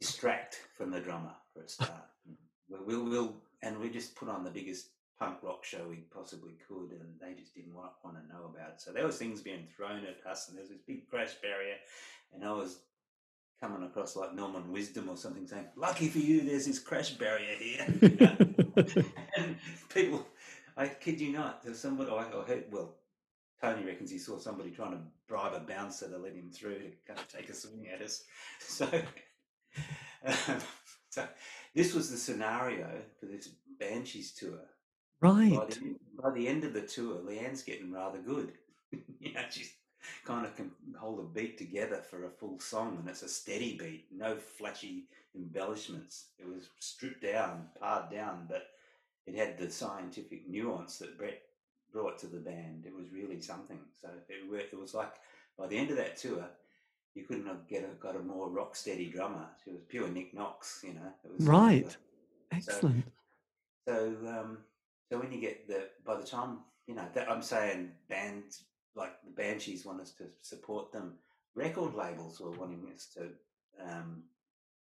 distract 0.00 0.60
from 0.76 0.90
the 0.90 1.00
drummer 1.00 1.34
for 1.52 1.62
a 1.62 1.68
start. 1.68 1.90
Mm-hmm. 2.28 2.84
we'll, 2.86 3.04
we'll, 3.04 3.10
we'll 3.10 3.34
and 3.62 3.78
we 3.78 3.88
just 3.88 4.14
put 4.14 4.28
on 4.28 4.44
the 4.44 4.50
biggest 4.50 4.88
punk 5.18 5.38
rock 5.42 5.64
show 5.64 5.86
we 5.88 6.04
possibly 6.14 6.52
could, 6.68 6.90
and 6.92 7.14
they 7.20 7.38
just 7.38 7.54
didn't 7.54 7.74
want, 7.74 7.92
want 8.04 8.16
to 8.16 8.32
know 8.32 8.44
about 8.52 8.74
it. 8.74 8.80
So 8.80 8.92
there 8.92 9.06
was 9.06 9.16
things 9.16 9.40
being 9.40 9.66
thrown 9.74 10.02
at 10.04 10.30
us, 10.30 10.48
and 10.48 10.56
there 10.56 10.62
was 10.62 10.70
this 10.70 10.80
big 10.86 11.08
crash 11.08 11.34
barrier, 11.42 11.76
and 12.34 12.44
I 12.44 12.52
was 12.52 12.80
coming 13.60 13.82
across 13.82 14.16
like 14.16 14.34
Norman 14.34 14.70
Wisdom 14.70 15.08
or 15.08 15.16
something, 15.16 15.46
saying, 15.46 15.66
"Lucky 15.76 16.08
for 16.08 16.18
you, 16.18 16.42
there's 16.42 16.66
this 16.66 16.78
crash 16.78 17.10
barrier 17.12 17.56
here." 17.58 17.86
and 19.38 19.56
people, 19.88 20.26
I 20.76 20.88
kid 20.88 21.20
you 21.20 21.32
not, 21.32 21.62
there's 21.64 21.78
somebody 21.78 22.10
I 22.10 22.24
heard. 22.42 22.64
Well, 22.70 22.96
Tony 23.60 23.86
reckons 23.86 24.10
he 24.10 24.18
saw 24.18 24.38
somebody 24.38 24.70
trying 24.70 24.92
to 24.92 24.98
bribe 25.28 25.54
a 25.54 25.60
bouncer 25.60 26.08
to 26.10 26.18
let 26.18 26.34
him 26.34 26.50
through 26.50 26.78
to 26.78 26.90
kind 27.06 27.18
of 27.18 27.28
take 27.28 27.48
a 27.48 27.54
swing 27.54 27.86
at 27.92 28.02
us. 28.02 28.24
So, 28.60 28.86
um, 30.24 30.58
so 31.10 31.26
this 31.74 31.94
was 31.94 32.10
the 32.10 32.16
scenario 32.16 32.88
for 33.20 33.26
this 33.26 33.48
Banshees 33.78 34.32
tour. 34.32 34.60
Right. 35.20 35.56
By 35.56 35.66
the, 35.66 35.96
by 36.22 36.30
the 36.30 36.48
end 36.48 36.64
of 36.64 36.72
the 36.72 36.82
tour, 36.82 37.20
Leanne's 37.22 37.62
getting 37.62 37.92
rather 37.92 38.18
good. 38.18 38.52
you 39.20 39.32
know, 39.32 39.40
she's 39.50 39.72
kind 40.24 40.46
of 40.46 40.54
can 40.56 40.70
hold 40.98 41.20
a 41.20 41.22
beat 41.22 41.58
together 41.58 42.02
for 42.02 42.26
a 42.26 42.30
full 42.30 42.58
song, 42.60 42.96
and 42.98 43.08
it's 43.08 43.22
a 43.22 43.28
steady 43.28 43.76
beat, 43.76 44.06
no 44.12 44.36
flashy 44.36 45.04
embellishments. 45.34 46.26
It 46.38 46.46
was 46.46 46.68
stripped 46.80 47.22
down, 47.22 47.68
pared 47.80 48.10
down, 48.10 48.46
but 48.48 48.68
it 49.26 49.34
had 49.34 49.58
the 49.58 49.70
scientific 49.70 50.48
nuance 50.48 50.98
that 50.98 51.18
Brett 51.18 51.42
brought 51.92 52.18
to 52.20 52.26
the 52.26 52.38
band. 52.38 52.84
It 52.86 52.94
was 52.94 53.10
really 53.12 53.40
something. 53.40 53.78
So 54.00 54.08
it, 54.28 54.68
it 54.72 54.78
was 54.78 54.94
like 54.94 55.14
by 55.58 55.66
the 55.66 55.76
end 55.76 55.90
of 55.90 55.96
that 55.96 56.16
tour, 56.16 56.44
you 57.16 57.24
couldn't 57.24 57.46
have 57.46 57.66
get 57.66 57.82
a, 57.82 57.94
got 58.00 58.14
a 58.14 58.20
more 58.20 58.48
rock 58.48 58.76
steady 58.76 59.06
drummer. 59.06 59.46
It 59.66 59.72
was 59.72 59.82
pure 59.88 60.08
Nick 60.08 60.34
Knox, 60.34 60.84
you 60.86 60.94
know. 60.94 61.12
It 61.24 61.32
was 61.38 61.46
right. 61.46 61.96
Excellent. 62.52 63.04
So, 63.88 64.16
so, 64.22 64.28
um, 64.28 64.58
so 65.10 65.18
when 65.18 65.32
you 65.32 65.40
get 65.40 65.66
the 65.66 65.88
by 66.04 66.16
the 66.16 66.26
time 66.26 66.58
you 66.86 66.94
know 66.94 67.06
that 67.14 67.30
I'm 67.30 67.42
saying 67.42 67.92
bands 68.08 68.64
like 68.94 69.12
the 69.24 69.30
Banshees 69.30 69.84
want 69.84 70.00
us 70.00 70.12
to 70.12 70.24
support 70.42 70.92
them, 70.92 71.14
record 71.54 71.94
labels 71.94 72.38
were 72.40 72.50
wanting 72.50 72.86
us 72.94 73.08
to 73.14 73.28
um, 73.82 74.22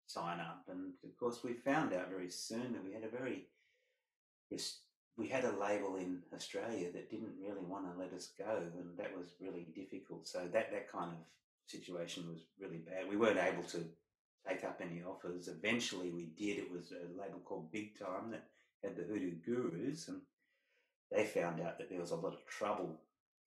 sign 0.06 0.40
up, 0.40 0.64
and 0.70 0.92
of 1.04 1.16
course 1.18 1.42
we 1.42 1.54
found 1.54 1.92
out 1.92 2.08
very 2.08 2.30
soon 2.30 2.72
that 2.72 2.84
we 2.84 2.92
had 2.92 3.04
a 3.04 3.08
very 3.08 3.46
we 5.16 5.28
had 5.28 5.44
a 5.44 5.58
label 5.58 5.96
in 5.96 6.18
Australia 6.34 6.90
that 6.92 7.10
didn't 7.10 7.32
really 7.40 7.64
want 7.64 7.92
to 7.92 7.98
let 7.98 8.12
us 8.12 8.30
go, 8.38 8.62
and 8.78 8.96
that 8.96 9.16
was 9.16 9.34
really 9.40 9.66
difficult. 9.74 10.26
So 10.26 10.40
that 10.52 10.70
that 10.72 10.90
kind 10.90 11.10
of 11.10 11.18
situation 11.72 12.28
was 12.28 12.40
really 12.60 12.78
bad. 12.78 13.08
We 13.08 13.16
weren't 13.16 13.38
able 13.38 13.64
to 13.64 13.84
take 14.46 14.64
up 14.64 14.80
any 14.80 15.02
offers. 15.02 15.48
Eventually, 15.48 16.10
we 16.10 16.26
did. 16.36 16.58
It 16.58 16.70
was 16.70 16.92
a 16.92 17.20
label 17.20 17.40
called 17.44 17.72
Big 17.72 17.98
Time 17.98 18.30
that 18.30 18.44
had 18.82 18.96
the 18.96 19.04
Hoodoo 19.04 19.36
Gurus, 19.44 20.08
and 20.08 20.20
they 21.10 21.24
found 21.24 21.60
out 21.60 21.78
that 21.78 21.88
there 21.88 22.00
was 22.00 22.10
a 22.10 22.16
lot 22.16 22.34
of 22.34 22.46
trouble 22.46 23.00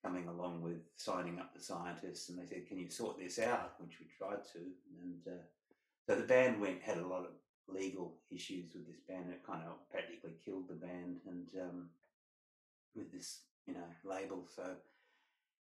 coming 0.03 0.27
along 0.27 0.61
with 0.61 0.81
signing 0.95 1.39
up 1.39 1.53
the 1.53 1.61
scientists, 1.61 2.29
and 2.29 2.39
they 2.39 2.45
said, 2.45 2.67
"Can 2.67 2.77
you 2.79 2.89
sort 2.89 3.17
this 3.17 3.39
out?" 3.39 3.73
Which 3.79 3.99
we 3.99 4.07
tried 4.17 4.43
to, 4.53 4.59
and 5.03 5.21
uh, 5.27 5.43
so 6.07 6.15
the 6.15 6.27
band 6.27 6.61
went 6.61 6.81
had 6.81 6.97
a 6.97 7.07
lot 7.07 7.25
of 7.25 7.31
legal 7.67 8.13
issues 8.31 8.73
with 8.73 8.85
this 8.87 9.01
band. 9.07 9.29
It 9.29 9.45
kind 9.45 9.63
of 9.65 9.89
practically 9.89 10.33
killed 10.43 10.67
the 10.67 10.75
band, 10.75 11.21
and 11.27 11.49
um, 11.61 11.89
with 12.95 13.11
this 13.11 13.41
you 13.67 13.73
know 13.73 13.89
label, 14.03 14.47
so 14.55 14.75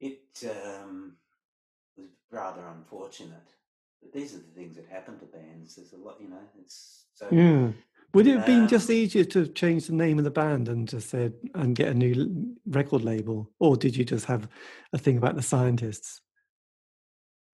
it 0.00 0.44
um, 0.50 1.16
was 1.96 2.08
rather 2.30 2.62
unfortunate. 2.76 3.54
But 4.02 4.12
these 4.12 4.34
are 4.34 4.38
the 4.38 4.54
things 4.54 4.76
that 4.76 4.86
happen 4.90 5.18
to 5.18 5.26
bands. 5.26 5.76
There's 5.76 5.92
a 5.92 5.96
lot, 5.96 6.16
you 6.20 6.28
know. 6.28 6.42
It's 6.60 7.06
so. 7.14 7.28
Yeah. 7.30 7.68
Would 8.14 8.26
it 8.26 8.36
have 8.36 8.46
been 8.46 8.68
just 8.68 8.90
um 8.90 8.96
easier 8.96 9.24
to 9.24 9.46
change 9.46 9.86
the 9.86 9.94
name 9.94 10.18
of 10.18 10.24
the 10.24 10.30
band 10.30 10.68
and 10.68 10.86
just 10.86 11.08
said 11.08 11.32
and 11.54 11.74
get 11.74 11.88
a 11.88 11.94
new 11.94 12.54
record 12.66 13.02
label, 13.02 13.50
or 13.58 13.74
did 13.74 13.96
you 13.96 14.04
just 14.04 14.26
have 14.26 14.48
a 14.92 14.98
thing 14.98 15.16
about 15.16 15.34
the 15.34 15.42
scientists? 15.42 16.20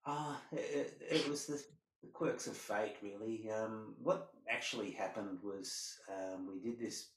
Ah, 0.05 0.41
uh, 0.53 0.57
it, 0.57 1.01
it, 1.09 1.29
was 1.29 1.47
the 1.47 1.63
the 2.03 2.09
quirks 2.09 2.49
of 2.49 2.57
fate, 2.57 2.97
really. 3.03 3.49
Um, 3.51 3.95
what 4.03 4.31
actually 4.51 4.91
happened 4.91 5.39
was 5.45 5.99
um, 6.09 6.49
we 6.49 6.59
did 6.59 6.81
this 6.81 7.11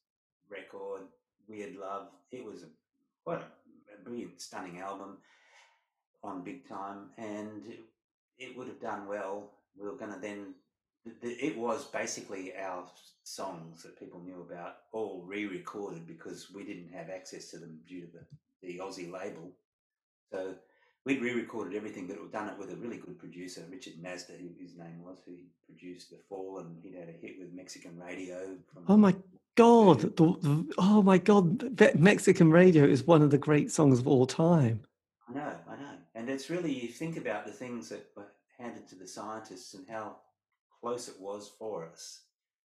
record, 0.49 1.01
Weird 1.47 1.77
Love. 1.77 2.09
It 2.31 2.45
was 2.45 2.63
a, 2.63 3.31
a, 3.31 3.35
a 3.37 4.03
brilliant, 4.03 4.39
stunning 4.39 4.79
album 4.79 5.17
on 6.23 6.43
Big 6.43 6.67
Time, 6.67 7.09
and 7.17 7.63
it, 7.67 7.79
it 8.37 8.57
would 8.57 8.67
have 8.67 8.81
done 8.81 9.07
well. 9.07 9.51
We 9.77 9.87
were 9.87 9.95
going 9.95 10.13
to 10.13 10.19
then. 10.19 10.55
It 11.23 11.57
was 11.57 11.85
basically 11.85 12.53
our 12.55 12.83
songs 13.23 13.81
that 13.81 13.99
people 13.99 14.19
knew 14.19 14.45
about, 14.47 14.75
all 14.91 15.23
re-recorded 15.25 16.05
because 16.05 16.51
we 16.53 16.63
didn't 16.63 16.93
have 16.93 17.09
access 17.09 17.49
to 17.49 17.57
them 17.57 17.79
due 17.87 18.01
to 18.01 18.07
the, 18.07 18.25
the 18.61 18.77
Aussie 18.77 19.11
label. 19.11 19.51
So 20.31 20.53
we'd 21.05 21.21
re-recorded 21.21 21.75
everything, 21.75 22.05
but 22.05 22.21
we'd 22.21 22.31
done 22.31 22.49
it 22.49 22.59
with 22.59 22.71
a 22.71 22.75
really 22.75 22.97
good 22.97 23.17
producer, 23.17 23.63
Richard 23.71 23.93
Mazda, 24.01 24.33
who 24.33 24.49
his 24.59 24.77
name 24.77 25.01
was, 25.03 25.17
who 25.25 25.33
produced 25.65 26.11
The 26.11 26.17
Fall, 26.29 26.59
and 26.59 26.77
he'd 26.83 26.95
had 26.95 27.09
a 27.09 27.13
hit 27.13 27.39
with 27.39 27.51
Mexican 27.53 27.99
radio. 27.99 28.55
oh 28.87 28.97
my 28.97 29.15
God! 29.55 30.01
The, 30.01 30.37
the, 30.41 30.73
oh 30.77 31.01
my 31.01 31.17
God! 31.17 31.79
Mexican 31.99 32.51
radio 32.51 32.83
is 32.85 33.03
one 33.03 33.21
of 33.21 33.31
the 33.31 33.37
great 33.37 33.71
songs 33.71 33.99
of 33.99 34.07
all 34.07 34.27
time. 34.27 34.81
I 35.29 35.33
know, 35.33 35.41
I 35.41 35.70
know, 35.70 35.70
and 36.15 36.29
it's 36.29 36.49
really 36.49 36.73
you 36.73 36.87
think 36.87 37.17
about 37.17 37.45
the 37.45 37.51
things 37.51 37.89
that 37.89 38.07
were 38.15 38.27
handed 38.59 38.87
to 38.89 38.95
the 38.95 39.07
scientists 39.07 39.73
and 39.73 39.85
how 39.89 40.17
close 40.81 41.07
it 41.07 41.19
was 41.19 41.51
for 41.59 41.87
us, 41.87 42.21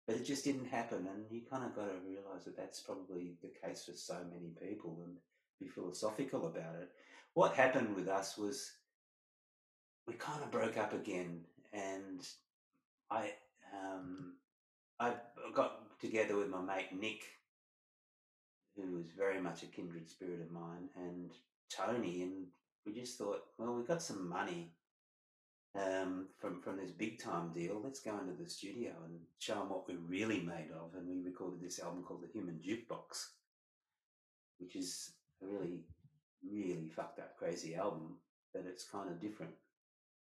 but 0.07 0.17
it 0.17 0.25
just 0.25 0.45
didn't 0.45 0.67
happen, 0.67 1.07
and 1.07 1.25
you 1.31 1.43
kind 1.49 1.65
of 1.65 1.75
got 1.75 1.87
to 1.87 2.09
realize 2.09 2.45
that 2.45 2.57
that's 2.57 2.81
probably 2.81 3.37
the 3.43 3.53
case 3.63 3.85
for 3.85 3.93
so 3.93 4.17
many 4.33 4.53
people, 4.61 5.03
and 5.05 5.17
be 5.61 5.67
philosophical 5.67 6.47
about 6.47 6.77
it. 6.81 6.91
What 7.35 7.55
happened 7.55 7.95
with 7.95 8.09
us 8.09 8.37
was 8.37 8.73
we 10.07 10.15
kind 10.15 10.43
of 10.43 10.51
broke 10.51 10.79
up 10.79 10.93
again, 10.93 11.41
and 11.73 12.27
I 13.11 13.33
um, 13.73 14.35
I 14.99 15.13
got 15.55 15.99
together 16.01 16.37
with 16.37 16.49
my 16.49 16.61
mate 16.61 16.99
Nick, 16.99 17.23
who 18.77 18.97
was 18.97 19.07
very 19.17 19.41
much 19.41 19.63
a 19.63 19.67
kindred 19.67 20.09
spirit 20.09 20.41
of 20.41 20.51
mine, 20.51 20.89
and 20.97 21.33
Tony, 21.71 22.23
and 22.23 22.47
we 22.87 22.93
just 22.93 23.19
thought, 23.19 23.43
well, 23.59 23.75
we've 23.75 23.89
got 23.89 24.03
some 24.03 24.29
money 24.29 24.73
um, 25.75 26.27
from 26.39 26.61
from 26.61 26.77
this 26.77 26.91
big 26.91 27.19
time 27.19 27.53
deal. 27.53 27.81
Let's 27.83 28.01
go 28.01 28.19
into 28.19 28.43
the 28.43 28.49
studio 28.49 28.93
and 29.05 29.19
show 29.39 29.55
them 29.55 29.71
what 29.71 29.89
we're 29.89 29.99
really 29.99 30.41
made 30.41 30.71
of. 30.75 30.95
And 30.97 31.09
we 31.09 31.21
recorded 31.23 31.61
this 31.61 31.81
album 31.81 32.03
called 32.03 32.23
The 32.23 32.33
Human 32.33 32.61
Jukebox, 32.67 33.27
which 34.59 34.77
is 34.77 35.13
a 35.43 35.47
really 35.47 35.81
really 36.45 36.89
fucked 36.89 37.19
up, 37.19 37.37
crazy 37.37 37.75
album, 37.75 38.17
but 38.53 38.65
it's 38.67 38.85
kind 38.85 39.11
of 39.11 39.21
different. 39.21 39.53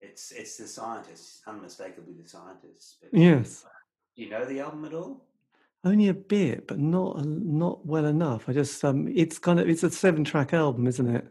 It's 0.01 0.33
it's 0.33 0.57
the 0.57 0.67
scientists, 0.67 1.43
unmistakably 1.47 2.15
the 2.21 2.29
scientists. 2.29 2.97
But 3.01 3.19
yes. 3.19 3.65
Do 4.17 4.23
you 4.23 4.31
know 4.31 4.45
the 4.45 4.61
album 4.61 4.85
at 4.85 4.95
all? 4.95 5.25
Only 5.85 6.09
a 6.09 6.15
bit, 6.15 6.69
but 6.69 6.79
not 6.79 7.25
not 7.25 7.85
well 7.87 8.05
enough. 8.05 8.49
I 8.49 8.53
just 8.53 8.85
um, 8.85 9.09
it's 9.09 9.39
kind 9.39 9.59
of 9.59 9.69
it's 9.69 9.83
a 9.83 9.91
seven 9.91 10.25
track 10.25 10.53
album, 10.53 10.87
isn't 10.87 11.09
it? 11.15 11.27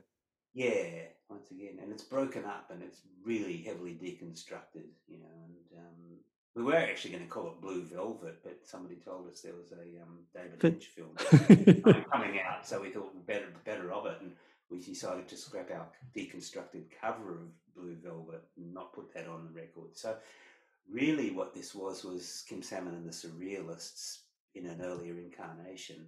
Yeah, 0.53 1.10
once 1.51 1.61
again, 1.61 1.79
and 1.81 1.91
it's 1.91 2.03
broken 2.03 2.45
up 2.45 2.69
and 2.71 2.81
it's 2.81 3.01
really 3.23 3.57
heavily 3.57 3.91
deconstructed, 3.91 4.85
you 5.07 5.19
know. 5.19 5.25
And 5.45 5.79
um, 5.79 6.17
we 6.55 6.63
were 6.63 6.75
actually 6.75 7.11
going 7.11 7.23
to 7.23 7.29
call 7.29 7.47
it 7.47 7.61
Blue 7.61 7.83
Velvet, 7.83 8.39
but 8.43 8.59
somebody 8.65 8.95
told 8.95 9.27
us 9.27 9.41
there 9.41 9.53
was 9.53 9.71
a 9.71 10.01
um, 10.01 10.19
David. 10.33 10.63
Lynch 10.63 10.87
film 10.87 12.03
coming 12.11 12.39
out, 12.39 12.67
so 12.67 12.81
we 12.81 12.89
thought 12.89 13.25
better 13.25 13.47
better 13.65 13.91
of 13.91 14.05
it. 14.05 14.17
And 14.21 14.31
we 14.69 14.79
decided 14.79 15.27
to 15.27 15.37
scrap 15.37 15.71
our 15.71 15.87
deconstructed 16.15 16.85
cover 17.01 17.33
of 17.33 17.75
Blue 17.75 17.95
Velvet 18.01 18.43
and 18.57 18.73
not 18.73 18.93
put 18.93 19.13
that 19.13 19.27
on 19.27 19.45
the 19.45 19.59
record. 19.59 19.95
So, 19.95 20.15
really, 20.91 21.31
what 21.31 21.53
this 21.53 21.75
was 21.75 22.03
was 22.03 22.43
Kim 22.47 22.61
Salmon 22.61 22.95
and 22.95 23.07
the 23.07 23.13
Surrealists 23.13 24.19
in 24.55 24.65
an 24.65 24.81
earlier 24.81 25.17
incarnation. 25.17 26.05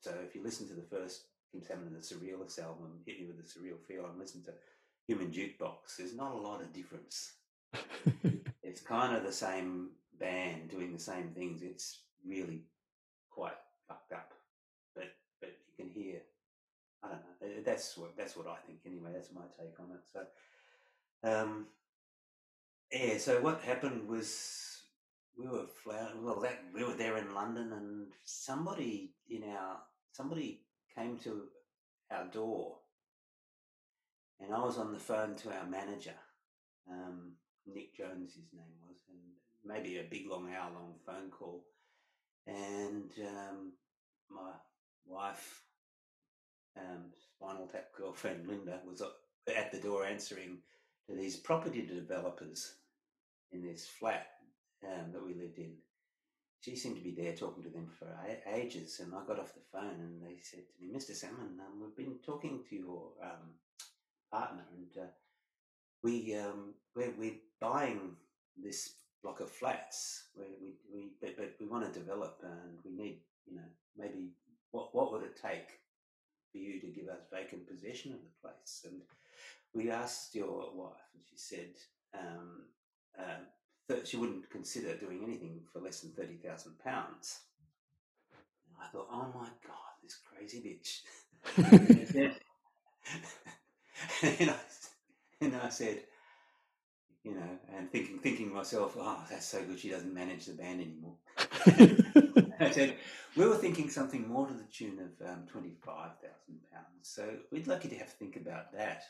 So, 0.00 0.14
if 0.24 0.34
you 0.34 0.42
listen 0.42 0.68
to 0.68 0.74
the 0.74 0.82
first 0.82 1.24
Salmon 1.66 1.88
and 1.88 1.96
the 1.96 2.00
surrealist 2.00 2.62
album, 2.62 3.00
Hit 3.06 3.20
Me 3.20 3.26
with 3.26 3.38
a 3.38 3.48
Surreal 3.48 3.80
Feel, 3.86 4.04
I'm 4.04 4.18
listening 4.18 4.44
to 4.44 4.52
Human 5.06 5.30
Jukebox, 5.30 5.96
there's 5.98 6.14
not 6.14 6.34
a 6.34 6.38
lot 6.38 6.60
of 6.60 6.72
difference. 6.72 7.32
it's 8.62 8.80
kind 8.80 9.16
of 9.16 9.24
the 9.24 9.32
same 9.32 9.90
band 10.18 10.68
doing 10.68 10.92
the 10.92 10.98
same 10.98 11.30
things. 11.30 11.62
It's 11.62 12.00
really 12.26 12.62
quite 13.30 13.56
fucked 13.86 14.12
up, 14.12 14.32
but 14.94 15.08
but 15.40 15.50
you 15.66 15.84
can 15.84 15.92
hear 15.92 16.20
I 17.02 17.08
don't 17.08 17.20
know. 17.20 17.62
That's 17.64 17.96
what 17.96 18.16
that's 18.16 18.36
what 18.36 18.46
I 18.46 18.56
think 18.66 18.80
anyway. 18.86 19.10
That's 19.12 19.32
my 19.32 19.42
take 19.58 19.78
on 19.78 19.90
it. 19.92 20.02
So, 20.12 21.30
um, 21.30 21.66
yeah, 22.92 23.18
so 23.18 23.40
what 23.40 23.60
happened 23.62 24.08
was 24.08 24.82
we 25.38 25.46
were 25.46 25.66
flower, 25.66 26.10
well, 26.20 26.40
that 26.40 26.58
we 26.74 26.84
were 26.84 26.94
there 26.94 27.18
in 27.18 27.34
London, 27.34 27.72
and 27.72 28.06
somebody 28.24 29.12
in 29.28 29.44
our 29.44 29.78
somebody 30.12 30.62
came 30.98 31.18
to 31.18 31.42
our 32.10 32.26
door, 32.26 32.76
and 34.40 34.52
I 34.52 34.64
was 34.64 34.78
on 34.78 34.92
the 34.92 34.98
phone 34.98 35.36
to 35.36 35.50
our 35.50 35.66
manager, 35.66 36.14
um, 36.90 37.32
Nick 37.66 37.96
Jones, 37.96 38.34
his 38.34 38.52
name 38.52 38.74
was, 38.86 38.96
and 39.08 39.18
maybe 39.64 39.98
a 39.98 40.08
big 40.10 40.26
long 40.28 40.52
hour 40.52 40.72
long 40.72 40.94
phone 41.06 41.30
call, 41.30 41.64
and 42.46 43.10
um, 43.20 43.72
my 44.30 44.52
wife, 45.06 45.62
um, 46.76 47.12
Spinal 47.36 47.68
Tap 47.68 47.88
girlfriend 47.96 48.46
Linda, 48.46 48.80
was 48.86 49.02
at 49.54 49.72
the 49.72 49.78
door 49.78 50.04
answering 50.04 50.58
to 51.08 51.14
these 51.14 51.36
property 51.36 51.82
developers 51.86 52.74
in 53.52 53.62
this 53.62 53.86
flat 53.86 54.26
um, 54.84 55.12
that 55.12 55.24
we 55.24 55.34
lived 55.34 55.58
in. 55.58 55.74
She 56.60 56.74
seemed 56.74 56.96
to 56.96 57.02
be 57.02 57.12
there 57.12 57.34
talking 57.34 57.62
to 57.62 57.70
them 57.70 57.88
for 57.98 58.08
ages, 58.52 59.00
and 59.00 59.14
I 59.14 59.24
got 59.24 59.38
off 59.38 59.54
the 59.54 59.60
phone 59.72 60.00
and 60.00 60.22
they 60.22 60.38
said 60.42 60.64
to 60.66 60.84
me, 60.84 60.92
"Mr. 60.92 61.14
Salmon, 61.14 61.60
um, 61.60 61.80
we've 61.80 61.96
been 61.96 62.18
talking 62.24 62.64
to 62.68 62.76
your 62.76 63.12
um, 63.22 63.54
partner, 64.32 64.64
and 64.76 65.04
uh, 65.04 65.06
we 66.02 66.34
um, 66.36 66.74
we're, 66.96 67.14
we're 67.16 67.40
buying 67.60 68.16
this 68.56 68.94
block 69.22 69.40
of 69.40 69.50
flats. 69.50 70.24
We, 70.36 70.44
we, 70.60 70.74
we 70.92 71.08
but, 71.20 71.36
but 71.36 71.54
we 71.60 71.66
want 71.66 71.92
to 71.92 71.98
develop, 71.98 72.42
and 72.42 72.78
we 72.84 72.90
need, 72.90 73.20
you 73.46 73.56
know, 73.56 73.68
maybe 73.96 74.32
what 74.72 74.94
what 74.94 75.12
would 75.12 75.22
it 75.22 75.40
take 75.40 75.80
for 76.50 76.58
you 76.58 76.80
to 76.80 76.86
give 76.88 77.08
us 77.08 77.20
vacant 77.32 77.68
possession 77.68 78.12
of 78.12 78.18
the 78.18 78.48
place?" 78.48 78.84
And 78.84 79.00
we 79.74 79.90
asked 79.90 80.34
your 80.34 80.72
wife, 80.74 81.06
and 81.14 81.22
she 81.30 81.36
said 81.36 81.74
um, 82.14 82.62
uh, 83.18 83.44
she 84.04 84.16
wouldn't 84.16 84.50
consider 84.50 84.94
doing 84.96 85.20
anything 85.24 85.60
for 85.72 85.80
less 85.80 86.00
than 86.00 86.12
thirty 86.12 86.36
thousand 86.36 86.78
pounds. 86.78 87.40
I 88.80 88.86
thought, 88.88 89.08
oh 89.10 89.26
my 89.34 89.48
god, 89.66 89.94
this 90.02 90.18
crazy 90.32 90.60
bitch. 90.60 91.02
and, 94.22 94.50
I, 94.50 94.56
and 95.40 95.56
I 95.56 95.68
said, 95.68 96.02
you 97.24 97.34
know, 97.34 97.58
and 97.76 97.90
thinking 97.90 98.18
thinking 98.18 98.52
myself, 98.52 98.96
oh, 98.98 99.24
that's 99.30 99.46
so 99.46 99.62
good. 99.62 99.78
She 99.78 99.90
doesn't 99.90 100.14
manage 100.14 100.46
the 100.46 100.52
band 100.54 100.80
anymore. 100.80 101.16
I 102.60 102.70
said, 102.70 102.96
we 103.36 103.46
were 103.46 103.56
thinking 103.56 103.88
something 103.88 104.26
more 104.28 104.46
to 104.46 104.54
the 104.54 104.64
tune 104.72 104.98
of 104.98 105.28
um, 105.28 105.44
twenty 105.46 105.74
five 105.84 106.12
thousand 106.20 106.60
pounds. 106.72 107.02
So 107.02 107.28
we'd 107.50 107.66
like 107.66 107.84
you 107.84 107.90
to 107.90 107.96
have 107.96 108.10
to 108.10 108.16
think 108.16 108.36
about 108.36 108.72
that. 108.72 109.02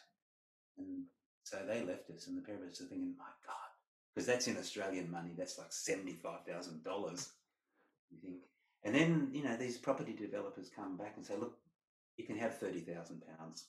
And 0.79 1.05
so 1.43 1.59
they 1.67 1.83
left 1.85 2.11
us, 2.11 2.27
and 2.27 2.37
the 2.37 2.43
pair 2.43 2.57
of 2.57 2.63
us 2.63 2.81
are 2.81 2.85
thinking, 2.85 3.15
my 3.19 3.25
God, 3.47 3.68
because 4.19 4.27
that's 4.27 4.49
in 4.49 4.57
Australian 4.57 5.09
money, 5.09 5.31
that's 5.39 5.59
like 5.59 5.71
seventy-five 5.73 6.41
thousand 6.45 6.83
dollars. 6.83 7.29
You 8.11 8.19
think, 8.21 8.39
and 8.83 8.93
then 8.93 9.29
you 9.33 9.45
know 9.45 9.57
these 9.57 9.79
property 9.79 10.13
developers 10.13 10.73
come 10.75 10.97
back 10.97 11.13
and 11.17 11.25
say, 11.25 11.37
look, 11.39 11.57
you 12.17 12.25
can 12.25 12.37
have 12.37 12.59
thirty 12.59 12.81
thousand 12.81 13.23
pounds. 13.39 13.67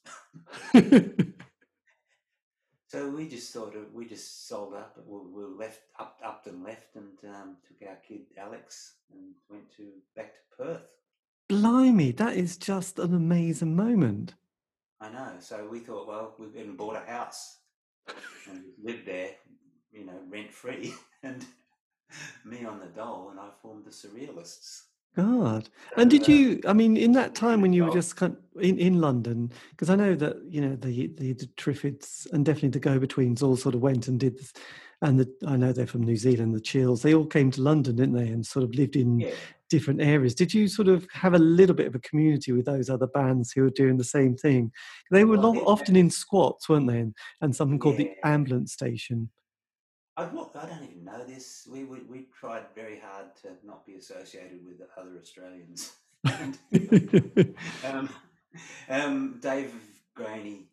so 2.88 3.10
we 3.12 3.28
just 3.28 3.54
sort 3.54 3.76
of 3.76 3.94
we 3.94 4.08
just 4.08 4.48
sold 4.48 4.74
up. 4.74 4.98
We 5.06 5.20
were 5.32 5.50
left 5.50 5.82
up, 6.00 6.20
up 6.26 6.48
and 6.48 6.64
left, 6.64 6.96
and 6.96 7.32
um, 7.32 7.58
took 7.68 7.88
our 7.88 7.98
kid 7.98 8.22
Alex 8.36 8.96
and 9.14 9.36
went 9.52 9.70
to 9.78 9.84
back 10.16 10.34
to 10.34 10.40
Perth. 10.58 10.88
Blimey, 11.48 12.12
that 12.14 12.36
is 12.36 12.58
just 12.58 12.98
an 12.98 13.14
amazing 13.14 13.76
moment. 13.76 14.34
I 15.00 15.12
know. 15.12 15.34
So 15.42 15.68
we 15.70 15.78
thought, 15.78 16.08
well, 16.08 16.34
we've 16.40 16.56
even 16.56 16.76
bought 16.76 16.96
a 16.96 17.12
house 17.12 17.58
and 18.50 18.64
lived 18.84 19.06
there, 19.06 19.32
you 19.92 20.06
know, 20.06 20.20
rent 20.30 20.52
free, 20.54 20.94
and 21.24 21.46
me 22.46 22.66
on 22.66 22.80
the 22.80 22.88
dole, 22.88 23.30
and 23.32 23.40
I 23.40 23.50
formed 23.62 23.86
the 23.86 23.92
Surrealists. 23.92 24.84
God. 25.16 25.70
And 25.98 26.10
did 26.10 26.24
uh, 26.30 26.32
you? 26.32 26.62
I 26.68 26.74
mean, 26.74 26.96
in 26.96 27.12
that 27.14 27.36
time 27.36 27.62
when 27.62 27.74
you 27.74 27.84
were 27.86 27.92
just 27.92 28.16
kind 28.16 28.36
of 28.56 28.62
in, 28.62 28.78
in 28.78 29.02
London, 29.02 29.52
because 29.72 29.90
I 29.90 29.96
know 29.96 30.16
that 30.16 30.38
you 30.48 30.62
know 30.62 30.76
the, 30.76 31.08
the 31.18 31.34
the 31.34 31.48
Triffids 31.58 32.28
and 32.32 32.46
definitely 32.46 32.70
the 32.70 32.80
Go 32.80 33.00
Betweens 33.00 33.42
all 33.44 33.58
sort 33.58 33.76
of 33.76 33.82
went 33.82 34.08
and 34.08 34.20
did 34.20 34.38
this, 34.38 34.54
and 35.02 35.20
the, 35.20 35.30
I 35.46 35.58
know 35.58 35.72
they're 35.74 35.88
from 35.88 36.04
New 36.04 36.16
Zealand. 36.16 36.54
The 36.56 36.62
Chills, 36.62 37.02
they 37.02 37.14
all 37.16 37.26
came 37.26 37.52
to 37.52 37.62
London, 37.62 37.96
didn't 37.96 38.14
they? 38.16 38.28
And 38.28 38.46
sort 38.46 38.64
of 38.64 38.76
lived 38.76 38.96
in 38.96 39.20
Yeah. 39.20 39.32
different 39.70 40.02
areas. 40.02 40.36
Did 40.36 40.54
you 40.54 40.68
sort 40.68 40.88
of 40.88 41.08
have 41.12 41.34
a 41.34 41.40
little 41.40 41.76
bit 41.76 41.88
of 41.88 41.96
a 41.96 42.00
community 42.00 42.52
with 42.52 42.66
those 42.66 42.90
other 42.90 43.08
bands 43.08 43.52
who 43.52 43.64
were 43.64 43.70
doing 43.72 43.98
the 43.98 44.04
same 44.04 44.36
thing? 44.38 44.72
They 45.12 45.26
were 45.26 45.38
Well, 45.38 45.54
lo- 45.54 45.62
yeah. 45.62 45.68
often 45.68 45.96
in 45.96 46.10
squats, 46.12 46.70
weren't 46.70 46.88
they? 46.88 47.00
And, 47.00 47.16
and 47.42 47.56
something 47.56 47.80
called 47.80 47.98
the 47.98 48.12
ambulance 48.24 48.74
station. 48.74 49.30
I, 50.20 50.24
I 50.24 50.66
don't 50.66 50.84
even 50.84 51.06
know 51.06 51.24
this. 51.26 51.68
We, 51.72 51.86
we 51.86 52.00
we 52.02 52.28
tried 52.38 52.64
very 52.76 53.00
hard 53.00 53.36
to 53.44 53.50
not 53.66 53.86
be 53.86 53.96
associated 53.96 54.60
with 54.66 54.82
other 54.98 55.18
Australians. 55.20 55.94
um, 57.86 58.10
um, 58.90 59.40
Dave 59.42 59.74
Graney 60.16 60.68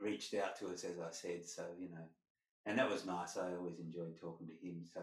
reached 0.00 0.34
out 0.34 0.58
to 0.58 0.68
us, 0.68 0.82
as 0.84 0.98
I 0.98 1.12
said. 1.12 1.46
So 1.46 1.62
you 1.78 1.88
know, 1.90 2.04
and 2.66 2.78
that 2.78 2.90
was 2.90 3.06
nice. 3.06 3.36
I 3.36 3.54
always 3.54 3.78
enjoyed 3.78 4.18
talking 4.20 4.48
to 4.48 4.66
him. 4.66 4.82
So, 4.92 5.02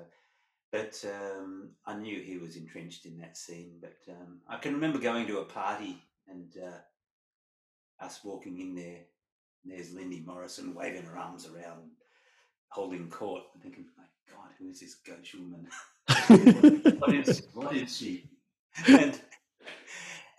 but 0.72 1.02
um, 1.10 1.70
I 1.86 1.95
knew 1.95 2.22
he 2.22 2.38
was 2.38 2.57
entrenched 2.57 3.06
in 3.06 3.18
that 3.20 3.38
scene. 3.38 3.76
But 3.80 3.99
um, 4.10 4.40
I 4.49 4.57
can 4.57 4.74
remember 4.74 4.99
going 4.99 5.28
to 5.28 5.40
a 5.40 5.45
party 5.45 6.03
and 6.28 6.52
uh, 6.61 8.03
us 8.03 8.20
walking 8.24 8.60
in 8.60 8.76
there. 8.76 8.99
And 9.64 9.74
there's 9.74 9.94
Lindy 9.94 10.24
Morrison 10.26 10.74
waving 10.74 11.03
her 11.03 11.18
arms 11.18 11.45
around, 11.48 11.91
holding 12.70 13.10
court, 13.10 13.44
and 13.54 13.62
thinking, 13.64 13.86
"My 13.98 14.04
God, 14.32 14.50
who 14.60 14.70
is 14.70 14.80
this 14.80 14.96
gauche 14.96 15.36
woman? 15.36 15.68
what 17.00 17.14
is 17.14 17.48
what 17.54 17.76
is 17.76 17.98
she?" 17.98 18.30
And 18.88 19.20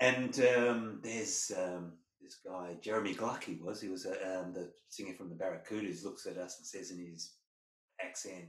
and 0.01 0.41
um, 0.57 1.01
there's 1.03 1.53
um, 1.57 1.93
this 2.23 2.39
guy, 2.47 2.77
Jeremy 2.81 3.15
Gluck. 3.15 3.45
He 3.45 3.55
was. 3.63 3.81
He 3.81 3.89
was 3.89 4.07
uh, 4.07 4.43
um, 4.45 4.53
the 4.53 4.71
singer 4.89 5.15
from 5.15 5.29
the 5.29 5.35
Barracudas. 5.35 6.05
Looks 6.05 6.27
at 6.27 6.39
us 6.39 6.59
and 6.59 6.67
says 6.67 6.91
in 6.91 6.99
his 7.05 7.35
accent, 8.05 8.47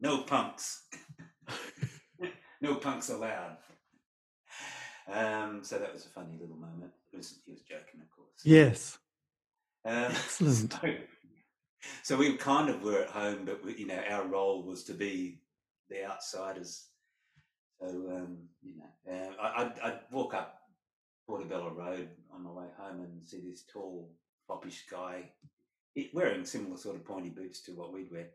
"No 0.00 0.22
punks, 0.22 0.84
no 2.60 2.76
punks 2.76 3.08
allowed." 3.10 3.56
Um, 5.12 5.60
so 5.64 5.78
that 5.78 5.92
was 5.92 6.06
a 6.06 6.10
funny 6.10 6.38
little 6.40 6.56
moment. 6.56 6.92
It 7.12 7.16
was, 7.16 7.40
he 7.44 7.50
was 7.50 7.62
joking, 7.62 8.00
of 8.00 8.10
course. 8.14 8.28
yes. 8.44 8.98
Um, 9.84 10.12
Excellent. 10.12 10.72
So, 10.82 10.88
so 12.02 12.16
we 12.16 12.36
kind 12.36 12.68
of 12.68 12.82
were 12.82 13.02
at 13.02 13.10
home, 13.10 13.44
but 13.44 13.64
we, 13.64 13.76
you 13.76 13.86
know, 13.86 14.02
our 14.08 14.26
role 14.26 14.62
was 14.62 14.84
to 14.84 14.94
be 14.94 15.40
the 15.88 16.04
outsiders. 16.04 16.86
So 17.80 17.88
um, 17.88 18.38
you 18.62 18.74
know, 18.76 19.12
uh, 19.12 19.42
I, 19.42 19.62
I'd, 19.62 19.72
I'd 19.82 20.00
walk 20.10 20.34
up 20.34 20.60
Portobello 21.26 21.70
Road 21.70 22.08
on 22.32 22.44
my 22.44 22.50
way 22.50 22.66
home 22.78 23.00
and 23.00 23.26
see 23.26 23.40
this 23.40 23.64
tall, 23.72 24.10
foppish 24.46 24.84
guy 24.90 25.30
wearing 26.12 26.44
similar 26.44 26.76
sort 26.76 26.96
of 26.96 27.04
pointy 27.04 27.30
boots 27.30 27.60
to 27.62 27.72
what 27.72 27.92
we'd 27.92 28.10
wear, 28.10 28.28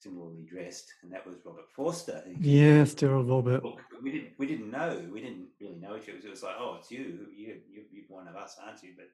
similarly 0.00 0.42
dressed, 0.42 0.92
and 1.02 1.12
that 1.12 1.26
was 1.26 1.36
Robert 1.44 1.70
Forster. 1.74 2.22
Yes, 2.40 2.94
dear 2.94 3.14
old 3.14 3.28
Robert. 3.28 3.62
We 4.02 4.12
didn't 4.12 4.32
we 4.38 4.46
didn't 4.46 4.70
know 4.70 5.02
we 5.12 5.20
didn't 5.20 5.48
really 5.60 5.76
know 5.76 5.96
each 5.96 6.08
other. 6.08 6.18
It 6.18 6.30
was 6.30 6.42
like, 6.42 6.56
oh, 6.58 6.76
it's 6.78 6.90
you. 6.90 7.26
You 7.34 7.56
you 7.70 7.82
you're 7.90 8.04
one 8.08 8.28
of 8.28 8.36
us, 8.36 8.56
aren't 8.64 8.82
you? 8.82 8.90
But 8.96 9.08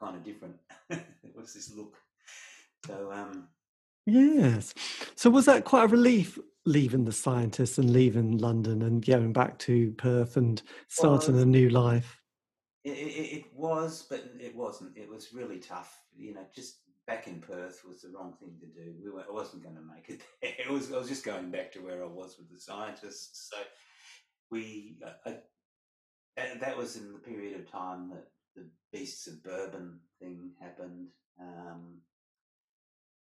kind 0.00 0.16
of 0.16 0.24
different. 0.24 0.56
What's 1.34 1.54
this 1.54 1.74
look? 1.74 1.96
So 2.86 3.10
um, 3.12 3.48
Yes. 4.06 4.72
So 5.16 5.30
was 5.30 5.46
that 5.46 5.64
quite 5.64 5.84
a 5.84 5.88
relief 5.88 6.38
leaving 6.64 7.04
the 7.04 7.12
scientists 7.12 7.78
and 7.78 7.92
leaving 7.92 8.38
London 8.38 8.82
and 8.82 9.04
going 9.04 9.32
back 9.32 9.58
to 9.60 9.92
Perth 9.92 10.36
and 10.36 10.62
starting 10.88 11.34
Well, 11.34 11.42
a 11.42 11.46
new 11.46 11.68
life? 11.68 12.20
it, 12.84 12.90
it, 12.90 13.36
it 13.38 13.44
was, 13.52 14.06
but 14.08 14.24
it 14.38 14.54
wasn't. 14.54 14.96
It 14.96 15.08
was 15.08 15.32
really 15.32 15.58
tough. 15.58 15.98
You 16.16 16.34
know, 16.34 16.46
just 16.54 16.78
back 17.06 17.26
in 17.26 17.40
Perth 17.40 17.82
was 17.88 18.02
the 18.02 18.10
wrong 18.10 18.34
thing 18.38 18.56
to 18.60 18.66
do. 18.66 18.94
We 19.02 19.10
were, 19.10 19.24
I 19.28 19.32
wasn't 19.32 19.64
going 19.64 19.74
to 19.74 19.82
make 19.82 20.08
it 20.08 20.20
there. 20.42 20.52
It 20.58 20.70
was. 20.70 20.92
I 20.92 20.98
was 20.98 21.08
just 21.08 21.24
going 21.24 21.50
back 21.50 21.72
to 21.72 21.80
where 21.80 22.04
I 22.04 22.06
was 22.06 22.36
with 22.38 22.50
the 22.52 22.60
scientists. 22.60 23.50
So 23.50 23.56
we. 24.50 24.98
I, 25.04 25.30
I, 25.30 25.36
that, 26.36 26.60
that 26.60 26.76
was 26.76 26.96
in 26.96 27.12
the 27.12 27.18
period 27.18 27.58
of 27.58 27.70
time 27.70 28.10
that 28.10 28.28
the 28.54 28.68
Beasts 28.92 29.26
of 29.26 29.42
Bourbon 29.42 29.98
thing 30.20 30.50
happened, 30.60 31.08
um, 31.40 31.98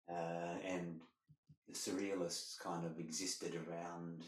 uh, 0.10 0.58
and 0.66 1.02
the 1.68 1.74
Surrealists 1.74 2.60
kind 2.60 2.86
of 2.86 3.00
existed 3.00 3.56
around 3.56 4.24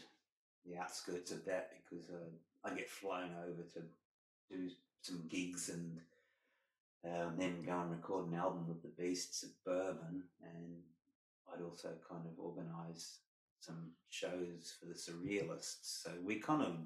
the 0.66 0.76
outskirts 0.76 1.30
of 1.30 1.44
that 1.46 1.70
because 1.72 2.10
uh, 2.10 2.28
I 2.64 2.74
get 2.74 2.88
flown 2.88 3.30
over 3.42 3.62
to 3.74 3.82
do 4.50 4.68
some 5.02 5.26
gigs 5.28 5.70
and 5.70 6.00
um, 7.04 7.34
then 7.38 7.62
go 7.64 7.80
and 7.80 7.90
record 7.90 8.28
an 8.28 8.34
album 8.34 8.66
with 8.68 8.82
the 8.82 9.02
Beasts 9.02 9.42
of 9.42 9.50
Bourbon, 9.64 10.24
and 10.42 10.82
I'd 11.52 11.62
also 11.62 11.88
kind 12.08 12.24
of 12.26 12.38
organise 12.38 13.20
some 13.60 13.92
shows 14.10 14.74
for 14.78 14.86
the 14.86 14.94
Surrealists. 14.94 16.02
So 16.02 16.10
we 16.22 16.36
kind 16.36 16.62
of 16.62 16.76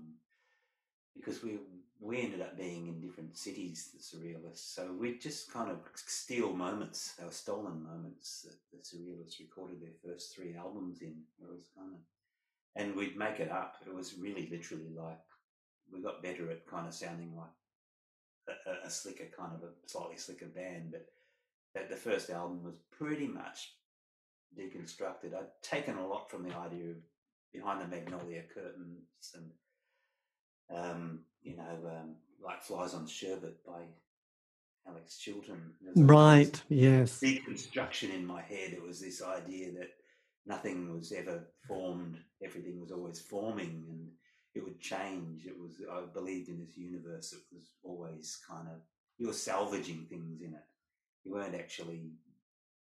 because 1.16 1.42
we 1.42 1.58
we 2.00 2.20
ended 2.20 2.42
up 2.42 2.56
being 2.56 2.88
in 2.88 3.00
different 3.00 3.36
cities, 3.36 3.90
the 3.94 3.98
Surrealists. 3.98 4.74
So 4.74 4.94
we 4.98 5.16
just 5.16 5.50
kind 5.50 5.70
of 5.70 5.78
steal 5.94 6.52
moments. 6.52 7.14
They 7.18 7.24
were 7.24 7.30
stolen 7.30 7.82
moments 7.82 8.42
that 8.42 8.56
the 8.72 8.78
Surrealists 8.82 9.40
recorded 9.40 9.80
their 9.80 10.12
first 10.12 10.34
three 10.34 10.54
albums 10.54 11.00
in. 11.00 11.14
It 11.40 11.50
was 11.50 11.64
kind 11.76 11.92
of, 11.94 12.00
and 12.76 12.94
we'd 12.94 13.16
make 13.16 13.40
it 13.40 13.50
up. 13.50 13.76
It 13.86 13.94
was 13.94 14.18
really 14.18 14.48
literally 14.50 14.92
like 14.94 15.20
we 15.90 16.02
got 16.02 16.22
better 16.22 16.50
at 16.50 16.66
kind 16.66 16.86
of 16.86 16.94
sounding 16.94 17.34
like 17.36 18.56
a, 18.66 18.86
a 18.86 18.90
slicker, 18.90 19.24
kind 19.36 19.52
of 19.54 19.62
a 19.62 19.72
slightly 19.86 20.16
slicker 20.16 20.46
band. 20.46 20.90
But 20.92 21.06
that 21.74 21.90
the 21.90 21.96
first 21.96 22.30
album 22.30 22.62
was 22.62 22.74
pretty 22.90 23.26
much 23.26 23.72
deconstructed. 24.58 25.34
I'd 25.34 25.62
taken 25.62 25.96
a 25.96 26.06
lot 26.06 26.30
from 26.30 26.42
the 26.42 26.56
idea 26.56 26.90
of 26.90 26.96
behind 27.52 27.80
the 27.80 27.86
magnolia 27.86 28.42
curtains 28.52 29.32
and 29.34 29.50
um, 30.72 31.20
you 31.42 31.56
know, 31.56 31.78
um, 31.86 32.16
like 32.44 32.62
Flies 32.62 32.94
on 32.94 33.06
Sherbet 33.06 33.64
by 33.66 33.82
Alex 34.86 35.18
Chilton. 35.18 35.72
Right, 35.96 36.62
yes. 36.68 37.20
Deconstruction 37.20 38.14
in 38.14 38.26
my 38.26 38.42
head. 38.42 38.72
It 38.72 38.82
was 38.82 39.00
this 39.00 39.22
idea 39.22 39.72
that 39.72 39.90
nothing 40.46 40.94
was 40.94 41.12
ever 41.12 41.48
formed, 41.66 42.18
everything 42.42 42.80
was 42.80 42.90
always 42.90 43.20
forming 43.20 43.84
and 43.88 44.08
it 44.54 44.62
would 44.62 44.80
change. 44.80 45.46
It 45.46 45.58
was, 45.58 45.76
I 45.90 46.02
believed 46.12 46.48
in 46.48 46.60
this 46.60 46.76
universe, 46.76 47.32
it 47.32 47.42
was 47.54 47.70
always 47.82 48.38
kind 48.48 48.68
of, 48.68 48.80
you 49.18 49.26
were 49.28 49.32
salvaging 49.32 50.06
things 50.08 50.42
in 50.42 50.54
it. 50.54 50.64
You 51.24 51.32
weren't 51.32 51.54
actually, 51.54 52.10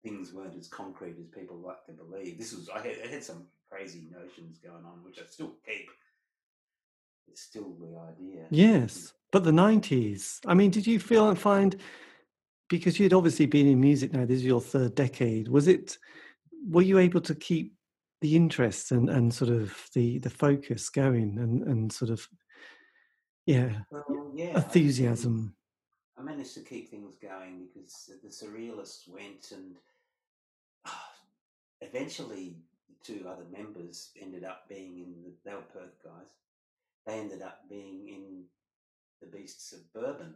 things 0.03 0.33
weren't 0.33 0.57
as 0.57 0.67
concrete 0.67 1.15
as 1.19 1.27
people 1.27 1.57
like 1.57 1.85
to 1.85 1.93
believe. 1.93 2.37
This 2.37 2.53
was, 2.53 2.69
I 2.69 2.79
had, 2.79 2.97
I 3.05 3.07
had 3.07 3.23
some 3.23 3.47
crazy 3.69 4.07
notions 4.11 4.59
going 4.59 4.85
on, 4.85 5.03
which 5.03 5.19
I 5.19 5.23
still 5.29 5.53
keep 5.65 5.89
it's 7.27 7.41
still 7.41 7.75
the 7.79 7.97
idea. 7.97 8.45
Yes, 8.49 9.13
but 9.31 9.43
the 9.43 9.49
um, 9.49 9.55
nineties. 9.55 10.39
I 10.45 10.53
mean, 10.53 10.71
did 10.71 10.85
you 10.87 10.99
feel 10.99 11.29
and 11.29 11.39
find 11.39 11.75
because 12.69 12.99
you'd 12.99 13.13
obviously 13.13 13.45
been 13.45 13.67
in 13.67 13.79
music 13.79 14.13
now? 14.13 14.25
This 14.25 14.37
is 14.37 14.45
your 14.45 14.61
third 14.61 14.95
decade. 14.95 15.47
Was 15.47 15.67
it? 15.67 15.97
Were 16.67 16.81
you 16.81 16.99
able 16.99 17.21
to 17.21 17.35
keep 17.35 17.73
the 18.21 18.35
interest 18.35 18.91
and, 18.91 19.09
and 19.09 19.33
sort 19.33 19.51
of 19.51 19.75
the 19.93 20.19
the 20.19 20.29
focus 20.29 20.89
going 20.89 21.37
and 21.39 21.63
and 21.63 21.91
sort 21.91 22.11
of 22.11 22.27
yeah, 23.45 23.71
well, 23.91 24.31
yeah 24.33 24.55
enthusiasm? 24.55 25.55
I, 26.17 26.21
I, 26.21 26.23
managed 26.23 26.53
to 26.53 26.61
keep 26.61 26.89
things 26.89 27.15
going 27.15 27.67
because 27.73 28.09
the 28.23 28.29
surrealists 28.29 29.09
went 29.09 29.51
and 29.51 29.75
eventually 31.81 32.55
the 32.87 32.95
two 33.03 33.27
other 33.27 33.43
members 33.51 34.11
ended 34.21 34.45
up 34.45 34.69
being 34.69 34.99
in 34.99 35.15
the 35.23 35.33
they 35.43 35.53
were 35.53 35.61
Perth 35.61 36.01
guys 36.01 36.29
they 37.05 37.13
ended 37.13 37.41
up 37.41 37.61
being 37.69 38.07
in 38.07 38.43
the 39.21 39.27
Beasts 39.27 39.73
of 39.73 39.93
Bourbon, 39.93 40.35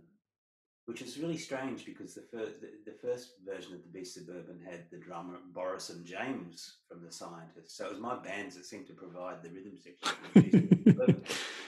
which 0.85 1.01
was 1.01 1.17
really 1.17 1.37
strange 1.37 1.85
because 1.85 2.13
the 2.13 2.25
first 2.31 2.61
the, 2.61 2.69
the, 2.85 2.97
first 3.01 3.33
version 3.45 3.73
of 3.73 3.81
the 3.81 3.89
Beasts 3.89 4.17
of 4.17 4.27
Bourbon 4.27 4.59
had 4.65 4.85
the 4.91 4.97
drummer 4.97 5.37
Boris 5.53 5.89
and 5.89 6.05
James 6.05 6.77
from 6.87 7.03
the 7.03 7.11
Scientists. 7.11 7.77
So 7.77 7.85
it 7.85 7.91
was 7.91 8.01
my 8.01 8.17
bands 8.17 8.55
that 8.55 8.65
seemed 8.65 8.87
to 8.87 8.93
provide 8.93 9.43
the 9.43 9.49
rhythm 9.49 9.77
section. 9.77 11.23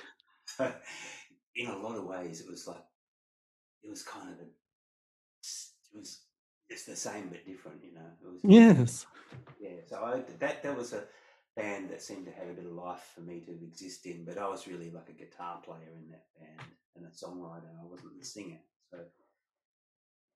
so 0.46 0.74
in 1.56 1.68
a 1.68 1.78
lot 1.78 1.98
of 1.98 2.06
ways, 2.06 2.42
it 2.42 2.50
was 2.50 2.68
like 2.68 2.84
it 3.84 3.90
was 3.90 4.04
kind 4.04 4.30
of 4.30 4.40
a 4.40 4.48
it 5.94 5.98
was 5.98 6.22
it's 6.70 6.86
the 6.86 6.96
same 6.96 7.30
but 7.30 7.46
different, 7.46 7.84
you 7.84 7.94
know. 7.94 8.06
It 8.24 8.32
was 8.32 8.42
yes, 8.44 9.06
yeah. 9.60 9.82
So 9.88 10.04
I 10.04 10.24
that 10.40 10.64
that 10.64 10.78
was 10.78 10.94
a 10.94 11.04
band 11.60 11.90
that 11.90 12.02
seemed 12.02 12.26
to 12.26 12.32
have 12.32 12.50
a 12.50 12.54
bit 12.54 12.66
of 12.66 12.72
life 12.72 13.12
for 13.14 13.22
me 13.22 13.42
to 13.42 13.52
exist 13.52 14.06
in, 14.06 14.24
but 14.26 14.38
I 14.38 14.48
was 14.48 14.68
really 14.68 14.92
like 14.92 15.10
a 15.10 15.14
guitar 15.14 15.62
player 15.64 15.92
in 15.96 16.10
that 16.10 16.26
band 16.40 16.70
and 16.96 17.06
a 17.06 17.10
songwriter. 17.10 17.70
I 17.80 17.86
wasn't 17.86 18.18
the 18.18 18.26
singer, 18.26 18.60
so 18.90 19.00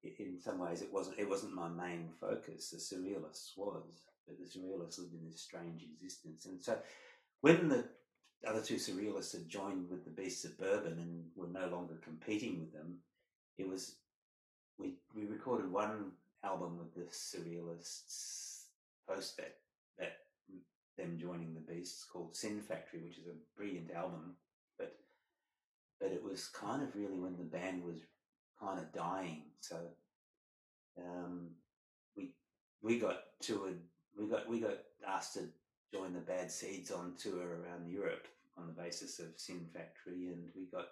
in 0.03 0.39
some 0.41 0.59
ways 0.59 0.81
it 0.81 0.91
wasn't 0.91 1.19
it 1.19 1.29
wasn't 1.29 1.53
my 1.53 1.69
main 1.69 2.09
focus. 2.19 2.69
The 2.69 2.77
Surrealists 2.77 3.51
was, 3.55 4.05
but 4.27 4.37
the 4.37 4.45
Surrealists 4.45 4.99
lived 4.99 5.13
in 5.13 5.29
this 5.29 5.41
strange 5.41 5.83
existence, 5.83 6.45
and 6.45 6.61
so 6.61 6.77
when 7.41 7.69
the 7.69 7.85
other 8.45 8.61
two 8.61 8.75
Surrealists 8.75 9.31
had 9.31 9.47
joined 9.47 9.89
with 9.89 10.03
the 10.03 10.11
Beast 10.11 10.45
Bourbon 10.59 10.99
and 10.99 11.25
were 11.35 11.47
no 11.47 11.67
longer 11.67 11.95
competing 12.03 12.59
with 12.59 12.73
them, 12.73 12.97
it 13.57 13.67
was 13.67 13.95
we 14.77 14.95
we 15.15 15.25
recorded 15.25 15.71
one 15.71 16.11
album 16.43 16.77
with 16.77 16.93
the 16.93 17.09
Surrealists 17.11 18.63
post 19.07 19.37
that 19.37 19.55
that 19.97 20.22
them 20.97 21.17
joining 21.19 21.53
the 21.53 21.73
Beasts 21.73 22.05
called 22.05 22.35
Sin 22.35 22.61
Factory, 22.61 23.01
which 23.01 23.17
is 23.17 23.27
a 23.27 23.57
brilliant 23.57 23.91
album. 23.91 24.35
But 24.77 24.95
but 25.99 26.11
it 26.11 26.23
was 26.23 26.47
kind 26.47 26.83
of 26.83 26.95
really 26.95 27.19
when 27.19 27.37
the 27.37 27.43
band 27.43 27.83
was 27.83 27.99
kind 28.59 28.79
of 28.79 28.93
dying. 28.93 29.43
So 29.59 29.77
um, 30.97 31.49
we 32.15 32.33
we 32.81 32.99
got 32.99 33.17
toured. 33.41 33.79
We 34.17 34.27
got 34.27 34.47
we 34.47 34.59
got 34.59 34.77
asked 35.07 35.33
to 35.35 35.49
join 35.91 36.13
the 36.13 36.19
Bad 36.19 36.51
Seeds 36.51 36.91
on 36.91 37.13
tour 37.17 37.61
around 37.61 37.87
Europe 37.89 38.27
on 38.57 38.67
the 38.67 38.81
basis 38.81 39.19
of 39.19 39.27
Sin 39.37 39.65
Factory, 39.73 40.27
and 40.27 40.49
we 40.55 40.65
got 40.65 40.87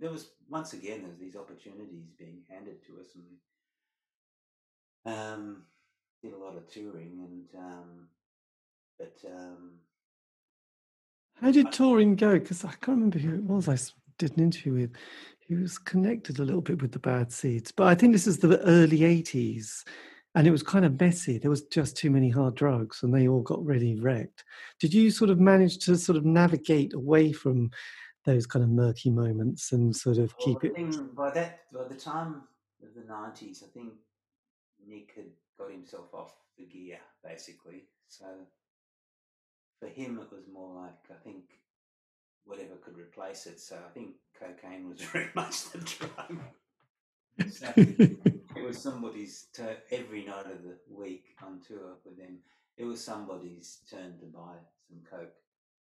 there 0.00 0.10
was 0.10 0.30
once 0.48 0.72
again 0.72 1.00
there 1.00 1.10
was 1.10 1.18
these 1.18 1.36
opportunities 1.36 2.08
being 2.18 2.42
handed 2.48 2.84
to 2.86 3.00
us, 3.00 3.08
and 3.14 3.24
we 5.04 5.12
um, 5.12 5.64
did 6.22 6.32
a 6.32 6.38
lot 6.38 6.56
of 6.56 6.70
touring, 6.70 7.20
and 7.20 7.62
um, 7.62 8.08
but 8.98 9.16
um, 9.26 9.74
how 11.40 11.50
did 11.50 11.72
touring 11.72 12.16
go? 12.16 12.38
Because 12.38 12.64
I 12.64 12.70
can't 12.70 12.96
remember 12.98 13.18
who 13.18 13.34
it 13.34 13.44
was. 13.44 13.68
I 13.68 13.76
did 14.18 14.36
an 14.36 14.44
interview 14.44 14.72
with. 14.74 14.96
He 15.40 15.54
was 15.54 15.76
connected 15.76 16.38
a 16.38 16.44
little 16.44 16.62
bit 16.62 16.80
with 16.80 16.92
the 16.92 16.98
Bad 16.98 17.30
Seeds, 17.30 17.70
but 17.70 17.86
I 17.86 17.94
think 17.94 18.12
this 18.12 18.26
is 18.26 18.38
the 18.38 18.58
early 18.60 19.00
'80s, 19.00 19.84
and 20.34 20.46
it 20.46 20.50
was 20.50 20.62
kind 20.62 20.84
of 20.84 20.98
messy. 20.98 21.38
There 21.38 21.50
was 21.50 21.64
just 21.64 21.96
too 21.96 22.10
many 22.10 22.30
hard 22.30 22.54
drugs, 22.54 23.02
and 23.02 23.12
they 23.12 23.28
all 23.28 23.42
got 23.42 23.64
really 23.64 23.96
wrecked. 23.96 24.44
Did 24.80 24.94
you 24.94 25.10
sort 25.10 25.30
of 25.30 25.38
manage 25.38 25.78
to 25.80 25.96
sort 25.96 26.16
of 26.16 26.24
navigate 26.24 26.94
away 26.94 27.32
from 27.32 27.70
those 28.24 28.46
kind 28.46 28.62
of 28.62 28.70
murky 28.70 29.10
moments 29.10 29.72
and 29.72 29.94
sort 29.94 30.16
of 30.16 30.34
well, 30.38 30.56
keep 30.60 30.64
it? 30.64 31.14
By 31.14 31.30
that, 31.32 31.60
by 31.72 31.84
the 31.88 31.94
time 31.94 32.42
of 32.82 32.94
the 32.94 33.02
'90s, 33.02 33.62
I 33.62 33.66
think 33.74 33.92
Nick 34.86 35.12
had 35.16 35.26
got 35.58 35.70
himself 35.70 36.14
off 36.14 36.32
the 36.56 36.64
gear 36.64 36.98
basically. 37.22 37.84
So 38.08 38.24
for 39.78 39.88
him, 39.88 40.18
it 40.18 40.34
was 40.34 40.44
more 40.52 40.82
like 40.82 40.92
I 41.10 41.22
think 41.22 41.44
whatever 42.44 42.76
could 42.82 42.98
replace 42.98 43.46
it. 43.46 43.60
So 43.60 43.76
I 43.76 43.90
think 43.92 44.14
cocaine 44.38 44.88
was 44.88 45.00
very 45.12 45.30
much 45.34 45.70
the 45.70 45.78
drug. 45.78 46.40
so 47.50 47.72
it 47.76 48.64
was 48.64 48.78
somebody's 48.78 49.46
turn 49.54 49.76
every 49.90 50.24
night 50.24 50.46
of 50.46 50.62
the 50.62 50.76
week 50.88 51.36
on 51.44 51.60
tour 51.66 51.96
with 52.04 52.18
him. 52.18 52.38
It 52.76 52.84
was 52.84 53.02
somebody's 53.02 53.78
turn 53.90 54.18
to 54.18 54.26
buy 54.26 54.54
some 54.88 55.00
coke, 55.08 55.34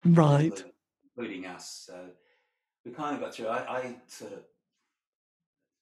right? 0.05 0.63
Including, 1.17 1.47
us. 1.47 1.85
So 1.87 2.07
we 2.85 2.93
kind 2.93 3.15
of 3.15 3.21
got 3.21 3.35
through. 3.35 3.49
I, 3.49 3.79
I, 3.79 3.97
sort 4.07 4.33
of. 4.33 4.41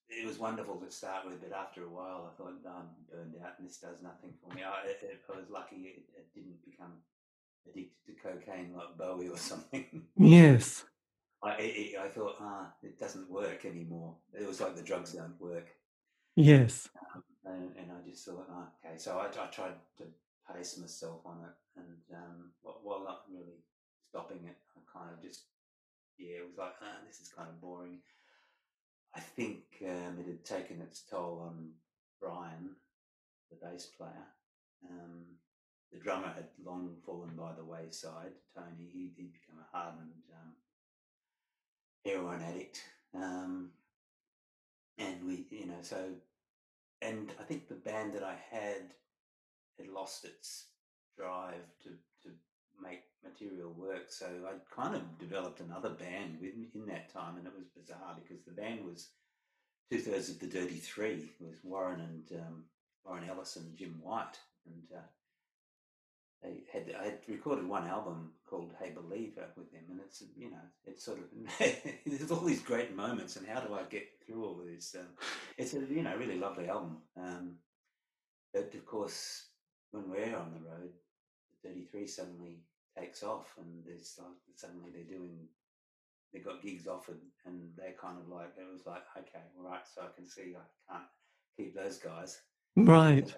It 0.08 0.26
was 0.26 0.38
wonderful 0.38 0.74
to 0.74 0.90
start 0.90 1.24
with, 1.24 1.40
but 1.40 1.56
after 1.56 1.84
a 1.84 1.88
while, 1.88 2.28
I 2.28 2.36
thought 2.36 2.54
oh, 2.66 2.68
I'm 2.68 2.88
burned 3.08 3.36
out, 3.44 3.54
and 3.58 3.68
this 3.68 3.76
does 3.76 4.02
nothing 4.02 4.32
for 4.42 4.52
me. 4.52 4.62
I, 4.64 4.90
I 4.90 5.36
was 5.36 5.48
lucky 5.50 5.76
it, 5.76 6.02
it 6.16 6.34
didn't 6.34 6.64
become 6.64 6.94
addicted 7.68 8.06
to 8.06 8.12
cocaine 8.22 8.74
like 8.74 8.96
Bowie 8.98 9.28
or 9.28 9.36
something. 9.50 10.02
Yes. 10.16 10.84
I, 11.42 11.54
it, 11.58 11.98
I 11.98 12.08
thought, 12.08 12.36
ah, 12.40 12.72
it 12.82 12.98
doesn't 12.98 13.30
work 13.30 13.64
anymore. 13.64 14.14
It 14.38 14.46
was 14.46 14.60
like 14.60 14.76
the 14.76 14.82
drugs 14.82 15.12
don't 15.12 15.40
work. 15.40 15.68
Yes. 16.36 16.88
Um, 17.14 17.22
and, 17.44 17.76
and, 17.76 17.92
I 17.92 18.08
just 18.08 18.24
thought, 18.26 18.46
oh, 18.50 18.66
okay. 18.84 18.98
So 18.98 19.18
I, 19.18 19.26
I, 19.26 19.46
tried 19.46 19.74
to 19.98 20.04
pace 20.52 20.78
myself 20.78 21.20
on 21.24 21.38
it, 21.40 21.80
and 21.80 22.18
um, 22.18 22.50
while 22.62 23.04
not 23.04 23.22
really 23.30 23.64
stopping 24.10 24.44
it, 24.44 24.56
I 24.76 24.98
kind 24.98 25.12
of 25.12 25.22
just, 25.22 25.44
yeah, 26.18 26.38
it 26.38 26.46
was 26.46 26.58
like, 26.58 26.74
ah, 26.82 26.98
this 27.06 27.20
is 27.20 27.28
kind 27.28 27.48
of 27.48 27.60
boring. 27.60 27.98
I 29.14 29.20
think 29.20 29.62
um, 29.82 30.18
it 30.20 30.26
had 30.26 30.44
taken 30.44 30.80
its 30.82 31.02
toll 31.10 31.42
on 31.46 31.70
Brian, 32.20 32.76
the 33.50 33.56
bass 33.56 33.86
player. 33.86 34.28
Um, 34.88 35.24
the 35.92 35.98
drummer 35.98 36.28
had 36.28 36.48
long 36.64 36.96
fallen 37.04 37.30
by 37.36 37.52
the 37.56 37.64
wayside. 37.64 38.32
Tony, 38.54 38.88
he, 38.92 39.12
he'd 39.16 39.32
become 39.32 39.60
a 39.60 39.76
hardened 39.76 40.10
um, 40.32 40.52
heroin 42.04 42.42
addict. 42.42 42.82
Um, 43.14 43.70
and 44.98 45.26
we, 45.26 45.46
you 45.50 45.66
know, 45.66 45.82
so, 45.82 46.10
and 47.02 47.32
I 47.40 47.42
think 47.44 47.68
the 47.68 47.74
band 47.74 48.12
that 48.14 48.22
I 48.22 48.36
had 48.50 48.94
had 49.78 49.88
lost 49.88 50.24
its 50.24 50.66
drive 51.16 51.64
to, 51.82 51.88
to 52.22 52.34
make 52.82 53.02
material 53.24 53.72
work. 53.76 54.10
So 54.10 54.26
I 54.26 54.52
kind 54.74 54.94
of 54.94 55.18
developed 55.18 55.60
another 55.60 55.90
band 55.90 56.38
within 56.40 56.68
in 56.74 56.86
that 56.86 57.12
time, 57.12 57.36
and 57.36 57.46
it 57.46 57.52
was 57.56 57.66
bizarre 57.76 58.16
because 58.22 58.44
the 58.44 58.52
band 58.52 58.84
was 58.84 59.08
two 59.90 59.98
thirds 59.98 60.28
of 60.28 60.38
the 60.38 60.46
Dirty 60.46 60.76
Three. 60.76 61.32
It 61.40 61.46
was 61.46 61.64
Warren 61.64 62.00
and 62.00 62.40
um, 62.40 62.64
Warren 63.04 63.28
Ellis 63.28 63.56
and 63.56 63.76
Jim 63.76 63.98
White, 64.02 64.38
and 64.66 64.98
uh, 64.98 65.00
they 66.42 66.62
had 66.72 66.94
I 66.98 67.04
had 67.04 67.18
recorded 67.28 67.68
one 67.68 67.86
album 67.86 68.30
called 68.48 68.72
Hey 68.80 68.92
Believer 68.94 69.46
with 69.56 69.70
them, 69.72 69.82
and 69.90 70.00
it's 70.00 70.22
you 70.36 70.50
know 70.50 70.64
it's 70.86 71.04
sort 71.04 71.18
of 71.18 71.24
there's 72.06 72.30
all 72.30 72.40
these 72.40 72.62
great 72.62 72.96
moments, 72.96 73.36
and 73.36 73.46
how 73.46 73.60
do 73.60 73.74
I 73.74 73.82
get 73.84 74.08
through 74.24 74.44
all 74.44 74.60
this? 74.64 74.96
Um, 74.98 75.08
it's 75.58 75.74
a 75.74 75.80
you 75.80 76.02
know 76.02 76.16
really 76.16 76.38
lovely 76.38 76.68
album, 76.68 76.98
um, 77.16 77.56
but 78.54 78.72
of 78.74 78.86
course 78.86 79.46
when 79.90 80.08
we're 80.08 80.36
on 80.36 80.52
the 80.52 80.68
road, 80.68 80.92
Dirty 81.62 81.84
Three 81.90 82.06
suddenly 82.06 82.60
takes 82.98 83.22
off, 83.22 83.54
and 83.58 83.84
there's 83.84 84.14
like 84.18 84.28
suddenly 84.56 84.90
they're 84.92 85.18
doing 85.18 85.48
they 86.32 86.38
got 86.38 86.62
gigs 86.62 86.86
offered, 86.86 87.20
and 87.44 87.70
they're 87.76 87.94
kind 88.00 88.18
of 88.18 88.28
like 88.28 88.52
it 88.56 88.72
was 88.72 88.86
like 88.86 89.02
okay, 89.16 89.44
all 89.58 89.70
right, 89.70 89.82
so 89.94 90.02
I 90.02 90.14
can 90.16 90.26
see 90.26 90.54
I 90.56 90.92
can't 90.92 91.04
keep 91.56 91.74
those 91.74 91.98
guys. 91.98 92.40
Right. 92.76 93.34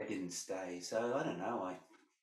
They 0.00 0.06
didn't 0.06 0.32
stay, 0.32 0.78
so 0.80 1.16
I 1.18 1.22
don't 1.22 1.38
know. 1.38 1.62
I 1.64 1.74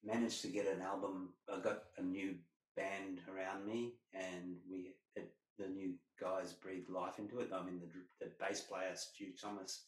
managed 0.06 0.42
to 0.42 0.48
get 0.48 0.68
an 0.68 0.82
album. 0.82 1.30
I 1.52 1.60
got 1.60 1.84
a 1.98 2.02
new 2.02 2.36
band 2.76 3.20
around 3.34 3.66
me, 3.66 3.94
and 4.14 4.58
we 4.70 4.96
it, 5.16 5.34
the 5.58 5.68
new 5.68 5.94
guys 6.20 6.54
breathed 6.54 6.90
life 6.90 7.20
into 7.20 7.40
it. 7.40 7.50
I 7.54 7.64
mean, 7.64 7.80
the, 7.80 8.26
the 8.26 8.32
bass 8.40 8.62
player 8.62 8.96
Stu 8.96 9.28
Thomas 9.40 9.86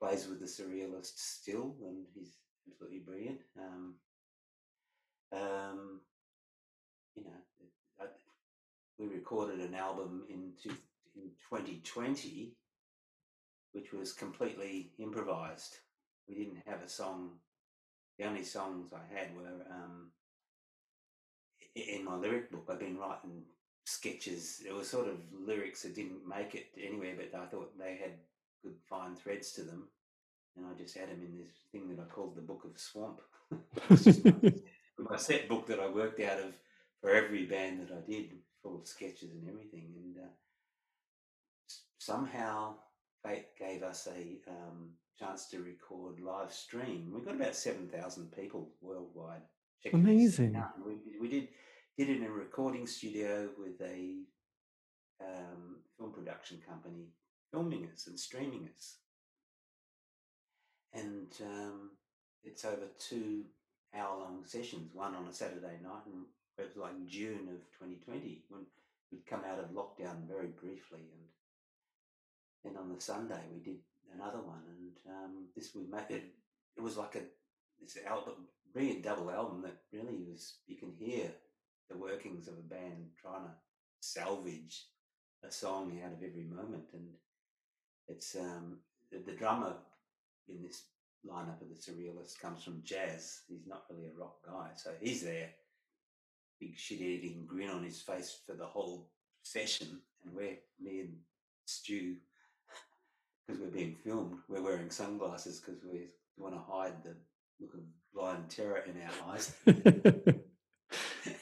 plays 0.00 0.28
with 0.28 0.40
the 0.40 0.46
Surrealists 0.46 1.18
still, 1.18 1.74
and 1.84 2.04
he's 2.14 2.36
absolutely 2.70 3.00
brilliant. 3.00 3.40
Um, 3.58 3.94
um, 5.32 6.00
you 7.14 7.24
know, 7.24 7.30
I, 8.00 8.04
we 8.98 9.06
recorded 9.06 9.60
an 9.60 9.74
album 9.74 10.24
in 10.28 10.52
two, 10.62 10.76
in 11.16 11.30
2020, 11.50 12.54
which 13.72 13.92
was 13.92 14.12
completely 14.12 14.92
improvised. 14.98 15.76
We 16.28 16.34
didn't 16.34 16.62
have 16.66 16.82
a 16.82 16.88
song 16.88 17.32
the 18.18 18.26
only 18.26 18.42
songs 18.42 18.92
I 18.92 19.14
had 19.14 19.34
were 19.36 19.64
um, 19.70 20.10
in 21.74 22.04
my 22.04 22.16
lyric 22.16 22.50
book. 22.50 22.66
I've 22.68 22.80
been 22.80 22.98
writing 22.98 23.42
sketches. 23.84 24.62
It 24.66 24.74
was 24.74 24.88
sort 24.88 25.08
of 25.08 25.16
lyrics 25.32 25.82
that 25.82 25.94
didn't 25.94 26.26
make 26.28 26.54
it 26.54 26.66
anywhere, 26.82 27.14
but 27.16 27.38
I 27.38 27.46
thought 27.46 27.78
they 27.78 27.96
had 28.00 28.12
good 28.62 28.74
fine 28.88 29.14
threads 29.14 29.52
to 29.52 29.62
them, 29.62 29.88
and 30.56 30.66
I 30.66 30.76
just 30.76 30.96
had 30.96 31.10
them 31.10 31.22
in 31.22 31.38
this 31.38 31.52
thing 31.70 31.88
that 31.88 32.02
I 32.02 32.06
called 32.06 32.36
the 32.36 32.42
Book 32.42 32.64
of 32.64 32.78
Swamp. 32.78 33.20
my, 34.98 35.16
set 35.16 35.48
book 35.48 35.66
that 35.68 35.80
I 35.80 35.88
worked 35.88 36.20
out 36.20 36.40
of 36.40 36.52
for 37.00 37.10
every 37.10 37.46
band 37.46 37.80
that 37.80 37.96
I 37.96 38.10
did, 38.10 38.32
full 38.62 38.80
of 38.80 38.86
sketches 38.86 39.32
and 39.32 39.48
everything, 39.48 39.92
and 39.96 40.24
uh, 40.24 40.30
somehow 41.98 42.74
fate 43.24 43.56
gave 43.58 43.82
us 43.82 44.08
a 44.08 44.50
um, 44.50 44.90
chance 45.18 45.46
to 45.46 45.58
record 45.60 46.20
live 46.20 46.52
stream. 46.52 47.12
We 47.14 47.20
got 47.20 47.34
about 47.34 47.56
seven 47.56 47.88
thousand 47.88 48.32
people 48.32 48.70
worldwide. 48.80 49.42
Amazing. 49.92 50.62
We, 50.84 50.96
we 51.20 51.28
did 51.28 51.48
did 51.96 52.10
it 52.10 52.18
in 52.18 52.24
a 52.24 52.30
recording 52.30 52.86
studio 52.86 53.48
with 53.58 53.80
a 53.80 54.18
um, 55.20 55.76
film 55.96 56.12
production 56.12 56.58
company 56.66 57.08
filming 57.52 57.88
us 57.92 58.06
and 58.06 58.18
streaming 58.18 58.68
us, 58.76 58.96
and 60.92 61.32
um, 61.42 61.90
it's 62.44 62.64
over 62.64 62.88
two 62.98 63.44
hour 63.96 64.18
long 64.18 64.44
sessions. 64.44 64.90
One 64.94 65.14
on 65.14 65.26
a 65.26 65.32
Saturday 65.32 65.78
night, 65.82 66.06
and 66.06 66.24
it 66.58 66.62
was 66.62 66.76
like 66.76 67.06
June 67.06 67.48
of 67.48 67.60
2020 67.78 68.44
when 68.48 68.62
we'd 69.10 69.26
come 69.26 69.42
out 69.50 69.58
of 69.58 69.70
lockdown 69.70 70.28
very 70.28 70.48
briefly, 70.48 71.00
and 71.12 72.74
then 72.74 72.80
on 72.80 72.92
the 72.94 73.00
Sunday 73.00 73.40
we 73.52 73.60
did 73.60 73.78
another 74.14 74.38
one, 74.38 74.62
and 74.68 75.14
um, 75.14 75.32
this 75.54 75.74
we 75.74 75.82
made 75.86 76.10
it. 76.10 76.24
It 76.76 76.82
was 76.82 76.96
like 76.96 77.14
a 77.16 77.22
this 77.80 77.98
album, 78.06 78.46
brilliant 78.72 79.02
double 79.02 79.30
album 79.30 79.62
that 79.62 79.78
really 79.92 80.18
was. 80.28 80.58
You 80.66 80.76
can 80.76 80.92
hear 80.98 81.30
the 81.90 81.96
workings 81.96 82.48
of 82.48 82.54
a 82.54 82.74
band 82.74 83.10
trying 83.20 83.44
to 83.44 83.50
salvage 84.00 84.84
a 85.44 85.50
song 85.50 86.00
out 86.04 86.12
of 86.12 86.22
every 86.22 86.44
moment, 86.44 86.84
and 86.92 87.08
it's 88.08 88.36
um, 88.36 88.78
the, 89.10 89.18
the 89.18 89.36
drummer 89.36 89.74
in 90.48 90.62
this 90.62 90.82
lineup 91.28 91.60
of 91.60 91.68
the 91.68 91.74
Surrealists 91.74 92.38
comes 92.40 92.62
from 92.62 92.82
jazz. 92.84 93.40
He's 93.48 93.66
not 93.66 93.84
really 93.90 94.08
a 94.08 94.20
rock 94.20 94.36
guy, 94.46 94.70
so 94.76 94.90
he's 95.00 95.22
there, 95.22 95.50
big 96.60 96.76
shit-eating 96.76 97.44
grin 97.46 97.70
on 97.70 97.84
his 97.84 98.00
face 98.00 98.40
for 98.46 98.54
the 98.54 98.66
whole 98.66 99.10
session, 99.42 100.00
and 100.24 100.34
we're 100.34 100.58
me 100.80 101.00
and 101.00 101.16
Stu 101.66 102.16
because 103.48 103.62
we're 103.62 103.70
being 103.70 103.96
filmed, 104.04 104.38
we're 104.48 104.62
wearing 104.62 104.90
sunglasses 104.90 105.60
because 105.60 105.82
we 105.82 106.08
want 106.36 106.54
to 106.54 106.60
hide 106.60 107.02
the 107.02 107.16
look 107.60 107.74
of 107.74 107.80
blind 108.12 108.50
terror 108.50 108.84
in 108.86 109.00
our 109.02 109.32
eyes. 109.32 109.54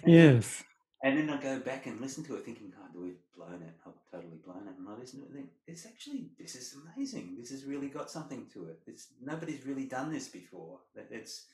yes. 0.07 0.63
And 1.03 1.19
then 1.19 1.31
I 1.31 1.41
go 1.43 1.59
back 1.59 1.87
and 1.87 2.01
listen 2.01 2.25
to 2.25 2.37
it, 2.37 2.45
thinking, 2.45 2.71
"God, 2.71 2.89
we've 2.95 3.19
blown 3.37 3.63
it. 3.63 3.75
I've 3.87 3.93
totally 4.11 4.39
blown 4.45 4.67
it." 4.69 4.79
And 4.79 4.89
I 4.89 4.99
listen 4.99 5.21
to 5.21 5.27
it, 5.27 5.29
and 5.31 5.37
think, 5.37 5.51
"It's 5.67 5.85
actually 5.85 6.31
this 6.39 6.55
is 6.55 6.77
amazing. 6.97 7.37
This 7.39 7.51
has 7.51 7.65
really 7.65 7.89
got 7.89 8.11
something 8.11 8.47
to 8.55 8.67
it. 8.67 8.81
It's 8.87 9.09
nobody's 9.23 9.67
really 9.67 9.85
done 9.85 10.13
this 10.13 10.29
before. 10.29 10.79
It's 11.11 11.47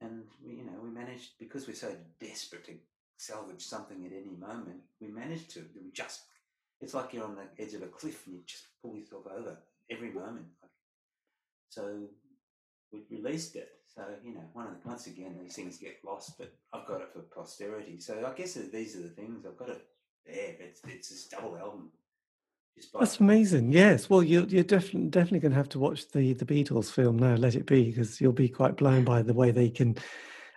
and 0.00 0.24
we, 0.44 0.56
you 0.56 0.64
know, 0.64 0.78
we 0.82 0.90
managed 0.90 1.38
because 1.38 1.66
we're 1.66 1.74
so 1.74 1.96
desperate 2.20 2.66
to 2.66 2.72
salvage 3.16 3.62
something 3.62 4.04
at 4.04 4.12
any 4.12 4.36
moment. 4.36 4.80
We 5.00 5.08
managed 5.08 5.50
to. 5.52 5.64
We 5.74 5.90
just 5.92 6.22
it's 6.80 6.94
like 6.94 7.14
you're 7.14 7.24
on 7.24 7.36
the 7.36 7.62
edge 7.62 7.74
of 7.74 7.82
a 7.82 7.86
cliff 7.86 8.26
and 8.26 8.34
you 8.34 8.42
just 8.46 8.64
pull 8.82 8.96
yourself 8.96 9.24
over 9.26 9.56
every 9.90 10.12
moment. 10.12 10.46
So 11.68 12.04
we 12.92 13.02
released 13.10 13.56
it. 13.56 13.68
So 13.94 14.02
you 14.24 14.34
know, 14.34 14.44
one 14.52 14.66
of 14.66 14.72
the, 14.72 14.88
once 14.88 15.06
again 15.06 15.36
these 15.40 15.54
things 15.54 15.78
get 15.78 15.96
lost, 16.04 16.38
but 16.38 16.52
I've 16.72 16.86
got 16.86 17.00
it 17.00 17.12
for 17.12 17.20
posterity. 17.20 18.00
So 18.00 18.24
I 18.26 18.36
guess 18.36 18.54
these 18.54 18.96
are 18.96 19.02
the 19.02 19.08
things 19.08 19.44
I've 19.46 19.56
got 19.56 19.70
it 19.70 19.82
there. 20.26 20.56
It's 20.60 20.80
it's 20.86 21.08
this 21.08 21.26
double 21.28 21.56
album. 21.56 21.90
That's 22.98 23.20
amazing. 23.20 23.70
Yes. 23.70 24.10
Well, 24.10 24.22
you're 24.22 24.46
you're 24.46 24.64
definitely 24.64 25.08
definitely 25.08 25.40
going 25.40 25.52
to 25.52 25.58
have 25.58 25.68
to 25.70 25.78
watch 25.78 26.08
the 26.10 26.32
the 26.32 26.44
Beatles 26.44 26.90
film 26.90 27.18
now. 27.18 27.36
Let 27.36 27.54
it 27.54 27.66
be 27.66 27.84
because 27.84 28.20
you'll 28.20 28.32
be 28.32 28.48
quite 28.48 28.76
blown 28.76 29.04
by 29.04 29.22
the 29.22 29.34
way 29.34 29.52
they 29.52 29.70
can 29.70 29.96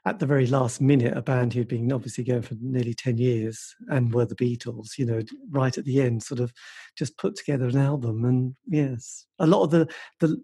at 0.07 0.19
the 0.19 0.25
very 0.25 0.47
last 0.47 0.79
minute, 0.79 1.17
a 1.17 1.21
band 1.21 1.53
who'd 1.53 1.67
been 1.67 1.91
obviously 1.91 2.23
going 2.23 2.41
for 2.41 2.55
nearly 2.61 2.93
10 2.93 3.17
years 3.17 3.75
and 3.89 4.13
were 4.13 4.25
the 4.25 4.35
Beatles, 4.35 4.97
you 4.97 5.05
know, 5.05 5.21
right 5.49 5.77
at 5.77 5.83
the 5.83 6.01
end, 6.01 6.23
sort 6.23 6.39
of 6.39 6.53
just 6.97 7.17
put 7.17 7.35
together 7.35 7.67
an 7.67 7.77
album. 7.77 8.23
And 8.23 8.55
yes, 8.67 9.25
a 9.39 9.45
lot 9.45 9.63
of 9.63 9.71
the, 9.71 9.89
the, 10.21 10.41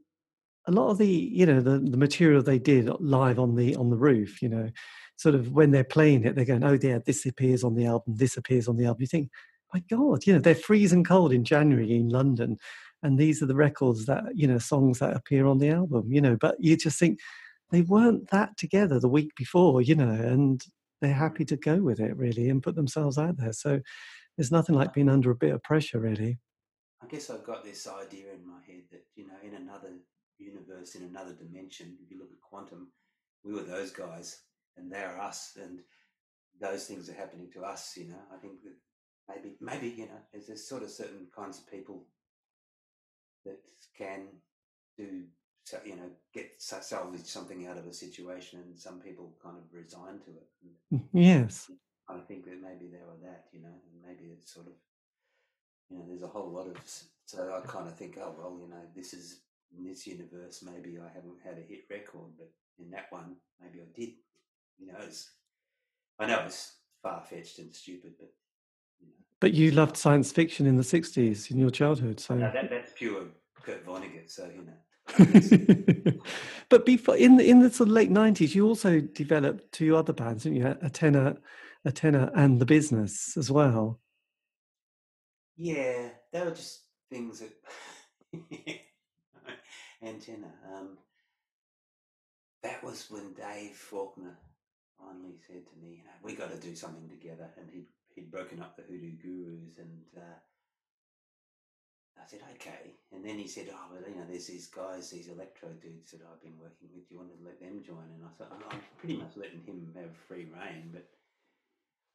a 0.67 0.71
lot 0.71 0.89
of 0.89 0.97
the, 0.97 1.07
you 1.07 1.45
know, 1.45 1.61
the, 1.61 1.79
the 1.79 1.97
material 1.97 2.43
they 2.43 2.59
did 2.59 2.89
live 2.99 3.39
on 3.39 3.55
the, 3.55 3.73
on 3.77 3.89
the 3.89 3.95
roof, 3.95 4.41
you 4.41 4.49
know, 4.49 4.69
sort 5.15 5.33
of 5.33 5.53
when 5.53 5.71
they're 5.71 5.85
playing 5.85 6.25
it, 6.25 6.35
they're 6.35 6.43
going, 6.43 6.63
oh, 6.65 6.77
yeah, 6.81 6.99
this 7.05 7.25
appears 7.25 7.63
on 7.63 7.75
the 7.75 7.85
album, 7.85 8.15
this 8.17 8.35
appears 8.35 8.67
on 8.67 8.75
the 8.75 8.85
album. 8.85 9.01
You 9.01 9.07
think, 9.07 9.29
my 9.73 9.81
God, 9.89 10.27
you 10.27 10.33
know, 10.33 10.39
they're 10.39 10.55
freezing 10.55 11.05
cold 11.05 11.31
in 11.31 11.45
January 11.45 11.95
in 11.95 12.09
London. 12.09 12.57
And 13.01 13.17
these 13.17 13.41
are 13.41 13.45
the 13.45 13.55
records 13.55 14.07
that, 14.07 14.23
you 14.33 14.45
know, 14.45 14.57
songs 14.57 14.99
that 14.99 15.15
appear 15.15 15.45
on 15.45 15.59
the 15.59 15.69
album, 15.69 16.11
you 16.11 16.19
know, 16.19 16.35
but 16.35 16.55
you 16.59 16.75
just 16.75 16.99
think, 16.99 17.19
they 17.73 17.81
weren't 17.81 18.29
that 18.29 18.55
together 18.55 18.99
the 18.99 19.09
week 19.09 19.31
before, 19.35 19.81
you 19.81 19.95
know, 19.95 20.11
and 20.11 20.63
they're 21.01 21.11
happy 21.11 21.43
to 21.43 21.57
go 21.57 21.77
with 21.77 21.99
it 21.99 22.15
really 22.15 22.47
and 22.47 22.61
put 22.61 22.75
themselves 22.75 23.17
out 23.17 23.35
there. 23.37 23.51
So 23.51 23.81
there's 24.37 24.51
nothing 24.51 24.75
like 24.75 24.93
being 24.93 25.09
under 25.09 25.31
a 25.31 25.35
bit 25.35 25.55
of 25.55 25.63
pressure, 25.63 25.99
really. 25.99 26.37
I 27.01 27.07
guess 27.07 27.31
I've 27.31 27.43
got 27.43 27.63
this 27.63 27.87
idea 27.87 28.27
in 28.31 28.47
my 28.47 28.59
head 28.67 28.83
that, 28.91 29.03
you 29.15 29.27
know, 29.27 29.33
in 29.41 29.55
another 29.55 29.89
universe, 30.37 30.93
in 30.93 31.03
another 31.03 31.33
dimension, 31.33 31.97
if 32.03 32.11
you 32.11 32.19
look 32.19 32.31
at 32.31 32.41
quantum, 32.41 32.91
we 33.43 33.53
were 33.53 33.63
those 33.63 33.89
guys 33.89 34.41
and 34.77 34.91
they're 34.91 35.19
us 35.19 35.57
and 35.59 35.79
those 36.61 36.85
things 36.85 37.09
are 37.09 37.13
happening 37.13 37.49
to 37.53 37.63
us, 37.63 37.97
you 37.97 38.07
know. 38.07 38.21
I 38.31 38.37
think 38.37 38.61
that 38.65 38.75
maybe, 39.27 39.55
maybe, 39.59 39.89
you 39.89 40.05
know, 40.05 40.21
there's, 40.31 40.45
there's 40.45 40.69
sort 40.69 40.83
of 40.83 40.91
certain 40.91 41.25
kinds 41.35 41.57
of 41.57 41.67
people 41.71 42.05
that 43.45 43.59
can 43.97 44.27
do 44.95 45.23
so, 45.65 45.79
you 45.85 45.95
know, 45.95 46.09
get 46.33 46.51
salvage 46.57 47.25
something 47.25 47.67
out 47.67 47.77
of 47.77 47.87
a 47.87 47.93
situation, 47.93 48.59
and 48.59 48.77
some 48.77 48.99
people 48.99 49.33
kind 49.41 49.55
of 49.57 49.63
resign 49.71 50.19
to 50.19 50.31
it. 50.31 50.47
Mm, 50.93 51.03
yes, 51.13 51.71
I 52.09 52.19
think 52.19 52.45
that 52.45 52.61
maybe 52.61 52.91
there 52.91 53.05
were 53.07 53.19
that, 53.23 53.45
you 53.53 53.61
know, 53.61 53.73
maybe 54.05 54.31
it's 54.33 54.53
sort 54.53 54.67
of, 54.67 54.73
you 55.89 55.97
know, 55.97 56.03
there's 56.07 56.23
a 56.23 56.27
whole 56.27 56.49
lot 56.49 56.67
of. 56.67 56.75
So 57.25 57.57
I 57.57 57.65
kind 57.65 57.87
of 57.87 57.97
think, 57.97 58.17
oh 58.21 58.35
well, 58.37 58.57
you 58.61 58.69
know, 58.69 58.81
this 58.93 59.13
is 59.13 59.39
in 59.77 59.85
this 59.85 60.05
universe. 60.05 60.63
Maybe 60.63 60.97
I 60.99 61.07
haven't 61.13 61.37
had 61.43 61.57
a 61.57 61.61
hit 61.61 61.85
record, 61.89 62.31
but 62.37 62.51
in 62.77 62.91
that 62.91 63.05
one, 63.09 63.37
maybe 63.61 63.79
I 63.79 63.87
did. 63.97 64.15
You 64.77 64.87
know, 64.87 64.97
it's, 65.01 65.31
I 66.19 66.25
know 66.25 66.43
it's 66.45 66.73
far 67.01 67.23
fetched 67.23 67.59
and 67.59 67.73
stupid, 67.73 68.13
but. 68.19 68.33
You 68.99 69.07
know, 69.07 69.13
but 69.39 69.53
you 69.53 69.71
loved 69.71 69.95
science 69.95 70.33
fiction 70.33 70.65
in 70.65 70.75
the 70.75 70.83
'60s 70.83 71.51
in 71.51 71.57
your 71.57 71.71
childhood, 71.71 72.19
so 72.19 72.35
no, 72.35 72.51
that, 72.51 72.69
that's 72.69 72.91
pure 72.93 73.27
Kurt 73.61 73.85
Vonnegut. 73.85 74.29
So 74.29 74.49
you 74.53 74.63
know. 74.63 74.73
but 76.69 76.85
before 76.85 77.15
in 77.17 77.37
the 77.37 77.47
in 77.47 77.59
the 77.59 77.69
sort 77.69 77.89
of 77.89 77.93
late 77.93 78.09
nineties, 78.11 78.55
you 78.55 78.67
also 78.67 79.01
developed 79.01 79.71
two 79.71 79.95
other 79.95 80.13
bands, 80.13 80.43
didn't 80.43 80.57
you? 80.57 80.65
Antenna, 80.65 81.37
a 81.85 81.91
tenor, 81.91 82.31
and 82.35 82.59
the 82.59 82.65
business 82.65 83.35
as 83.37 83.51
well. 83.51 83.99
Yeah, 85.55 86.09
they 86.31 86.41
were 86.41 86.51
just 86.51 86.83
things 87.09 87.41
that 87.41 87.51
antenna. 90.01 90.53
Um, 90.73 90.97
that 92.63 92.83
was 92.83 93.05
when 93.09 93.33
Dave 93.33 93.75
Faulkner 93.75 94.37
finally 94.97 95.35
said 95.45 95.67
to 95.67 95.75
me, 95.81 95.97
you 95.97 96.03
know, 96.03 96.17
we 96.23 96.33
got 96.33 96.51
to 96.51 96.57
do 96.57 96.75
something 96.75 97.09
together. 97.09 97.49
And 97.57 97.69
he'd, 97.69 97.87
he'd 98.15 98.31
broken 98.31 98.61
up 98.61 98.75
the 98.77 98.83
Hoodoo 98.83 99.17
Gurus 99.21 99.77
and 99.77 99.99
uh, 100.17 100.39
I 102.17 102.25
said, 102.27 102.41
okay. 102.55 102.95
And 103.11 103.25
then 103.25 103.37
he 103.37 103.47
said, 103.47 103.67
oh, 103.71 103.87
well, 103.91 104.01
you 104.07 104.15
know, 104.15 104.25
there's 104.29 104.47
these 104.47 104.67
guys, 104.67 105.09
these 105.09 105.27
electro 105.27 105.69
dudes 105.69 106.11
that 106.11 106.21
I've 106.21 106.41
been 106.41 106.57
working 106.59 106.89
with. 106.93 107.07
Do 107.07 107.15
you 107.15 107.17
want 107.17 107.31
to 107.37 107.45
let 107.45 107.59
them 107.59 107.81
join? 107.85 108.05
And 108.15 108.23
I 108.23 108.29
said, 108.37 108.47
oh, 108.51 108.69
I'm 108.69 108.81
pretty 108.97 109.17
much 109.17 109.33
letting 109.35 109.63
him 109.65 109.91
have 109.95 110.15
free 110.27 110.47
reign, 110.53 110.89
but 110.93 111.07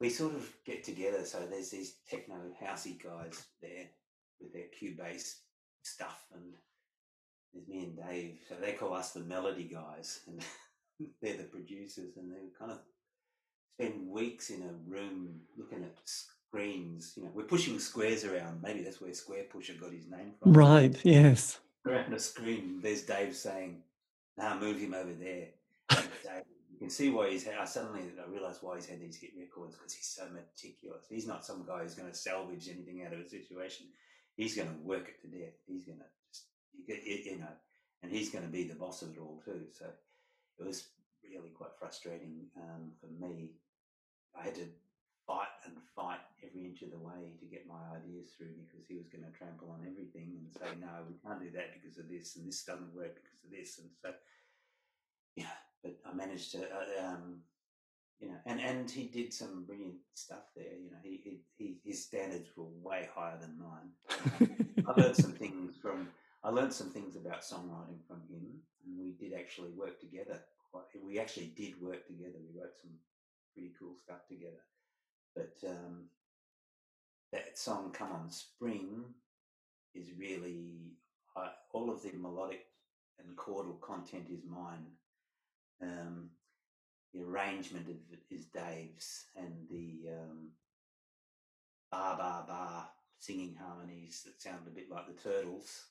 we 0.01 0.11
sort 0.11 0.35
of 0.35 0.49
get 0.65 0.85
together. 0.85 1.25
So 1.25 1.47
there's 1.51 1.71
these 1.71 1.97
techno 2.09 2.37
housey 2.63 3.03
guys 3.03 3.45
there 3.61 3.87
with 4.41 4.53
their 4.53 4.71
Cubase 4.81 5.35
stuff, 5.83 6.25
and 6.35 6.55
there's 7.53 7.69
me 7.69 7.85
and 7.85 7.97
Dave. 7.97 8.39
So 8.49 8.55
they 8.61 8.73
call 8.73 8.95
us 8.95 9.13
the 9.13 9.21
melody 9.21 9.65
guys, 9.65 10.21
and 10.27 10.43
they're 11.21 11.37
the 11.37 11.45
producers, 11.45 12.17
and 12.17 12.31
they 12.31 12.51
kind 12.59 12.73
of 12.73 12.79
spend 13.75 14.09
weeks 14.09 14.51
in 14.51 14.63
a 14.63 14.91
room 14.91 15.41
looking 15.57 15.83
at 15.83 15.97
screens. 16.49 17.15
You 17.17 17.25
know, 17.25 17.31
we're 17.35 17.45
pushing 17.45 17.79
squares 17.79 18.25
around. 18.25 18.63
Maybe 18.63 18.83
that's 18.83 19.01
where 19.01 19.11
Squarepusher 19.11 19.81
got 19.81 19.93
his 19.93 20.09
name 20.09 20.33
from. 20.41 20.53
Right. 20.53 20.97
Yes. 21.05 21.61
Around 21.87 22.13
a 22.13 22.19
screen, 22.19 22.81
there's 22.83 23.03
Dave 23.03 23.35
saying, 23.35 23.83
"Now 24.37 24.59
move 24.59 24.79
him 24.79 24.95
over 24.95 25.13
there." 25.13 25.49
Dave, 25.91 26.45
you 26.71 26.79
can 26.79 26.91
see 26.91 27.11
why 27.11 27.31
he's 27.31 27.45
had. 27.45 27.57
I 27.57 27.65
suddenly 27.65 28.03
I 28.23 28.31
realised 28.31 28.63
why 28.63 28.77
he's 28.77 28.87
had 28.87 29.01
these 29.01 29.17
hit 29.17 29.31
records 29.39 29.77
because 29.77 29.95
he's 29.95 30.07
so 30.07 30.25
meticulous. 30.29 31.07
He's 31.09 31.27
not 31.27 31.45
some 31.47 31.65
guy 31.67 31.83
who's 31.83 31.95
going 31.95 32.11
to 32.11 32.17
salvage 32.17 32.69
anything 32.69 33.05
out 33.07 33.13
of 33.13 33.21
a 33.21 33.29
situation. 33.29 33.87
He's 34.37 34.55
going 34.55 34.69
to 34.69 34.87
work 34.87 35.09
it 35.09 35.21
to 35.23 35.29
death. 35.29 35.55
He's 35.67 35.85
going 35.85 35.99
to 35.99 36.05
just 36.31 36.47
you 37.31 37.39
know, 37.39 37.47
and 38.03 38.13
he's 38.13 38.31
going 38.31 38.45
to 38.45 38.51
be 38.51 38.65
the 38.65 38.75
boss 38.75 39.03
of 39.03 39.11
it 39.11 39.21
all 39.21 39.41
too. 39.45 39.63
So 39.73 39.87
it 40.59 40.67
was 40.67 40.89
really 41.23 41.51
quite 41.51 41.71
frustrating 41.79 42.47
um, 42.57 42.93
for 43.01 43.07
me. 43.25 43.53
I 44.39 44.45
had 44.45 44.55
to 44.57 44.69
fight 45.29 45.53
and 45.67 45.77
fight 45.95 46.25
every 46.41 46.65
inch 46.65 46.81
of 46.81 46.91
the 46.91 46.99
way 46.99 47.37
to 47.39 47.45
get 47.45 47.69
my 47.69 47.85
ideas 47.93 48.33
through 48.33 48.57
because 48.65 48.89
he 48.89 48.97
was 48.97 49.13
going 49.13 49.23
to 49.23 49.37
trample 49.37 49.69
on 49.69 49.85
everything 49.85 50.33
and 50.41 50.49
say, 50.49 50.73
no, 50.81 51.05
we 51.05 51.21
can't 51.21 51.39
do 51.39 51.53
that 51.53 51.77
because 51.77 52.01
of 52.01 52.09
this, 52.09 52.37
and 52.37 52.49
this 52.49 52.65
doesn't 52.65 52.97
work 52.97 53.15
because 53.21 53.45
of 53.45 53.53
this. 53.53 53.79
And 53.79 53.93
so, 54.01 54.17
yeah, 55.37 55.53
but 55.85 56.01
I 56.09 56.17
managed 56.17 56.53
to, 56.53 56.65
uh, 56.65 57.05
um, 57.05 57.45
you 58.19 58.29
know, 58.29 58.41
and, 58.47 58.59
and 58.59 58.91
he 58.91 59.05
did 59.05 59.35
some 59.35 59.65
brilliant 59.69 60.01
stuff 60.15 60.49
there. 60.57 60.73
You 60.73 60.91
know, 60.91 61.03
he, 61.05 61.21
he, 61.23 61.41
he 61.59 61.77
his 61.85 62.03
standards 62.03 62.49
were 62.57 62.73
way 62.83 63.07
higher 63.15 63.39
than 63.39 63.61
mine. 63.61 63.93
I 64.89 64.99
learned 64.99 65.17
some 65.17 65.33
things 65.45 65.77
from, 65.77 66.09
I 66.43 66.49
learned 66.49 66.73
some 66.73 66.91
things 66.91 67.17
about 67.17 67.43
songwriting 67.43 68.01
from 68.09 68.25
him, 68.33 68.65
and 68.87 68.99
we 68.99 69.13
did 69.13 69.39
actually 69.39 69.71
work 69.77 70.01
together. 70.01 70.41
Quite, 70.73 70.85
we 71.05 71.21
actually 71.21 71.53
did 71.55 71.81
work 71.81 72.07
together. 72.07 72.41
We 72.41 72.59
wrote 72.59 72.75
some 72.81 72.93
pretty 73.53 73.73
cool 73.79 73.95
stuff 74.03 74.27
together. 74.27 74.65
But 75.39 75.69
um, 75.69 76.07
that 77.33 77.57
song 77.57 77.93
"Come 77.93 78.11
On 78.11 78.31
Spring" 78.31 79.05
is 79.95 80.09
really 80.19 80.97
uh, 81.37 81.51
all 81.73 81.91
of 81.91 82.03
the 82.03 82.11
melodic 82.13 82.67
and 83.21 83.37
chordal 83.37 83.81
content 83.81 84.27
is 84.33 84.43
mine. 84.45 84.87
Um, 85.81 86.31
the 87.15 87.23
arrangement 87.23 87.87
of 87.87 87.95
it 88.13 88.35
is 88.35 88.47
Dave's, 88.47 89.27
and 89.37 89.53
the 89.71 90.11
um, 90.11 90.49
bar 91.93 92.17
bar 92.17 92.45
bar 92.49 92.89
singing 93.21 93.57
harmonies 93.61 94.25
that 94.25 94.43
sound 94.43 94.67
a 94.67 94.71
bit 94.71 94.91
like 94.91 95.07
the 95.07 95.23
Turtles 95.23 95.85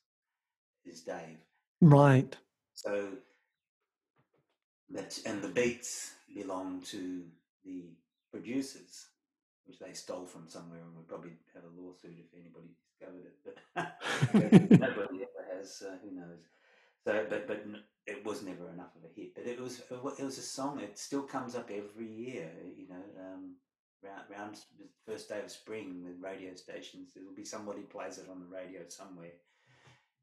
is 0.86 1.02
Dave. 1.02 1.40
Right. 1.80 2.36
So 2.74 3.12
that 4.90 5.18
and 5.26 5.42
the 5.42 5.48
beats 5.48 6.16
belong 6.36 6.82
to 6.88 7.24
the 7.64 7.86
producers 8.30 9.06
which 9.68 9.80
they 9.80 9.94
stole 9.94 10.26
from 10.26 10.48
somewhere, 10.48 10.80
and 10.82 10.96
would 10.96 11.08
probably 11.08 11.32
have 11.54 11.64
a 11.64 11.82
lawsuit 11.82 12.18
if 12.20 12.34
anybody 12.34 12.70
discovered 12.88 13.26
it. 13.26 13.38
But 13.46 14.80
nobody 14.80 15.24
ever 15.24 15.58
has. 15.58 15.84
Uh, 15.86 15.98
who 16.04 16.16
knows? 16.16 16.48
So, 17.04 17.26
but 17.30 17.48
but 17.48 17.64
it 18.06 18.26
was 18.26 18.44
never 18.44 18.70
enough 18.70 18.96
of 18.96 19.04
a 19.10 19.14
hit. 19.14 19.36
But 19.36 19.46
it 19.46 19.60
was 19.60 19.82
it 19.92 20.24
was 20.24 20.38
a 20.38 20.42
song. 20.42 20.80
It 20.80 20.98
still 20.98 21.24
comes 21.24 21.56
up 21.56 21.70
every 21.72 22.08
year. 22.08 22.50
You 22.78 22.88
know, 22.90 23.04
um, 23.20 23.56
round 24.04 24.24
round 24.30 24.56
the 24.80 24.88
first 25.06 25.30
day 25.30 25.42
of 25.44 25.52
spring 25.52 26.04
with 26.04 26.22
radio 26.22 26.56
stations, 26.56 27.10
there 27.14 27.24
will 27.24 27.36
be 27.36 27.46
somebody 27.46 27.82
plays 27.82 28.18
it 28.18 28.30
on 28.30 28.40
the 28.40 28.46
radio 28.56 28.82
somewhere 28.88 29.34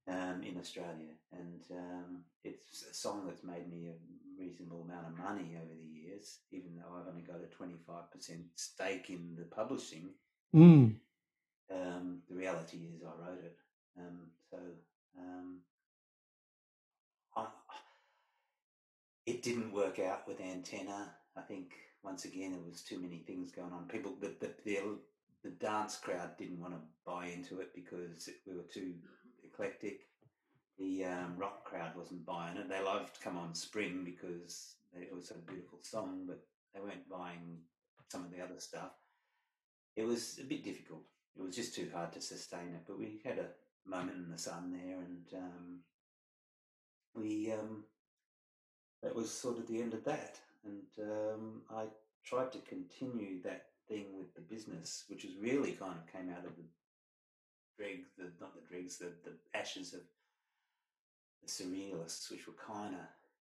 um, 0.09 0.43
in 0.43 0.59
Australia, 0.59 1.15
and 1.33 1.63
um, 1.71 2.25
it's 2.45 2.83
a 2.83 2.95
song 2.95 3.25
that's 3.27 3.45
made 3.45 3.71
me 3.71 3.89
a 3.89 3.95
reasonable 4.39 4.83
amount 4.83 5.07
of 5.07 5.19
money 5.19 5.57
over 5.57 5.75
the 5.75 5.94
years, 6.15 6.39
even 6.51 6.77
though 6.77 6.97
I've 6.97 7.09
only 7.09 7.23
got 7.23 7.37
a 7.37 7.55
twenty 7.55 7.77
five 7.87 8.11
percent 8.11 8.43
stake 8.55 9.11
in 9.11 9.37
the 9.37 9.45
publishing. 9.45 10.11
Mm. 10.55 10.95
Um, 11.73 12.19
the 12.29 12.37
reality 12.37 12.79
is, 12.95 13.03
I 13.03 13.27
wrote 13.27 13.43
it, 13.43 13.57
um, 13.99 14.19
so 14.51 14.59
um, 15.19 15.59
I, 17.37 17.47
it 19.27 19.43
didn't 19.43 19.73
work 19.73 19.99
out 19.99 20.29
with 20.29 20.41
antenna. 20.41 21.11
I 21.37 21.41
think 21.41 21.73
once 22.03 22.25
again 22.25 22.53
there 22.53 22.61
was 22.69 22.83
too 22.83 22.99
many 23.01 23.19
things 23.19 23.51
going 23.51 23.73
on. 23.73 23.87
People, 23.89 24.13
the 24.21 24.33
the 24.41 24.51
the, 24.65 24.79
the 25.43 25.51
dance 25.51 25.97
crowd 25.97 26.37
didn't 26.39 26.61
want 26.61 26.75
to 26.75 26.81
buy 27.05 27.27
into 27.27 27.61
it 27.61 27.75
because 27.75 28.29
we 28.47 28.55
were 28.55 28.63
too 28.73 28.95
eclectic. 29.43 30.01
The 30.79 31.05
um, 31.05 31.35
rock 31.37 31.65
crowd 31.65 31.97
wasn't 31.97 32.27
buying 32.27 32.57
it. 32.57 32.69
They 32.69 32.83
loved 32.83 33.21
"Come 33.23 33.39
On 33.39 33.55
Spring" 33.55 34.03
because 34.05 34.75
it 35.01 35.15
was 35.15 35.31
a 35.31 35.35
beautiful 35.35 35.79
song, 35.83 36.25
but 36.27 36.45
they 36.73 36.81
weren't 36.81 37.09
buying 37.09 37.59
some 38.11 38.25
of 38.25 38.31
the 38.31 38.43
other 38.43 38.59
stuff. 38.59 38.93
It 39.97 40.07
was 40.07 40.39
a 40.41 40.45
bit 40.45 40.65
difficult. 40.65 41.03
It 41.37 41.43
was 41.43 41.57
just 41.57 41.75
too 41.75 41.91
hard 41.93 42.13
to 42.13 42.21
sustain 42.21 42.75
it. 42.75 42.83
But 42.87 42.99
we 42.99 43.21
had 43.25 43.39
a 43.39 43.89
moment 43.89 44.19
in 44.19 44.31
the 44.31 44.39
sun 44.39 44.73
there, 44.73 44.99
and 44.99 45.43
um, 45.43 45.81
we 47.15 47.53
um, 47.53 47.85
that 49.03 49.15
was 49.15 49.31
sort 49.31 49.59
of 49.59 49.67
the 49.67 49.81
end 49.81 49.95
of 49.95 50.05
that. 50.05 50.39
And 50.65 51.11
um, 51.11 51.63
I 51.71 51.85
tried 52.25 52.53
to 52.53 52.59
continue 52.59 53.43
that 53.43 53.67
thing 53.89 54.07
with 54.17 54.35
the 54.35 54.41
business, 54.41 55.05
which 55.09 55.25
was 55.25 55.35
really 55.41 55.73
kind 55.73 55.95
of 55.95 56.13
came 56.13 56.31
out 56.31 56.47
of 56.47 56.57
the 56.57 56.65
dregs, 57.77 58.09
the 58.17 58.31
not 58.41 58.55
the 58.55 58.67
dregs, 58.67 58.97
the, 58.99 59.13
the 59.25 59.33
ashes 59.59 59.93
of 59.93 60.01
the 61.43 61.49
surrealists, 61.49 62.31
which 62.31 62.47
were 62.47 62.55
kind 62.55 62.95
of 62.95 63.01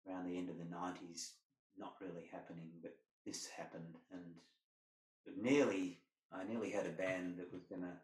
around 0.08 0.26
the 0.26 0.38
end 0.38 0.50
of 0.50 0.58
the 0.58 0.66
nineties, 0.66 1.34
not 1.78 1.96
really 2.02 2.28
happening, 2.32 2.70
but 2.82 2.96
this 3.26 3.48
happened, 3.48 3.96
and 4.12 4.24
nearly, 5.42 6.00
I 6.32 6.44
nearly 6.44 6.70
had 6.70 6.86
a 6.86 6.90
band 6.90 7.38
that 7.38 7.52
was 7.54 7.64
gonna, 7.64 7.98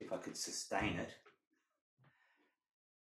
if 0.00 0.12
I 0.12 0.18
could 0.18 0.36
sustain 0.36 0.96
it. 0.96 1.14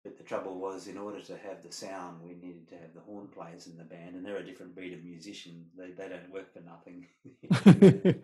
But 0.03 0.18
the 0.18 0.24
trouble 0.24 0.60
was, 0.60 0.88
in 0.88 0.98
order 0.98 1.19
to 1.22 1.38
have 1.38 1.64
the 1.64 1.72
sound, 1.72 2.22
we 2.24 2.36
needed 2.36 2.69
to 2.69 2.78
have 2.78 2.94
the 2.94 3.02
horn 3.02 3.28
players 3.28 3.68
in 3.68 3.78
the 3.78 3.84
band, 3.84 4.15
and 4.15 4.26
they're 4.26 4.38
a 4.38 4.45
different 4.45 4.76
breed 4.76 4.94
of 4.94 5.03
musician. 5.03 5.65
They 5.78 5.91
they 5.91 6.07
don't 6.07 6.32
work 6.32 6.53
for 6.53 6.61
nothing. 6.61 7.07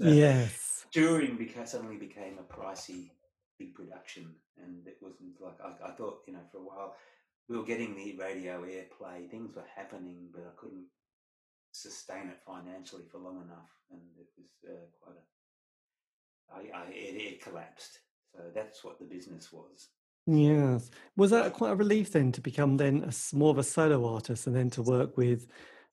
so, 0.00 0.08
yes 0.08 0.70
touring 0.90 1.36
became, 1.36 1.66
suddenly 1.66 1.96
became 1.96 2.38
a 2.38 2.52
pricey 2.52 3.10
big 3.58 3.74
production, 3.74 4.34
and 4.62 4.86
it 4.86 4.98
wasn't 5.00 5.40
like 5.40 5.58
I, 5.62 5.88
I, 5.88 5.92
thought. 5.92 6.20
You 6.26 6.34
know, 6.34 6.40
for 6.50 6.58
a 6.58 6.62
while 6.62 6.96
we 7.50 7.58
were 7.58 7.64
getting 7.64 7.96
the 7.96 8.16
radio 8.16 8.62
airplay, 8.64 9.28
things 9.28 9.56
were 9.56 9.64
happening, 9.74 10.28
but 10.32 10.42
I 10.42 10.54
couldn't 10.56 10.86
sustain 11.72 12.28
it 12.28 12.38
financially 12.46 13.02
for 13.10 13.18
long 13.18 13.42
enough, 13.42 13.70
and 13.90 14.00
it 14.18 14.28
was 14.38 14.46
uh, 14.68 14.86
quite 15.00 15.16
a. 15.16 16.78
I, 16.78 16.82
I 16.82 16.90
it, 16.90 17.16
it 17.16 17.42
collapsed. 17.42 17.98
So 18.32 18.42
that's 18.54 18.84
what 18.84 19.00
the 19.00 19.04
business 19.04 19.52
was. 19.52 19.88
Yes. 20.28 20.90
Was 21.16 21.32
that 21.32 21.52
quite 21.52 21.72
a 21.72 21.76
relief 21.76 22.12
then 22.12 22.30
to 22.32 22.40
become 22.40 22.76
then 22.76 23.02
a, 23.02 23.36
more 23.36 23.50
of 23.50 23.58
a 23.58 23.64
solo 23.64 24.14
artist 24.14 24.46
and 24.46 24.54
then 24.54 24.70
to 24.70 24.82
work 24.82 25.16
with 25.16 25.48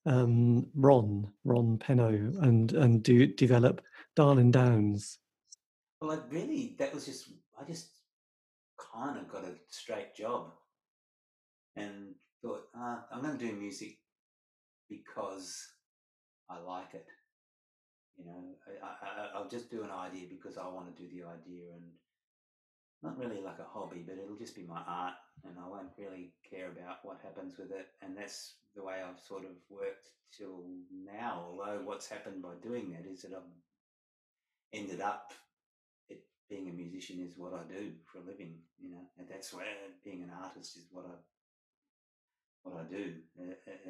um, 0.05 0.67
Ron, 0.75 1.31
Ron 1.43 1.79
Peno, 1.79 2.09
and 2.41 2.71
and 2.73 3.01
do 3.01 3.25
develop 3.25 3.81
Darling 4.15 4.51
Downs? 4.51 5.17
Well, 6.01 6.11
I 6.11 6.19
really, 6.29 6.75
that 6.77 6.93
was 6.93 7.07
just, 7.07 7.31
I 7.59 7.63
just 7.63 7.89
kind 8.93 9.17
of 9.17 9.27
got 9.27 9.43
a 9.43 9.55
straight 9.67 10.15
job 10.15 10.51
and 11.77 12.15
thought, 12.41 12.63
ah, 12.75 13.05
I'm 13.11 13.21
going 13.21 13.37
to 13.37 13.45
do 13.45 13.53
music 13.53 13.97
because 14.89 15.67
I 16.49 16.59
like 16.59 16.93
it. 16.93 17.05
You 18.17 18.25
know, 18.25 18.43
I, 18.83 19.39
will 19.39 19.49
just 19.49 19.69
do 19.69 19.83
an 19.83 19.91
idea 19.91 20.25
because 20.29 20.57
I 20.57 20.67
want 20.67 20.95
to 20.95 21.01
do 21.01 21.07
the 21.07 21.27
idea 21.27 21.65
and 21.73 21.83
not 23.03 23.17
really 23.17 23.41
like 23.41 23.59
a 23.59 23.71
hobby, 23.71 24.03
but 24.05 24.17
it'll 24.17 24.37
just 24.37 24.55
be 24.55 24.63
my 24.63 24.81
art 24.87 25.13
and 25.45 25.55
I 25.63 25.69
won't 25.69 25.93
really 25.99 26.33
care 26.49 26.71
about 26.71 26.97
what 27.03 27.19
happens 27.23 27.57
with 27.59 27.69
it. 27.71 27.87
And 28.01 28.17
that's 28.17 28.55
the 28.75 28.83
way 28.83 28.95
I've 29.07 29.19
sort 29.19 29.43
of 29.43 29.51
worked 29.69 30.07
till 30.35 30.63
now. 30.91 31.45
Although 31.47 31.81
what's 31.83 32.07
happened 32.07 32.41
by 32.41 32.55
doing 32.63 32.91
that 32.91 33.07
is 33.07 33.21
that 33.21 33.33
I've 33.33 33.53
ended 34.73 34.99
up 34.99 35.33
it, 36.09 36.23
being 36.49 36.69
a 36.69 36.73
musician 36.73 37.19
is 37.19 37.37
what 37.37 37.53
I 37.53 37.61
do 37.71 37.91
for 38.11 38.17
a 38.17 38.25
living, 38.25 38.55
you 38.81 38.89
know, 38.89 39.05
and 39.19 39.27
that's 39.29 39.53
where 39.53 39.65
being 40.03 40.23
an 40.23 40.31
artist 40.43 40.75
is 40.77 40.87
what 40.91 41.05
I 41.05 41.13
what 42.71 42.85
I 42.85 42.89
do. 42.89 43.13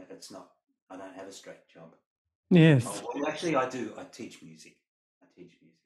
It's 0.09 0.31
not 0.31 0.51
I 0.89 0.97
don't 0.97 1.15
have 1.15 1.27
a 1.27 1.31
straight 1.31 1.67
job. 1.67 1.95
Yes. 2.49 2.85
Oh, 2.87 3.11
well, 3.13 3.27
actually, 3.27 3.55
I 3.55 3.67
do. 3.69 3.93
I 3.97 4.03
teach 4.05 4.41
music. 4.41 4.77
I 5.21 5.25
teach 5.35 5.57
music. 5.61 5.79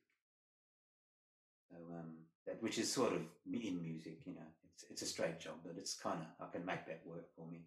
So, 1.69 1.75
um, 1.95 2.17
that, 2.45 2.61
which 2.61 2.77
is 2.77 2.91
sort 2.91 3.13
of 3.13 3.21
in 3.45 3.81
music, 3.81 4.19
you 4.25 4.33
know. 4.33 4.41
It's 4.73 4.85
it's 4.89 5.01
a 5.01 5.05
straight 5.05 5.39
job, 5.39 5.55
but 5.63 5.73
it's 5.77 5.95
kind 5.95 6.19
of 6.21 6.47
I 6.47 6.51
can 6.51 6.65
make 6.65 6.85
that 6.85 7.01
work 7.05 7.27
for 7.35 7.47
me. 7.47 7.65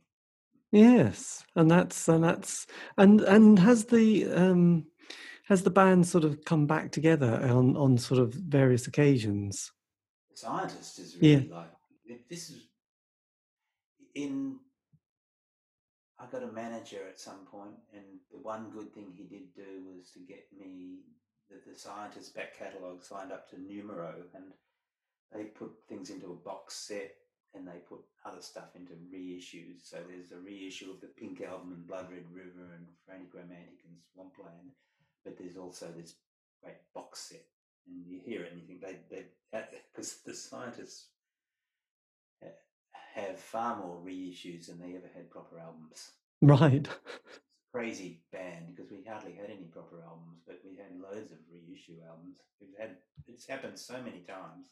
Yes, 0.73 1.45
and 1.57 1.71
that's 1.71 2.09
and 2.09 2.23
that's 2.25 2.67
and 2.99 3.21
and 3.21 3.59
has 3.59 3.85
the 3.87 4.27
um 4.33 4.87
has 5.47 5.63
the 5.63 5.71
band 5.71 6.07
sort 6.07 6.25
of 6.25 6.45
come 6.45 6.67
back 6.67 6.91
together 6.93 7.41
on 7.45 7.77
on 7.77 7.99
sort 7.99 8.21
of 8.21 8.35
various 8.35 8.87
occasions? 8.87 9.73
The 10.31 10.37
scientist 10.37 10.99
is 10.99 11.17
Yeah. 11.21 11.37
really 11.37 11.49
like 11.49 11.71
this 12.29 12.51
is 12.51 12.69
in. 14.15 14.59
I 16.25 16.31
got 16.31 16.49
a 16.49 16.53
manager 16.53 17.01
at 17.09 17.21
some 17.21 17.45
point, 17.51 17.77
and 17.93 18.05
the 18.33 18.39
one 18.39 18.71
good 18.71 18.95
thing 18.95 19.13
he 19.15 19.25
did 19.25 19.55
do 19.55 19.85
was 19.95 20.11
to 20.13 20.21
get 20.21 20.47
me 20.57 21.01
the, 21.51 21.57
the 21.71 21.79
scientist 21.79 22.35
back 22.35 22.59
catalogue 22.59 23.03
signed 23.03 23.33
up 23.33 23.51
to 23.51 23.61
Numero, 23.61 24.15
and 24.35 24.45
they 25.33 25.45
put 25.45 25.73
things 25.89 26.09
into 26.11 26.33
a 26.33 26.49
box 26.49 26.77
set 26.77 27.13
and 27.55 27.67
they 27.67 27.79
put 27.89 28.01
other 28.25 28.41
stuff 28.41 28.75
into 28.75 28.93
reissues. 29.15 29.89
So 29.89 29.99
there's 30.09 30.33
a 30.33 30.43
reissue 30.45 30.91
of 30.91 31.01
the 31.01 31.07
Pink 31.07 31.41
Album 31.41 31.73
and 31.73 31.87
Blood 31.87 32.09
Red 32.11 32.27
River 32.33 32.73
and 32.75 32.87
Frantic 33.07 33.33
Romantic 33.33 33.85
and 33.87 33.97
Swampland, 34.13 34.73
but 35.25 35.39
there's 35.39 35.57
also 35.57 35.87
this 35.97 36.15
great 36.63 36.81
box 36.95 37.21
set. 37.21 37.45
And 37.87 38.05
you 38.07 38.19
hear 38.25 38.47
think 38.67 38.81
they 38.81 38.97
they 39.11 39.27
because 39.93 40.17
the 40.25 40.35
scientists 40.35 41.09
have 43.15 43.39
far 43.39 43.77
more 43.77 44.01
reissues 44.05 44.67
than 44.67 44.81
they 44.81 44.97
ever 44.97 45.09
had 45.15 45.31
proper 45.31 45.59
albums. 45.61 46.11
Right. 46.43 46.89
Crazy 47.73 48.23
band 48.33 48.75
because 48.75 48.91
we 48.91 49.05
hardly 49.09 49.35
had 49.35 49.51
any 49.51 49.67
proper 49.73 50.03
albums, 50.05 50.41
but 50.47 50.61
we 50.65 50.77
had 50.77 51.01
loads 51.01 51.33
of 51.33 51.39
reissue 51.51 51.99
albums. 52.09 52.37
We've 52.61 52.79
had 52.79 52.97
it's 53.29 53.47
happened 53.47 53.79
so 53.79 53.95
many 53.95 54.21
times. 54.21 54.69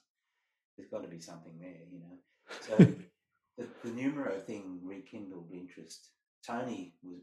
There's 0.76 0.90
got 0.90 1.02
to 1.02 1.08
be 1.08 1.20
something 1.20 1.52
there, 1.60 1.82
you 1.90 2.00
know. 2.00 2.16
So 2.60 2.76
the, 3.58 3.66
the 3.84 3.90
numero 3.94 4.38
thing 4.38 4.80
rekindled 4.82 5.50
interest. 5.52 6.08
Tony 6.46 6.94
was 7.02 7.22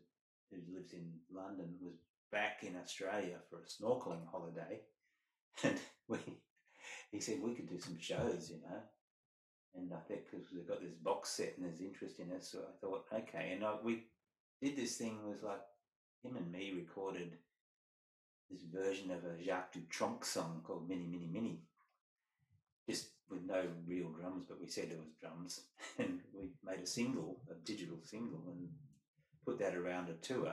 who 0.51 0.57
lives 0.73 0.93
in 0.93 1.11
London 1.33 1.75
was 1.81 1.95
back 2.31 2.63
in 2.63 2.75
Australia 2.81 3.37
for 3.49 3.57
a 3.57 3.83
snorkeling 3.83 4.25
holiday, 4.31 4.81
and 5.63 5.77
we 6.07 6.17
he 7.11 7.19
said 7.19 7.41
we 7.41 7.55
could 7.55 7.69
do 7.69 7.79
some 7.79 7.97
shows, 7.99 8.49
you 8.49 8.61
know. 8.61 8.79
And 9.75 9.93
I 9.93 9.99
think 10.07 10.21
because 10.29 10.47
we've 10.51 10.67
got 10.67 10.81
this 10.81 10.93
box 10.93 11.29
set 11.29 11.53
and 11.57 11.65
there's 11.65 11.81
interest 11.81 12.19
in 12.19 12.31
it, 12.31 12.43
so 12.43 12.59
I 12.59 12.73
thought, 12.81 13.05
okay. 13.13 13.51
And 13.53 13.63
I, 13.63 13.75
we 13.83 14.05
did 14.61 14.75
this 14.75 14.97
thing 14.97 15.19
was 15.27 15.43
like 15.43 15.61
him 16.23 16.35
and 16.35 16.51
me 16.51 16.73
recorded 16.75 17.37
this 18.49 18.63
version 18.63 19.11
of 19.11 19.23
a 19.23 19.43
Jacques 19.43 19.73
Dutronc 19.73 20.25
song 20.25 20.61
called 20.63 20.89
Mini 20.89 21.05
Mini 21.05 21.29
Mini, 21.31 21.59
just 22.89 23.09
with 23.29 23.43
no 23.45 23.63
real 23.87 24.09
drums, 24.09 24.45
but 24.47 24.59
we 24.59 24.67
said 24.67 24.85
it 24.85 24.99
was 24.99 25.13
drums, 25.21 25.61
and 25.99 26.21
we 26.33 26.49
made 26.63 26.79
a 26.83 26.87
single, 26.87 27.41
a 27.49 27.53
digital 27.65 27.97
single, 28.03 28.43
and 28.47 28.67
put 29.45 29.59
that 29.59 29.75
around 29.75 30.09
a 30.09 30.13
tour 30.13 30.51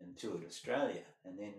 and 0.00 0.16
toured 0.16 0.44
Australia, 0.46 1.02
and 1.24 1.38
then 1.38 1.54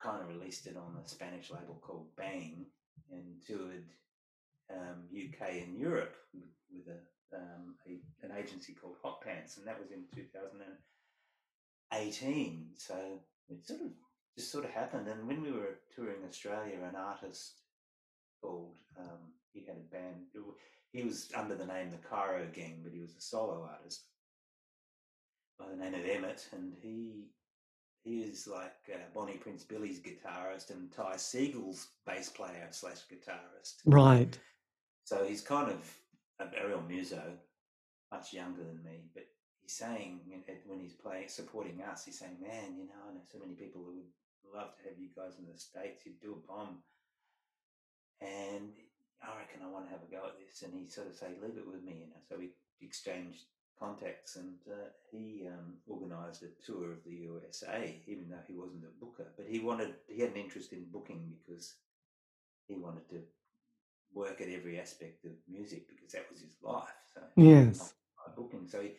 kind 0.00 0.22
of 0.22 0.28
released 0.28 0.66
it 0.66 0.76
on 0.76 0.96
a 1.04 1.08
Spanish 1.08 1.50
label 1.50 1.78
called 1.82 2.06
Bang, 2.16 2.66
and 3.10 3.42
toured 3.44 3.86
um, 4.70 5.08
UK 5.12 5.64
and 5.64 5.78
Europe 5.78 6.16
with, 6.70 6.88
a, 6.88 7.00
um, 7.36 7.76
a 7.86 8.00
an 8.24 8.32
agency 8.36 8.74
called 8.74 8.96
Hot 9.02 9.20
Pants, 9.20 9.56
and 9.56 9.66
that 9.66 9.80
was 9.80 9.90
in 9.90 10.04
2018. 10.14 12.70
So 12.76 13.20
it 13.48 13.66
sort 13.66 13.80
of 13.80 13.88
just 14.36 14.52
sort 14.52 14.64
of 14.64 14.70
happened. 14.70 15.08
And 15.08 15.26
when 15.26 15.42
we 15.42 15.50
were 15.52 15.80
touring 15.94 16.24
Australia, 16.28 16.78
an 16.88 16.96
artist 16.96 17.62
called 18.40 18.76
um, 18.98 19.32
he 19.52 19.60
had 19.60 19.76
a 19.76 19.94
band. 19.94 20.26
He 20.92 21.02
was 21.02 21.30
under 21.34 21.54
the 21.54 21.66
name 21.66 21.90
the 21.90 22.08
Cairo 22.08 22.46
Gang, 22.52 22.80
but 22.82 22.92
he 22.92 23.00
was 23.00 23.14
a 23.16 23.20
solo 23.20 23.68
artist 23.70 24.04
by 25.58 25.66
the 25.68 25.76
name 25.76 25.94
of 25.94 26.06
Emmett, 26.06 26.46
and 26.52 26.72
he 26.80 27.26
he 28.04 28.20
is 28.20 28.46
like 28.46 28.76
uh, 28.92 28.98
Bonnie 29.14 29.36
Prince 29.36 29.64
Billy's 29.64 30.00
guitarist 30.00 30.70
and 30.70 30.90
Ty 30.92 31.16
Segall's 31.16 31.88
bass 32.06 32.28
player 32.28 32.68
slash 32.70 33.00
guitarist. 33.12 33.74
Right. 33.84 34.38
So 35.08 35.24
he's 35.24 35.40
kind 35.40 35.72
of 35.72 35.80
a, 36.38 36.44
a 36.62 36.68
real 36.68 36.84
muso, 36.86 37.22
much 38.12 38.34
younger 38.34 38.62
than 38.62 38.84
me, 38.84 39.08
but 39.14 39.24
he's 39.62 39.72
saying 39.72 40.20
you 40.28 40.36
know, 40.36 40.42
when 40.66 40.80
he's 40.80 40.92
playing, 40.92 41.28
supporting 41.28 41.80
us, 41.80 42.04
he's 42.04 42.18
saying, 42.18 42.36
"Man, 42.42 42.76
you 42.76 42.84
know, 42.84 43.00
I 43.08 43.14
know 43.14 43.24
so 43.24 43.38
many 43.38 43.54
people 43.54 43.80
who 43.80 44.04
would 44.04 44.52
love 44.54 44.76
to 44.76 44.82
have 44.84 44.98
you 45.00 45.08
guys 45.16 45.38
in 45.38 45.46
the 45.50 45.58
states. 45.58 46.04
You'd 46.04 46.20
do 46.20 46.36
a 46.36 46.46
bomb, 46.46 46.84
and 48.20 48.76
I 49.22 49.28
reckon 49.40 49.64
I 49.64 49.72
want 49.72 49.86
to 49.86 49.92
have 49.92 50.04
a 50.04 50.12
go 50.12 50.28
at 50.28 50.36
this." 50.36 50.60
And 50.60 50.74
he 50.76 50.90
sort 50.90 51.08
of 51.08 51.16
say, 51.16 51.28
"Leave 51.40 51.56
it 51.56 51.66
with 51.66 51.82
me," 51.82 52.04
you 52.04 52.08
know. 52.12 52.20
So 52.28 52.36
we 52.36 52.50
exchanged 52.82 53.48
contacts, 53.80 54.36
and 54.36 54.60
uh, 54.70 54.92
he 55.10 55.48
um, 55.48 55.80
organised 55.88 56.42
a 56.42 56.52
tour 56.66 56.92
of 56.92 57.02
the 57.06 57.16
USA, 57.32 57.96
even 58.06 58.28
though 58.28 58.44
he 58.46 58.52
wasn't 58.52 58.84
a 58.84 59.00
booker, 59.02 59.32
but 59.38 59.46
he 59.48 59.60
wanted 59.60 59.94
he 60.06 60.20
had 60.20 60.36
an 60.36 60.44
interest 60.44 60.74
in 60.74 60.84
booking 60.92 61.32
because 61.40 61.76
he 62.68 62.74
wanted 62.74 63.08
to 63.08 63.22
work 64.18 64.40
at 64.40 64.48
every 64.48 64.80
aspect 64.80 65.24
of 65.24 65.32
music 65.48 65.88
because 65.88 66.12
that 66.12 66.26
was 66.30 66.40
his 66.40 66.56
life. 66.62 66.88
So 67.14 67.20
Yes. 67.36 67.94
by 68.26 68.32
booking. 68.34 68.66
So 68.66 68.82
he, 68.82 68.92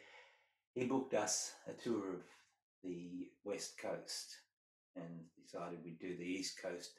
he 0.74 0.86
booked 0.86 1.14
us 1.14 1.52
a 1.68 1.74
tour 1.74 2.14
of 2.14 2.22
the 2.84 3.28
West 3.44 3.78
Coast 3.78 4.38
and 4.96 5.26
decided 5.42 5.80
we'd 5.84 6.00
do 6.00 6.16
the 6.18 6.24
East 6.24 6.62
Coast 6.62 6.92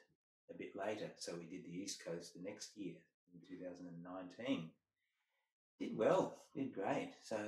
a 0.49 0.57
bit 0.57 0.75
later. 0.75 1.09
So 1.17 1.33
we 1.35 1.45
did 1.45 1.65
the 1.65 1.75
East 1.75 2.03
Coast 2.05 2.33
the 2.35 2.47
next 2.47 2.77
year 2.77 2.95
in 3.33 3.57
2019. 3.57 4.69
Did 5.79 5.97
well, 5.97 6.37
did 6.53 6.73
great. 6.73 7.13
So, 7.23 7.39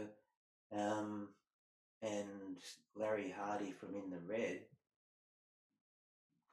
um, 0.76 1.30
and 2.02 2.58
Larry 2.96 3.34
Hardy 3.38 3.72
from 3.72 3.96
In 3.96 4.10
the 4.10 4.20
Red 4.28 4.62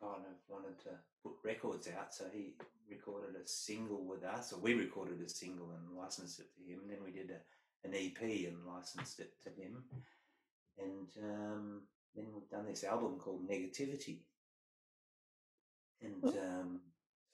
kind 0.01 0.25
of 0.27 0.37
wanted 0.49 0.79
to 0.81 0.91
put 1.23 1.33
records 1.45 1.89
out, 1.89 2.15
so 2.15 2.25
he 2.33 2.55
recorded 2.89 3.37
a 3.37 3.47
single 3.47 4.05
with 4.05 4.25
us, 4.25 4.53
or 4.53 4.61
we 4.61 4.75
recorded 4.75 5.21
a 5.21 5.29
single 5.29 5.71
and 5.71 5.97
licensed 5.97 6.41
it 6.41 6.49
to 6.55 6.73
him. 6.73 6.81
Then 6.89 6.99
we 7.05 7.13
did 7.13 7.31
a, 7.31 7.87
an 7.87 7.95
EP 7.95 8.21
and 8.21 8.67
licensed 8.67 9.21
it 9.21 9.33
to 9.45 9.51
him, 9.51 9.85
and 10.79 11.09
um, 11.23 11.83
then 12.15 12.27
we've 12.35 12.51
done 12.51 12.67
this 12.67 12.85
album 12.85 13.19
called 13.19 13.49
Negativity. 13.49 14.19
And 16.03 16.25
um, 16.25 16.81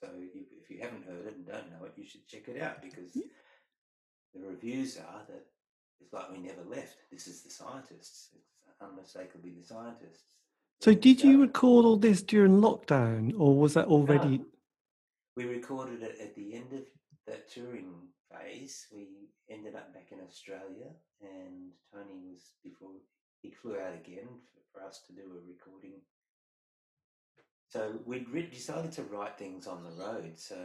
so, 0.01 0.09
if, 0.17 0.35
if 0.63 0.69
you 0.69 0.81
haven't 0.81 1.05
heard 1.05 1.25
it 1.25 1.35
and 1.35 1.47
don't 1.47 1.71
know 1.71 1.85
it, 1.85 1.93
you 1.95 2.05
should 2.05 2.27
check 2.27 2.47
it 2.47 2.61
out 2.61 2.81
because 2.81 3.13
the 3.13 4.45
reviews 4.45 4.97
are 4.97 5.23
that 5.27 5.45
it's 5.99 6.13
like 6.13 6.31
we 6.31 6.39
never 6.39 6.63
left. 6.63 6.97
This 7.11 7.27
is 7.27 7.41
the 7.41 7.49
scientists. 7.49 8.29
It's 8.35 8.81
unmistakably 8.81 9.51
the 9.51 9.65
scientists. 9.65 10.23
So 10.79 10.93
did 10.93 11.23
you 11.23 11.41
record 11.41 11.85
all 11.85 11.97
this 11.97 12.21
during 12.21 12.61
lockdown 12.61 13.33
or 13.37 13.55
was 13.57 13.73
that 13.73 13.87
already 13.87 14.41
We 15.35 15.45
recorded 15.45 16.03
it 16.03 16.17
at 16.21 16.35
the 16.35 16.53
end 16.53 16.71
of 16.73 16.83
that 17.25 17.49
touring 17.49 17.93
phase. 18.31 18.87
We 18.93 19.29
ended 19.49 19.75
up 19.75 19.93
back 19.93 20.11
in 20.11 20.19
Australia, 20.25 20.89
and 21.21 21.71
Tony 21.91 22.19
was 22.31 22.51
before 22.63 22.91
he 23.41 23.51
flew 23.51 23.79
out 23.79 23.93
again 23.93 24.27
for, 24.51 24.79
for 24.79 24.85
us 24.87 25.01
to 25.07 25.13
do 25.13 25.21
a 25.21 25.47
recording. 25.47 26.01
So 27.69 27.99
we 28.05 28.25
re- 28.31 28.49
decided 28.49 28.91
to 28.93 29.03
write 29.03 29.37
things 29.37 29.67
on 29.67 29.83
the 29.83 29.91
road. 29.91 30.37
So, 30.37 30.55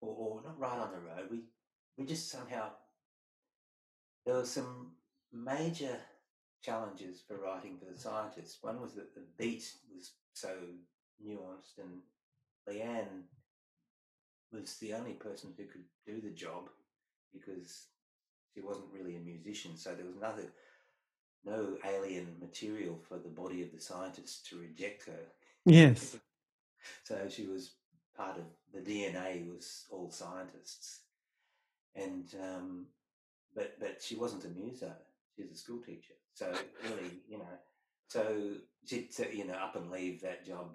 or, 0.00 0.14
or 0.18 0.42
not 0.42 0.58
right 0.58 0.78
on 0.78 0.92
the 0.92 1.00
road. 1.00 1.28
We 1.30 1.40
we 1.96 2.04
just 2.04 2.30
somehow 2.30 2.70
there 4.26 4.34
were 4.34 4.44
some 4.44 4.92
major 5.32 5.98
challenges 6.64 7.20
for 7.26 7.36
writing 7.36 7.76
for 7.78 7.92
the 7.92 7.98
scientists. 7.98 8.58
One 8.62 8.80
was 8.80 8.94
that 8.94 9.14
the 9.14 9.22
beat 9.36 9.70
was 9.94 10.12
so 10.32 10.54
nuanced, 11.24 11.78
and 11.78 12.00
Leanne 12.68 13.24
was 14.52 14.76
the 14.78 14.94
only 14.94 15.12
person 15.12 15.52
who 15.56 15.64
could 15.64 15.84
do 16.06 16.20
the 16.20 16.34
job 16.34 16.68
because 17.32 17.86
she 18.54 18.60
wasn't 18.60 18.92
really 18.92 19.16
a 19.16 19.20
musician. 19.20 19.76
So 19.76 19.94
there 19.94 20.06
was 20.06 20.16
another 20.16 20.52
no 21.44 21.76
alien 21.84 22.36
material 22.40 22.98
for 23.08 23.18
the 23.18 23.28
body 23.28 23.62
of 23.62 23.72
the 23.72 23.80
scientist 23.80 24.46
to 24.48 24.58
reject 24.58 25.06
her. 25.06 25.20
Yes. 25.64 26.16
So 27.04 27.16
she 27.30 27.46
was 27.46 27.76
part 28.14 28.36
of 28.36 28.44
the 28.74 28.80
DNA 28.80 29.50
was 29.50 29.86
all 29.90 30.10
scientists, 30.10 31.00
and 31.96 32.26
um, 32.38 32.86
but 33.54 33.80
but 33.80 34.02
she 34.02 34.16
wasn't 34.16 34.44
a 34.44 34.48
muso. 34.48 34.92
She 35.34 35.42
was 35.44 35.52
a 35.52 35.56
school 35.56 35.78
teacher. 35.78 36.12
So 36.34 36.52
really, 36.82 37.22
you 37.28 37.38
know, 37.38 37.54
so 38.08 38.54
she'd 38.84 39.08
uh, 39.20 39.24
you 39.32 39.46
know 39.46 39.54
up 39.54 39.76
and 39.76 39.90
leave 39.90 40.20
that 40.22 40.44
job, 40.44 40.74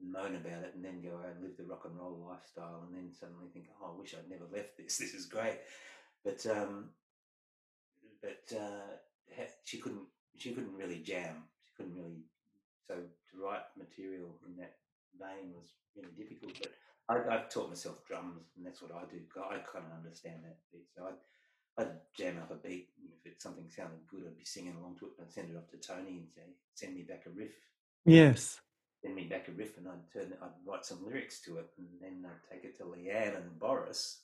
moan 0.00 0.36
about 0.36 0.62
it, 0.62 0.72
and 0.74 0.84
then 0.84 1.02
go 1.02 1.16
out 1.18 1.34
and 1.34 1.42
live 1.42 1.56
the 1.56 1.64
rock 1.64 1.82
and 1.84 1.98
roll 1.98 2.26
lifestyle, 2.28 2.84
and 2.86 2.94
then 2.94 3.12
suddenly 3.12 3.48
think, 3.52 3.66
oh, 3.80 3.94
I 3.94 3.98
wish 3.98 4.14
I'd 4.14 4.30
never 4.30 4.44
left 4.52 4.76
this. 4.76 4.98
This 5.00 5.14
is 5.14 5.26
great, 5.26 5.58
but 6.24 6.44
um, 6.46 6.90
but 8.20 8.56
uh, 8.56 9.44
she 9.64 9.78
couldn't 9.78 10.06
she 10.36 10.52
couldn't 10.52 10.76
really 10.76 11.00
jam. 11.00 11.44
She 11.64 11.72
couldn't 11.76 11.96
really. 11.96 12.24
So 12.86 12.96
to 12.96 13.42
write 13.42 13.64
material 13.78 14.36
in 14.46 14.56
that 14.56 14.76
vein 15.18 15.52
was 15.54 15.72
really 15.96 16.12
difficult. 16.16 16.52
But 16.60 16.72
I, 17.08 17.34
I've 17.34 17.48
taught 17.48 17.68
myself 17.68 18.04
drums, 18.06 18.52
and 18.56 18.66
that's 18.66 18.82
what 18.82 18.92
I 18.92 19.04
do. 19.10 19.20
I 19.36 19.58
kind 19.64 19.84
of 19.88 19.96
understand 19.96 20.44
that 20.44 20.58
beat. 20.72 20.88
So 20.94 21.04
I, 21.04 21.12
I'd 21.76 21.90
jam 22.16 22.38
up 22.38 22.50
a 22.50 22.54
beat, 22.54 22.90
and 23.00 23.10
if 23.18 23.32
it, 23.32 23.42
something 23.42 23.68
sounded 23.68 24.06
good, 24.08 24.24
I'd 24.26 24.38
be 24.38 24.44
singing 24.44 24.76
along 24.76 24.96
to 25.00 25.06
it. 25.06 25.12
I'd 25.20 25.32
send 25.32 25.50
it 25.50 25.56
off 25.56 25.68
to 25.70 25.76
Tony 25.76 26.18
and 26.18 26.28
say, 26.30 26.42
"Send 26.74 26.94
me 26.94 27.02
back 27.02 27.26
a 27.26 27.30
riff." 27.30 27.54
Yes. 28.04 28.60
Send 29.02 29.16
me 29.16 29.24
back 29.24 29.48
a 29.48 29.52
riff, 29.52 29.76
and 29.76 29.88
I'd 29.88 30.10
turn. 30.12 30.34
I'd 30.40 30.66
write 30.66 30.84
some 30.84 31.04
lyrics 31.04 31.40
to 31.42 31.58
it, 31.58 31.70
and 31.78 31.88
then 32.00 32.24
I'd 32.26 32.50
take 32.50 32.64
it 32.64 32.76
to 32.78 32.84
Leanne 32.84 33.36
and 33.36 33.58
Boris, 33.58 34.22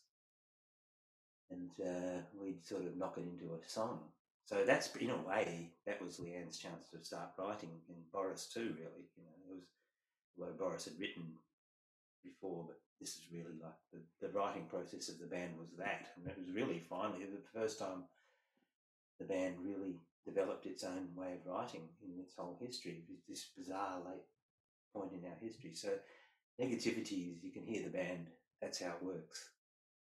and 1.50 1.70
uh, 1.80 2.22
we'd 2.40 2.64
sort 2.64 2.84
of 2.84 2.96
knock 2.96 3.18
it 3.18 3.24
into 3.24 3.54
a 3.54 3.68
song. 3.68 4.00
So 4.44 4.64
that's 4.64 4.94
in 4.96 5.10
a 5.10 5.16
way 5.16 5.72
that 5.86 6.02
was 6.02 6.18
Leanne's 6.18 6.58
chance 6.58 6.88
to 6.90 7.04
start 7.04 7.30
writing, 7.38 7.70
and 7.88 8.10
Boris 8.12 8.46
too. 8.46 8.74
Really, 8.78 9.08
you 9.16 9.24
know, 9.24 9.34
it 9.48 9.54
was 9.54 9.64
although 10.38 10.52
Boris 10.52 10.84
had 10.84 10.98
written 10.98 11.34
before, 12.22 12.64
but 12.66 12.78
this 13.00 13.16
is 13.16 13.26
really 13.32 13.56
like 13.62 13.78
the, 13.92 14.00
the 14.20 14.32
writing 14.32 14.66
process 14.68 15.08
of 15.08 15.18
the 15.18 15.26
band 15.26 15.52
was 15.58 15.68
that, 15.78 16.08
and 16.16 16.26
it 16.26 16.36
was 16.38 16.50
really 16.54 16.78
finally 16.78 17.24
the 17.24 17.58
first 17.58 17.78
time 17.78 18.04
the 19.18 19.26
band 19.26 19.56
really 19.62 19.96
developed 20.26 20.66
its 20.66 20.84
own 20.84 21.08
way 21.14 21.34
of 21.34 21.50
writing 21.50 21.82
in 22.02 22.20
its 22.20 22.34
whole 22.36 22.58
history. 22.60 22.92
It 22.92 23.10
was 23.10 23.20
this 23.28 23.50
bizarre 23.56 23.98
late 24.04 24.24
point 24.94 25.12
in 25.12 25.28
our 25.28 25.36
history. 25.40 25.72
So 25.74 25.88
negativity 26.60 27.32
is 27.32 27.42
you 27.42 27.52
can 27.52 27.64
hear 27.64 27.82
the 27.82 27.90
band. 27.90 28.26
That's 28.60 28.82
how 28.82 28.90
it 28.90 29.02
works. 29.02 29.50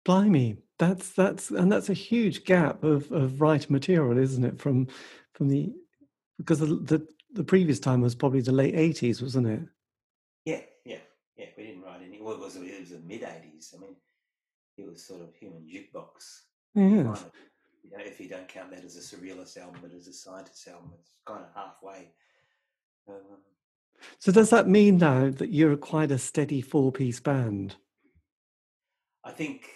Blimey, 0.06 0.57
that's 0.80 1.10
that's 1.11 1.52
and 1.52 1.72
that's 1.72 1.89
a 1.89 1.94
huge 1.94 2.45
gap 2.45 2.84
of 2.84 3.11
of 3.11 3.41
writing 3.41 3.73
material, 3.73 4.18
isn't 4.18 4.44
it? 4.44 4.60
From 4.60 4.88
from 5.34 5.49
the 5.49 5.73
because 6.38 6.60
the 6.60 6.68
the, 6.68 7.07
the 7.34 7.44
previous 7.44 7.80
time 7.80 8.02
was 8.02 8.15
probably 8.15 8.41
the 8.41 8.52
late 8.52 8.76
eighties, 8.76 9.22
wasn't 9.22 9.48
it? 9.48 9.61
Yeah, 10.45 10.61
yeah, 10.85 10.99
yeah. 11.35 11.48
We 11.57 11.65
didn't 11.65 11.84
Well, 12.27 12.35
it 12.35 12.41
was 12.41 12.57
it 12.57 12.81
was 12.81 12.89
the 12.89 12.99
mid 13.07 13.21
'80s. 13.21 13.73
I 13.73 13.79
mean, 13.79 13.95
it 14.77 14.85
was 14.85 15.01
sort 15.01 15.21
of 15.21 15.33
human 15.33 15.61
jukebox. 15.61 16.41
Yes. 16.75 17.05
Kind 17.05 17.07
of, 17.07 17.31
you 17.81 17.91
know, 17.91 18.03
if 18.03 18.19
you 18.19 18.27
don't 18.27 18.49
count 18.49 18.71
that 18.71 18.83
as 18.83 18.97
a 18.97 18.99
surrealist 18.99 19.57
album, 19.57 19.79
but 19.81 19.93
as 19.93 20.07
a 20.07 20.13
scientist 20.13 20.67
album, 20.67 20.91
it's 20.99 21.11
kind 21.25 21.45
of 21.45 21.53
halfway. 21.55 22.11
Um, 23.07 23.37
So 24.19 24.33
does 24.33 24.49
that 24.49 24.67
mean 24.67 24.97
now 24.97 25.29
that 25.29 25.53
you're 25.53 25.77
quite 25.77 26.11
a 26.11 26.17
steady 26.17 26.59
four-piece 26.59 27.21
band? 27.21 27.77
I 29.23 29.31
think. 29.31 29.69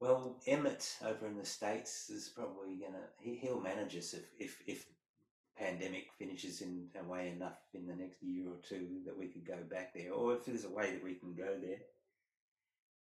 Well, 0.00 0.40
Emmett 0.46 0.96
over 1.04 1.26
in 1.26 1.36
the 1.36 1.44
states 1.44 2.08
is 2.08 2.30
probably 2.30 2.76
gonna 2.76 3.04
he, 3.20 3.34
he'll 3.34 3.60
manage 3.60 3.98
us 3.98 4.14
if 4.14 4.30
if 4.38 4.62
if 4.66 4.86
pandemic 5.62 6.08
finishes 6.18 6.60
in 6.60 6.88
a 6.98 7.04
way 7.08 7.28
enough 7.28 7.58
in 7.74 7.86
the 7.86 7.94
next 7.94 8.22
year 8.22 8.48
or 8.48 8.56
two 8.68 9.00
that 9.06 9.16
we 9.16 9.28
could 9.28 9.46
go 9.46 9.58
back 9.70 9.94
there, 9.94 10.12
or 10.12 10.34
if 10.34 10.44
there's 10.44 10.64
a 10.64 10.70
way 10.70 10.90
that 10.92 11.04
we 11.04 11.14
can 11.14 11.34
go 11.34 11.56
there, 11.62 11.78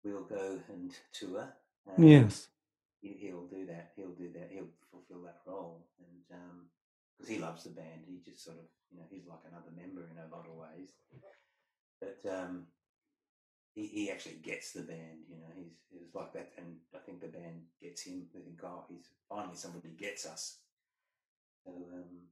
we'll 0.04 0.24
go 0.24 0.60
and 0.70 0.92
tour. 1.14 1.54
Um, 1.88 2.04
Yes. 2.04 2.48
he, 3.02 3.10
he'll 3.20 3.48
do 3.48 3.66
that. 3.66 3.92
He'll 3.96 4.16
do 4.16 4.30
that. 4.34 4.50
He'll 4.52 4.74
fulfill 4.92 5.24
that 5.24 5.42
role, 5.46 5.86
and 6.00 6.40
because 7.18 7.30
he 7.30 7.40
loves 7.40 7.64
the 7.64 7.72
band, 7.72 8.06
he 8.06 8.20
just 8.24 8.44
sort 8.44 8.58
of 8.58 8.66
you 8.92 9.00
know 9.00 9.06
he's 9.10 9.28
like 9.28 9.44
another 9.50 9.72
member 9.76 10.02
in 10.12 10.18
a 10.18 10.36
lot 10.36 10.46
of 10.48 10.56
ways. 10.56 10.90
But 12.00 12.20
um, 12.30 12.68
he 13.74 13.88
he 13.88 14.12
actually 14.12 14.40
gets 14.44 14.72
the 14.72 14.82
band. 14.84 15.26
You 15.30 15.38
know, 15.38 15.52
he's 15.56 15.74
he's 15.92 16.14
like 16.14 16.34
that, 16.34 16.52
and 16.58 16.78
I 16.96 17.00
think 17.00 17.22
the 17.22 17.28
band 17.28 17.64
gets 17.82 18.04
him. 18.04 18.28
They 18.34 18.42
think, 18.42 18.60
oh, 18.64 18.86
he's 18.90 19.10
finally 19.28 19.56
somebody 19.56 19.90
gets 19.98 20.26
us. 20.26 20.60
So 21.66 21.72
um, 21.72 22.28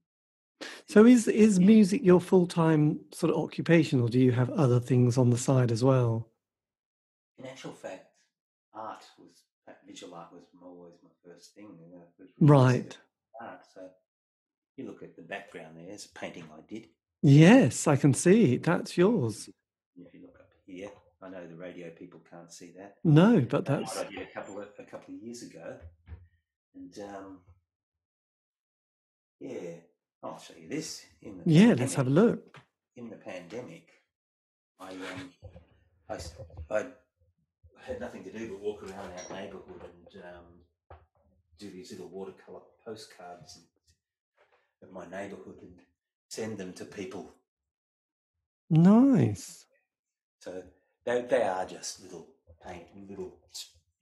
So 0.92 1.06
is 1.06 1.26
is 1.30 1.58
music 1.58 2.02
your 2.04 2.20
full-time 2.20 3.00
sort 3.14 3.32
of 3.32 3.42
occupation, 3.42 4.02
or 4.02 4.10
do 4.10 4.20
you 4.20 4.34
have 4.34 4.50
other 4.50 4.82
things 4.82 5.18
on 5.18 5.30
the 5.30 5.38
side 5.38 5.72
as 5.72 5.86
well? 5.86 6.28
in 7.40 7.46
actual 7.46 7.72
fact, 7.72 8.08
art 8.74 9.06
was 9.18 9.46
uh, 9.70 9.72
visual 9.88 10.14
art 10.14 10.34
was 10.34 10.44
always 10.62 10.96
my 11.02 11.10
first 11.26 11.56
thing. 11.56 11.70
You 11.80 11.96
know, 11.96 12.04
Right. 12.42 12.98
art. 13.40 13.62
So 13.74 13.88
you 14.76 14.86
look 14.86 15.02
at 15.02 15.16
the 15.16 15.22
background 15.22 15.78
there. 15.78 15.86
There's 15.86 16.08
a 16.08 16.20
painting 16.20 16.44
I 16.54 16.60
did. 16.68 16.90
Yes, 17.22 17.88
I 17.88 17.96
can 17.96 18.14
see. 18.14 18.58
That's 18.58 18.98
yours. 18.98 19.48
If 19.96 20.14
you 20.14 20.24
look 20.24 20.36
up 20.42 20.50
here, 20.68 20.90
I 21.22 21.30
know 21.30 21.48
the 21.48 21.56
radio 21.56 21.90
people 21.92 22.20
can't 22.30 22.52
see 22.52 22.74
that. 22.78 22.98
No, 23.06 23.40
but 23.40 23.64
That's 23.64 23.94
that's 23.94 24.08
I 24.10 24.12
did 24.12 24.24
a 24.24 24.34
couple 24.34 24.60
of 24.60 24.68
a 24.78 24.84
couple 24.84 25.16
of 25.16 25.22
years 25.22 25.42
ago, 25.42 25.78
and 26.76 27.00
um, 27.00 27.40
yeah, 29.40 29.78
I'll 30.24 30.40
show 30.40 30.54
you 30.60 30.70
this 30.70 31.04
in 31.22 31.38
the 31.38 31.44
yeah, 31.46 31.74
let's 31.78 31.96
have 31.96 32.08
a 32.08 32.12
look. 32.12 32.60
In 32.96 33.10
the 33.10 33.16
pandemic, 33.16 33.88
I 34.80 34.90
um, 34.90 35.34
I, 36.10 36.16
I 36.76 36.86
had 37.82 38.00
nothing 38.00 38.24
to 38.26 38.32
do 38.32 38.50
but 38.50 38.60
walk 38.60 38.84
around 38.84 39.12
our 39.12 39.36
neighbourhood 39.36 39.82
and 39.82 40.24
um, 40.24 40.46
do 41.58 41.70
these 41.70 41.92
little 41.92 42.10
watercolour 42.10 42.62
postcards 42.86 43.60
of 44.82 44.92
my 44.92 45.06
neighbourhood 45.10 45.58
and 45.62 45.80
send 46.28 46.58
them 46.58 46.74
to 46.74 46.86
people. 46.86 47.32
Nice. 48.70 49.66
So 50.40 50.64
they, 51.06 51.22
they 51.22 51.44
are 51.44 51.66
just 51.66 52.04
little 52.04 52.28
paint, 52.66 52.86
little, 53.10 53.38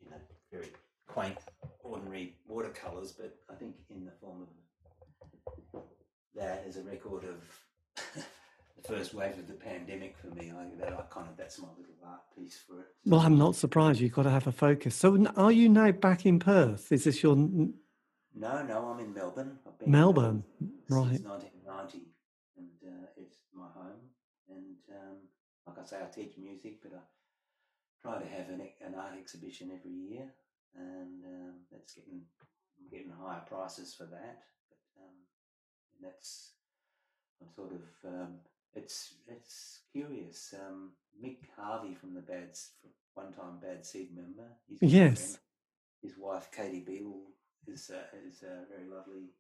you 0.01 0.09
know, 0.09 0.17
very 0.51 0.71
quaint, 1.07 1.37
ordinary 1.83 2.35
watercolours, 2.47 3.11
but 3.11 3.35
I 3.49 3.55
think 3.55 3.75
in 3.89 4.05
the 4.05 4.11
form 4.21 4.41
of 4.41 4.47
that 6.35 6.65
as 6.68 6.77
a 6.77 6.84
record 6.84 7.23
of 7.23 7.43
the 8.76 8.88
first 8.88 9.14
wave 9.14 9.38
of 9.38 9.47
the 9.47 9.53
pandemic 9.53 10.18
for 10.18 10.27
me. 10.27 10.51
I, 10.51 10.65
that 10.80 10.93
I 10.93 11.01
kind 11.14 11.27
of 11.30 11.38
that's 11.38 11.60
my 11.60 11.68
little 11.77 11.95
art 12.06 12.22
piece 12.35 12.57
for 12.57 12.80
it. 12.81 12.88
Well, 13.06 13.22
I'm 13.22 13.38
not 13.38 13.56
surprised. 13.56 13.99
You've 13.99 14.14
got 14.14 14.23
to 14.23 14.30
have 14.30 14.47
a 14.47 14.51
focus. 14.51 14.95
So, 14.95 15.26
are 15.35 15.51
you 15.51 15.69
now 15.69 15.91
back 15.91 16.26
in 16.26 16.39
Perth? 16.39 16.91
Is 16.91 17.03
this 17.03 17.23
your 17.23 17.35
No, 17.35 17.73
no, 18.35 18.93
I'm 18.93 18.99
in 18.99 19.14
Melbourne. 19.14 19.60
I've 19.68 19.77
been 19.80 19.88
in 19.88 19.91
Melbourne? 19.91 20.43
Melbourne 20.60 20.80
Right. 20.89 21.22
1990, 21.22 22.07
and 22.57 22.68
uh, 22.85 23.07
it's 23.18 23.38
my 23.53 23.68
home. 23.76 24.01
And 24.49 24.76
um, 24.91 25.18
like 25.68 25.77
I 25.80 25.85
say, 25.85 25.97
I 26.01 26.07
teach 26.07 26.38
music, 26.38 26.81
but 26.81 26.93
I 26.93 27.01
try 28.01 28.19
to 28.19 28.27
have 28.27 28.49
an, 28.49 28.61
an 28.85 28.95
art 28.95 29.14
exhibition 29.19 29.72
every 29.77 29.91
year, 29.91 30.34
and 30.76 31.23
um, 31.26 31.53
that's 31.72 31.93
getting 31.93 32.22
I'm 32.80 32.89
getting 32.89 33.11
higher 33.11 33.41
prices 33.47 33.93
for 33.93 34.06
that. 34.06 34.39
And 35.99 36.11
that's 36.11 36.53
I'm 37.41 37.49
sort 37.55 37.71
of 37.73 38.09
um, 38.09 38.35
it's 38.76 39.13
it's 39.27 39.81
curious. 39.91 40.53
Um, 40.57 40.91
Mick 41.23 41.38
Harvey 41.57 41.93
from 41.95 42.13
the 42.13 42.21
Bad 42.21 42.57
one 43.13 43.34
time 43.34 43.59
Bad 43.61 43.85
Seed 43.85 44.15
member. 44.15 44.47
He's 44.67 44.77
a 44.77 44.80
friend 44.80 44.93
Yes. 44.93 45.38
his 46.01 46.13
wife 46.17 46.49
Katie 46.55 46.80
Beale 46.85 47.21
is 47.67 47.89
a, 47.89 48.17
is 48.26 48.43
a 48.43 48.63
very 48.69 48.88
lovely 48.89 49.31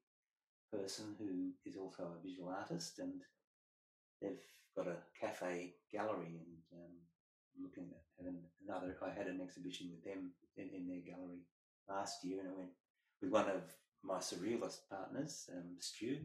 person 0.71 1.15
who 1.17 1.51
is 1.65 1.77
also 1.77 2.03
a 2.03 2.21
visual 2.27 2.49
artist, 2.49 2.99
and 2.99 3.21
they've 4.21 4.43
got 4.75 4.87
a 4.87 4.97
cafe 5.19 5.75
gallery. 5.91 6.35
And 6.39 6.57
um, 6.73 6.95
I'm 7.55 7.63
looking 7.63 7.87
at 7.91 8.03
having 8.17 8.39
another. 8.67 8.97
I 9.01 9.17
had 9.17 9.27
an 9.27 9.39
exhibition 9.41 9.89
with 9.91 10.03
them 10.03 10.31
in, 10.57 10.69
in 10.75 10.87
their 10.87 10.99
gallery 11.15 11.39
last 11.87 12.23
year, 12.25 12.39
and 12.41 12.49
I 12.49 12.53
went 12.57 12.71
with 13.21 13.31
one 13.31 13.49
of 13.49 13.63
my 14.03 14.17
surrealist 14.17 14.79
partners, 14.89 15.49
um, 15.55 15.75
Stu. 15.79 16.17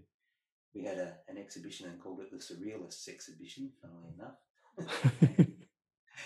We 0.74 0.84
had 0.84 0.98
a, 0.98 1.14
an 1.28 1.38
exhibition 1.38 1.86
and 1.86 2.00
called 2.00 2.20
it 2.20 2.30
the 2.30 2.38
Surrealists 2.38 3.08
Exhibition, 3.08 3.70
funnily 3.80 4.12
enough. 4.18 4.38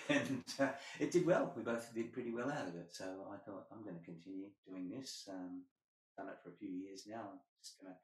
and 0.08 0.44
uh, 0.58 0.72
it 0.98 1.10
did 1.10 1.26
well. 1.26 1.52
We 1.56 1.62
both 1.62 1.92
did 1.94 2.12
pretty 2.12 2.32
well 2.32 2.50
out 2.50 2.68
of 2.68 2.74
it. 2.74 2.88
So 2.92 3.04
I 3.32 3.36
thought 3.36 3.66
I'm 3.72 3.82
going 3.82 3.98
to 3.98 4.04
continue 4.04 4.46
doing 4.66 4.90
this. 4.90 5.28
Um, 5.30 5.64
done 6.16 6.28
it 6.28 6.38
for 6.42 6.50
a 6.50 6.56
few 6.58 6.70
years 6.70 7.04
now. 7.06 7.20
I'm 7.32 7.38
just 7.62 7.80
going 7.80 7.92
to. 7.92 7.98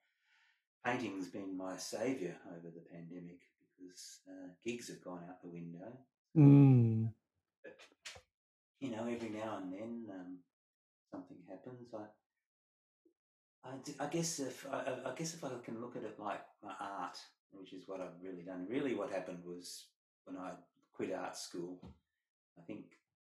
Painting's 0.85 1.29
been 1.29 1.57
my 1.57 1.79
saviour 1.79 2.35
over 2.51 2.69
the 2.69 2.85
pandemic 2.93 3.41
because 3.79 4.19
uh, 4.29 4.49
gigs 4.63 4.89
have 4.89 5.03
gone 5.03 5.21
out 5.29 5.41
the 5.43 5.49
window. 5.49 5.93
Mm. 6.37 7.09
But 7.63 7.77
you 8.81 8.91
know, 8.91 9.07
every 9.11 9.31
now 9.31 9.61
and 9.63 9.73
then 9.73 10.05
um, 10.11 10.39
something 11.11 11.39
happens. 11.49 11.89
I, 11.95 12.03
I, 13.65 13.77
d- 13.83 13.95
I 13.99 14.07
guess 14.07 14.39
if 14.41 14.67
I, 14.71 15.11
I- 15.11 15.15
guess 15.17 15.35
if 15.35 15.43
I 15.45 15.49
can 15.65 15.81
look 15.81 15.97
at 15.97 16.03
it 16.03 16.19
like 16.19 16.41
my 16.63 16.75
art, 16.81 17.19
which 17.53 17.73
is 17.73 17.89
what 17.89 18.01
I've 18.01 18.21
really 18.23 18.43
done. 18.43 18.67
Really, 18.69 18.95
what 18.95 19.11
happened 19.11 19.43
was 19.45 19.87
when 20.25 20.37
I 20.37 20.53
quit 20.93 21.13
art 21.13 21.37
school. 21.37 21.79
I 22.59 22.63
think 22.63 22.85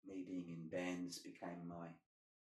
me 0.07 0.23
being 0.27 0.47
in 0.49 0.67
bands 0.69 1.19
became 1.19 1.67
my 1.67 1.87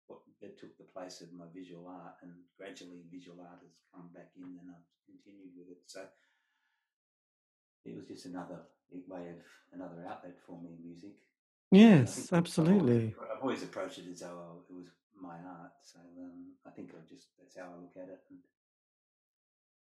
what 0.06 0.20
it 0.40 0.58
took 0.58 0.76
the 0.76 0.84
place 0.84 1.20
of 1.20 1.32
my 1.32 1.44
visual 1.54 1.86
art, 1.86 2.14
and 2.22 2.32
gradually 2.56 3.02
visual 3.12 3.38
art 3.40 3.60
has 3.62 3.74
come 3.94 4.08
back 4.14 4.30
in, 4.36 4.42
and 4.44 4.70
I've 4.70 4.90
continued 5.06 5.52
with 5.56 5.68
it. 5.70 5.82
So 5.86 6.02
it 7.84 7.96
was 7.96 8.06
just 8.06 8.26
another 8.26 8.60
way 9.08 9.28
of 9.28 9.42
another 9.72 10.04
outlet 10.08 10.36
for 10.46 10.60
me, 10.60 10.70
music. 10.82 11.16
Yes, 11.70 12.14
think 12.16 12.26
I've 12.26 12.38
always, 12.38 12.48
absolutely. 12.58 13.14
I've 13.32 13.42
always 13.42 13.62
approached 13.62 13.98
it 13.98 14.10
as 14.12 14.20
though 14.20 14.38
oh, 14.38 14.62
it 14.68 14.74
was 14.74 14.88
my 15.20 15.36
art. 15.36 15.72
So 15.82 15.98
um, 15.98 16.54
I 16.66 16.70
think 16.70 16.90
I 16.94 17.00
just 17.08 17.28
that's 17.38 17.56
how 17.56 17.64
I 17.64 17.80
look 17.80 17.96
at 17.96 18.08
it. 18.08 18.20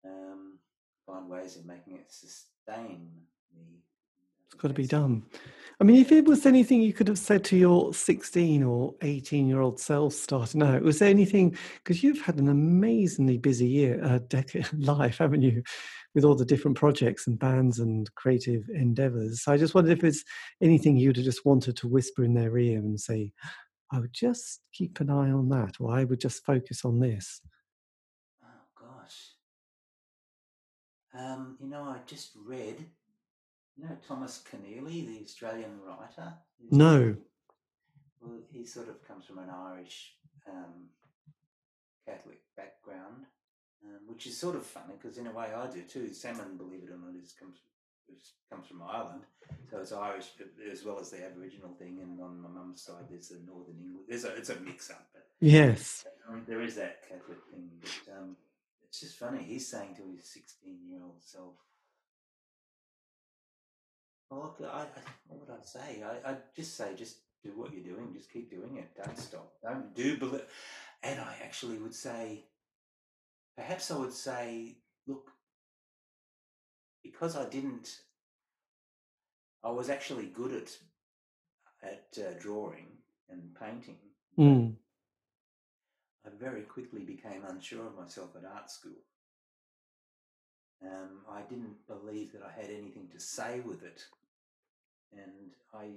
And 0.03 0.13
um, 0.13 0.59
find 1.05 1.29
ways 1.29 1.57
of 1.57 1.65
making 1.65 1.95
it 1.95 2.11
sustain 2.11 3.09
me. 3.55 3.81
It's 4.45 4.59
got 4.59 4.69
to 4.69 4.73
be 4.73 4.87
done. 4.87 5.23
I 5.79 5.85
mean, 5.85 6.01
if 6.01 6.11
it 6.11 6.25
was 6.25 6.45
anything 6.45 6.81
you 6.81 6.91
could 6.91 7.07
have 7.07 7.19
said 7.19 7.43
to 7.45 7.55
your 7.55 7.93
16 7.93 8.63
or 8.63 8.95
18 9.01 9.47
year 9.47 9.61
old 9.61 9.79
self 9.79 10.13
starting 10.13 10.61
out, 10.63 10.81
was 10.81 10.99
there 10.99 11.09
anything, 11.09 11.55
because 11.77 12.03
you've 12.03 12.21
had 12.21 12.37
an 12.37 12.49
amazingly 12.49 13.37
busy 13.37 13.67
year, 13.67 14.03
uh, 14.03 14.19
decade 14.27 14.67
life, 14.77 15.19
haven't 15.19 15.43
you, 15.43 15.63
with 16.15 16.25
all 16.25 16.35
the 16.35 16.45
different 16.45 16.75
projects 16.75 17.27
and 17.27 17.39
bands 17.39 17.79
and 17.79 18.13
creative 18.15 18.63
endeavors. 18.73 19.43
So 19.43 19.53
I 19.53 19.57
just 19.57 19.75
wondered 19.75 19.93
if 19.93 20.01
there's 20.01 20.25
anything 20.61 20.97
you'd 20.97 21.15
have 21.15 21.25
just 21.25 21.45
wanted 21.45 21.77
to 21.77 21.87
whisper 21.87 22.23
in 22.23 22.33
their 22.33 22.57
ear 22.57 22.79
and 22.79 22.99
say, 22.99 23.31
I 23.91 23.99
would 23.99 24.13
just 24.13 24.61
keep 24.71 24.99
an 24.99 25.09
eye 25.09 25.31
on 25.31 25.49
that, 25.49 25.75
or 25.79 25.91
I 25.91 26.03
would 26.03 26.19
just 26.19 26.45
focus 26.45 26.85
on 26.85 26.99
this. 26.99 27.41
Oh, 28.43 28.47
gosh. 28.79 29.33
Um, 31.17 31.57
you 31.59 31.67
know, 31.67 31.83
I 31.83 31.97
just 32.05 32.31
read 32.35 32.85
you 33.79 33.87
know 33.87 33.97
Thomas 34.05 34.43
Keneally, 34.49 35.07
the 35.07 35.23
Australian 35.23 35.79
writer? 35.85 36.33
No. 36.71 37.15
Well, 38.21 38.39
he 38.51 38.65
sort 38.65 38.89
of 38.89 39.01
comes 39.07 39.25
from 39.25 39.37
an 39.39 39.49
Irish 39.49 40.15
um, 40.49 40.89
Catholic 42.05 42.41
background, 42.57 43.25
um, 43.85 44.01
which 44.07 44.27
is 44.27 44.37
sort 44.37 44.55
of 44.55 44.65
funny 44.65 44.95
because 45.01 45.17
in 45.17 45.27
a 45.27 45.31
way 45.31 45.47
I 45.55 45.67
do 45.67 45.81
too. 45.83 46.13
Salmon, 46.13 46.57
believe 46.57 46.83
it 46.83 46.91
or 46.91 46.97
not, 46.97 47.15
is 47.21 47.31
comes 47.31 47.59
is, 48.15 48.33
comes 48.49 48.67
from 48.67 48.81
Ireland, 48.81 49.21
so 49.69 49.79
it's 49.79 49.91
Irish 49.91 50.27
as 50.71 50.83
well 50.83 50.99
as 50.99 51.09
the 51.09 51.25
Aboriginal 51.25 51.73
thing. 51.77 51.99
And 52.01 52.19
on 52.21 52.41
my 52.41 52.49
mum's 52.49 52.81
side, 52.81 53.05
there's 53.09 53.29
the 53.29 53.39
Northern 53.45 53.77
English. 53.79 54.05
There's 54.07 54.25
a 54.25 54.35
it's 54.35 54.49
a 54.49 54.59
mix 54.59 54.89
up, 54.89 55.07
but 55.13 55.27
yes, 55.39 56.05
there 56.47 56.61
is 56.61 56.75
that 56.75 57.07
Catholic 57.07 57.39
thing. 57.51 57.69
But 57.81 58.17
um, 58.17 58.35
it's 58.87 59.01
just 59.01 59.17
funny. 59.17 59.43
He's 59.43 59.67
saying 59.67 59.95
to 59.97 60.03
his 60.15 60.25
16 60.25 60.77
year 60.89 61.01
old 61.03 61.21
self, 61.21 61.55
well, 64.29 64.55
look, 64.59 64.69
I, 64.71 64.81
I, 64.81 64.85
what 65.27 65.47
would 65.47 65.57
I 65.59 65.63
say? 65.63 66.03
I, 66.03 66.31
I'd 66.31 66.55
just 66.55 66.75
say, 66.75 66.95
just 66.95 67.17
do 67.43 67.51
what 67.55 67.73
you're 67.73 67.95
doing. 67.95 68.13
Just 68.13 68.31
keep 68.31 68.51
doing 68.51 68.77
it. 68.77 68.89
Don't 68.95 69.17
stop. 69.17 69.53
Don't 69.63 69.95
do 69.95 70.17
believe. 70.17 70.43
And 71.03 71.19
I 71.19 71.35
actually 71.43 71.77
would 71.77 71.95
say, 71.95 72.45
perhaps 73.55 73.91
I 73.91 73.97
would 73.97 74.13
say, 74.13 74.77
look, 75.07 75.31
because 77.03 77.35
I 77.35 77.45
didn't, 77.47 78.01
I 79.63 79.71
was 79.71 79.89
actually 79.89 80.27
good 80.27 80.53
at 80.53 80.69
at 81.81 82.17
uh, 82.17 82.33
drawing 82.39 82.87
and 83.29 83.55
painting. 83.59 83.97
Mm. 84.37 84.73
I 86.25 86.29
very 86.37 86.63
quickly 86.63 87.01
became 87.01 87.43
unsure 87.47 87.87
of 87.87 87.97
myself 87.97 88.31
at 88.35 88.43
art 88.45 88.69
school. 88.69 88.99
Um, 90.83 91.21
I 91.29 91.41
didn't 91.41 91.75
believe 91.87 92.31
that 92.33 92.41
I 92.43 92.51
had 92.51 92.69
anything 92.69 93.07
to 93.13 93.19
say 93.19 93.61
with 93.61 93.83
it. 93.83 94.03
And 95.13 95.53
I 95.73 95.87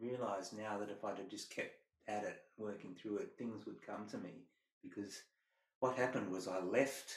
realised 0.00 0.56
now 0.56 0.78
that 0.78 0.90
if 0.90 1.04
I'd 1.04 1.18
have 1.18 1.28
just 1.28 1.54
kept 1.54 1.76
at 2.08 2.24
it, 2.24 2.42
working 2.58 2.94
through 2.94 3.18
it, 3.18 3.34
things 3.38 3.66
would 3.66 3.86
come 3.86 4.06
to 4.10 4.18
me. 4.18 4.44
Because 4.82 5.22
what 5.80 5.96
happened 5.96 6.30
was 6.30 6.48
I 6.48 6.60
left 6.60 7.12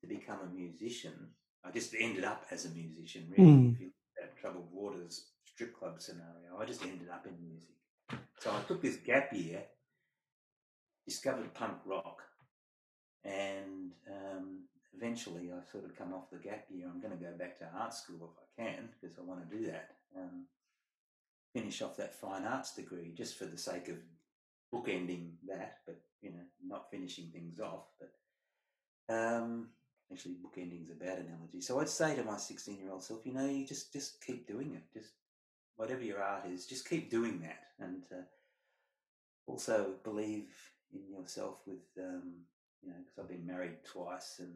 to 0.00 0.06
become 0.06 0.38
a 0.42 0.54
musician. 0.54 1.28
I 1.64 1.70
just 1.70 1.94
ended 1.98 2.24
up 2.24 2.46
as 2.50 2.64
a 2.64 2.70
musician, 2.70 3.26
really. 3.30 3.50
Mm. 3.50 3.74
If 3.74 3.80
you 3.80 3.86
look 3.86 4.24
at 4.24 4.36
Troubled 4.38 4.68
Waters 4.72 5.26
strip 5.44 5.78
club 5.78 6.00
scenario, 6.00 6.58
I 6.58 6.64
just 6.64 6.82
ended 6.82 7.08
up 7.12 7.26
in 7.26 7.34
music. 7.40 7.74
So 8.40 8.50
I 8.50 8.62
took 8.66 8.80
this 8.80 8.96
gap 8.96 9.32
year, 9.32 9.62
discovered 11.06 11.52
punk 11.54 11.78
rock, 11.84 12.22
and 13.24 13.92
um, 14.08 14.60
eventually 14.96 15.50
I 15.52 15.70
sort 15.70 15.84
of 15.84 15.96
come 15.96 16.14
off 16.14 16.30
the 16.30 16.38
gap 16.38 16.66
year. 16.70 16.86
I'm 16.88 17.00
going 17.00 17.16
to 17.16 17.24
go 17.24 17.32
back 17.36 17.58
to 17.58 17.68
art 17.76 17.94
school 17.94 18.30
if 18.32 18.62
I 18.62 18.62
can 18.62 18.88
because 19.00 19.18
I 19.18 19.22
want 19.22 19.48
to 19.48 19.56
do 19.56 19.66
that. 19.66 19.90
Um, 20.16 20.46
finish 21.52 21.82
off 21.82 21.96
that 21.96 22.14
fine 22.14 22.44
arts 22.44 22.74
degree 22.74 23.12
just 23.16 23.36
for 23.36 23.46
the 23.46 23.58
sake 23.58 23.88
of 23.88 23.96
bookending 24.72 25.30
that, 25.48 25.78
but 25.86 26.00
you 26.20 26.30
know, 26.30 26.44
not 26.64 26.90
finishing 26.90 27.30
things 27.32 27.58
off. 27.60 27.86
But 27.98 29.14
um, 29.14 29.68
actually, 30.12 30.34
bookending 30.34 30.84
is 30.84 30.90
a 30.90 30.94
bad 30.94 31.18
analogy. 31.18 31.60
So 31.60 31.80
I'd 31.80 31.88
say 31.88 32.14
to 32.16 32.24
my 32.24 32.36
16 32.36 32.78
year 32.78 32.92
old 32.92 33.02
self, 33.02 33.20
you 33.24 33.32
know, 33.32 33.46
you 33.46 33.66
just 33.66 33.92
just 33.92 34.24
keep 34.24 34.46
doing 34.46 34.74
it. 34.74 34.82
Just 34.92 35.12
whatever 35.76 36.02
your 36.02 36.22
art 36.22 36.46
is, 36.46 36.66
just 36.66 36.88
keep 36.88 37.10
doing 37.10 37.40
that, 37.40 37.84
and 37.84 38.02
uh, 38.12 38.22
also 39.46 39.94
believe 40.04 40.48
in 40.92 41.00
yourself 41.10 41.58
with 41.66 41.86
um, 41.98 42.32
you 42.82 42.90
know, 42.90 42.96
because 42.98 43.18
I've 43.18 43.28
been 43.28 43.46
married 43.46 43.84
twice 43.84 44.36
and 44.38 44.54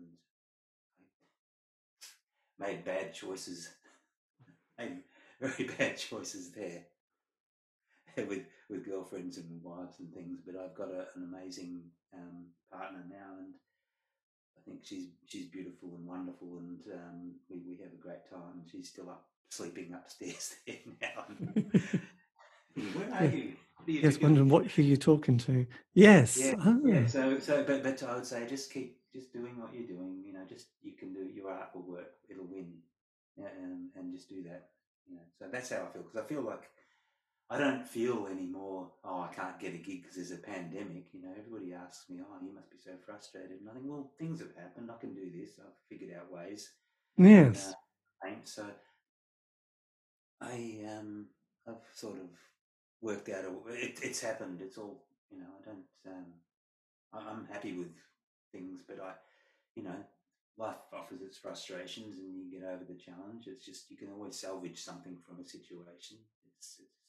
made 2.58 2.84
bad 2.84 3.14
choices, 3.14 3.70
made 4.78 5.02
very 5.40 5.64
bad 5.78 5.96
choices 5.96 6.52
there 6.52 6.84
with 8.26 8.44
with 8.68 8.84
girlfriends 8.84 9.38
and 9.38 9.62
wives 9.62 9.98
and 10.00 10.12
things. 10.12 10.40
But 10.44 10.56
I've 10.56 10.74
got 10.74 10.88
a, 10.88 11.06
an 11.14 11.28
amazing 11.32 11.82
um, 12.14 12.46
partner 12.70 13.04
now, 13.08 13.38
and 13.38 13.54
I 14.58 14.60
think 14.64 14.80
she's 14.82 15.06
she's 15.26 15.46
beautiful 15.46 15.90
and 15.96 16.06
wonderful, 16.06 16.58
and 16.58 16.78
um, 16.94 17.32
we 17.48 17.58
we 17.66 17.76
have 17.82 17.92
a 17.92 18.02
great 18.02 18.28
time. 18.30 18.62
She's 18.70 18.88
still 18.88 19.10
up 19.10 19.26
sleeping 19.50 19.92
upstairs 19.94 20.54
there 20.66 20.76
now. 21.00 21.24
Where 22.94 23.12
are 23.14 23.24
you? 23.24 23.52
you 23.86 24.00
yes, 24.00 24.20
wondering 24.20 24.48
what 24.48 24.66
who 24.66 24.82
you're 24.82 24.96
talking 24.96 25.38
to. 25.38 25.66
Yes. 25.94 26.38
Yeah, 26.38 26.54
oh. 26.64 26.80
yeah. 26.84 27.06
So, 27.06 27.38
so, 27.38 27.64
but, 27.64 27.82
but 27.82 28.02
I 28.02 28.14
would 28.14 28.26
say 28.26 28.46
just 28.48 28.72
keep 28.72 28.98
just 29.12 29.32
doing 29.32 29.58
what 29.58 29.74
you're 29.74 29.86
doing. 29.86 30.22
You 30.24 30.32
know, 30.32 30.44
just 30.48 30.68
you 30.82 30.92
can 30.92 31.12
do 31.12 31.20
it 31.20 31.34
your 31.34 31.50
art 31.50 31.70
will 31.74 31.82
work. 31.82 32.12
It'll 32.30 32.46
win, 32.46 32.72
yeah, 33.36 33.48
and 33.60 33.90
and 33.96 34.12
just 34.12 34.28
do 34.28 34.42
that. 34.44 34.70
You 35.08 35.16
know, 35.16 35.22
so 35.38 35.46
that's 35.52 35.70
how 35.70 35.76
I 35.88 35.92
feel 35.92 36.02
because 36.02 36.16
I 36.16 36.26
feel 36.26 36.42
like 36.42 36.62
I 37.52 37.58
don't 37.58 37.86
feel 37.86 38.28
anymore. 38.30 38.88
Oh, 39.04 39.20
I 39.20 39.34
can't 39.34 39.60
get 39.60 39.74
a 39.74 39.76
gig 39.76 40.02
because 40.02 40.16
there's 40.16 40.30
a 40.30 40.38
pandemic. 40.38 41.04
You 41.12 41.20
know, 41.20 41.34
everybody 41.38 41.74
asks 41.74 42.08
me, 42.08 42.20
"Oh, 42.22 42.38
you 42.42 42.50
must 42.50 42.70
be 42.70 42.78
so 42.78 42.92
frustrated." 43.04 43.60
And 43.60 43.68
I 43.68 43.74
think, 43.74 43.84
well, 43.86 44.10
things 44.18 44.40
have 44.40 44.56
happened. 44.56 44.90
I 44.90 44.98
can 44.98 45.12
do 45.12 45.30
this. 45.30 45.50
I've 45.58 45.76
figured 45.86 46.16
out 46.16 46.32
ways. 46.32 46.72
Yes. 47.18 47.74
Uh, 48.24 48.28
so 48.44 48.66
I 50.40 50.80
um 50.96 51.26
I've 51.68 51.84
sort 51.92 52.16
of 52.16 52.30
worked 53.02 53.28
out. 53.28 53.44
A, 53.44 53.72
it, 53.74 54.00
it's 54.02 54.22
happened. 54.22 54.62
It's 54.62 54.78
all 54.78 55.04
you 55.30 55.38
know. 55.38 55.52
I 55.60 55.64
don't. 55.66 56.16
Um, 56.16 56.26
I'm 57.12 57.46
happy 57.52 57.74
with 57.76 57.92
things, 58.50 58.80
but 58.88 58.98
I, 58.98 59.12
you 59.76 59.82
know, 59.82 60.02
life 60.56 60.76
offers 60.90 61.20
its 61.20 61.36
frustrations, 61.36 62.16
and 62.18 62.34
you 62.34 62.50
get 62.50 62.66
over 62.66 62.84
the 62.88 62.94
challenge. 62.94 63.46
It's 63.46 63.66
just 63.66 63.90
you 63.90 63.98
can 63.98 64.08
always 64.08 64.40
salvage 64.40 64.82
something 64.82 65.18
from 65.26 65.38
a 65.38 65.44
situation. 65.44 66.16
It's 66.56 66.80
it's 66.80 67.01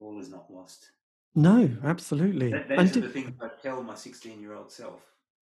all 0.00 0.20
is 0.20 0.28
not 0.28 0.50
lost. 0.50 0.90
No, 1.34 1.70
absolutely. 1.84 2.50
That, 2.50 2.68
those 2.68 2.96
are 2.96 3.00
the 3.00 3.08
things 3.08 3.32
I 3.40 3.48
tell 3.62 3.82
my 3.82 3.94
16 3.94 4.40
year 4.40 4.54
old 4.54 4.72
self. 4.72 5.00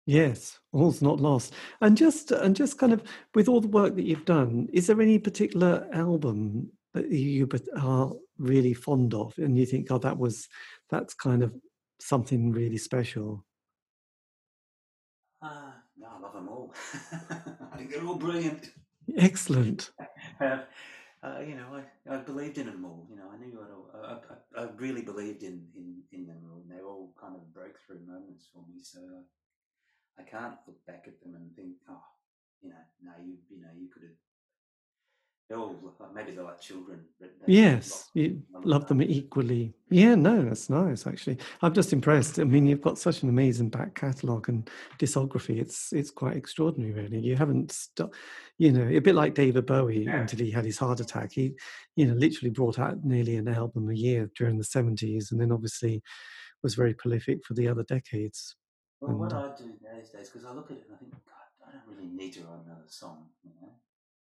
Yes, 0.05 0.59
all's 0.73 1.01
not 1.01 1.19
lost. 1.19 1.53
And 1.81 1.95
just 1.95 2.31
and 2.31 2.55
just 2.55 2.77
kind 2.77 2.91
of 2.91 3.03
with 3.35 3.47
all 3.47 3.61
the 3.61 3.67
work 3.67 3.95
that 3.95 4.05
you've 4.05 4.25
done, 4.25 4.67
is 4.73 4.88
there 4.88 5.01
any 5.01 5.17
particular 5.17 5.88
album 5.93 6.71
that 6.93 7.09
you 7.09 7.47
are 7.80 8.11
really 8.38 8.73
fond 8.73 9.13
of, 9.13 9.34
and 9.38 9.57
you 9.57 9.65
think, 9.65 9.88
oh, 9.91 9.99
that 9.99 10.17
was 10.17 10.49
that's 10.89 11.13
kind 11.13 11.41
of 11.41 11.53
something 11.99 12.51
really 12.51 12.77
special? 12.77 13.45
Uh, 15.41 15.71
no, 15.97 16.07
I 16.17 16.19
love 16.19 16.34
them 16.34 16.49
all. 16.49 16.73
I 17.71 17.77
think 17.77 17.91
they're 17.91 18.05
all 18.05 18.15
brilliant. 18.15 18.71
Excellent. 19.17 19.91
uh, 20.41 20.59
uh, 21.23 21.39
you 21.39 21.55
know, 21.55 21.79
I, 21.79 22.13
I 22.13 22.17
believed 22.17 22.57
in 22.57 22.67
them 22.67 22.83
all. 22.83 23.07
You 23.09 23.15
know, 23.15 23.31
I 23.31 23.37
knew 23.37 23.57
I, 23.95 24.17
I, 24.59 24.63
I 24.63 24.67
really 24.75 25.01
believed 25.01 25.43
in, 25.43 25.65
in, 25.73 26.03
in 26.11 26.27
them 26.27 26.43
all. 26.51 26.61
And 26.61 26.69
they 26.69 26.83
were 26.83 26.89
all 26.89 27.13
kind 27.19 27.35
of 27.35 27.53
breakthrough 27.53 28.05
moments 28.05 28.47
for 28.53 28.59
me. 28.67 28.81
So 28.81 28.99
I, 28.99 30.21
I 30.21 30.25
can't 30.25 30.55
look 30.67 30.85
back 30.85 31.05
at 31.07 31.21
them 31.21 31.35
and 31.35 31.55
think, 31.55 31.75
oh, 31.89 32.03
you 32.61 32.69
know, 32.69 32.83
no, 33.03 33.11
you 33.23 33.35
you 33.49 33.61
know, 33.61 33.71
you 33.77 33.87
could 33.87 34.03
have 34.03 34.19
they're 35.49 35.60
maybe 36.14 36.32
they're 36.32 36.44
like 36.44 36.61
children. 36.61 37.02
yes, 37.45 38.10
you 38.14 38.41
love 38.64 38.88
them 38.88 39.02
equally. 39.02 39.74
Yeah, 39.90 40.15
no, 40.15 40.41
that's 40.41 40.70
nice. 40.70 41.06
Actually, 41.06 41.38
I'm 41.61 41.74
just 41.74 41.94
impressed. 41.94 42.40
I 42.40 42.45
mean, 42.45 42.65
you've 42.65 42.82
got 42.82 42.98
such 42.98 43.24
an 43.24 43.30
amazing 43.30 43.70
back 43.70 43.94
catalogue 43.95 44.49
and 44.49 44.70
discography. 44.99 45.60
It's 45.60 45.91
it's 45.94 46.11
quite 46.11 46.38
extraordinary, 46.38 46.94
really. 46.94 47.20
You 47.20 47.36
haven't 47.36 47.72
stopped. 47.72 48.15
You 48.57 48.72
know, 48.72 48.88
a 48.88 48.99
bit 48.99 49.15
like 49.15 49.36
David 49.36 49.65
Bowie 49.65 50.06
yeah. 50.06 50.22
until 50.22 50.40
he 50.40 50.52
had 50.52 50.65
his 50.65 50.78
heart 50.78 50.99
attack. 50.99 51.34
He, 51.34 51.53
you 51.95 52.06
know, 52.06 52.14
literally 52.14 52.52
brought 52.52 52.80
out 52.80 53.03
nearly 53.03 53.36
an 53.36 53.48
album 53.48 53.90
a 53.90 53.95
year 53.95 54.30
during 54.38 54.57
the 54.57 54.64
70s, 54.64 55.32
and 55.32 55.41
then 55.41 55.52
obviously 55.52 56.02
was 56.61 56.76
very 56.76 56.94
prolific 56.94 57.45
for 57.45 57.53
the 57.53 57.68
other 57.68 57.84
decades. 57.84 58.56
Well, 59.02 59.11
and, 59.11 59.20
what 59.20 59.34
uh 59.34 59.52
I 59.53 59.57
do 59.57 59.65
these 59.65 60.10
days, 60.10 60.30
because 60.30 60.45
I 60.45 60.53
look 60.53 60.72
at 60.72 60.78
it 60.78 60.86
and 60.88 60.95
I 60.95 60.98
think, 60.98 61.11
God, 61.11 61.68
I 61.68 61.72
don't 61.74 61.84
really 61.88 62.10
need 62.10 62.34
to 62.34 62.41
write 62.41 62.65
another 62.65 62.88
song. 62.88 63.28
You 63.44 63.52
know? 63.61 63.74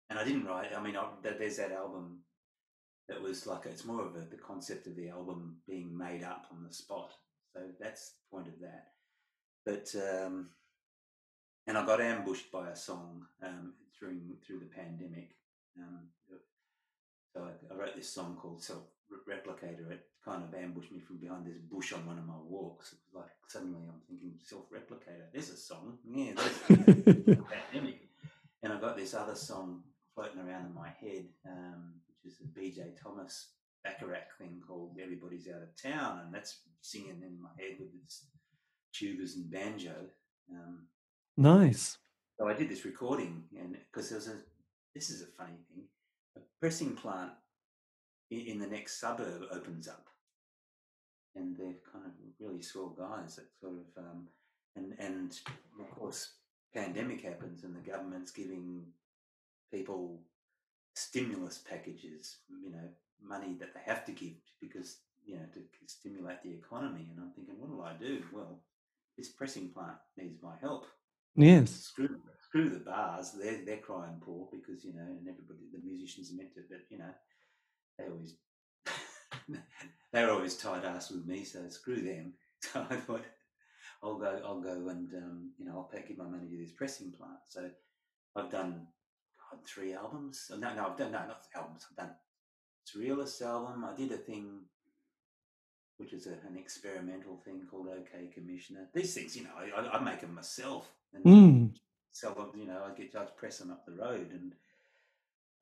And 0.10 0.18
I 0.18 0.24
didn't 0.24 0.46
write. 0.46 0.70
I 0.76 0.82
mean, 0.82 0.96
I, 0.96 1.06
there's 1.22 1.58
that 1.58 1.72
album 1.72 2.20
that 3.10 3.22
was 3.22 3.48
like 3.48 3.66
it's 3.66 3.86
more 3.86 4.06
of 4.06 4.16
a, 4.16 4.26
the 4.30 4.38
concept 4.38 4.88
of 4.88 4.96
the 4.96 5.10
album 5.10 5.58
being 5.68 5.98
made 5.98 6.24
up 6.24 6.48
on 6.52 6.64
the 6.64 6.74
spot. 6.74 7.12
So 7.54 7.62
that's 7.80 8.12
the 8.12 8.38
point 8.38 8.48
of 8.48 8.60
that. 8.62 8.88
But 9.66 9.94
um, 10.02 10.50
and 11.66 11.78
I 11.78 11.86
got 11.86 12.02
ambushed 12.02 12.52
by 12.52 12.70
a 12.70 12.76
song 12.76 13.26
um, 13.44 13.74
through 13.98 14.20
through 14.46 14.60
the 14.60 14.66
pandemic. 14.66 15.36
Um, 15.78 16.08
so 17.34 17.44
I, 17.44 17.74
I, 17.74 17.78
wrote 17.78 17.96
this 17.96 18.10
song 18.12 18.38
called 18.42 18.64
Self 18.64 18.84
Replicator. 19.30 19.92
It 19.92 20.06
kind 20.26 20.44
of 20.44 20.54
ambushed 20.56 20.92
me 20.92 21.00
from 21.00 21.18
behind 21.18 21.46
this 21.46 21.58
bush 21.70 21.94
on 21.94 22.06
one 22.06 22.18
of 22.18 22.26
my 22.26 22.40
walks. 22.48 22.94
It 22.94 23.00
was 23.06 23.24
like 23.24 23.32
suddenly 23.48 23.82
I'm 23.88 24.02
thinking 24.08 24.34
Self 24.44 24.64
Replicator. 24.72 25.32
There's 25.32 25.50
a 25.50 25.58
song, 25.58 26.00
yeah, 26.10 26.32
there's 26.36 27.38
pandemic. 27.72 28.02
And 28.64 28.74
I 28.74 28.80
got 28.80 28.98
this 28.98 29.14
other 29.14 29.36
song 29.36 29.84
floating 30.18 30.40
around 30.40 30.66
in 30.66 30.74
my 30.74 30.90
head, 31.00 31.26
um, 31.48 31.94
which 32.08 32.34
is 32.34 32.40
a 32.42 32.60
BJ 32.60 33.00
Thomas 33.00 33.50
Bacharach 33.84 34.36
thing 34.40 34.60
called 34.68 34.98
Everybody's 35.02 35.48
Out 35.48 35.62
of 35.62 35.82
Town, 35.82 36.22
and 36.26 36.34
that's 36.34 36.62
singing 36.82 37.22
in 37.22 37.40
my 37.40 37.50
head 37.60 37.78
with 37.80 37.90
its 38.04 38.26
tubas 38.92 39.36
and 39.36 39.52
banjo. 39.52 39.94
Um, 40.52 40.88
nice. 41.38 42.00
So 42.40 42.48
I 42.48 42.54
did 42.54 42.68
this 42.68 42.84
recording, 42.84 43.44
and 43.60 43.78
because 43.92 44.10
there 44.10 44.18
was 44.18 44.28
a, 44.28 44.38
this 44.96 45.12
is 45.12 45.22
a 45.22 45.28
funny 45.38 45.60
thing, 45.70 45.84
a 46.36 46.40
pressing 46.60 46.96
plant 46.96 47.32
in, 48.32 48.40
in 48.40 48.60
the 48.60 48.68
next 48.68 49.00
suburb 49.00 49.44
opens 49.52 49.88
up, 49.88 50.08
and 51.36 51.56
they're 51.56 51.76
kind 51.94 52.06
of 52.06 52.12
really 52.40 52.64
swell 52.64 52.96
guys 52.98 53.36
that 53.36 53.46
sort 53.62 53.74
of, 53.74 54.04
um, 54.04 54.28
and 54.76 54.96
and 54.98 55.40
of 55.80 55.92
course 55.92 56.34
pandemic 56.74 57.22
happens 57.24 57.64
and 57.64 57.76
the 57.76 57.90
government's 57.92 58.32
giving 58.32 58.84
people 59.72 60.20
stimulus 60.98 61.60
packages, 61.60 62.38
you 62.64 62.72
know, 62.72 62.90
money 63.24 63.56
that 63.60 63.74
they 63.74 63.82
have 63.86 64.06
to 64.06 64.12
give 64.12 64.34
because, 64.60 64.98
you 65.26 65.36
know, 65.36 65.46
to 65.54 65.62
stimulate 65.86 66.42
the 66.44 66.54
economy. 66.54 67.08
And 67.12 67.20
I'm 67.20 67.32
thinking, 67.32 67.56
what 67.60 67.70
will 67.70 67.84
I 67.84 67.94
do? 67.94 68.24
Well, 68.34 68.60
this 69.18 69.30
pressing 69.30 69.70
plant 69.70 69.98
needs 70.18 70.42
my 70.42 70.54
help. 70.60 70.88
Yes. 71.36 71.72
Screw, 71.72 72.10
screw 72.42 72.70
the 72.70 72.80
bars. 72.80 73.32
They're, 73.32 73.64
they're 73.64 73.78
crying 73.78 74.20
poor 74.22 74.48
because, 74.52 74.84
you 74.84 74.94
know, 74.94 75.02
and 75.02 75.28
everybody, 75.28 75.68
the 75.72 75.82
musicians 75.84 76.32
are 76.32 76.36
meant 76.36 76.56
to, 76.56 76.62
but, 76.70 76.82
you 76.90 76.98
know, 76.98 77.14
they 77.98 78.06
always, 78.06 78.36
they're 80.12 80.32
always 80.32 80.58
tight 80.58 80.84
ass 80.84 81.12
with 81.12 81.28
me. 81.28 81.44
So 81.44 81.68
screw 81.70 82.02
them. 82.02 82.34
So 82.60 82.84
I 82.90 82.96
thought, 82.96 83.24
I'll 84.02 84.18
go, 84.18 84.42
I'll 84.44 84.60
go 84.60 84.90
and, 84.90 85.14
um, 85.14 85.52
you 85.60 85.66
know, 85.66 85.74
I'll 85.74 85.84
pay, 85.94 86.04
give 86.08 86.18
my 86.18 86.26
money 86.26 86.50
to 86.50 86.58
this 86.58 86.72
pressing 86.72 87.12
plant. 87.12 87.38
So 87.48 87.70
I've 88.36 88.50
done 88.50 88.88
God, 89.50 89.60
three 89.66 89.94
albums. 89.94 90.48
No, 90.50 90.74
no, 90.74 90.88
I've 90.88 90.98
done, 90.98 91.12
no, 91.12 91.20
not 91.20 91.44
albums. 91.56 91.86
I've 91.90 91.98
done 91.98 92.16
Surrealist 92.88 93.42
album. 93.42 93.86
I 93.86 93.96
did 93.96 94.12
a 94.12 94.18
thing, 94.18 94.62
which 95.98 96.14
is 96.14 96.28
a, 96.28 96.32
an 96.48 96.58
experimental 96.58 97.38
thing 97.38 97.68
called 97.70 97.88
OK 97.90 98.28
Commissioner. 98.34 98.90
These 98.94 99.14
things, 99.14 99.36
you 99.36 99.44
know, 99.44 99.52
I, 99.76 99.98
I 99.98 100.04
make 100.04 100.22
them 100.22 100.36
myself 100.36 100.92
and 101.14 101.24
mm. 101.24 101.76
sell 102.12 102.34
them, 102.34 102.52
you 102.56 102.66
know, 102.66 102.84
I 102.86 102.98
get, 102.98 103.16
I 103.16 103.26
press 103.26 103.60
them 103.60 103.72
up 103.72 103.86
the 103.86 103.94
road. 103.94 104.32
And 104.32 104.54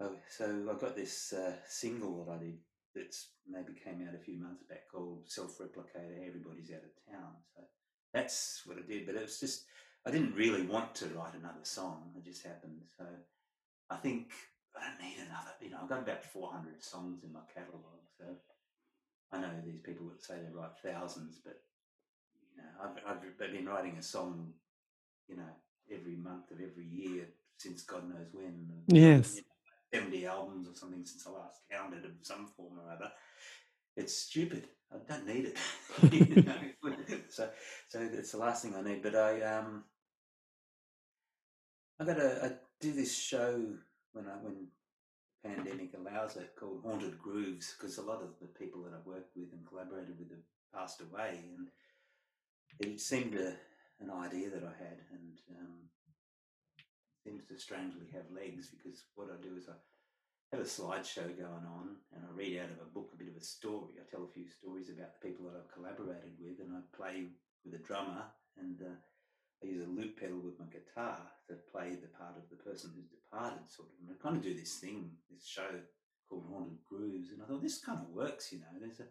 oh, 0.01 0.15
so 0.29 0.69
I 0.69 0.79
got 0.79 0.95
this 0.95 1.33
uh, 1.33 1.53
single 1.67 2.25
that 2.25 2.31
I 2.31 2.37
did 2.37 2.57
that's 2.95 3.31
maybe 3.47 3.73
came 3.83 4.07
out 4.07 4.15
a 4.15 4.23
few 4.23 4.39
months 4.39 4.63
back 4.63 4.89
called 4.91 5.23
Self 5.25 5.57
Replicator 5.59 6.27
Everybody's 6.27 6.71
Out 6.71 6.83
of 6.83 7.13
Town. 7.13 7.33
So 7.55 7.63
that's 8.13 8.61
what 8.65 8.77
I 8.77 8.87
did. 8.87 9.05
But 9.05 9.15
it 9.15 9.23
was 9.23 9.39
just 9.39 9.65
I 10.05 10.11
didn't 10.11 10.35
really 10.35 10.61
want 10.61 10.95
to 10.95 11.07
write 11.07 11.33
another 11.33 11.63
song. 11.63 12.11
It 12.17 12.23
just 12.23 12.45
happened. 12.45 12.81
So 12.97 13.05
I 13.89 13.97
think 13.97 14.31
I 14.75 14.89
don't 14.89 15.01
need 15.01 15.17
another. 15.17 15.51
You 15.61 15.69
know, 15.71 15.79
I've 15.81 15.89
got 15.89 16.03
about 16.03 16.23
four 16.23 16.51
hundred 16.51 16.83
songs 16.83 17.23
in 17.23 17.31
my 17.31 17.41
catalogue. 17.53 17.83
So 18.17 18.25
I 19.31 19.41
know 19.41 19.49
these 19.65 19.81
people 19.81 20.05
would 20.07 20.21
say 20.21 20.35
they 20.35 20.53
write 20.53 20.77
thousands, 20.83 21.39
but 21.43 21.61
you 22.55 22.61
know, 22.61 22.69
I've, 23.07 23.17
I've 23.17 23.51
been 23.51 23.65
writing 23.65 23.97
a 23.97 24.03
song, 24.03 24.53
you 25.27 25.37
know, 25.37 25.43
every 25.91 26.15
month 26.15 26.51
of 26.51 26.57
every 26.59 26.85
year 26.85 27.27
since 27.57 27.83
God 27.83 28.09
knows 28.09 28.27
when. 28.33 28.67
Yes. 28.87 29.35
You 29.35 29.41
know, 29.41 30.01
70 30.01 30.25
albums 30.25 30.67
or 30.67 30.75
something 30.75 31.05
since 31.05 31.25
I 31.27 31.31
last 31.31 31.61
counted 31.71 32.05
of 32.05 32.11
some 32.21 32.47
form 32.47 32.79
or 32.79 32.91
other. 32.91 33.11
It's 33.95 34.13
stupid. 34.13 34.67
I 34.91 34.97
don't 35.07 35.27
need 35.27 35.53
it. 35.53 35.57
so, 37.29 37.49
so 37.87 37.99
it's 38.01 38.31
the 38.31 38.37
last 38.37 38.63
thing 38.63 38.75
I 38.75 38.81
need. 38.81 39.01
But 39.01 39.15
I, 39.15 39.41
um, 39.41 39.83
I 41.99 42.05
got 42.05 42.19
a, 42.19 42.45
I 42.45 42.51
do 42.81 42.91
this 42.91 43.15
show 43.15 43.63
when 44.13 44.27
I 44.27 44.37
when 44.41 44.67
pandemic 45.43 45.91
allows 45.95 46.35
it 46.37 46.55
called 46.59 46.81
Haunted 46.83 47.19
Grooves 47.19 47.75
because 47.77 47.97
a 47.97 48.01
lot 48.01 48.21
of 48.21 48.29
the 48.41 48.47
people 48.47 48.81
that 48.83 48.93
I've 48.93 49.05
worked 49.05 49.35
with 49.35 49.51
and 49.53 49.67
collaborated 49.67 50.17
with 50.17 50.29
have 50.29 50.45
passed 50.73 51.01
away, 51.01 51.39
and 51.57 51.67
it 52.79 52.99
seemed 52.99 53.35
a, 53.35 53.53
an 54.01 54.09
idea 54.11 54.49
that 54.49 54.63
I 54.63 54.83
had, 54.83 54.99
and 55.11 55.39
um, 55.59 55.89
seems 57.23 57.45
to 57.47 57.57
strangely 57.57 58.05
have 58.13 58.29
legs 58.29 58.69
because 58.69 59.05
what 59.15 59.29
I 59.33 59.41
do 59.41 59.57
is 59.57 59.67
I 59.67 59.77
have 60.55 60.61
a 60.61 60.69
slideshow 60.69 61.25
going 61.25 61.65
on 61.65 61.97
and 62.13 62.23
I 62.23 62.29
read 62.37 62.59
out 62.61 62.69
of 62.69 62.85
a 62.85 62.93
book 62.93 63.09
a 63.13 63.17
bit 63.17 63.29
of 63.29 63.35
a 63.35 63.43
story. 63.43 63.97
I 63.97 64.05
tell 64.09 64.23
a 64.23 64.33
few 64.33 64.45
stories 64.47 64.89
about 64.89 65.17
the 65.17 65.27
people 65.27 65.45
that 65.45 65.57
I've 65.57 65.73
collaborated 65.73 66.37
with 66.39 66.61
and 66.61 66.77
I 66.77 66.81
play 66.95 67.25
with 67.65 67.73
a 67.73 67.83
drummer 67.83 68.29
and 68.61 68.79
uh, 68.81 68.95
use 69.65 69.85
a 69.85 69.89
loop 69.89 70.19
pedal 70.19 70.39
with 70.43 70.59
my 70.59 70.65
guitar 70.71 71.17
to 71.47 71.55
play 71.71 71.95
the 71.95 72.11
part 72.17 72.37
of 72.37 72.49
the 72.49 72.61
person 72.61 72.91
who's 72.95 73.09
departed, 73.09 73.69
sort 73.69 73.89
of. 73.89 73.95
And 74.01 74.15
I 74.15 74.21
kind 74.21 74.37
of 74.37 74.43
do 74.43 74.53
this 74.53 74.75
thing, 74.77 75.11
this 75.31 75.47
show 75.47 75.81
called 76.29 76.45
Haunted 76.49 76.83
Grooves, 76.89 77.31
and 77.31 77.41
I 77.41 77.45
thought 77.45 77.61
this 77.61 77.83
kind 77.83 77.99
of 77.99 78.15
works, 78.15 78.51
you 78.51 78.59
know. 78.59 78.73
There's 78.79 78.99
a, 78.99 79.07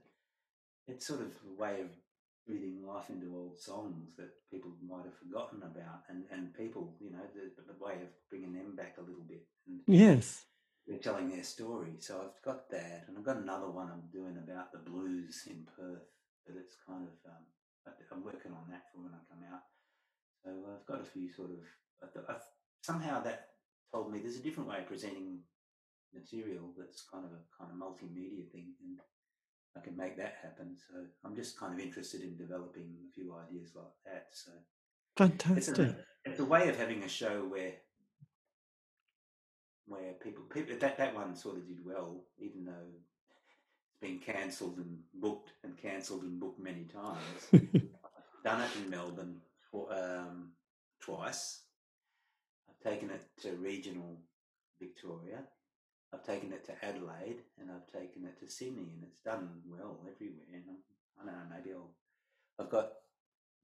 it's 0.86 1.06
sort 1.06 1.20
of 1.20 1.32
a 1.46 1.60
way 1.60 1.80
of 1.80 1.90
breathing 2.46 2.84
life 2.86 3.08
into 3.08 3.34
old 3.34 3.58
songs 3.58 4.16
that 4.16 4.30
people 4.50 4.72
might 4.86 5.04
have 5.04 5.18
forgotten 5.18 5.62
about, 5.62 6.04
and 6.08 6.24
and 6.30 6.54
people, 6.54 6.94
you 7.00 7.10
know, 7.10 7.24
the, 7.34 7.50
the 7.62 7.84
way 7.84 7.94
of 8.02 8.08
bringing 8.30 8.52
them 8.52 8.76
back 8.76 8.96
a 8.98 9.06
little 9.06 9.24
bit. 9.26 9.46
And, 9.66 9.80
yes 9.86 10.44
they're 10.86 10.98
telling 10.98 11.30
their 11.30 11.42
story. 11.42 11.96
So 12.00 12.20
I've 12.20 12.44
got 12.44 12.68
that, 12.70 13.04
and 13.08 13.16
I've 13.16 13.24
got 13.24 13.38
another 13.38 13.70
one 13.70 13.88
I'm 13.88 14.04
doing 14.12 14.36
about 14.36 14.70
the 14.72 14.78
blues 14.78 15.44
in 15.48 15.66
Perth. 15.76 16.04
But 16.46 16.56
it's 16.60 16.76
kind 16.86 17.08
of 17.08 17.30
um, 17.30 17.44
I'm 18.12 18.22
working 18.22 18.52
on 18.52 18.70
that 18.70 18.86
for 18.92 19.00
when 19.02 19.10
I 19.10 19.20
come 19.26 19.42
out. 19.50 19.62
So 20.44 20.50
uh, 20.50 20.76
I've 20.78 20.86
got 20.86 21.00
a 21.00 21.04
few 21.10 21.32
sort 21.32 21.50
of 21.50 21.56
I've, 22.28 22.42
somehow 22.82 23.22
that 23.22 23.48
told 23.90 24.12
me 24.12 24.18
there's 24.20 24.36
a 24.36 24.42
different 24.42 24.68
way 24.68 24.78
of 24.78 24.86
presenting 24.86 25.38
material 26.12 26.70
that's 26.78 27.02
kind 27.10 27.24
of 27.24 27.30
a 27.32 27.42
kind 27.58 27.72
of 27.72 27.78
multimedia 27.78 28.50
thing, 28.52 28.74
and 28.82 28.98
I 29.76 29.80
can 29.80 29.96
make 29.96 30.16
that 30.18 30.36
happen. 30.42 30.76
So 30.76 30.94
I'm 31.24 31.34
just 31.34 31.58
kind 31.58 31.72
of 31.72 31.80
interested 31.80 32.20
in 32.20 32.36
developing 32.36 32.94
a 33.08 33.12
few 33.12 33.34
ideas 33.34 33.70
like 33.74 33.86
that. 34.04 34.26
So 34.32 34.52
fantastic. 35.16 35.58
It's 35.58 35.78
a, 35.78 35.96
it's 36.24 36.40
a 36.40 36.44
way 36.44 36.68
of 36.68 36.76
having 36.76 37.02
a 37.02 37.08
show 37.08 37.46
where 37.48 37.72
where 39.86 40.12
people, 40.22 40.44
people 40.44 40.76
that 40.78 40.98
that 40.98 41.14
one 41.14 41.34
sort 41.34 41.56
of 41.56 41.66
did 41.66 41.84
well, 41.84 42.22
even 42.38 42.64
though 42.66 42.72
it's 43.90 44.00
been 44.00 44.18
cancelled 44.18 44.76
and 44.76 44.98
booked 45.14 45.52
and 45.62 45.76
cancelled 45.76 46.22
and 46.22 46.38
booked 46.38 46.60
many 46.60 46.84
times. 46.84 47.62
done 48.44 48.60
it 48.60 48.70
in 48.76 48.90
Melbourne 48.90 49.40
um, 49.90 50.52
twice. 51.00 51.62
I've 52.68 52.90
taken 52.90 53.10
it 53.10 53.24
to 53.42 53.52
regional 53.56 54.18
Victoria. 54.80 55.40
I've 56.12 56.24
taken 56.24 56.52
it 56.52 56.64
to 56.66 56.84
Adelaide 56.84 57.42
and 57.60 57.70
I've 57.70 57.90
taken 57.92 58.24
it 58.24 58.38
to 58.40 58.50
Sydney, 58.50 58.92
and 58.94 59.02
it's 59.02 59.20
done 59.20 59.48
well 59.66 59.98
everywhere. 60.02 60.46
And 60.52 60.64
I'm, 60.68 60.76
I 61.20 61.24
do 61.24 61.26
not 61.26 61.34
know, 61.34 61.56
maybe 61.56 61.74
I'll. 61.74 61.90
I've 62.56 62.70
got 62.70 62.92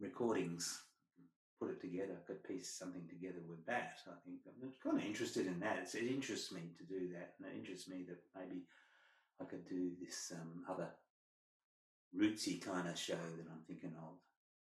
recordings 0.01 0.83
put 1.61 1.71
it 1.71 1.81
together, 1.81 2.17
I 2.17 2.27
could 2.27 2.43
piece 2.43 2.71
something 2.71 3.07
together 3.09 3.43
with 3.47 3.65
that. 3.67 3.99
I 4.07 4.17
think 4.25 4.39
I'm 4.47 4.73
kind 4.83 4.99
of 4.99 5.07
interested 5.07 5.47
in 5.47 5.61
that. 5.61 5.79
It's, 5.83 5.95
it 5.95 6.07
interests 6.07 6.51
me 6.53 6.63
to 6.79 6.85
do 6.85 7.13
that, 7.13 7.35
and 7.39 7.53
it 7.53 7.59
interests 7.59 7.89
me 7.89 8.07
that 8.09 8.19
maybe 8.35 8.63
I 9.41 9.45
could 9.45 9.69
do 9.69 9.91
this 10.01 10.33
um, 10.35 10.65
other 10.69 10.89
rootsy 12.17 12.65
kind 12.65 12.89
of 12.89 12.99
show 12.99 13.13
that 13.37 13.47
I'm 13.53 13.63
thinking 13.67 13.93
of. 14.03 14.15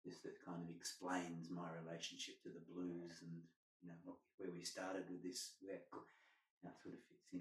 This 0.04 0.20
that 0.20 0.44
kind 0.44 0.60
of 0.62 0.68
explains 0.68 1.48
my 1.48 1.68
relationship 1.84 2.42
to 2.42 2.50
the 2.50 2.60
blues 2.68 3.24
and 3.24 3.40
you 3.82 3.88
know 3.88 4.16
where 4.36 4.50
we 4.52 4.64
started 4.64 5.04
with 5.08 5.22
this, 5.22 5.56
where 5.60 5.80
that 6.62 6.76
sort 6.82 6.94
of 6.94 7.00
fits 7.08 7.32
in. 7.32 7.40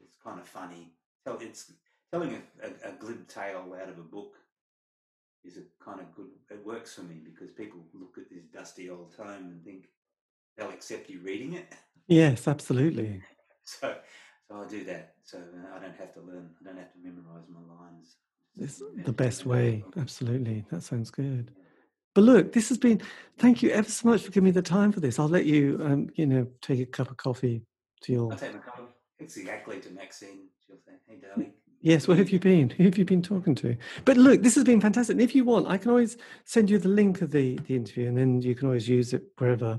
It's 0.00 0.16
kind 0.22 0.38
of 0.38 0.46
funny. 0.46 0.92
It's 1.40 1.72
telling 2.12 2.36
a, 2.36 2.66
a, 2.66 2.90
a 2.90 2.92
glib 2.98 3.28
tale 3.28 3.76
out 3.80 3.88
of 3.88 3.98
a 3.98 4.02
book 4.02 4.36
is 5.44 5.56
a 5.56 5.84
kind 5.84 6.00
of 6.00 6.14
good. 6.14 6.30
It 6.50 6.64
works 6.64 6.94
for 6.94 7.02
me 7.02 7.20
because 7.24 7.50
people 7.52 7.80
look 7.94 8.16
at 8.18 8.30
this 8.30 8.44
dusty 8.52 8.90
old 8.90 9.14
tome 9.16 9.28
and 9.28 9.64
think 9.64 9.88
they'll 10.56 10.70
accept 10.70 11.08
you 11.10 11.20
reading 11.20 11.54
it. 11.54 11.72
Yes, 12.06 12.48
absolutely. 12.48 13.22
so, 13.64 13.94
so 14.48 14.62
I 14.62 14.66
do 14.66 14.84
that. 14.84 15.14
So 15.24 15.38
uh, 15.38 15.76
I 15.76 15.80
don't 15.80 15.96
have 15.96 16.14
to 16.14 16.20
learn. 16.20 16.50
I 16.60 16.64
don't 16.64 16.78
have 16.78 16.92
to 16.92 16.98
memorize 17.02 17.44
my 17.48 17.60
lines. 17.74 18.16
It's 18.60 18.82
the 19.04 19.12
best 19.12 19.46
way. 19.46 19.84
Absolutely, 19.96 20.64
that 20.70 20.82
sounds 20.82 21.10
good. 21.10 21.52
But 22.18 22.24
look, 22.24 22.52
this 22.52 22.68
has 22.70 22.78
been. 22.78 23.00
Thank 23.38 23.62
you 23.62 23.70
ever 23.70 23.88
so 23.88 24.08
much 24.08 24.22
for 24.22 24.32
giving 24.32 24.46
me 24.46 24.50
the 24.50 24.60
time 24.60 24.90
for 24.90 24.98
this. 24.98 25.20
I'll 25.20 25.28
let 25.28 25.44
you, 25.44 25.80
um, 25.84 26.10
you 26.16 26.26
know, 26.26 26.48
take 26.60 26.80
a 26.80 26.86
cup 26.86 27.12
of 27.12 27.16
coffee 27.16 27.62
to 28.00 28.12
your. 28.12 28.32
I'll 28.32 28.36
take 28.36 28.54
my 28.54 28.58
cup. 28.58 28.92
It's 29.20 29.36
Exactly 29.36 29.78
to 29.78 29.90
Maxine. 29.90 30.48
She'll 30.66 30.78
say, 30.84 30.94
"Hey, 31.06 31.20
darling." 31.22 31.52
Yes, 31.80 32.08
where 32.08 32.16
have 32.16 32.30
you 32.30 32.40
been? 32.40 32.70
Who 32.70 32.82
have 32.82 32.98
you 32.98 33.04
been 33.04 33.22
talking 33.22 33.54
to? 33.54 33.76
But 34.04 34.16
look, 34.16 34.42
this 34.42 34.56
has 34.56 34.64
been 34.64 34.80
fantastic. 34.80 35.14
And 35.14 35.20
if 35.20 35.32
you 35.32 35.44
want, 35.44 35.68
I 35.68 35.78
can 35.78 35.92
always 35.92 36.16
send 36.44 36.70
you 36.70 36.78
the 36.80 36.88
link 36.88 37.22
of 37.22 37.30
the, 37.30 37.54
the 37.68 37.76
interview 37.76 38.08
and 38.08 38.18
then 38.18 38.42
you 38.42 38.56
can 38.56 38.66
always 38.66 38.88
use 38.88 39.12
it 39.12 39.22
wherever 39.38 39.78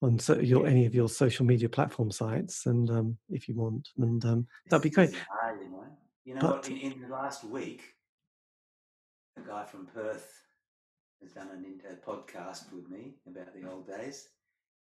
on 0.00 0.18
so 0.18 0.38
your 0.38 0.66
any 0.66 0.86
of 0.86 0.94
your 0.94 1.10
social 1.10 1.44
media 1.44 1.68
platform 1.68 2.10
sites, 2.10 2.64
and 2.64 2.88
um, 2.88 3.18
if 3.28 3.50
you 3.50 3.54
want, 3.54 3.90
and 3.98 4.24
um, 4.24 4.46
that'd 4.70 4.82
be 4.82 4.88
great. 4.88 5.14
Hard, 5.14 5.60
you 5.60 5.68
know, 5.68 5.84
you 6.24 6.34
know 6.36 6.40
But- 6.40 6.70
in, 6.70 6.78
in 6.78 7.02
the 7.02 7.08
last 7.08 7.44
week, 7.44 7.82
a 9.36 9.46
guy 9.46 9.66
from 9.66 9.84
Perth 9.84 10.45
has 11.22 11.32
done 11.32 11.48
an 11.50 11.64
inter 11.64 11.98
podcast 12.06 12.72
with 12.72 12.88
me 12.88 13.14
about 13.26 13.52
the 13.54 13.68
old 13.68 13.86
days, 13.86 14.28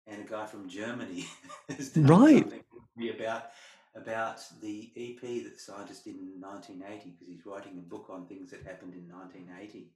and 0.07 0.23
a 0.23 0.29
guy 0.29 0.47
from 0.47 0.69
Germany 0.69 1.27
has 1.77 1.91
done 1.91 2.07
Right. 2.07 2.41
something 2.43 2.65
with 2.73 2.83
me 2.97 3.11
about 3.11 3.51
about 3.95 4.41
the 4.63 4.91
EP 4.97 5.21
that 5.45 5.61
scientists 5.61 6.05
did 6.05 6.15
in 6.17 6.41
1980 6.41 7.11
because 7.11 7.29
he's 7.29 7.45
writing 7.45 7.77
a 7.77 7.83
book 7.83 8.07
on 8.09 8.25
things 8.27 8.51
that 8.51 8.63
happened 8.65 8.95
in 8.95 9.07
1980. 9.07 9.91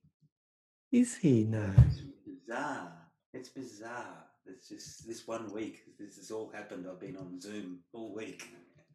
Is 0.92 1.16
he 1.16 1.44
now? 1.44 1.72
It's 1.88 2.00
bizarre. 2.26 2.92
It's 3.32 3.48
bizarre. 3.48 4.24
It's 4.44 4.68
just 4.68 5.06
this 5.08 5.26
one 5.26 5.50
week. 5.50 5.82
This 5.98 6.16
has 6.16 6.30
all 6.30 6.50
happened. 6.50 6.86
I've 6.86 7.00
been 7.00 7.16
on 7.16 7.40
Zoom 7.40 7.78
all 7.94 8.14
week. 8.14 8.46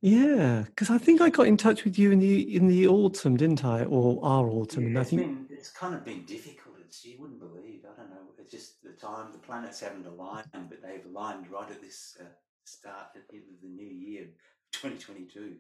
Yeah, 0.02 0.64
because 0.68 0.90
I 0.92 1.00
think 1.00 1.20
I 1.20 1.30
got 1.30 1.48
in 1.48 1.58
touch 1.58 1.84
with 1.84 1.98
you 1.98 2.12
in 2.12 2.20
the 2.20 2.56
in 2.56 2.68
the 2.68 2.88
autumn, 2.88 3.38
didn't 3.38 3.66
I, 3.66 3.84
or 3.86 4.24
our 4.24 4.48
autumn? 4.50 4.86
and 4.86 4.94
Yeah, 4.94 5.00
I 5.00 5.02
it's 5.02 5.10
think 5.10 5.22
been 5.24 5.48
it's 5.50 5.70
kind 5.72 5.96
of 5.96 6.06
been 6.06 6.24
difficult. 6.26 6.61
It's 7.02 7.08
you 7.08 7.20
wouldn't 7.20 7.40
believe. 7.40 7.82
I 7.86 8.00
don't 8.00 8.12
know. 8.12 8.18
It's 8.38 8.52
just 8.52 8.84
the 8.84 8.92
time 8.92 9.32
the 9.32 9.40
planets 9.40 9.80
haven't 9.80 10.06
aligned, 10.06 10.46
but 10.54 10.82
they've 10.84 11.06
aligned 11.06 11.50
right 11.50 11.70
at 11.70 11.82
this 11.82 12.18
uh, 12.20 12.26
start 12.66 13.08
at 13.16 13.28
the 13.30 13.38
end 13.38 13.46
of 13.56 13.62
the 13.62 13.70
new 13.70 13.88
year, 13.88 14.26
2022. 14.74 15.56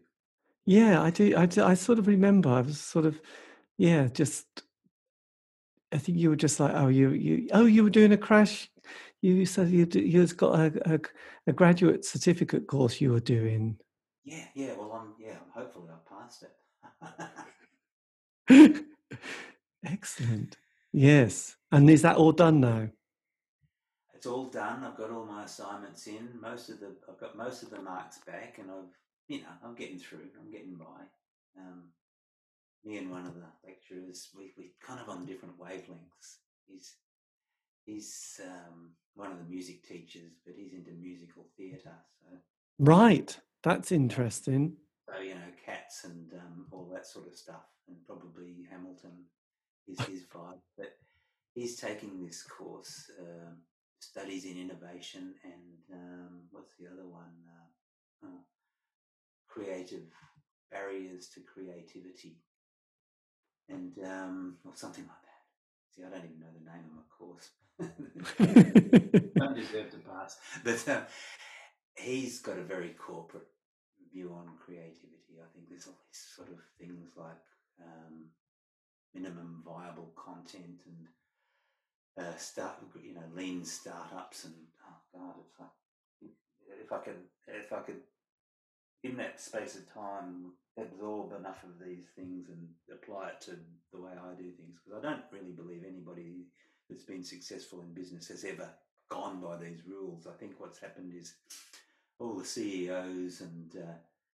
Yeah, 0.65 1.01
I 1.01 1.09
do. 1.09 1.35
I, 1.35 1.45
do- 1.47 1.63
I 1.63 1.73
sort 1.73 1.97
of 1.99 2.07
remember. 2.07 2.49
I 2.49 2.61
was 2.61 2.80
sort 2.80 3.05
of, 3.05 3.19
yeah, 3.77 4.07
just. 4.07 4.45
I 5.91 5.97
think 5.97 6.18
you 6.19 6.30
were 6.30 6.35
just 6.35 6.59
like, 6.59 6.73
oh, 6.76 6.88
you, 6.88 7.09
you, 7.09 7.49
oh, 7.53 7.65
you 7.65 7.84
were 7.84 7.89
doing 7.89 8.13
a 8.13 8.18
crash. 8.18 8.69
You 9.22 9.45
said 9.45 9.69
you 9.69 9.88
you've 9.93 10.38
got 10.38 10.59
a, 10.59 10.93
a, 10.93 10.99
a 11.47 11.53
graduate 11.53 12.05
certificate 12.05 12.68
course 12.68 13.01
you 13.01 13.11
were 13.11 13.19
doing. 13.19 13.77
Yeah, 14.23 14.45
yeah. 14.53 14.73
Well, 14.77 14.91
I'm 14.93 15.13
yeah. 15.19 15.35
Hopefully, 15.53 15.89
I 15.91 15.97
passed 16.07 16.43
it. 18.49 18.85
Excellent. 19.85 20.57
Yes. 20.93 21.55
And 21.72 21.89
is 21.89 22.01
that 22.01 22.18
all 22.18 22.31
done 22.31 22.59
now? 22.59 22.89
it's 24.22 24.27
all 24.27 24.45
done. 24.45 24.84
I've 24.84 24.97
got 24.97 25.09
all 25.09 25.26
my 25.26 25.45
assignments 25.45 26.05
in. 26.05 26.30
Most 26.39 26.69
of 26.69 26.80
the 26.80 26.95
I've 27.09 27.19
got 27.19 27.35
most 27.35 27.63
of 27.63 27.72
the 27.72 27.81
marks 27.81 28.19
back, 28.19 28.59
and 28.59 28.69
I've 28.69 28.93
you 29.27 29.39
know 29.39 29.47
I'm 29.65 29.73
getting 29.73 29.97
through. 29.97 30.30
I'm 30.39 30.51
getting 30.51 30.76
by. 30.76 31.01
Um, 31.57 31.85
me 32.85 32.97
and 32.99 33.09
one 33.09 33.26
of 33.26 33.34
the 33.34 33.47
lecturers, 33.65 34.30
we 34.38 34.53
we 34.59 34.73
kind 34.85 34.99
of 34.99 35.09
on 35.09 35.26
different 35.26 35.59
wavelengths. 35.59 36.38
He's 36.68 36.97
he's 37.84 38.39
um, 38.45 38.91
one 39.15 39.31
of 39.31 39.39
the 39.39 39.49
music 39.49 39.88
teachers, 39.88 40.34
but 40.45 40.53
he's 40.55 40.73
into 40.73 40.91
musical 40.91 41.47
theatre. 41.57 41.97
So 42.19 42.38
Right. 42.77 43.35
That's 43.63 43.91
interesting. 43.91 44.77
so 45.09 45.19
you 45.19 45.34
know 45.34 45.51
cats 45.65 46.03
and 46.03 46.31
um, 46.34 46.68
all 46.72 46.88
that 46.93 47.07
sort 47.07 47.26
of 47.26 47.35
stuff, 47.35 47.65
and 47.88 47.97
probably 48.05 48.68
Hamilton 48.69 49.26
is 49.87 49.99
his 50.01 50.23
vibe. 50.23 50.59
But 50.77 50.97
he's 51.53 51.75
taking 51.75 52.25
this 52.25 52.43
course, 52.43 53.09
um, 53.19 53.57
studies 53.99 54.45
in 54.45 54.57
innovation, 54.57 55.35
and 55.43 55.99
um, 55.99 56.41
what's 56.51 56.75
the 56.79 56.87
other 56.87 57.07
one? 57.07 57.33
Uh, 57.47 58.27
oh, 58.27 58.39
creative 59.47 60.07
barriers 60.71 61.27
to 61.29 61.41
creativity, 61.41 62.37
and 63.69 63.97
um, 64.05 64.57
or 64.65 64.75
something 64.75 65.05
like 65.05 65.21
that. 65.21 65.31
See, 65.95 66.03
I 66.03 66.09
don't 66.09 66.25
even 66.25 66.39
know 66.39 66.47
the 66.53 66.71
name 66.71 66.85
of 66.87 66.95
my 66.95 67.07
course. 67.17 67.49
don't 69.37 69.55
deserve 69.55 69.91
to 69.91 69.97
pass. 69.97 70.37
But 70.63 70.87
um, 70.87 71.03
he's 71.95 72.39
got 72.39 72.57
a 72.57 72.63
very 72.63 72.95
corporate 72.97 73.47
view 74.13 74.33
on 74.33 74.57
creativity. 74.63 75.39
I 75.39 75.47
think 75.53 75.69
there's 75.69 75.87
all 75.87 75.99
these 76.07 76.27
sort 76.35 76.49
of 76.49 76.59
things 76.79 77.11
like 77.15 77.41
um, 77.81 78.29
minimum 79.13 79.63
viable 79.65 80.11
content 80.15 80.81
and 80.85 82.25
uh, 82.25 82.35
start, 82.38 82.75
you 83.03 83.13
know, 83.13 83.21
lean 83.35 83.63
startups 83.63 84.45
and 84.45 84.53
oh 84.88 85.19
god, 85.19 85.35
it's 85.41 85.59
like 85.59 86.81
if 86.83 86.91
I 86.91 86.97
could, 86.97 87.17
if 87.47 87.73
I 87.73 87.79
could, 87.79 88.01
in 89.03 89.17
that 89.17 89.39
space 89.39 89.75
of 89.75 89.91
time, 89.93 90.51
absorb 90.77 91.33
enough 91.33 91.63
of 91.63 91.85
these 91.85 92.05
things 92.15 92.49
and 92.49 92.67
apply 92.91 93.29
it 93.29 93.41
to 93.41 93.51
the 93.93 94.01
way 94.01 94.11
I 94.11 94.33
do 94.35 94.51
things, 94.51 94.77
because 94.83 94.99
I 94.99 95.09
don't 95.09 95.23
really 95.31 95.51
believe 95.51 95.83
anybody 95.88 96.45
that's 96.89 97.03
been 97.03 97.23
successful 97.23 97.81
in 97.81 97.93
business 97.93 98.27
has 98.27 98.43
ever 98.43 98.69
gone 99.09 99.41
by 99.41 99.57
these 99.57 99.81
rules. 99.88 100.27
I 100.27 100.38
think 100.38 100.53
what's 100.57 100.79
happened 100.79 101.13
is 101.19 101.33
all 102.19 102.35
the 102.35 102.45
CEOs 102.45 103.41
and 103.41 103.75
uh, 103.75 103.93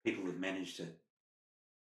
people 0.04 0.24
who've 0.24 0.38
managed 0.38 0.76
to 0.78 0.86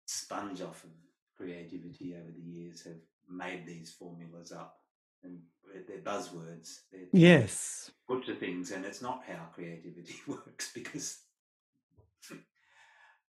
sponge 0.05 0.61
off 0.61 0.83
of 0.83 0.89
creativity 1.37 2.15
over 2.15 2.31
the 2.31 2.41
years 2.41 2.83
have 2.83 3.01
made 3.29 3.65
these 3.65 3.91
formulas 3.91 4.51
up 4.51 4.79
and 5.23 5.39
they're 5.87 5.97
buzzwords. 5.99 6.81
They're 6.91 7.07
yes. 7.11 7.91
put 8.07 8.25
to 8.25 8.35
things, 8.35 8.71
and 8.71 8.85
it's 8.85 9.01
not 9.01 9.23
how 9.27 9.45
creativity 9.53 10.15
works 10.27 10.71
because 10.73 11.19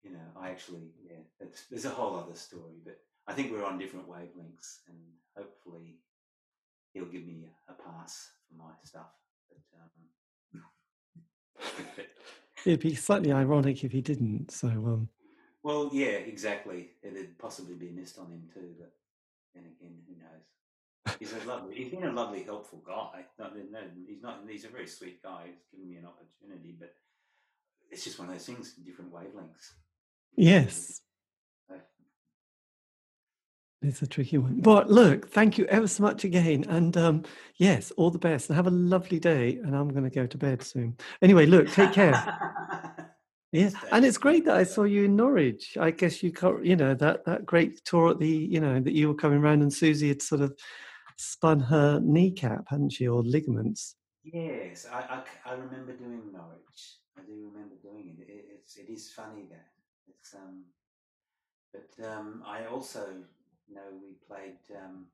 you 0.02 0.10
know 0.10 0.18
I 0.36 0.50
actually 0.50 0.90
yeah, 1.04 1.20
it's, 1.40 1.66
there's 1.70 1.84
a 1.84 1.90
whole 1.90 2.16
other 2.16 2.34
story, 2.34 2.80
but 2.84 2.98
I 3.26 3.32
think 3.32 3.52
we're 3.52 3.64
on 3.64 3.78
different 3.78 4.08
wavelengths, 4.08 4.78
and 4.88 4.96
hopefully 5.36 5.98
he'll 6.92 7.04
give 7.04 7.26
me 7.26 7.46
a, 7.68 7.72
a 7.72 7.74
pass 7.74 8.30
for 8.48 8.56
my 8.56 8.72
stuff. 8.84 9.12
But, 9.48 10.60
um, 10.60 10.64
It'd 12.64 12.80
be 12.80 12.94
slightly 12.94 13.32
ironic 13.32 13.82
if 13.84 13.92
he 13.92 14.00
didn't. 14.00 14.50
So, 14.50 14.68
um, 14.68 15.08
Well, 15.62 15.90
yeah, 15.92 16.06
exactly. 16.08 16.90
It'd 17.02 17.38
possibly 17.38 17.74
be 17.74 17.88
missed 17.90 18.18
on 18.18 18.26
him 18.26 18.48
too, 18.52 18.74
but 18.78 18.92
then 19.54 19.64
again, 19.64 19.98
who 20.08 20.14
knows? 20.14 21.16
He's 21.18 21.32
a 21.32 21.48
lovely. 21.48 21.74
He's 21.74 21.90
been 21.90 22.04
a 22.04 22.12
lovely, 22.12 22.42
helpful 22.42 22.82
guy. 22.86 23.24
No, 23.38 23.46
no, 23.70 23.78
he's 24.06 24.22
not. 24.22 24.40
He's 24.48 24.64
a 24.64 24.68
very 24.68 24.86
sweet 24.86 25.22
guy. 25.22 25.44
He's 25.46 25.64
given 25.70 25.88
me 25.88 25.96
an 25.96 26.06
opportunity, 26.06 26.74
but 26.78 26.94
it's 27.90 28.04
just 28.04 28.18
one 28.18 28.28
of 28.28 28.34
those 28.34 28.46
things. 28.46 28.72
Different 28.74 29.12
wavelengths. 29.12 29.72
yes, 30.36 31.00
So, 31.68 31.76
it's 33.82 34.02
a 34.02 34.06
tricky 34.06 34.38
one. 34.38 34.60
But 34.60 34.90
look, 34.90 35.28
thank 35.28 35.58
you 35.58 35.66
ever 35.66 35.88
so 35.88 36.02
much 36.04 36.24
again. 36.24 36.64
And 36.68 36.96
um, 36.96 37.24
yes, 37.56 37.90
all 37.96 38.10
the 38.10 38.18
best 38.18 38.48
and 38.48 38.56
have 38.56 38.68
a 38.68 38.70
lovely 38.70 39.18
day. 39.18 39.56
And 39.56 39.76
I'm 39.76 39.88
going 39.88 40.04
to 40.04 40.10
go 40.10 40.26
to 40.26 40.38
bed 40.38 40.62
soon. 40.62 40.96
Anyway, 41.20 41.46
look, 41.46 41.70
take 41.70 41.92
care. 41.92 42.94
Yeah, 43.52 43.70
and 43.90 44.04
it's 44.04 44.16
great 44.18 44.44
that 44.46 44.56
I 44.56 44.64
saw 44.64 44.84
you 44.84 45.04
in 45.04 45.16
Norwich. 45.16 45.76
I 45.78 45.90
guess 45.90 46.22
you, 46.22 46.32
you 46.62 46.74
know, 46.76 46.94
that 46.94 47.24
that 47.26 47.44
great 47.44 47.84
tour 47.84 48.10
at 48.10 48.18
the, 48.18 48.28
you 48.28 48.60
know, 48.60 48.80
that 48.80 48.94
you 48.94 49.08
were 49.08 49.14
coming 49.14 49.38
around 49.40 49.62
and 49.62 49.70
Siouxsie 49.70 50.08
had 50.08 50.22
sort 50.22 50.40
of 50.40 50.58
spun 51.16 51.60
her 51.60 52.00
kneecap, 52.00 52.64
hadn't 52.68 52.90
she, 52.90 53.08
or 53.08 53.22
ligaments? 53.22 53.96
Yes, 54.24 54.86
I 54.92 55.22
I 55.44 55.52
remember 55.54 55.92
doing 55.96 56.30
Norwich. 56.32 56.98
I 57.18 57.22
do 57.26 57.50
remember 57.52 57.76
doing 57.82 58.08
it. 58.08 58.30
it 58.30 58.44
it's 58.56 58.76
it 58.76 58.88
is 58.90 59.10
funny 59.16 59.46
that 59.50 59.68
it's 60.08 60.34
um, 60.34 60.64
but 61.72 61.90
um, 62.04 62.42
I 62.46 62.66
also 62.66 63.24
know 63.68 63.88
we 64.00 64.14
played 64.26 64.58
um, 64.76 65.06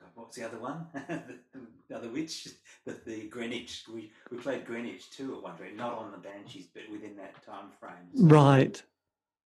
God, 0.00 0.10
what's 0.14 0.36
the 0.36 0.44
other 0.44 0.58
one? 0.58 0.86
the, 0.92 1.38
the 1.88 1.96
other 1.96 2.08
witch, 2.08 2.48
the, 2.84 2.96
the 3.04 3.28
Greenwich. 3.28 3.84
We 3.92 4.10
we 4.30 4.38
played 4.38 4.64
Greenwich 4.64 5.10
too 5.10 5.36
at 5.36 5.42
one 5.42 5.56
point, 5.56 5.76
not 5.76 5.94
on 5.94 6.12
the 6.12 6.18
Banshees, 6.18 6.68
but 6.72 6.84
within 6.90 7.16
that 7.16 7.44
time 7.44 7.70
frame. 7.80 8.08
So 8.14 8.24
Right. 8.26 8.82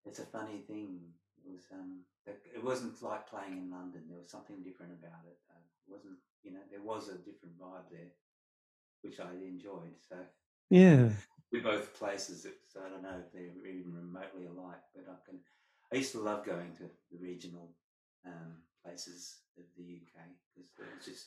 It's 0.04 0.18
a 0.18 0.26
funny 0.26 0.58
thing. 0.66 1.00
It 1.36 1.50
was 1.50 1.62
um, 1.72 2.00
it 2.26 2.62
wasn't 2.62 3.02
like 3.02 3.28
playing 3.28 3.58
in 3.58 3.70
London. 3.70 4.02
There 4.08 4.18
was 4.18 4.30
something 4.30 4.62
different 4.62 4.92
about 4.92 5.24
it. 5.26 5.38
Uh, 5.50 5.58
it 5.58 5.92
wasn't 5.92 6.18
you 6.42 6.52
know 6.52 6.60
there 6.70 6.82
was 6.82 7.08
a 7.08 7.18
different 7.18 7.58
vibe 7.58 7.88
there, 7.90 8.10
which 9.02 9.20
I 9.20 9.30
enjoyed. 9.46 9.96
So 10.08 10.16
Yeah. 10.70 11.10
we're 11.52 11.62
both 11.62 11.94
places 11.98 12.46
so 12.72 12.80
I 12.84 12.88
don't 12.88 13.02
know 13.02 13.20
if 13.20 13.32
they're 13.32 13.66
even 13.66 13.94
remotely 13.94 14.46
alike, 14.46 14.82
but 14.94 15.04
I 15.08 15.16
can. 15.28 15.40
I 15.92 15.96
used 15.96 16.12
to 16.12 16.20
love 16.20 16.44
going 16.46 16.72
to 16.78 16.84
the 17.10 17.18
regional 17.20 17.68
um, 18.26 18.62
places 18.82 19.40
of 19.58 19.64
the 19.76 19.84
UK 19.84 20.24
because 20.56 20.92
it's 20.96 21.06
just 21.06 21.26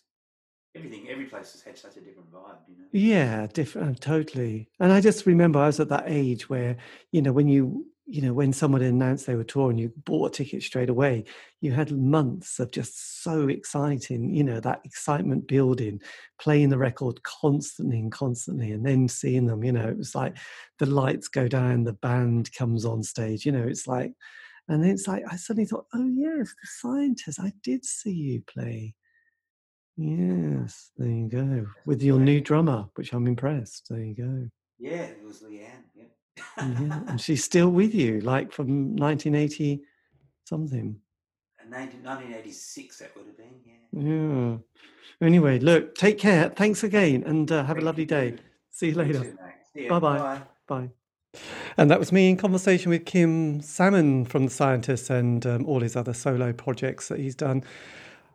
everything. 0.75 1.09
Every 1.09 1.25
place 1.25 1.51
has 1.53 1.61
had 1.61 1.77
such 1.77 1.97
a 1.97 2.01
different 2.01 2.31
vibe, 2.31 2.57
you 2.67 2.75
know. 2.77 2.85
Yeah, 2.91 3.47
different, 3.47 3.97
uh, 3.97 3.99
totally. 3.99 4.69
And 4.79 4.91
I 4.91 5.01
just 5.01 5.25
remember 5.25 5.59
I 5.59 5.67
was 5.67 5.79
at 5.79 5.89
that 5.89 6.05
age 6.07 6.49
where, 6.49 6.77
you 7.11 7.21
know, 7.21 7.31
when 7.31 7.47
you, 7.47 7.85
you 8.07 8.21
know, 8.21 8.33
when 8.33 8.53
someone 8.53 8.81
announced 8.81 9.25
they 9.25 9.35
were 9.35 9.43
touring, 9.43 9.77
you 9.77 9.91
bought 10.05 10.27
a 10.31 10.43
ticket 10.43 10.63
straight 10.63 10.89
away. 10.89 11.25
You 11.61 11.71
had 11.71 11.91
months 11.91 12.59
of 12.59 12.71
just 12.71 13.23
so 13.23 13.47
exciting, 13.47 14.33
you 14.33 14.43
know, 14.43 14.59
that 14.59 14.81
excitement 14.85 15.47
building, 15.47 16.01
playing 16.39 16.69
the 16.69 16.77
record 16.77 17.23
constantly 17.23 17.97
and 17.99 18.11
constantly, 18.11 18.71
and 18.71 18.85
then 18.85 19.07
seeing 19.07 19.47
them. 19.47 19.63
You 19.63 19.71
know, 19.71 19.87
it 19.87 19.97
was 19.97 20.13
like 20.13 20.37
the 20.79 20.85
lights 20.85 21.27
go 21.27 21.47
down, 21.47 21.83
the 21.83 21.93
band 21.93 22.53
comes 22.53 22.85
on 22.85 23.01
stage. 23.03 23.45
You 23.45 23.51
know, 23.53 23.63
it's 23.67 23.87
like, 23.87 24.13
and 24.67 24.83
then 24.83 24.91
it's 24.91 25.07
like 25.07 25.23
I 25.31 25.35
suddenly 25.35 25.65
thought, 25.67 25.85
oh 25.93 26.09
yes, 26.15 26.49
the 26.49 26.67
scientists. 26.79 27.39
I 27.39 27.53
did 27.63 27.85
see 27.85 28.11
you 28.11 28.41
play. 28.47 28.93
Yes, 29.97 30.91
there 30.97 31.07
you 31.07 31.29
go. 31.29 31.67
With 31.85 32.01
your 32.03 32.19
new 32.19 32.41
drummer, 32.41 32.85
which 32.95 33.13
I'm 33.13 33.27
impressed. 33.27 33.87
There 33.89 34.03
you 34.03 34.15
go. 34.15 34.49
Yeah, 34.77 35.03
it 35.03 35.23
was 35.23 35.41
Leanne. 35.41 35.69
Yeah. 35.95 36.03
Yeah, 36.57 37.01
and 37.07 37.21
she's 37.21 37.43
still 37.43 37.69
with 37.69 37.95
you, 37.95 38.19
like 38.21 38.51
from 38.51 38.95
1980 38.95 39.81
something. 40.43 40.97
And 41.59 41.71
19, 41.71 42.03
1986, 42.03 42.99
that 42.99 43.15
would 43.15 43.25
have 43.27 43.37
been. 43.37 43.55
Yeah. 43.65 44.51
Yeah. 44.51 44.57
Anyway, 45.25 45.59
look, 45.59 45.95
take 45.95 46.19
care. 46.19 46.49
Thanks 46.49 46.83
again, 46.83 47.23
and 47.25 47.49
uh, 47.49 47.63
have 47.63 47.77
a 47.77 47.79
Thank 47.79 47.85
lovely 47.85 48.03
you. 48.03 48.07
day. 48.07 48.35
See 48.71 48.89
you 48.89 48.95
later. 48.95 49.13
too, 49.13 49.37
mate. 49.41 49.53
See 49.73 49.85
ya. 49.85 49.97
Bye-bye. 49.97 50.17
Bye. 50.17 50.41
Bye. 50.67 50.89
And 51.77 51.89
that 51.89 51.99
was 51.99 52.11
me 52.11 52.29
in 52.29 52.37
conversation 52.37 52.89
with 52.89 53.05
Kim 53.05 53.61
Salmon 53.61 54.25
from 54.25 54.45
The 54.45 54.51
Scientist 54.51 55.09
and 55.09 55.45
um, 55.45 55.65
all 55.65 55.81
his 55.81 55.95
other 55.95 56.13
solo 56.13 56.51
projects 56.53 57.07
that 57.07 57.19
he's 57.19 57.35
done 57.35 57.63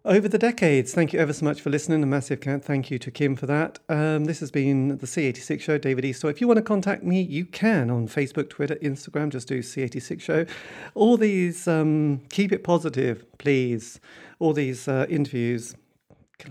over 0.04 0.28
the 0.28 0.38
decades. 0.38 0.94
Thank 0.94 1.12
you 1.12 1.18
ever 1.18 1.32
so 1.32 1.44
much 1.44 1.60
for 1.60 1.70
listening. 1.70 2.02
A 2.02 2.06
massive 2.06 2.40
thank 2.40 2.90
you 2.90 2.98
to 2.98 3.10
Kim 3.10 3.36
for 3.36 3.46
that. 3.46 3.78
Um, 3.88 4.24
this 4.24 4.40
has 4.40 4.50
been 4.50 4.98
the 4.98 5.06
C86 5.06 5.60
Show, 5.60 5.78
David 5.78 6.04
East. 6.04 6.20
So 6.20 6.28
If 6.28 6.40
you 6.40 6.46
want 6.46 6.58
to 6.58 6.62
contact 6.62 7.02
me, 7.02 7.20
you 7.20 7.44
can 7.44 7.90
on 7.90 8.08
Facebook, 8.08 8.48
Twitter, 8.48 8.76
Instagram. 8.76 9.30
Just 9.30 9.48
do 9.48 9.60
C86 9.60 10.20
Show. 10.20 10.46
All 10.94 11.16
these, 11.16 11.68
um, 11.68 12.22
keep 12.30 12.52
it 12.52 12.64
positive, 12.64 13.24
please. 13.38 14.00
All 14.38 14.52
these 14.52 14.88
uh, 14.88 15.06
interviews 15.08 15.74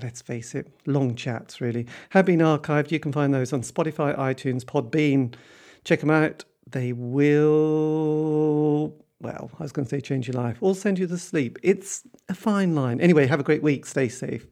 let's 0.03 0.21
face 0.21 0.53
it, 0.53 0.67
long 0.85 1.15
chats 1.15 1.59
really, 1.59 1.87
have 2.11 2.25
been 2.25 2.39
archived. 2.39 2.91
You 2.91 2.99
can 2.99 3.11
find 3.11 3.33
those 3.33 3.51
on 3.51 3.61
Spotify, 3.61 4.15
iTunes, 4.17 4.63
Podbean. 4.63 5.33
Check 5.83 6.01
them 6.01 6.11
out. 6.11 6.45
They 6.69 6.93
will, 6.93 7.33
well, 9.21 9.51
I 9.59 9.63
was 9.63 9.71
going 9.71 9.85
to 9.85 9.89
say 9.89 10.01
change 10.01 10.27
your 10.27 10.41
life 10.41 10.57
or 10.61 10.75
send 10.75 10.99
you 10.99 11.07
to 11.07 11.17
sleep. 11.17 11.59
It's 11.61 12.03
a 12.29 12.33
fine 12.33 12.75
line. 12.75 13.01
Anyway, 13.01 13.25
have 13.27 13.39
a 13.39 13.43
great 13.43 13.63
week. 13.63 13.85
Stay 13.85 14.07
safe. 14.07 14.47